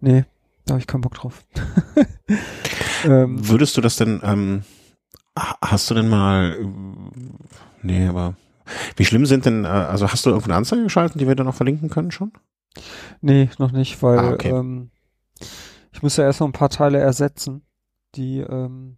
Nee, 0.00 0.24
da 0.64 0.74
habe 0.74 0.80
ich 0.80 0.86
keinen 0.86 1.00
Bock 1.00 1.14
drauf. 1.14 1.44
ähm, 3.04 3.48
Würdest 3.48 3.76
du 3.76 3.80
das 3.80 3.96
denn, 3.96 4.20
ähm, 4.22 4.62
hast 5.62 5.90
du 5.90 5.94
denn 5.94 6.08
mal, 6.08 6.56
nee, 7.82 8.06
aber 8.06 8.34
wie 8.96 9.04
schlimm 9.04 9.26
sind 9.26 9.46
denn, 9.46 9.64
äh, 9.64 9.68
also 9.68 10.10
hast 10.10 10.24
du 10.26 10.30
irgendeine 10.30 10.56
Anzeige 10.56 10.82
geschalten, 10.82 11.18
die 11.18 11.26
wir 11.26 11.34
dann 11.34 11.48
auch 11.48 11.54
verlinken 11.54 11.90
können 11.90 12.10
schon? 12.10 12.32
nee, 13.20 13.50
noch 13.58 13.72
nicht, 13.72 14.00
weil 14.02 14.18
Ah, 14.18 14.30
okay. 14.32 14.50
ähm, 14.50 14.90
ich 15.92 16.02
muss 16.02 16.16
ja 16.16 16.24
erst 16.24 16.40
noch 16.40 16.46
ein 16.46 16.52
paar 16.52 16.70
Teile 16.70 16.98
ersetzen, 16.98 17.62
die 18.14 18.38
ähm, 18.38 18.96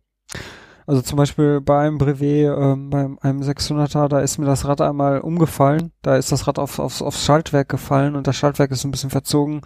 also 0.87 1.01
zum 1.01 1.17
Beispiel 1.17 1.61
bei 1.61 1.81
einem 1.81 1.97
Brevet, 1.99 2.57
ähm, 2.59 2.91
bei 2.91 3.09
einem 3.21 3.41
600er, 3.41 4.09
da 4.09 4.21
ist 4.21 4.39
mir 4.39 4.47
das 4.47 4.67
Rad 4.67 4.81
einmal 4.81 5.21
umgefallen. 5.21 5.93
Da 6.03 6.17
ist 6.17 6.33
das 6.33 6.47
Rad 6.47 6.59
auf, 6.59 6.79
aufs, 6.79 7.01
aufs 7.03 7.25
Schaltwerk 7.25 7.69
gefallen 7.69 8.17
und 8.17 8.27
das 8.27 8.37
Schaltwerk 8.37 8.71
ist 8.73 8.85
ein 8.85 8.91
bisschen 8.91 9.11
verzogen. 9.11 9.61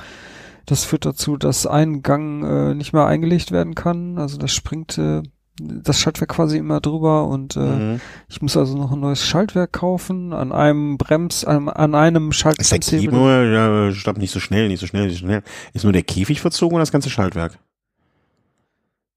Das 0.66 0.84
führt 0.84 1.06
dazu, 1.06 1.36
dass 1.36 1.66
ein 1.66 2.02
Gang 2.02 2.44
äh, 2.44 2.74
nicht 2.74 2.92
mehr 2.92 3.06
eingelegt 3.06 3.50
werden 3.50 3.74
kann. 3.74 4.18
Also 4.18 4.36
das 4.36 4.52
springt 4.52 4.98
äh, 4.98 5.22
das 5.60 5.98
Schaltwerk 6.00 6.30
quasi 6.30 6.58
immer 6.58 6.80
drüber 6.80 7.26
und 7.28 7.56
äh, 7.56 7.60
Mhm. 7.60 8.00
ich 8.28 8.42
muss 8.42 8.56
also 8.56 8.76
noch 8.76 8.92
ein 8.92 9.00
neues 9.00 9.24
Schaltwerk 9.26 9.72
kaufen 9.72 10.32
an 10.32 10.52
einem 10.52 10.98
Brems, 10.98 11.44
an, 11.44 11.68
an 11.68 11.94
einem 11.94 12.30
Ist 12.30 12.44
der 12.44 13.10
nur, 13.10 13.30
ja, 13.44 13.92
stopp, 13.92 14.18
nicht 14.18 14.32
so 14.32 14.40
schnell, 14.40 14.68
nicht 14.68 14.80
so 14.80 14.86
schnell, 14.86 15.06
nicht 15.06 15.18
so 15.20 15.26
schnell. 15.26 15.42
Ist 15.72 15.84
nur 15.84 15.92
der 15.92 16.02
Käfig 16.02 16.40
verzogen 16.40 16.74
oder 16.74 16.82
das 16.82 16.92
ganze 16.92 17.10
Schaltwerk? 17.10 17.58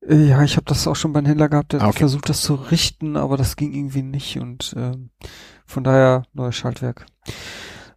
Äh, 0.08 0.28
Ja, 0.28 0.44
ich 0.44 0.56
habe 0.56 0.66
das 0.66 0.88
auch 0.88 0.96
schon 0.96 1.14
beim 1.14 1.26
Händler 1.26 1.50
gehabt, 1.50 1.74
der 1.74 1.82
Ah, 1.82 1.88
okay. 1.90 2.00
versucht, 2.00 2.30
das 2.30 2.42
zu 2.42 2.56
richten, 2.56 3.18
aber 3.18 3.38
das 3.38 3.56
ging 3.56 3.74
irgendwie 3.74 4.02
nicht 4.04 4.40
und 4.40 4.74
ähm, 4.78 5.10
von 5.66 5.84
daher 5.84 6.24
neues 6.34 6.56
Schaltwerk. 6.56 7.06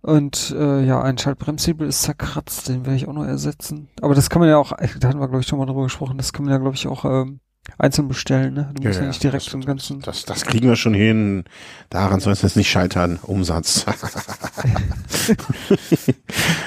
Und 0.01 0.53
äh, 0.59 0.82
ja, 0.84 1.01
ein 1.01 1.16
Schaltbremshebel 1.16 1.86
ist 1.86 2.03
zerkratzt, 2.03 2.68
den 2.68 2.84
werde 2.84 2.97
ich 2.97 3.07
auch 3.07 3.12
noch 3.12 3.24
ersetzen. 3.24 3.88
Aber 4.01 4.16
das 4.16 4.30
kann 4.30 4.40
man 4.40 4.49
ja 4.49 4.57
auch, 4.59 4.72
äh, 4.72 4.88
da 4.99 5.09
hatten 5.09 5.20
wir 5.20 5.28
glaube 5.28 5.43
ich 5.43 5.47
schon 5.47 5.61
mal 5.61 5.66
drüber 5.66 5.84
gesprochen, 5.84 6.18
das 6.18 6.32
kann 6.32 6.45
man 6.45 6.53
ja 6.53 6.59
glaube 6.59 6.74
ich 6.74 6.88
auch 6.88 7.05
ähm, 7.05 7.38
einzeln 7.79 8.09
bestellen, 8.09 8.55
ne? 8.55 8.71
Du 8.75 8.83
musst 8.83 9.01
ja, 9.01 9.07
nicht 9.07 9.23
direkt 9.23 9.47
das, 9.47 9.55
im 9.55 9.65
ganzen. 9.65 10.01
Das, 10.01 10.25
das 10.25 10.45
kriegen 10.45 10.69
wir 10.69 10.77
schon 10.77 10.95
hin. 10.95 11.45
Daran 11.91 12.21
soll 12.21 12.33
es 12.33 12.43
jetzt 12.43 12.57
nicht 12.57 12.71
scheitern. 12.71 13.19
Umsatz. 13.23 13.87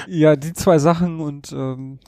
Ja, 0.08 0.36
die 0.36 0.52
zwei 0.52 0.78
Sachen 0.78 1.20
und 1.20 1.52
ähm, 1.52 1.98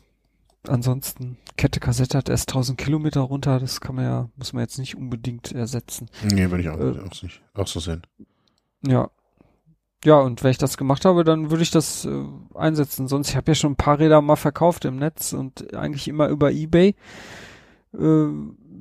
ansonsten 0.67 1.37
Kette 1.57 1.81
Kassette 1.81 2.17
hat 2.17 2.29
erst 2.29 2.51
1000 2.51 2.79
Kilometer 2.79 3.21
runter, 3.21 3.59
das 3.59 3.81
kann 3.81 3.97
man 3.97 4.05
ja, 4.05 4.29
muss 4.37 4.53
man 4.53 4.63
jetzt 4.63 4.79
nicht 4.79 4.97
unbedingt 4.97 5.53
ersetzen. 5.53 6.09
nee, 6.23 6.49
würde 6.51 6.63
ich 6.63 6.69
auch, 6.69 6.79
Äh. 6.79 7.01
auch, 7.01 7.23
nicht, 7.23 7.43
auch 7.55 7.67
so 7.67 7.81
sehen. 7.81 8.03
Ja. 8.87 9.11
Ja, 10.05 10.21
und 10.21 10.45
wenn 10.45 10.53
ich 10.53 10.59
das 10.59 10.77
gemacht 10.77 11.05
habe, 11.05 11.25
dann 11.25 11.51
würde 11.51 11.65
ich 11.65 11.73
das 11.73 12.05
äh, 12.05 12.25
einsetzen. 12.55 13.09
Sonst, 13.09 13.31
ich 13.31 13.37
habe 13.37 13.51
ja 13.51 13.55
schon 13.57 13.73
ein 13.73 13.77
paar 13.77 13.99
Räder 13.99 14.23
mal 14.23 14.37
verkauft 14.37 14.85
im 14.85 14.97
Netz 14.97 15.33
und 15.33 15.75
eigentlich 15.75 16.07
immer 16.07 16.29
über 16.29 16.53
Ebay. 16.53 16.95
Äh, 17.95 18.27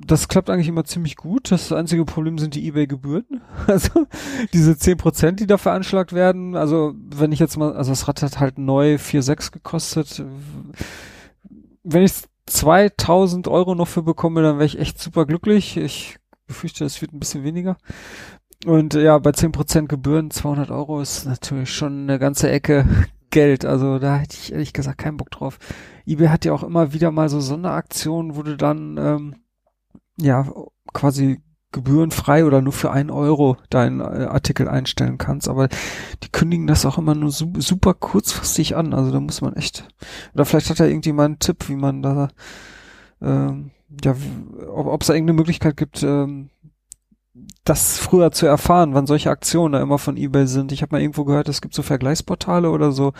das 0.06 0.28
klappt 0.28 0.50
eigentlich 0.50 0.68
immer 0.68 0.84
ziemlich 0.84 1.16
gut. 1.16 1.50
Das 1.50 1.72
einzige 1.72 2.04
Problem 2.04 2.38
sind 2.38 2.54
die 2.54 2.66
Ebay-Gebühren. 2.66 3.26
Also 3.66 4.06
diese 4.52 4.72
10%, 4.72 5.32
die 5.32 5.46
da 5.46 5.58
veranschlagt 5.58 6.12
werden. 6.12 6.56
Also 6.56 6.94
wenn 6.96 7.32
ich 7.32 7.38
jetzt 7.38 7.56
mal, 7.56 7.74
also 7.74 7.90
das 7.90 8.08
Rad 8.08 8.22
hat 8.22 8.40
halt 8.40 8.58
neu 8.58 8.94
4,6 8.94 9.52
gekostet. 9.52 10.24
Wenn 11.82 12.02
ich 12.02 12.12
2000 12.46 13.46
Euro 13.48 13.74
noch 13.74 13.88
für 13.88 14.02
bekomme, 14.02 14.42
dann 14.42 14.56
wäre 14.56 14.64
ich 14.64 14.78
echt 14.78 14.98
super 14.98 15.26
glücklich. 15.26 15.76
Ich 15.76 16.16
befürchte, 16.46 16.84
es 16.84 17.00
wird 17.02 17.12
ein 17.12 17.20
bisschen 17.20 17.44
weniger. 17.44 17.76
Und 18.64 18.94
ja, 18.94 19.18
bei 19.18 19.30
10% 19.30 19.86
Gebühren 19.86 20.30
200 20.30 20.70
Euro 20.70 21.00
ist 21.00 21.26
natürlich 21.26 21.72
schon 21.72 22.04
eine 22.04 22.18
ganze 22.18 22.50
Ecke 22.50 22.86
Geld. 23.30 23.64
Also 23.64 23.98
da 23.98 24.16
hätte 24.16 24.36
ich 24.40 24.52
ehrlich 24.52 24.72
gesagt 24.72 24.98
keinen 24.98 25.18
Bock 25.18 25.30
drauf. 25.30 25.58
eBay 26.06 26.28
hat 26.28 26.44
ja 26.46 26.52
auch 26.54 26.62
immer 26.62 26.92
wieder 26.94 27.10
mal 27.10 27.28
so 27.28 27.40
Sonderaktionen, 27.40 28.34
wo 28.36 28.42
du 28.42 28.56
dann 28.56 28.96
ähm, 28.96 29.34
ja 30.20 30.46
quasi 30.92 31.40
gebührenfrei 31.70 32.46
oder 32.46 32.62
nur 32.62 32.72
für 32.72 32.90
einen 32.90 33.10
Euro 33.10 33.58
deinen 33.68 34.00
äh, 34.00 34.24
Artikel 34.24 34.68
einstellen 34.68 35.18
kannst. 35.18 35.48
Aber 35.48 35.68
die 36.22 36.30
kündigen 36.30 36.66
das 36.66 36.86
auch 36.86 36.98
immer 36.98 37.14
nur 37.14 37.30
su 37.30 37.52
super 37.58 37.94
kurzfristig 37.94 38.76
an. 38.76 38.94
Also 38.94 39.10
da 39.12 39.20
muss 39.20 39.42
man 39.42 39.54
echt. 39.54 39.86
Oder 40.34 40.44
vielleicht 40.44 40.70
hat 40.70 40.80
da 40.80 40.86
irgendjemand 40.86 41.26
einen 41.26 41.38
Tipp, 41.40 41.68
wie 41.68 41.76
man 41.76 42.02
da 42.02 42.28
ähm, 43.20 43.70
ja, 44.04 44.14
ob 44.68 45.00
es 45.00 45.08
da 45.08 45.14
irgendeine 45.14 45.36
Möglichkeit 45.36 45.76
gibt, 45.76 46.02
ähm, 46.02 46.50
das 47.64 47.98
früher 47.98 48.32
zu 48.32 48.46
erfahren, 48.46 48.94
wann 48.94 49.06
solche 49.06 49.30
Aktionen 49.30 49.72
da 49.72 49.80
immer 49.80 49.98
von 49.98 50.16
eBay 50.16 50.46
sind. 50.46 50.72
Ich 50.72 50.82
habe 50.82 50.94
mal 50.94 51.00
irgendwo 51.00 51.24
gehört, 51.24 51.48
es 51.48 51.60
gibt 51.60 51.74
so 51.74 51.82
Vergleichsportale 51.82 52.70
oder 52.70 52.92
so, 52.92 53.12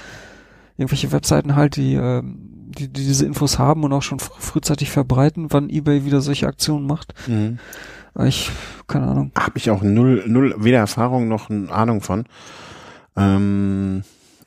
irgendwelche 0.77 1.13
Webseiten 1.13 1.57
halt, 1.57 1.77
die, 1.77 1.95
ähm, 1.95 2.58
die, 2.69 2.89
die 2.89 3.07
diese 3.07 3.27
Infos 3.27 3.59
haben 3.59 3.85
und 3.85 3.93
auch 3.93 4.03
schon 4.03 4.19
fr 4.19 4.33
frühzeitig 4.39 4.91
verbreiten, 4.91 5.47
wann 5.51 5.71
eBay 5.71 6.05
wieder 6.05 6.21
solche 6.21 6.47
Aktionen 6.47 6.87
macht. 6.87 7.15
Mhm. 7.27 7.59
Aber 8.15 8.27
Ich, 8.27 8.51
keine 8.87 9.07
Ahnung. 9.07 9.33
Habe 9.37 9.59
ich 9.59 9.71
auch 9.71 9.83
null, 9.83 10.25
null, 10.27 10.55
weder 10.59 10.79
Erfahrung 10.79 11.29
noch 11.29 11.51
eine 11.51 11.71
Ahnung 11.71 12.01
von. 12.01 12.25
Ähm, 13.17 14.03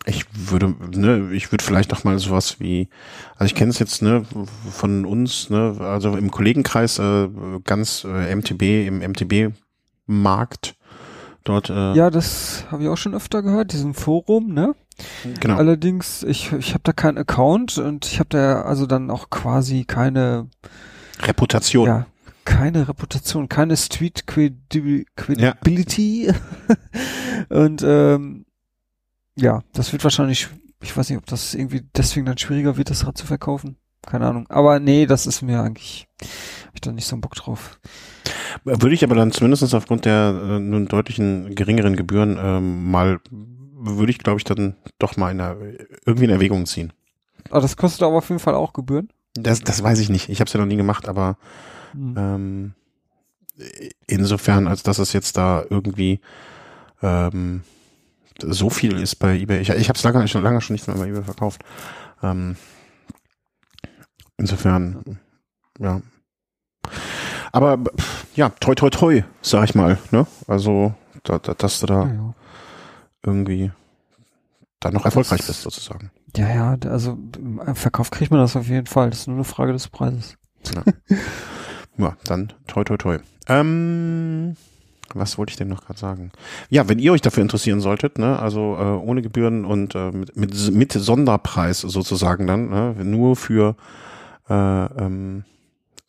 ich 0.05 0.25
würde, 0.33 0.73
ne, 0.95 1.29
ich 1.31 1.51
würde 1.51 1.63
vielleicht 1.63 1.91
noch 1.91 2.03
mal 2.03 2.17
sowas 2.17 2.59
wie, 2.59 2.89
also 3.35 3.45
ich 3.45 3.55
kenne 3.55 3.69
es 3.69 3.79
jetzt, 3.79 4.01
ne, 4.01 4.25
von 4.71 5.05
uns, 5.05 5.49
ne, 5.49 5.75
also 5.79 6.15
im 6.17 6.31
Kollegenkreis 6.31 6.97
äh, 6.99 7.29
ganz 7.65 8.03
äh, 8.03 8.35
MTB, 8.35 8.87
im 8.87 8.99
MTB-Markt 8.99 10.75
dort, 11.43 11.69
äh, 11.69 11.93
Ja, 11.93 12.09
das 12.09 12.65
habe 12.71 12.83
ich 12.83 12.89
auch 12.89 12.97
schon 12.97 13.13
öfter 13.13 13.43
gehört, 13.43 13.73
diesem 13.73 13.93
Forum, 13.93 14.53
ne? 14.53 14.73
Genau. 15.39 15.57
Allerdings, 15.57 16.23
ich, 16.23 16.51
ich 16.53 16.73
habe 16.73 16.81
da 16.83 16.93
keinen 16.93 17.17
Account 17.17 17.77
und 17.77 18.05
ich 18.05 18.19
habe 18.19 18.29
da 18.29 18.61
also 18.61 18.85
dann 18.85 19.09
auch 19.09 19.29
quasi 19.29 19.85
keine 19.85 20.47
Reputation. 21.21 21.87
Ja, 21.87 22.05
keine 22.45 22.87
Reputation, 22.87 23.49
keine 23.49 23.77
Street 23.77 24.25
Credi- 24.27 25.05
Credibility. 25.15 26.31
Und 27.49 27.83
ähm, 27.83 28.45
ja, 29.35 29.61
das 29.73 29.91
wird 29.91 30.03
wahrscheinlich, 30.03 30.47
ich 30.81 30.95
weiß 30.95 31.09
nicht, 31.09 31.17
ob 31.17 31.25
das 31.25 31.53
irgendwie 31.53 31.81
deswegen 31.95 32.25
dann 32.25 32.37
schwieriger 32.37 32.77
wird, 32.77 32.89
das 32.89 33.05
Rad 33.05 33.17
zu 33.17 33.25
verkaufen. 33.25 33.77
Keine 34.05 34.25
Ahnung. 34.27 34.47
Aber 34.49 34.79
nee, 34.79 35.05
das 35.05 35.27
ist 35.27 35.41
mir 35.41 35.61
eigentlich, 35.61 36.07
hab 36.65 36.73
ich 36.73 36.81
da 36.81 36.91
nicht 36.91 37.05
so 37.05 37.15
einen 37.15 37.21
Bock 37.21 37.35
drauf. 37.35 37.79
Würde 38.63 38.93
ich 38.93 39.03
aber 39.03 39.15
dann 39.15 39.31
zumindest 39.31 39.73
aufgrund 39.73 40.05
der 40.05 40.39
äh, 40.43 40.59
nun 40.59 40.87
deutlichen 40.87 41.53
geringeren 41.55 41.95
Gebühren 41.95 42.37
ähm, 42.41 42.89
mal, 42.89 43.19
würde 43.83 44.11
ich 44.11 44.19
glaube 44.19 44.37
ich 44.39 44.43
dann 44.43 44.75
doch 44.99 45.17
mal 45.17 45.31
in 45.31 45.37
der, 45.39 45.57
irgendwie 46.05 46.25
in 46.25 46.31
Erwägung 46.31 46.65
ziehen. 46.65 46.93
Aber 47.49 47.61
das 47.61 47.75
kostet 47.77 48.03
aber 48.03 48.15
auf 48.17 48.29
jeden 48.29 48.39
Fall 48.39 48.55
auch 48.55 48.73
Gebühren. 48.73 49.09
Das, 49.33 49.61
das 49.61 49.81
weiß 49.81 49.99
ich 49.99 50.09
nicht. 50.09 50.29
Ich 50.29 50.39
habe 50.39 50.47
es 50.47 50.53
ja 50.53 50.59
noch 50.59 50.67
nie 50.67 50.77
gemacht, 50.77 51.07
aber 51.07 51.37
Hm. 51.93 52.15
ähm, 52.17 52.73
insofern, 54.07 54.67
als 54.67 54.83
dass 54.83 54.97
es 54.99 55.11
jetzt 55.13 55.35
da 55.37 55.63
irgendwie 55.69 56.21
ähm, 57.01 57.63
so 58.41 58.69
viel 58.69 58.97
ist 58.99 59.15
bei 59.15 59.37
eBay. 59.37 59.59
Ich, 59.61 59.69
ich 59.69 59.89
habe 59.89 59.97
es 59.97 60.03
lange, 60.03 60.27
schon 60.27 60.43
lange 60.43 60.61
schon 60.61 60.73
nicht 60.73 60.87
mehr 60.87 60.95
bei 60.95 61.07
eBay 61.09 61.23
verkauft. 61.23 61.61
Ähm, 62.23 62.55
insofern, 64.37 65.19
ja. 65.79 66.01
Aber 67.51 67.77
ja, 68.35 68.49
toi 68.49 68.75
toi 68.75 68.89
toi, 68.89 69.23
sag 69.41 69.65
ich 69.65 69.75
mal. 69.75 69.97
Ne? 70.11 70.25
Also, 70.47 70.93
da, 71.23 71.39
da, 71.39 71.53
dass 71.53 71.81
du 71.81 71.87
da 71.87 72.03
Ja, 72.05 72.13
ja. 72.13 72.33
Irgendwie 73.25 73.71
da 74.79 74.91
noch 74.91 75.05
erfolgreich 75.05 75.45
bist, 75.45 75.61
sozusagen. 75.61 76.11
Ja, 76.35 76.49
ja, 76.49 76.77
also 76.89 77.17
im 77.37 77.75
Verkauf 77.75 78.09
kriegt 78.09 78.31
man 78.31 78.39
das 78.39 78.55
auf 78.55 78.67
jeden 78.67 78.87
Fall. 78.87 79.09
Das 79.09 79.19
ist 79.19 79.27
nur 79.27 79.37
eine 79.37 79.43
Frage 79.43 79.73
des 79.73 79.87
Preises. 79.87 80.37
Ja, 80.73 80.83
ja 81.97 82.17
dann 82.25 82.53
toi 82.67 82.83
toi 82.83 82.97
toi. 82.97 83.19
Ähm, 83.47 84.55
was 85.13 85.37
wollte 85.37 85.51
ich 85.51 85.57
denn 85.57 85.67
noch 85.67 85.85
gerade 85.85 85.99
sagen? 85.99 86.31
Ja, 86.69 86.87
wenn 86.87 86.99
ihr 86.99 87.11
euch 87.11 87.21
dafür 87.21 87.43
interessieren 87.43 87.81
solltet, 87.81 88.17
ne, 88.17 88.39
also 88.39 88.75
äh, 88.79 89.05
ohne 89.05 89.21
Gebühren 89.21 89.65
und 89.65 89.93
äh, 89.95 90.11
mit, 90.11 90.35
mit, 90.35 90.71
mit 90.73 90.93
Sonderpreis 90.93 91.81
sozusagen 91.81 92.47
dann, 92.47 92.69
ne, 92.69 92.95
nur 93.03 93.35
für 93.35 93.75
äh, 94.49 94.53
ähm, 94.53 95.43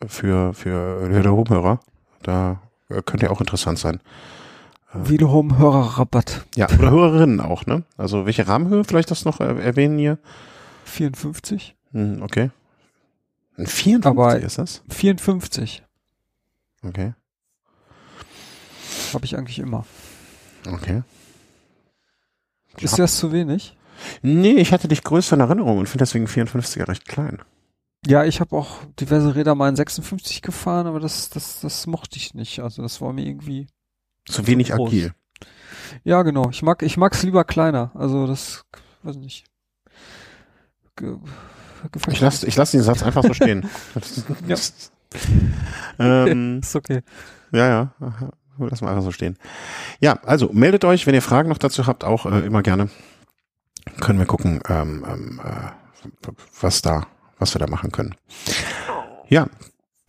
für 0.07 0.55
für 0.55 1.09
Hörder 1.09 1.33
Homehörer, 1.33 1.81
da 2.23 2.63
äh, 2.89 3.03
könnte 3.03 3.27
ja 3.27 3.33
auch 3.33 3.41
interessant 3.41 3.79
sein. 3.79 4.01
Video 4.95 5.31
Home 5.31 5.57
Hörerrabatt. 5.59 6.45
Ja, 6.55 6.67
oder 6.69 6.91
Hörerinnen 6.91 7.41
auch, 7.41 7.67
ne? 7.67 7.83
Also 7.97 8.27
welche 8.27 8.47
Rahmenhöhe 8.47 8.85
vielleicht 8.85 9.11
das 9.11 9.25
noch 9.25 9.41
äh, 9.41 9.45
erwähnen 9.63 9.99
hier? 9.99 10.19
54. 10.85 11.75
Hm, 11.93 12.23
okay. 12.23 12.51
Ein 13.57 13.67
54 13.67 14.07
Aber- 14.07 14.39
ist 14.39 14.59
das? 14.59 14.83
54 14.89 15.83
Okay. 16.85 17.15
habe 19.15 19.25
ich 19.25 19.37
eigentlich 19.39 19.61
immer. 19.61 19.87
Okay. 20.67 21.03
Ist 22.81 22.99
das 22.99 23.17
zu 23.19 23.31
wenig? 23.33 23.77
Nee, 24.23 24.55
ich 24.55 24.73
hatte 24.73 24.89
dich 24.89 25.05
größer 25.05 25.35
in 25.37 25.41
Erinnerung 25.41 25.79
und 25.79 25.87
finde 25.89 26.03
deswegen 26.03 26.27
54er 26.27 26.89
recht 26.89 27.07
klein. 27.07 27.41
Ja, 28.05 28.25
ich 28.25 28.41
habe 28.41 28.57
auch 28.57 28.79
diverse 28.99 29.35
Räder 29.37 29.55
mal 29.55 29.69
in 29.69 29.77
56 29.77 30.43
gefahren, 30.43 30.89
aber 30.89 30.99
das, 30.99 31.31
das, 31.31 31.61
das 31.61 31.87
mochte 31.87 32.17
ich 32.17 32.35
nicht. 32.35 32.59
Also 32.61 32.83
das 32.83 33.01
war 33.01 33.13
mir 33.13 33.25
irgendwie. 33.25 33.69
Zu 34.27 34.47
wenig 34.47 34.71
groß. 34.71 34.89
agil. 34.89 35.15
Ja, 36.05 36.23
genau. 36.23 36.51
Ich 36.51 36.63
mag, 36.63 36.83
ich 36.83 36.97
mag's 36.97 37.23
lieber 37.23 37.45
kleiner. 37.45 37.91
Also 37.95 38.27
das, 38.27 38.65
weiß 39.03 39.17
nicht. 39.17 39.45
Ge 40.97 41.17
Ich 42.09 42.21
lasse 42.21 42.47
ich 42.47 42.57
lass 42.57 42.71
den 42.71 42.83
Satz 42.83 43.03
einfach 43.03 43.23
so 43.23 43.35
stehen. 43.35 43.69
Ja. 44.47 44.57
ähm, 45.99 46.61
Ist 46.61 46.75
okay. 46.75 47.03
ja, 47.53 47.69
ja. 47.69 47.95
Aha. 48.01 48.31
Lass 48.59 48.81
mal 48.81 48.91
einfach 48.91 49.03
so 49.03 49.13
stehen. 49.13 49.37
Ja, 50.01 50.19
also 50.25 50.51
meldet 50.53 50.85
euch, 50.85 51.07
wenn 51.07 51.15
ihr 51.15 51.23
Fragen 51.23 51.49
noch 51.49 51.59
dazu 51.59 51.87
habt, 51.87 52.05
auch 52.05 52.25
äh, 52.27 52.41
immer 52.41 52.63
gerne. 52.63 52.89
Können 54.01 54.19
wir 54.19 54.27
gucken, 54.27 54.61
ähm, 54.69 55.05
ähm, 55.09 55.41
äh, 55.45 56.31
was 56.61 56.81
da, 56.83 57.07
was 57.39 57.55
wir 57.55 57.59
da 57.59 57.67
machen 57.67 57.93
können. 57.93 58.15
Ja, 59.29 59.49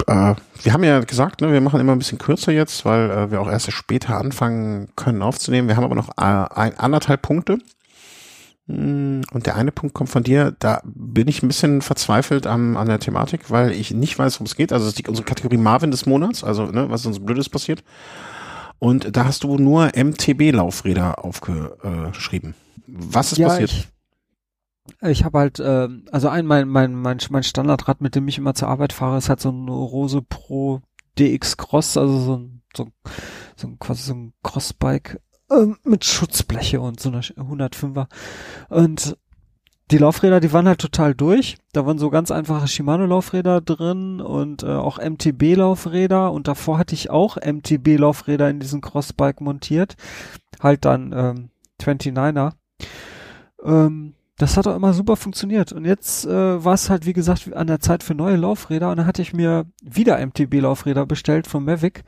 äh, 0.08 0.36
wir 0.64 0.74
haben 0.74 0.84
ja 0.84 1.00
gesagt, 1.00 1.42
ne, 1.42 1.52
wir 1.52 1.62
machen 1.62 1.80
immer 1.80 1.94
ein 1.94 2.00
bisschen 2.00 2.18
kürzer 2.18 2.52
jetzt, 2.52 2.86
weil 2.86 3.10
äh, 3.10 3.32
wir 3.32 3.42
auch 3.42 3.50
erst 3.50 3.72
später 3.72 4.18
anfangen 4.18 4.90
können 4.96 5.22
aufzunehmen. 5.22 5.68
Wir 5.68 5.76
haben 5.76 5.84
aber 5.84 5.96
noch 5.96 6.10
äh, 6.18 6.22
ein, 6.22 6.78
anderthalb 6.78 7.22
Punkte. 7.22 7.58
Mm, 8.68 9.22
Und 9.32 9.46
der 9.46 9.56
eine 9.56 9.72
Punkt 9.72 9.94
kommt 9.94 10.10
von 10.10 10.24
dir, 10.24 10.56
da 10.60 10.82
bin 10.86 11.28
ich 11.28 11.44
ein 11.44 11.48
bisschen 11.48 11.82
verzweifelt 11.82 12.48
am, 12.48 12.78
an 12.78 12.88
der 12.88 13.00
Thematik, 13.00 13.52
weil 13.52 13.72
ich 13.72 13.92
nicht 13.92 14.18
weiß, 14.18 14.36
worum 14.36 14.46
es 14.46 14.56
geht. 14.56 14.72
Also 14.72 14.86
es 14.86 14.94
ist 14.94 15.00
die, 15.00 15.10
unsere 15.10 15.26
Kategorie 15.26 15.58
Marvin 15.58 15.92
des 15.92 16.06
Monats, 16.06 16.44
also 16.44 16.66
ne, 16.66 16.90
was 16.90 17.06
uns 17.06 17.24
Blödes 17.24 17.50
passiert. 17.50 17.84
Und 18.80 19.16
da 19.16 19.26
hast 19.26 19.44
du 19.44 19.58
nur 19.58 19.92
MTB-Laufräder 19.96 21.24
aufgeschrieben. 21.24 22.54
Was 22.88 23.32
ist 23.32 23.38
ja, 23.38 23.48
passiert? 23.48 23.93
Ich, 25.02 25.24
habe 25.24 25.40
halt, 25.40 25.62
ähm, 25.64 26.06
also 26.12 26.30
ein, 26.30 26.46
mein, 26.46 26.68
mein, 26.68 26.94
mein, 26.96 27.18
mein 27.30 27.44
Standardrad, 27.44 28.02
mit 28.02 28.16
dem 28.16 28.28
ich 28.28 28.38
immer 28.38 28.54
zur 28.54 28.68
Arbeit 28.68 28.94
fahre, 28.94 29.18
ist 29.18 29.30
halt 29.30 29.40
so 29.40 29.50
ein 29.50 29.68
Rose 29.70 30.22
Pro 30.22 30.82
DX 31.20 31.58
Cross, 31.58 31.98
also 31.98 32.20
so 32.20 32.38
ein, 32.38 32.62
so, 32.76 32.84
ein- 32.86 32.94
so 33.56 33.68
ein 33.68 33.80
quasi 33.80 34.04
so 34.04 34.14
ein 34.14 34.34
Crossbike 34.44 35.22
ähm, 35.52 35.78
mit 35.84 36.04
Schutzbleche 36.06 36.82
und 36.82 37.00
so 37.00 37.10
einer 37.10 37.22
105er. 37.22 38.08
Und 38.70 39.18
die 39.92 39.98
Laufräder, 40.00 40.40
die 40.40 40.52
waren 40.54 40.68
halt 40.68 40.80
total 40.82 41.14
durch. 41.14 41.58
Da 41.74 41.86
waren 41.86 42.00
so 42.00 42.10
ganz 42.10 42.32
einfache 42.32 42.68
Shimano-Laufräder 42.68 43.62
drin 43.62 44.22
und 44.22 44.64
äh, 44.64 44.68
auch 44.68 44.98
MTB-Laufräder. 44.98 46.32
Und 46.32 46.48
davor 46.48 46.78
hatte 46.80 46.96
ich 46.96 47.10
auch 47.12 47.38
MTB-Laufräder 47.38 48.50
in 48.50 48.60
diesen 48.60 48.82
Crossbike 48.82 49.42
montiert. 49.42 49.96
Halt 50.62 50.86
dann 50.86 51.14
ähm, 51.16 51.50
29er. 51.80 52.54
Ähm, 53.64 54.16
das 54.38 54.58
hat 54.58 54.68
auch 54.68 54.76
immer 54.76 54.94
super 54.94 55.16
funktioniert. 55.16 55.72
Und 55.72 55.86
jetzt 55.86 56.26
äh, 56.26 56.64
war 56.64 56.74
es 56.74 56.90
halt, 56.90 57.06
wie 57.06 57.14
gesagt, 57.14 57.54
an 57.54 57.68
der 57.68 57.80
Zeit 57.80 58.04
für 58.04 58.16
neue 58.16 58.36
Laufräder. 58.36 58.90
Und 58.90 58.98
dann 58.98 59.06
hatte 59.06 59.22
ich 59.22 59.34
mir 59.34 59.66
wieder 59.84 60.26
MTB-Laufräder 60.26 61.06
bestellt 61.06 61.48
von 61.48 61.64
Mavic. 61.64 62.04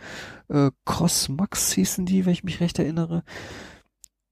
Äh, 0.49 0.71
Cross 0.85 1.29
Max 1.29 1.71
hießen 1.73 2.05
die, 2.05 2.25
wenn 2.25 2.33
ich 2.33 2.43
mich 2.43 2.59
recht 2.61 2.79
erinnere. 2.79 3.23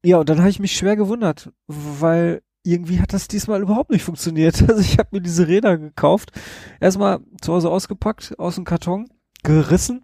Ja, 0.04 0.18
und 0.18 0.30
dann 0.30 0.40
habe 0.40 0.50
ich 0.50 0.60
mich 0.60 0.76
schwer 0.76 0.96
gewundert, 0.96 1.52
weil 1.68 2.42
irgendwie 2.64 3.00
hat 3.00 3.14
das 3.14 3.28
diesmal 3.28 3.62
überhaupt 3.62 3.92
nicht 3.92 4.04
funktioniert. 4.04 4.62
Also 4.68 4.82
ich 4.82 4.98
habe 4.98 5.10
mir 5.12 5.22
diese 5.22 5.48
Räder 5.48 5.78
gekauft, 5.78 6.32
erstmal 6.80 7.20
zu 7.42 7.54
Hause 7.54 7.70
ausgepackt, 7.70 8.40
aus 8.40 8.56
dem 8.56 8.64
Karton, 8.64 9.10
gerissen, 9.44 10.02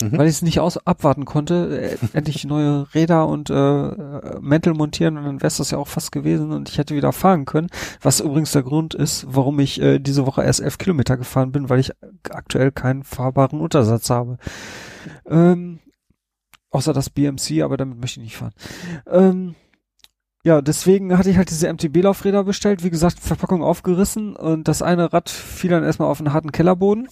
Mhm. 0.00 0.16
weil 0.16 0.28
ich 0.28 0.36
es 0.36 0.42
nicht 0.42 0.60
aus 0.60 0.78
abwarten 0.86 1.24
konnte, 1.24 1.80
äh, 1.80 1.96
endlich 2.12 2.44
neue 2.44 2.86
Räder 2.94 3.26
und 3.26 3.50
äh, 3.50 4.38
Mäntel 4.40 4.74
montieren 4.74 5.16
und 5.16 5.24
dann 5.24 5.40
wäre 5.40 5.48
es 5.48 5.56
das 5.56 5.72
ja 5.72 5.78
auch 5.78 5.88
fast 5.88 6.12
gewesen 6.12 6.52
und 6.52 6.68
ich 6.68 6.78
hätte 6.78 6.94
wieder 6.94 7.12
fahren 7.12 7.46
können, 7.46 7.68
was 8.00 8.20
übrigens 8.20 8.52
der 8.52 8.62
Grund 8.62 8.94
ist, 8.94 9.26
warum 9.28 9.58
ich 9.58 9.80
äh, 9.80 9.98
diese 9.98 10.24
Woche 10.24 10.44
erst 10.44 10.60
elf 10.60 10.78
Kilometer 10.78 11.16
gefahren 11.16 11.50
bin, 11.50 11.68
weil 11.68 11.80
ich 11.80 11.90
aktuell 12.30 12.70
keinen 12.70 13.02
fahrbaren 13.02 13.60
Untersatz 13.60 14.08
habe. 14.08 14.36
Ähm, 15.26 15.80
außer 16.70 16.92
das 16.92 17.10
BMC, 17.10 17.62
aber 17.62 17.76
damit 17.76 17.98
möchte 17.98 18.20
ich 18.20 18.24
nicht 18.24 18.36
fahren. 18.36 18.54
Ähm, 19.10 19.56
ja, 20.44 20.62
deswegen 20.62 21.18
hatte 21.18 21.30
ich 21.30 21.36
halt 21.36 21.50
diese 21.50 21.72
MTB-Laufräder 21.72 22.44
bestellt, 22.44 22.84
wie 22.84 22.90
gesagt, 22.90 23.18
Verpackung 23.18 23.64
aufgerissen 23.64 24.36
und 24.36 24.68
das 24.68 24.80
eine 24.80 25.12
Rad 25.12 25.28
fiel 25.28 25.70
dann 25.70 25.82
erstmal 25.82 26.08
auf 26.08 26.20
einen 26.20 26.32
harten 26.32 26.52
Kellerboden 26.52 27.08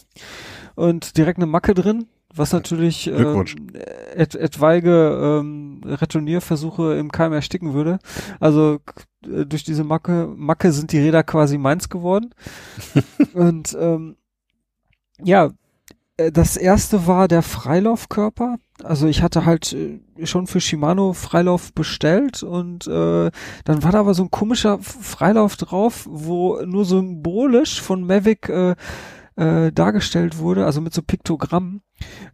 und 0.77 1.17
direkt 1.17 1.39
eine 1.39 1.47
Macke 1.47 1.75
drin, 1.75 2.07
was 2.37 2.53
natürlich 2.53 3.09
et, 3.09 4.35
etwaige 4.35 5.41
ähm, 5.41 5.81
Retournierversuche 5.85 6.95
im 6.95 7.11
Keim 7.11 7.33
ersticken 7.33 7.75
würde. 7.75 7.99
Also 8.41 8.81
äh, 9.25 9.47
durch 9.47 9.65
diese 9.65 9.85
Macke, 9.85 10.29
Macke 10.35 10.73
sind 10.73 10.93
die 10.93 11.01
Räder 11.01 11.23
quasi 11.23 11.59
meins 11.59 11.89
geworden. 11.89 12.35
und 13.35 13.77
ähm, 13.79 14.17
ja, 15.23 15.51
äh, 16.17 16.33
das 16.33 16.57
erste 16.57 17.07
war 17.07 17.29
der 17.29 17.43
Freilaufkörper. 17.43 18.59
Also 18.83 19.07
ich 19.07 19.23
hatte 19.23 19.45
halt 19.45 19.73
äh, 19.73 20.01
schon 20.25 20.47
für 20.47 20.61
Shimano 20.61 21.13
Freilauf 21.13 21.73
bestellt 21.73 22.43
und 22.43 22.87
äh, 22.87 23.31
dann 23.65 23.83
war 23.83 23.93
da 23.93 24.01
aber 24.01 24.15
so 24.15 24.25
ein 24.25 24.31
komischer 24.31 24.79
Freilauf 24.81 25.57
drauf, 25.57 26.07
wo 26.09 26.61
nur 26.65 26.85
symbolisch 26.85 27.81
von 27.81 28.07
Mavic 28.07 28.49
äh, 28.49 28.77
äh, 29.37 29.71
dargestellt 29.73 30.39
wurde, 30.39 30.67
also 30.67 30.81
mit 30.81 30.95
so 30.95 31.03
Piktogrammen, 31.03 31.83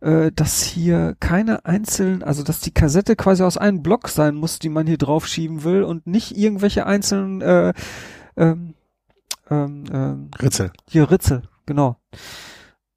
äh, 0.00 0.30
dass 0.32 0.62
hier 0.62 1.16
keine 1.20 1.64
einzelnen, 1.64 2.22
also 2.22 2.42
dass 2.42 2.60
die 2.60 2.72
Kassette 2.72 3.16
quasi 3.16 3.42
aus 3.42 3.56
einem 3.56 3.82
Block 3.82 4.08
sein 4.08 4.34
muss, 4.34 4.58
die 4.58 4.68
man 4.68 4.86
hier 4.86 4.98
drauf 4.98 5.26
schieben 5.26 5.64
will 5.64 5.82
und 5.82 6.06
nicht 6.06 6.36
irgendwelche 6.36 6.86
einzelnen 6.86 7.40
äh, 7.42 7.72
ähm, 8.36 8.74
ähm, 9.50 9.84
ähm, 9.92 10.30
Ritzel. 10.40 10.72
hier 10.88 11.10
Ritzel, 11.10 11.42
genau. 11.66 11.96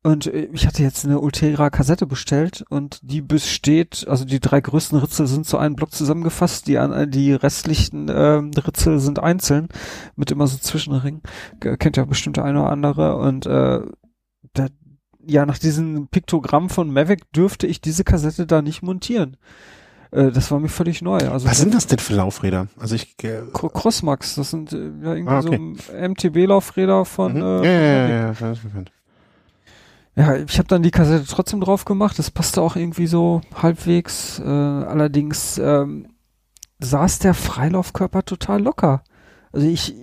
Und 0.05 0.27
äh, 0.27 0.49
ich 0.53 0.67
hatte 0.67 0.83
jetzt 0.83 1.03
eine 1.03 1.19
Ultegra 1.19 1.71
Kassette 1.71 2.05
bestellt 2.05 2.63
und 2.69 2.99
die 3.01 3.21
besteht, 3.21 4.05
also 4.07 4.23
die 4.23 4.39
drei 4.39 4.61
größten 4.61 4.99
Ritzel 4.99 5.25
sind 5.25 5.47
zu 5.47 5.57
einem 5.57 5.75
Block 5.75 5.91
zusammengefasst, 5.91 6.67
die 6.67 6.77
an, 6.77 7.09
die 7.09 7.33
restlichen 7.33 8.07
ähm, 8.13 8.51
Ritzel 8.55 8.99
sind 8.99 9.17
einzeln 9.19 9.67
mit 10.15 10.29
immer 10.29 10.45
so 10.45 10.57
Zwischenringen. 10.59 11.21
Kennt 11.59 11.97
ja 11.97 12.05
bestimmt 12.05 12.37
der 12.37 12.45
eine 12.45 12.61
oder 12.61 12.69
andere 12.69 13.17
und 13.17 13.47
äh, 13.47 13.81
da, 14.53 14.67
ja, 15.25 15.45
nach 15.47 15.57
diesem 15.57 16.07
Piktogramm 16.07 16.69
von 16.69 16.91
Mavic 16.93 17.31
dürfte 17.33 17.65
ich 17.65 17.81
diese 17.81 18.03
Kassette 18.03 18.45
da 18.45 18.61
nicht 18.61 18.83
montieren. 18.83 19.37
Äh, 20.11 20.29
das 20.31 20.51
war 20.51 20.59
mir 20.59 20.69
völlig 20.69 21.01
neu. 21.01 21.17
Also 21.17 21.47
Was 21.47 21.57
sind 21.57 21.73
das 21.73 21.87
denn 21.87 21.97
für 21.97 22.13
Laufräder? 22.13 22.67
Also 22.79 22.93
ich 22.93 23.15
äh, 23.23 23.41
Cro- 23.53 23.69
Crossmax, 23.69 24.35
das 24.35 24.51
sind 24.51 24.71
äh, 24.71 24.91
ja 25.01 25.15
irgendwie 25.15 25.33
Ah, 25.33 25.39
okay. 25.39 25.73
so 25.77 26.29
MTB-Laufräder 26.29 27.05
von, 27.05 27.33
mhm. 27.33 27.41
äh, 27.41 27.65
ja, 27.65 27.71
ja, 27.71 28.07
ja, 28.07 28.07
ja, 28.07 28.51
ja. 28.51 28.83
Ja, 30.15 30.37
ich 30.37 30.57
habe 30.57 30.67
dann 30.67 30.83
die 30.83 30.91
Kassette 30.91 31.25
trotzdem 31.27 31.59
drauf 31.59 31.83
gemacht. 31.85 32.17
Das 32.17 32.31
passte 32.31 32.61
auch 32.61 32.75
irgendwie 32.75 33.07
so 33.07 33.41
halbwegs. 33.53 34.39
Äh, 34.39 34.43
allerdings 34.47 35.57
ähm, 35.57 36.07
saß 36.79 37.19
der 37.19 37.33
Freilaufkörper 37.33 38.23
total 38.23 38.61
locker. 38.61 39.03
Also 39.51 39.67
ich, 39.67 39.93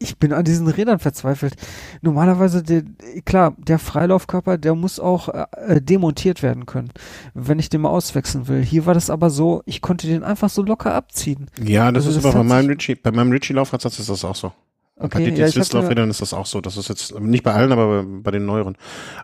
ich 0.00 0.18
bin 0.18 0.32
an 0.32 0.44
diesen 0.44 0.66
Rädern 0.66 0.98
verzweifelt. 0.98 1.54
Normalerweise, 2.00 2.64
der, 2.64 2.82
klar, 3.24 3.54
der 3.58 3.78
Freilaufkörper, 3.78 4.58
der 4.58 4.74
muss 4.74 4.98
auch 4.98 5.28
äh, 5.28 5.46
äh, 5.56 5.80
demontiert 5.80 6.42
werden 6.42 6.66
können, 6.66 6.90
wenn 7.34 7.60
ich 7.60 7.68
den 7.68 7.82
mal 7.82 7.90
auswechseln 7.90 8.48
will. 8.48 8.62
Hier 8.64 8.86
war 8.86 8.94
das 8.94 9.08
aber 9.08 9.30
so, 9.30 9.62
ich 9.66 9.82
konnte 9.82 10.08
den 10.08 10.24
einfach 10.24 10.50
so 10.50 10.62
locker 10.62 10.94
abziehen. 10.94 11.46
Ja, 11.62 11.92
das 11.92 12.06
Also 12.06 12.18
ist 12.18 12.24
das 12.24 12.34
aber 12.34 12.42
bei 12.42 12.48
meinem 12.48 12.70
Ritchie, 12.70 12.96
bei 12.96 13.12
meinem 13.12 13.30
Ritchie 13.30 13.52
Laufradsatz 13.52 14.00
ist 14.00 14.08
das 14.08 14.24
auch 14.24 14.36
so. 14.36 14.52
Und 15.00 15.12
bei 15.12 15.18
Okay, 15.20 15.30
DT 15.30 15.38
ja, 15.38 15.46
ich 15.46 15.54
Swiss 15.54 15.68
hab 15.68 15.74
mir- 15.74 15.80
Laufrädern 15.80 16.10
ist 16.10 16.20
das 16.20 16.34
auch 16.34 16.46
so. 16.46 16.60
Das 16.60 16.76
ist 16.76 16.88
jetzt 16.88 17.18
nicht 17.18 17.42
bei 17.42 17.52
allen, 17.54 17.72
aber 17.72 18.02
bei, 18.02 18.08
bei 18.24 18.30
den 18.30 18.46
neueren. 18.46 18.76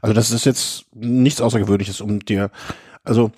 Also 0.02 0.14
das 0.14 0.30
ist 0.30 0.44
jetzt 0.46 0.86
nichts 0.94 1.40
Außergewöhnliches, 1.40 2.00
um 2.00 2.20
dir, 2.20 2.50
also 3.04 3.30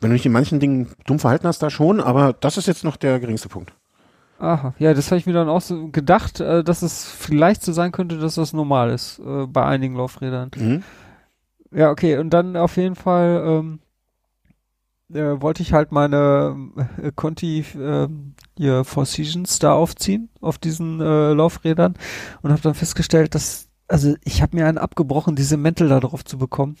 wenn 0.00 0.10
du 0.10 0.16
dich 0.16 0.26
in 0.26 0.32
manchen 0.32 0.60
Dingen 0.60 0.88
dumm 1.06 1.18
verhalten 1.18 1.46
hast, 1.46 1.62
da 1.62 1.70
schon, 1.70 2.00
aber 2.00 2.32
das 2.34 2.56
ist 2.58 2.66
jetzt 2.66 2.84
noch 2.84 2.96
der 2.96 3.20
geringste 3.20 3.48
Punkt. 3.48 3.72
Aha, 4.40 4.74
ja, 4.78 4.92
das 4.92 5.06
habe 5.12 5.18
ich 5.18 5.26
mir 5.26 5.32
dann 5.32 5.48
auch 5.48 5.60
so 5.60 5.88
gedacht, 5.88 6.40
äh, 6.40 6.64
dass 6.64 6.82
es 6.82 7.04
vielleicht 7.04 7.62
so 7.62 7.72
sein 7.72 7.92
könnte, 7.92 8.18
dass 8.18 8.34
das 8.34 8.52
normal 8.52 8.90
ist 8.90 9.20
äh, 9.20 9.46
bei 9.46 9.64
einigen 9.64 9.94
Laufrädern. 9.94 10.50
Mhm. 10.56 10.82
Ja, 11.70 11.90
okay, 11.90 12.18
und 12.18 12.30
dann 12.30 12.56
auf 12.56 12.76
jeden 12.76 12.96
Fall 12.96 13.42
ähm, 13.46 13.78
äh, 15.12 15.40
wollte 15.40 15.62
ich 15.62 15.72
halt 15.72 15.92
meine 15.92 16.56
äh, 17.02 17.12
Conti 17.14 17.60
äh, 17.60 18.08
hier 18.56 18.84
Four 18.84 19.06
Seasons 19.06 19.58
da 19.58 19.72
aufziehen 19.72 20.30
auf 20.40 20.58
diesen 20.58 21.00
äh, 21.00 21.32
Laufrädern 21.32 21.94
und 22.42 22.50
habe 22.50 22.62
dann 22.62 22.74
festgestellt, 22.74 23.34
dass 23.34 23.68
also 23.86 24.14
ich 24.24 24.40
habe 24.40 24.56
mir 24.56 24.66
einen 24.66 24.78
abgebrochen, 24.78 25.36
diese 25.36 25.58
Mäntel 25.58 25.88
da 25.88 26.00
drauf 26.00 26.24
zu 26.24 26.38
bekommen. 26.38 26.76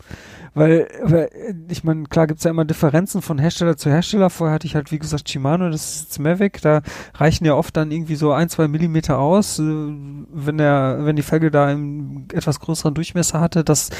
Weil, 0.54 0.88
weil 1.02 1.28
ich 1.68 1.84
meine, 1.84 2.04
klar 2.04 2.26
gibt's 2.26 2.44
ja 2.44 2.50
immer 2.50 2.64
Differenzen 2.64 3.20
von 3.20 3.38
Hersteller 3.38 3.76
zu 3.76 3.90
Hersteller. 3.90 4.30
Vorher 4.30 4.54
hatte 4.54 4.66
ich 4.66 4.74
halt, 4.74 4.90
wie 4.90 4.98
gesagt, 4.98 5.28
Shimano, 5.28 5.68
das 5.68 5.84
ist 5.84 6.04
jetzt 6.04 6.18
Mavic, 6.20 6.62
da 6.62 6.80
reichen 7.14 7.44
ja 7.44 7.54
oft 7.54 7.76
dann 7.76 7.90
irgendwie 7.90 8.14
so 8.14 8.32
ein, 8.32 8.48
zwei 8.48 8.68
Millimeter 8.68 9.18
aus, 9.18 9.58
äh, 9.58 9.62
wenn 9.62 10.56
der, 10.56 11.00
wenn 11.00 11.16
die 11.16 11.22
Felge 11.22 11.50
da 11.50 11.66
einen 11.66 12.28
etwas 12.32 12.60
größeren 12.60 12.94
Durchmesser 12.94 13.40
hatte, 13.40 13.64
dass 13.64 13.90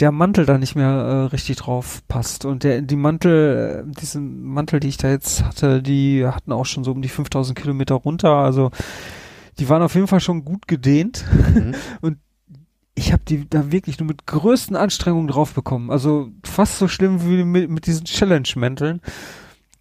der 0.00 0.10
Mantel 0.10 0.44
da 0.44 0.58
nicht 0.58 0.74
mehr 0.74 0.88
äh, 0.88 1.24
richtig 1.26 1.58
drauf 1.58 2.02
passt. 2.08 2.44
Und 2.44 2.64
der, 2.64 2.82
die 2.82 2.96
Mantel, 2.96 3.84
diesen 3.86 4.42
Mantel, 4.42 4.80
die 4.80 4.88
ich 4.88 4.96
da 4.96 5.10
jetzt 5.10 5.44
hatte, 5.44 5.80
die 5.80 6.26
hatten 6.26 6.52
auch 6.52 6.66
schon 6.66 6.82
so 6.82 6.90
um 6.90 7.02
die 7.02 7.08
5000 7.08 7.56
Kilometer 7.56 7.94
runter, 7.94 8.32
also 8.34 8.70
die 9.58 9.68
waren 9.68 9.82
auf 9.82 9.94
jeden 9.94 10.06
Fall 10.06 10.20
schon 10.20 10.44
gut 10.44 10.68
gedehnt. 10.68 11.24
Mhm. 11.54 11.74
Und 12.00 12.18
ich 12.98 13.12
habe 13.12 13.22
die 13.26 13.48
da 13.48 13.70
wirklich 13.70 13.98
nur 14.00 14.08
mit 14.08 14.26
größten 14.26 14.76
Anstrengungen 14.76 15.28
drauf 15.28 15.54
bekommen. 15.54 15.90
Also 15.90 16.30
fast 16.44 16.78
so 16.78 16.88
schlimm 16.88 17.24
wie 17.24 17.44
mit, 17.44 17.70
mit 17.70 17.86
diesen 17.86 18.04
Challenge-Mänteln. 18.04 19.00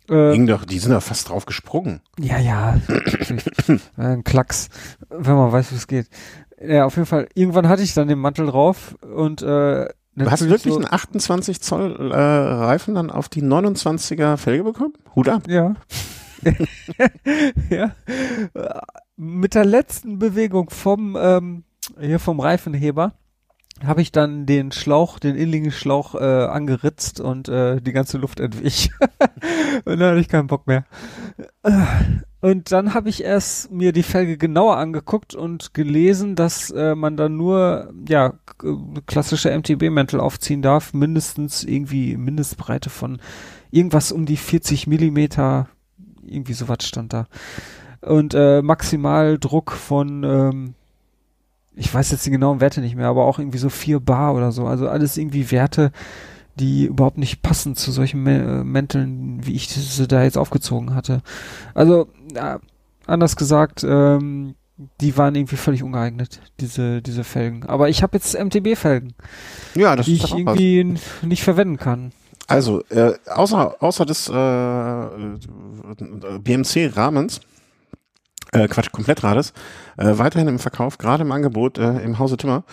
Äh, 0.10 0.34
Ging 0.34 0.46
doch, 0.46 0.64
die 0.64 0.80
sind 0.80 0.92
da 0.92 1.02
fast 1.02 1.30
drauf 1.30 1.46
gesprungen. 1.46 2.02
ja, 2.20 2.38
ja. 2.38 2.80
ein 3.98 4.24
Klacks, 4.24 4.70
wenn 5.10 5.36
man 5.36 5.52
weiß, 5.52 5.72
wie 5.72 5.76
es 5.76 5.88
geht. 5.88 6.08
Ja, 6.62 6.86
auf 6.86 6.96
jeden 6.96 7.08
Fall. 7.08 7.28
Irgendwann 7.34 7.68
hatte 7.68 7.82
ich 7.84 7.94
dann 7.94 8.08
den 8.08 8.20
Mantel 8.20 8.46
drauf 8.48 8.96
und 9.02 9.42
äh, 9.42 9.88
Du 10.16 10.32
hast 10.32 10.50
wirklich 10.50 10.74
so, 10.74 10.80
einen 10.80 10.92
28 10.92 11.62
Zoll 11.62 12.12
äh, 12.12 12.16
Reifen 12.16 12.96
dann 12.96 13.12
auf 13.12 13.30
die 13.30 13.44
29er 13.44 14.38
Felge 14.38 14.64
bekommen? 14.64 14.94
Hut 15.16 15.30
ab. 15.30 15.44
Ja. 15.48 15.76
ja. 17.70 17.92
Mit 19.16 19.54
der 19.54 19.66
letzten 19.66 20.18
Bewegung 20.18 20.72
vom 20.72 21.14
dann 21.14 21.67
hier 22.00 22.20
vom 22.20 22.40
Reifenheber 22.40 23.14
habe 23.86 24.02
ich 24.02 24.12
dann 24.12 24.46
den 24.46 24.72
Schlauch, 24.72 25.20
den 25.20 25.36
inligen 25.36 25.72
Schlauch 25.72 26.16
äh, 26.16 26.46
angeritzt 26.46 27.20
und 27.20 27.48
äh, 27.48 27.80
die 27.80 27.92
ganze 27.92 28.18
Luft 28.18 28.40
entwich. 28.40 28.90
und 29.86 30.00
dann 30.00 30.12
hatte 30.12 30.20
ich 30.20 30.30
keinen 30.30 30.48
Bock 30.48 30.66
mehr. 30.68 30.86
Und 32.42 32.72
dann 32.72 32.94
habe 32.94 33.10
ich 33.10 33.24
erst 33.24 33.72
mir 33.72 33.92
die 33.92 34.04
Felge 34.04 34.38
genauer 34.38 34.78
angeguckt 34.78 35.36
und 35.36 35.74
gelesen, 35.74 36.36
dass 36.36 36.72
äh, 36.72 36.96
man 36.96 37.18
dann 37.18 37.38
nur 37.38 37.94
ja 38.08 38.34
klassische 39.06 39.56
MTB-Mäntel 39.56 40.20
aufziehen 40.20 40.62
darf, 40.62 40.94
mindestens 40.94 41.64
irgendwie 41.64 42.18
Mindestbreite 42.18 42.90
von 42.90 43.20
irgendwas 43.70 44.12
um 44.12 44.26
die 44.26 44.38
40 44.38 44.88
Millimeter, 44.88 45.68
irgendwie 46.24 46.54
sowas 46.54 46.80
stand 46.82 47.14
da. 47.14 47.28
Und 48.02 48.34
äh, 48.34 48.62
Maximaldruck 48.62 49.72
von 49.72 50.24
ähm, 50.24 50.74
ich 51.78 51.94
weiß 51.94 52.12
jetzt 52.12 52.26
die 52.26 52.32
genauen 52.32 52.60
Werte 52.60 52.82
nicht 52.82 52.96
mehr, 52.96 53.08
aber 53.08 53.26
auch 53.26 53.40
irgendwie 53.40 53.60
so 53.60 53.70
4 53.70 54.00
Bar 54.00 54.34
oder 54.36 54.52
so. 54.52 54.66
Also 54.66 54.90
alles 54.90 55.16
irgendwie 55.18 55.52
Werte, 55.52 55.92
die 56.60 56.86
überhaupt 56.86 57.18
nicht 57.20 57.42
passen 57.44 57.76
zu 57.76 57.92
solchen 57.92 58.26
äh, 58.28 58.64
Mänteln, 58.64 59.46
wie 59.46 59.54
ich 59.54 59.70
sie 59.70 60.08
da 60.08 60.24
jetzt 60.24 60.38
aufgezogen 60.38 60.96
hatte. 60.96 61.22
Also, 61.76 62.08
ja, 62.36 62.60
anders 63.06 63.36
gesagt, 63.36 63.86
ähm, 63.88 64.56
die 65.02 65.16
waren 65.18 65.36
irgendwie 65.36 65.56
völlig 65.56 65.84
ungeeignet, 65.84 66.42
diese, 66.60 67.02
diese 67.02 67.24
Felgen. 67.24 67.64
Aber 67.68 67.90
ich 67.90 68.02
habe 68.04 68.18
jetzt 68.18 68.34
MTB-Felgen, 68.38 69.14
Ja, 69.76 69.96
die 69.96 70.14
ich 70.16 70.24
was. 70.24 70.32
irgendwie 70.32 70.80
n- 70.80 71.00
nicht 71.24 71.44
verwenden 71.44 71.78
kann. 71.78 72.12
Also, 72.48 72.82
äh, 72.90 73.14
außer, 73.28 73.76
außer 73.80 74.06
des 74.06 74.30
äh, 74.30 75.04
BMC-Rahmens, 76.40 77.42
äh, 78.58 78.68
Quatsch, 78.68 78.92
Komplettrades, 78.92 79.54
äh, 79.98 80.18
weiterhin 80.18 80.48
im 80.48 80.60
Verkauf, 80.60 80.98
gerade 80.98 81.24
im 81.24 81.32
Angebot 81.32 81.78
äh, 81.78 82.00
im 82.02 82.20
Hause 82.20 82.38
Timmer, 82.38 82.64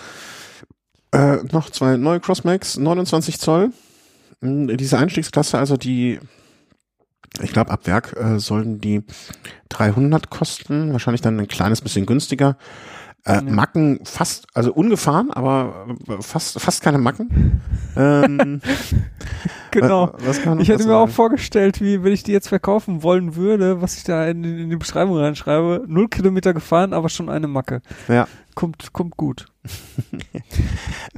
äh, 1.12 1.36
noch 1.52 1.70
zwei 1.70 1.96
neue 1.96 2.20
Crossmax, 2.20 2.76
29 2.78 3.38
Zoll. 3.38 3.70
Mh, 4.40 4.74
Diese 4.76 4.98
Einstiegsklasse, 4.98 5.58
also 5.58 5.76
die, 5.76 6.18
ich 7.42 7.52
glaube, 7.52 7.70
ab 7.70 7.86
Werk 7.86 8.16
äh, 8.18 8.38
sollen 8.38 8.80
die 8.80 9.02
300 9.68 10.30
kosten, 10.30 10.92
wahrscheinlich 10.92 11.20
dann 11.22 11.38
ein 11.38 11.48
kleines 11.48 11.80
bisschen 11.80 12.06
günstiger. 12.06 12.56
Äh, 13.26 13.36
Ja. 13.36 13.40
Macken 13.42 14.00
fast, 14.04 14.46
also 14.54 14.72
ungefahren, 14.72 15.30
aber 15.30 15.86
äh, 16.08 16.20
fast, 16.20 16.60
fast 16.60 16.82
keine 16.82 16.98
Macken. 16.98 17.62
ähm, 17.96 18.60
Genau. 19.80 20.06
noch 20.06 20.60
Ich 20.60 20.68
hätte 20.68 20.86
mir 20.86 20.96
auch 20.96 21.02
sagen? 21.02 21.12
vorgestellt, 21.12 21.80
wie 21.80 22.02
wenn 22.02 22.12
ich 22.12 22.22
die 22.22 22.32
jetzt 22.32 22.48
verkaufen 22.48 23.02
wollen 23.02 23.36
würde, 23.36 23.82
was 23.82 23.96
ich 23.96 24.04
da 24.04 24.26
in, 24.26 24.44
in 24.44 24.70
die 24.70 24.76
Beschreibung 24.76 25.16
reinschreibe. 25.16 25.84
Null 25.86 26.08
Kilometer 26.08 26.54
gefahren, 26.54 26.92
aber 26.92 27.08
schon 27.08 27.28
eine 27.28 27.48
Macke. 27.48 27.82
Ja. 28.08 28.28
Kommt, 28.54 28.92
kommt 28.92 29.16
gut. 29.16 29.46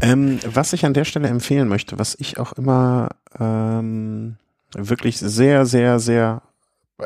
Ähm, 0.02 0.38
was 0.46 0.74
ich 0.74 0.84
an 0.84 0.92
der 0.92 1.04
Stelle 1.04 1.28
empfehlen 1.28 1.68
möchte, 1.68 1.98
was 1.98 2.16
ich 2.20 2.38
auch 2.38 2.52
immer 2.52 3.09
ähm, 3.40 4.36
wirklich 4.74 5.18
sehr, 5.18 5.64
sehr, 5.64 5.98
sehr, 5.98 6.42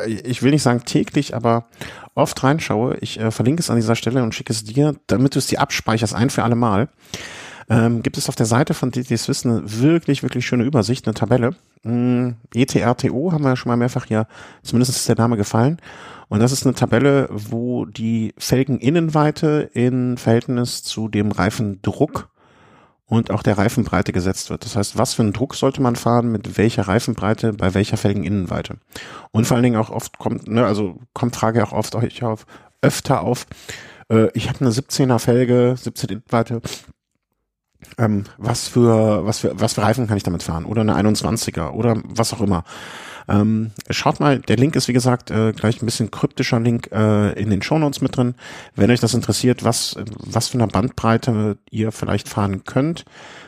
ich 0.07 0.43
will 0.43 0.51
nicht 0.51 0.65
sagen 0.65 0.85
täglich, 0.85 1.37
aber 1.37 1.67
oft 2.15 2.43
reinschaue. 2.43 2.97
Ich 3.01 3.21
äh, 3.21 3.31
verlinke 3.31 3.61
es 3.61 3.71
an 3.71 3.77
dieser 3.77 3.95
Stelle 3.95 4.25
und 4.25 4.35
schicke 4.35 4.53
es 4.53 4.65
dir, 4.65 4.97
damit 5.07 5.37
du 5.37 5.39
es 5.39 5.47
dir 5.47 5.61
abspeicherst, 5.61 6.15
ein 6.15 6.31
für 6.31 6.43
alle 6.43 6.57
Mal. 6.57 6.89
Ähm, 7.71 8.03
gibt 8.03 8.19
es 8.19 8.29
auf 8.29 8.35
der 8.35 8.47
Seite 8.47 8.75
von 8.75 8.91
DT 8.91 9.17
Swiss 9.17 9.47
eine 9.47 9.63
wirklich, 9.65 10.25
wirklich 10.25 10.45
schöne 10.45 10.65
Übersicht, 10.65 11.07
eine 11.07 11.15
Tabelle. 11.15 11.55
Mm, 11.85 12.31
ETRTO 12.53 13.31
haben 13.31 13.45
wir 13.45 13.51
ja 13.51 13.57
schon 13.57 13.71
mal 13.71 13.77
mehrfach 13.77 14.07
hier, 14.07 14.27
zumindest 14.65 14.97
ist 14.97 15.09
der 15.09 15.17
Name 15.17 15.37
gefallen. 15.37 15.81
Und 16.29 16.41
das 16.41 16.51
ist 16.51 16.67
eine 16.67 16.75
Tabelle, 16.75 17.29
wo 17.31 17.85
die 17.85 18.35
Felgeninnenweite 18.39 19.71
in 19.73 20.17
Verhältnis 20.17 20.83
zu 20.83 21.09
dem 21.09 21.31
Reifendruck 21.31 22.29
und 23.07 23.31
auch 23.31 23.45
der 23.45 23.57
Reifenbreite 23.57 24.13
gesetzt 24.13 24.51
wird. 24.51 24.65
Das 24.65 24.75
heißt, 24.75 24.99
was 24.99 25.15
für 25.15 25.23
einen 25.23 25.33
Druck 25.33 25.55
sollte 25.55 25.81
man 25.81 25.95
fahren, 25.95 26.33
mit 26.33 26.59
welcher 26.59 26.89
Reifenbreite, 26.89 27.53
bei 27.53 27.75
welcher 27.75 27.97
Felgeninnenweite. 27.97 28.79
Und 29.31 29.47
vor 29.47 29.57
allen 29.57 29.65
Dingen 29.65 29.81
auch 29.81 29.91
oft 29.91 30.19
kommt, 30.19 30.49
ne, 30.49 30.67
also 30.67 30.99
kommt 31.15 31.37
Frage 31.37 31.63
auch 31.63 31.73
oft 31.73 31.95
euch 31.95 32.25
auf, 32.25 32.47
öfter 32.83 33.23
auf, 33.23 33.47
äh, 34.11 34.29
ich 34.35 34.49
habe 34.49 34.61
eine 34.61 34.71
17er 34.71 35.19
Felge, 35.19 35.75
17 35.77 36.11
Innenweite, 36.11 36.63
ähm, 37.99 38.25
was 38.39 38.69
für, 38.69 39.25
was 39.25 39.41
für, 39.41 39.59
was 39.59 39.75
für 39.75 39.83
Reifen 39.83 40.07
kann 40.07 40.17
ich 40.17 40.23
damit 40.23 40.43
fahren? 40.43 40.65
Oder 40.65 40.83
eine 40.83 40.97
21er 40.97 41.71
oder 41.71 41.97
was 42.05 42.33
auch 42.33 42.41
immer. 42.41 42.65
Ähm, 43.29 43.71
schaut 43.91 44.19
mal, 44.19 44.41
der 44.41 44.57
Link 44.57 44.75
ist 44.75 44.89
wie 44.89 44.93
gesagt 44.93 45.31
äh, 45.31 45.53
gleich 45.53 45.81
ein 45.81 45.87
bisschen 45.87 46.11
kryptischer 46.11 46.59
Link 46.59 46.91
äh, 46.93 47.33
in 47.41 47.51
den 47.51 47.63
Shownotes 47.63 48.01
mit 48.01 48.17
drin. 48.17 48.35
Wenn 48.75 48.91
euch 48.91 49.01
das 49.01 49.15
interessiert, 49.15 49.63
was, 49.63 49.97
was 50.19 50.49
für 50.49 50.59
eine 50.59 50.67
Bandbreite 50.67 51.57
ihr 51.71 51.93
vielleicht 51.93 52.29
fahren 52.29 52.65
könnt, 52.65 53.05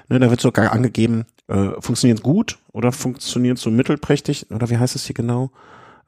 ne, 0.09 0.20
da 0.20 0.30
wird 0.30 0.41
sogar 0.41 0.72
angegeben, 0.72 1.24
äh, 1.49 1.70
funktioniert 1.80 2.22
gut 2.22 2.59
oder 2.72 2.93
funktioniert 2.93 3.59
so 3.59 3.70
mittelprächtig 3.70 4.51
oder 4.51 4.70
wie 4.70 4.78
heißt 4.78 4.95
es 4.95 5.07
hier 5.07 5.14
genau? 5.14 5.51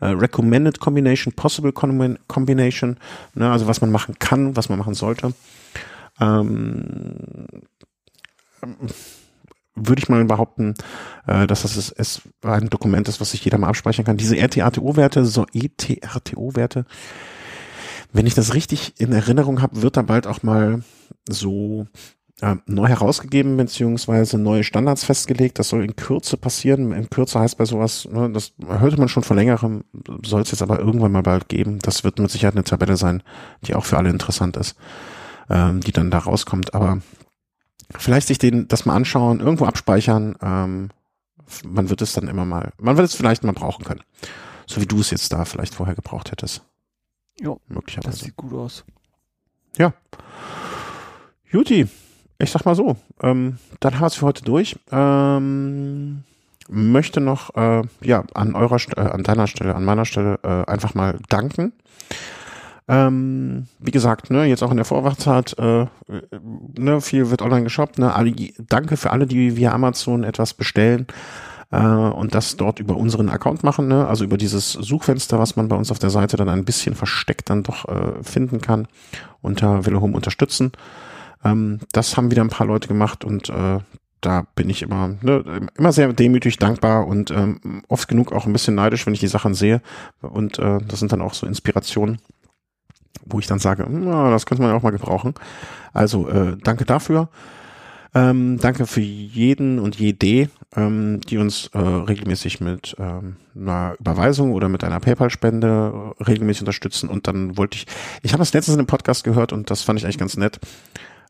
Äh, 0.00 0.08
recommended 0.08 0.78
Combination, 0.80 1.32
Possible 1.32 1.70
Combi- 1.70 2.18
Combination, 2.28 2.98
ne, 3.34 3.50
also 3.50 3.66
was 3.66 3.80
man 3.80 3.90
machen 3.90 4.16
kann, 4.18 4.56
was 4.56 4.68
man 4.68 4.78
machen 4.78 4.94
sollte. 4.94 5.32
Ähm, 6.20 7.46
würde 9.76 10.00
ich 10.00 10.08
mal 10.08 10.24
behaupten, 10.24 10.74
äh, 11.26 11.46
dass 11.46 11.62
das 11.62 11.76
ist, 11.76 11.92
es 11.98 12.22
ein 12.42 12.70
Dokument 12.70 13.08
ist, 13.08 13.20
was 13.20 13.32
sich 13.32 13.44
jeder 13.44 13.58
mal 13.58 13.68
abspeichern 13.68 14.04
kann. 14.04 14.16
Diese 14.16 14.36
RTATO-Werte, 14.36 15.24
so 15.24 15.46
ETRTO-Werte, 15.52 16.86
wenn 18.12 18.26
ich 18.26 18.34
das 18.34 18.54
richtig 18.54 18.94
in 18.98 19.12
Erinnerung 19.12 19.60
habe, 19.60 19.82
wird 19.82 19.96
da 19.96 20.02
bald 20.02 20.26
auch 20.28 20.44
mal 20.44 20.84
so 21.28 21.86
äh, 22.40 22.56
neu 22.66 22.86
herausgegeben, 22.86 23.56
beziehungsweise 23.56 24.38
neue 24.38 24.62
Standards 24.62 25.04
festgelegt. 25.04 25.58
Das 25.58 25.70
soll 25.70 25.84
in 25.84 25.96
Kürze 25.96 26.36
passieren. 26.36 26.92
In 26.92 27.10
Kürze 27.10 27.40
heißt 27.40 27.58
bei 27.58 27.64
sowas, 27.64 28.08
ne, 28.10 28.30
das 28.30 28.52
hörte 28.66 28.98
man 28.98 29.08
schon 29.08 29.24
vor 29.24 29.36
längerem, 29.36 29.82
soll 30.24 30.42
es 30.42 30.52
jetzt 30.52 30.62
aber 30.62 30.78
irgendwann 30.78 31.12
mal 31.12 31.22
bald 31.22 31.48
geben. 31.48 31.80
Das 31.80 32.04
wird 32.04 32.20
mit 32.20 32.30
Sicherheit 32.30 32.54
eine 32.54 32.64
Tabelle 32.64 32.96
sein, 32.96 33.22
die 33.66 33.74
auch 33.74 33.84
für 33.84 33.98
alle 33.98 34.10
interessant 34.10 34.56
ist, 34.56 34.76
ähm, 35.50 35.80
die 35.80 35.92
dann 35.92 36.12
da 36.12 36.18
rauskommt. 36.18 36.74
Aber 36.74 37.00
vielleicht 37.96 38.28
sich 38.28 38.38
den 38.38 38.68
das 38.68 38.86
mal 38.86 38.94
anschauen, 38.96 39.40
irgendwo 39.40 39.64
abspeichern. 39.64 40.36
Ähm, 40.42 40.90
man 41.64 41.90
wird 41.90 42.02
es 42.02 42.12
dann 42.12 42.28
immer 42.28 42.44
mal, 42.44 42.72
man 42.78 42.96
wird 42.96 43.08
es 43.08 43.14
vielleicht 43.14 43.44
mal 43.44 43.52
brauchen 43.52 43.84
können. 43.84 44.02
So 44.66 44.80
wie 44.80 44.86
du 44.86 45.00
es 45.00 45.10
jetzt 45.10 45.32
da 45.32 45.44
vielleicht 45.44 45.74
vorher 45.74 45.94
gebraucht 45.94 46.30
hättest. 46.30 46.62
Das 47.66 47.74
Möglicherweise. 47.74 48.24
sieht 48.24 48.36
gut 48.36 48.52
aus. 48.52 48.84
Juti, 51.50 51.86
ich 52.38 52.50
sag 52.50 52.64
mal 52.64 52.74
so, 52.74 52.96
ähm, 53.22 53.58
dann 53.80 53.94
haben 53.94 54.02
wir 54.02 54.06
es 54.06 54.14
für 54.14 54.26
heute 54.26 54.44
durch. 54.44 54.76
Ähm, 54.90 56.24
möchte 56.68 57.20
noch 57.20 57.54
äh, 57.56 57.82
ja 58.02 58.24
an 58.34 58.54
eurer 58.54 58.78
äh, 58.96 59.00
an 59.00 59.22
deiner 59.22 59.46
Stelle, 59.46 59.74
an 59.74 59.84
meiner 59.84 60.04
Stelle 60.04 60.38
äh, 60.42 60.70
einfach 60.70 60.94
mal 60.94 61.18
danken. 61.28 61.72
Ähm, 62.86 63.66
wie 63.78 63.90
gesagt, 63.90 64.30
ne, 64.30 64.44
jetzt 64.44 64.62
auch 64.62 64.70
in 64.70 64.76
der 64.76 64.84
Vorweihnachtszeit, 64.84 65.56
äh, 65.58 65.86
ne, 66.78 67.00
viel 67.00 67.30
wird 67.30 67.40
online 67.40 67.64
geshoppt. 67.64 67.98
Ne, 67.98 68.14
alle, 68.14 68.34
danke 68.58 68.96
für 68.96 69.10
alle, 69.10 69.26
die 69.26 69.56
via 69.56 69.72
Amazon 69.72 70.22
etwas 70.22 70.52
bestellen 70.52 71.06
äh, 71.70 71.78
und 71.78 72.34
das 72.34 72.56
dort 72.56 72.78
über 72.78 72.96
unseren 72.96 73.28
Account 73.28 73.64
machen, 73.64 73.88
ne, 73.88 74.06
also 74.06 74.24
über 74.24 74.36
dieses 74.36 74.72
Suchfenster, 74.72 75.38
was 75.38 75.56
man 75.56 75.68
bei 75.68 75.76
uns 75.76 75.90
auf 75.90 75.98
der 75.98 76.10
Seite 76.10 76.36
dann 76.36 76.48
ein 76.48 76.64
bisschen 76.64 76.94
versteckt 76.94 77.50
dann 77.50 77.62
doch 77.62 77.88
äh, 77.88 78.22
finden 78.22 78.60
kann, 78.60 78.86
unter 79.42 79.86
Wille 79.86 80.00
Home 80.00 80.14
unterstützen. 80.14 80.72
Ähm, 81.44 81.80
das 81.92 82.16
haben 82.16 82.30
wieder 82.30 82.42
ein 82.42 82.50
paar 82.50 82.66
Leute 82.66 82.88
gemacht 82.88 83.24
und 83.24 83.48
äh, 83.48 83.78
da 84.20 84.46
bin 84.54 84.70
ich 84.70 84.82
immer, 84.82 85.16
ne, 85.20 85.68
immer 85.76 85.92
sehr 85.92 86.12
demütig 86.12 86.58
dankbar 86.58 87.06
und 87.06 87.30
ähm, 87.30 87.82
oft 87.88 88.08
genug 88.08 88.32
auch 88.32 88.46
ein 88.46 88.52
bisschen 88.52 88.74
neidisch, 88.74 89.04
wenn 89.06 89.12
ich 89.12 89.20
die 89.20 89.26
Sachen 89.26 89.54
sehe. 89.54 89.82
Und 90.22 90.58
äh, 90.58 90.78
das 90.86 91.00
sind 91.00 91.12
dann 91.12 91.20
auch 91.20 91.34
so 91.34 91.46
Inspirationen, 91.46 92.18
wo 93.26 93.38
ich 93.38 93.46
dann 93.46 93.58
sage, 93.58 93.86
na, 93.88 94.30
das 94.30 94.46
könnte 94.46 94.62
man 94.62 94.70
ja 94.70 94.76
auch 94.76 94.82
mal 94.82 94.90
gebrauchen. 94.90 95.34
Also 95.92 96.28
äh, 96.28 96.56
danke 96.62 96.84
dafür. 96.84 97.28
Ähm, 98.16 98.58
danke 98.60 98.86
für 98.86 99.00
jeden 99.00 99.80
und 99.80 99.96
jede, 99.96 100.48
ähm, 100.76 101.20
die 101.22 101.36
uns 101.36 101.68
äh, 101.74 101.78
regelmäßig 101.78 102.60
mit 102.60 102.94
ähm, 103.00 103.36
einer 103.56 103.96
Überweisung 103.98 104.52
oder 104.52 104.68
mit 104.68 104.84
einer 104.84 105.00
PayPal-Spende 105.00 106.14
äh, 106.18 106.22
regelmäßig 106.22 106.62
unterstützen. 106.62 107.08
Und 107.08 107.26
dann 107.26 107.56
wollte 107.56 107.76
ich, 107.76 107.86
ich 108.22 108.32
habe 108.32 108.40
das 108.40 108.52
letztens 108.52 108.74
in 108.74 108.80
einem 108.80 108.86
Podcast 108.86 109.24
gehört 109.24 109.52
und 109.52 109.68
das 109.68 109.82
fand 109.82 109.98
ich 109.98 110.04
eigentlich 110.04 110.18
ganz 110.18 110.36
nett. 110.36 110.60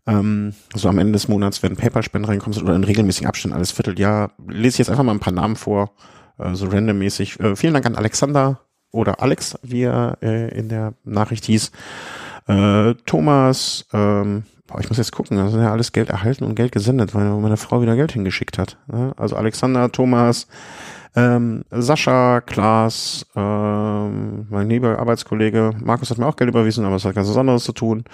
Ähm, 0.07 0.53
so 0.75 0.91
am 0.91 0.99
Ende 0.99 1.13
des 1.15 1.29
Monats, 1.29 1.63
wenn 1.63 1.77
PayPal-Spenden 1.77 2.29
reinkommen 2.29 2.61
oder 2.61 2.75
in 2.75 2.85
regelmäßigen 2.85 3.29
Abständen, 3.29 3.57
alles 3.57 3.73
Vierteljahr, 3.73 4.33
lese 4.47 4.75
ich 4.75 4.79
jetzt 4.79 4.91
einfach 4.91 5.05
mal 5.05 5.13
ein 5.13 5.21
paar 5.21 5.33
Namen 5.33 5.57
vor, 5.57 5.93
äh, 6.39 6.55
so 6.55 6.67
randommäßig. 6.67 7.41
Äh, 7.41 7.57
vielen 7.57 7.73
Dank 7.73 7.87
an 7.87 7.97
Alexander 7.97 8.61
oder 8.95 9.21
Alex, 9.21 9.59
wie 9.63 9.83
er 9.83 10.17
äh, 10.23 10.57
in 10.57 10.69
der 10.69 10.95
Nachricht 11.05 11.45
hieß. 11.47 11.73
Äh, 12.47 12.95
Thomas, 13.07 13.87
ähm, 13.93 14.45
boah, 14.67 14.81
ich 14.81 14.89
muss 14.89 14.99
jetzt 14.99 15.13
gucken, 15.13 15.37
da 15.37 15.49
sind 15.49 15.61
ja 15.61 15.73
alles 15.73 15.93
Geld 15.93 16.11
erhalten 16.11 16.45
und 16.45 16.55
Geld 16.55 16.73
gesendet, 16.73 17.15
weil 17.15 17.25
meine 17.25 17.57
Frau 17.57 17.83
wieder 17.83 17.97
Geld 17.97 18.13
hingeschickt 18.13 18.59
hat. 18.59 18.79
Ne? 18.87 19.13
Also 19.17 19.37
Alexander, 19.37 19.91
Thomas, 19.91 20.47
ähm, 21.17 21.65
Sascha, 21.71 22.41
Klaas, 22.41 23.27
ähm, 23.35 24.47
mein 24.49 24.69
lieber 24.69 24.99
Arbeitskollege, 24.99 25.73
Markus 25.83 26.11
hat 26.11 26.19
mir 26.19 26.27
auch 26.27 26.37
Geld 26.37 26.51
überwiesen, 26.51 26.85
aber 26.85 26.97
es 26.97 27.05
hat 27.05 27.15
ganz 27.15 27.29
was 27.29 27.37
anderes 27.37 27.65
zu 27.65 27.73
tun. 27.73 28.05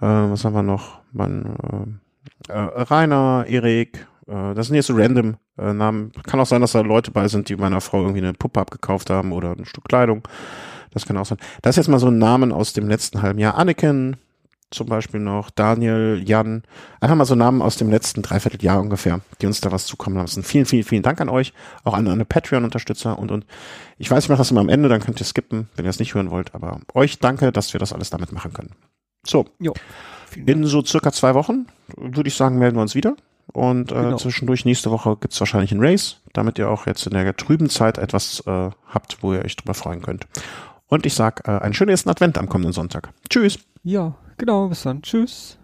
Äh, 0.00 0.06
was 0.06 0.44
haben 0.44 0.54
wir 0.54 0.62
noch? 0.62 0.98
Mein, 1.12 1.56
äh, 2.48 2.52
äh, 2.52 2.82
Rainer, 2.82 3.44
Erik, 3.48 4.06
äh, 4.28 4.54
das 4.54 4.66
sind 4.66 4.76
jetzt 4.76 4.86
so 4.86 4.94
random 4.94 5.36
äh, 5.58 5.72
Namen. 5.72 6.12
Kann 6.24 6.40
auch 6.40 6.46
sein, 6.46 6.60
dass 6.60 6.72
da 6.72 6.80
Leute 6.80 7.10
bei 7.10 7.28
sind, 7.28 7.48
die 7.48 7.56
meiner 7.56 7.80
Frau 7.80 8.02
irgendwie 8.02 8.18
eine 8.18 8.34
Puppe 8.34 8.60
abgekauft 8.60 9.10
haben 9.10 9.32
oder 9.32 9.52
ein 9.52 9.64
Stück 9.64 9.84
Kleidung. 9.84 10.22
Das 10.92 11.06
kann 11.06 11.16
auch 11.16 11.26
sein. 11.26 11.38
Das 11.62 11.70
ist 11.70 11.76
jetzt 11.76 11.88
mal 11.88 11.98
so 11.98 12.08
ein 12.08 12.18
Namen 12.18 12.52
aus 12.52 12.72
dem 12.72 12.88
letzten 12.88 13.22
halben 13.22 13.38
Jahr. 13.38 13.56
Anneken 13.56 14.16
zum 14.70 14.86
Beispiel 14.86 15.20
noch, 15.20 15.48
Daniel, 15.50 16.22
Jan. 16.24 16.62
Einfach 17.00 17.16
mal 17.16 17.24
so 17.24 17.34
Namen 17.34 17.62
aus 17.62 17.76
dem 17.76 17.90
letzten 17.90 18.20
Dreivierteljahr 18.20 18.80
ungefähr, 18.80 19.20
die 19.40 19.46
uns 19.46 19.62
da 19.62 19.72
was 19.72 19.86
zukommen 19.86 20.16
lassen. 20.16 20.42
Vielen, 20.42 20.66
vielen, 20.66 20.84
vielen 20.84 21.02
Dank 21.02 21.20
an 21.22 21.30
euch. 21.30 21.54
Auch 21.84 21.94
an 21.94 22.06
alle 22.06 22.26
Patreon-Unterstützer 22.26 23.18
und, 23.18 23.30
und. 23.30 23.46
Ich 23.96 24.10
weiß, 24.10 24.24
ich 24.24 24.28
mache 24.28 24.38
das 24.38 24.50
immer 24.50 24.60
am 24.60 24.68
Ende, 24.68 24.90
dann 24.90 25.00
könnt 25.00 25.20
ihr 25.20 25.26
skippen, 25.26 25.68
wenn 25.74 25.86
ihr 25.86 25.90
es 25.90 25.98
nicht 25.98 26.14
hören 26.14 26.30
wollt. 26.30 26.54
Aber 26.54 26.80
euch 26.92 27.18
danke, 27.18 27.50
dass 27.50 27.72
wir 27.72 27.80
das 27.80 27.94
alles 27.94 28.10
damit 28.10 28.32
machen 28.32 28.52
können. 28.52 28.72
So. 29.26 29.46
Jo. 29.58 29.72
In 30.36 30.64
so 30.64 30.84
circa 30.84 31.12
zwei 31.12 31.34
Wochen, 31.34 31.66
würde 31.96 32.28
ich 32.28 32.34
sagen, 32.34 32.58
melden 32.58 32.76
wir 32.76 32.82
uns 32.82 32.94
wieder. 32.94 33.16
Und 33.52 33.92
äh, 33.92 33.94
genau. 33.94 34.16
zwischendurch 34.16 34.64
nächste 34.64 34.90
Woche 34.90 35.16
gibt's 35.16 35.40
wahrscheinlich 35.40 35.72
ein 35.72 35.80
Race, 35.80 36.20
damit 36.32 36.58
ihr 36.58 36.70
auch 36.70 36.86
jetzt 36.86 37.06
in 37.06 37.12
der 37.12 37.36
trüben 37.36 37.70
Zeit 37.70 37.98
etwas 37.98 38.40
äh, 38.46 38.70
habt, 38.88 39.22
wo 39.22 39.32
ihr 39.32 39.44
euch 39.44 39.56
drüber 39.56 39.74
freuen 39.74 40.02
könnt. 40.02 40.26
Und 40.88 41.06
ich 41.06 41.14
sag 41.14 41.46
äh, 41.46 41.52
einen 41.52 41.74
schönen 41.74 41.90
ersten 41.90 42.10
Advent 42.10 42.38
am 42.38 42.48
kommenden 42.48 42.72
Sonntag. 42.72 43.10
Tschüss. 43.28 43.58
Ja, 43.82 44.14
genau, 44.36 44.68
bis 44.68 44.82
dann. 44.82 45.02
Tschüss. 45.02 45.57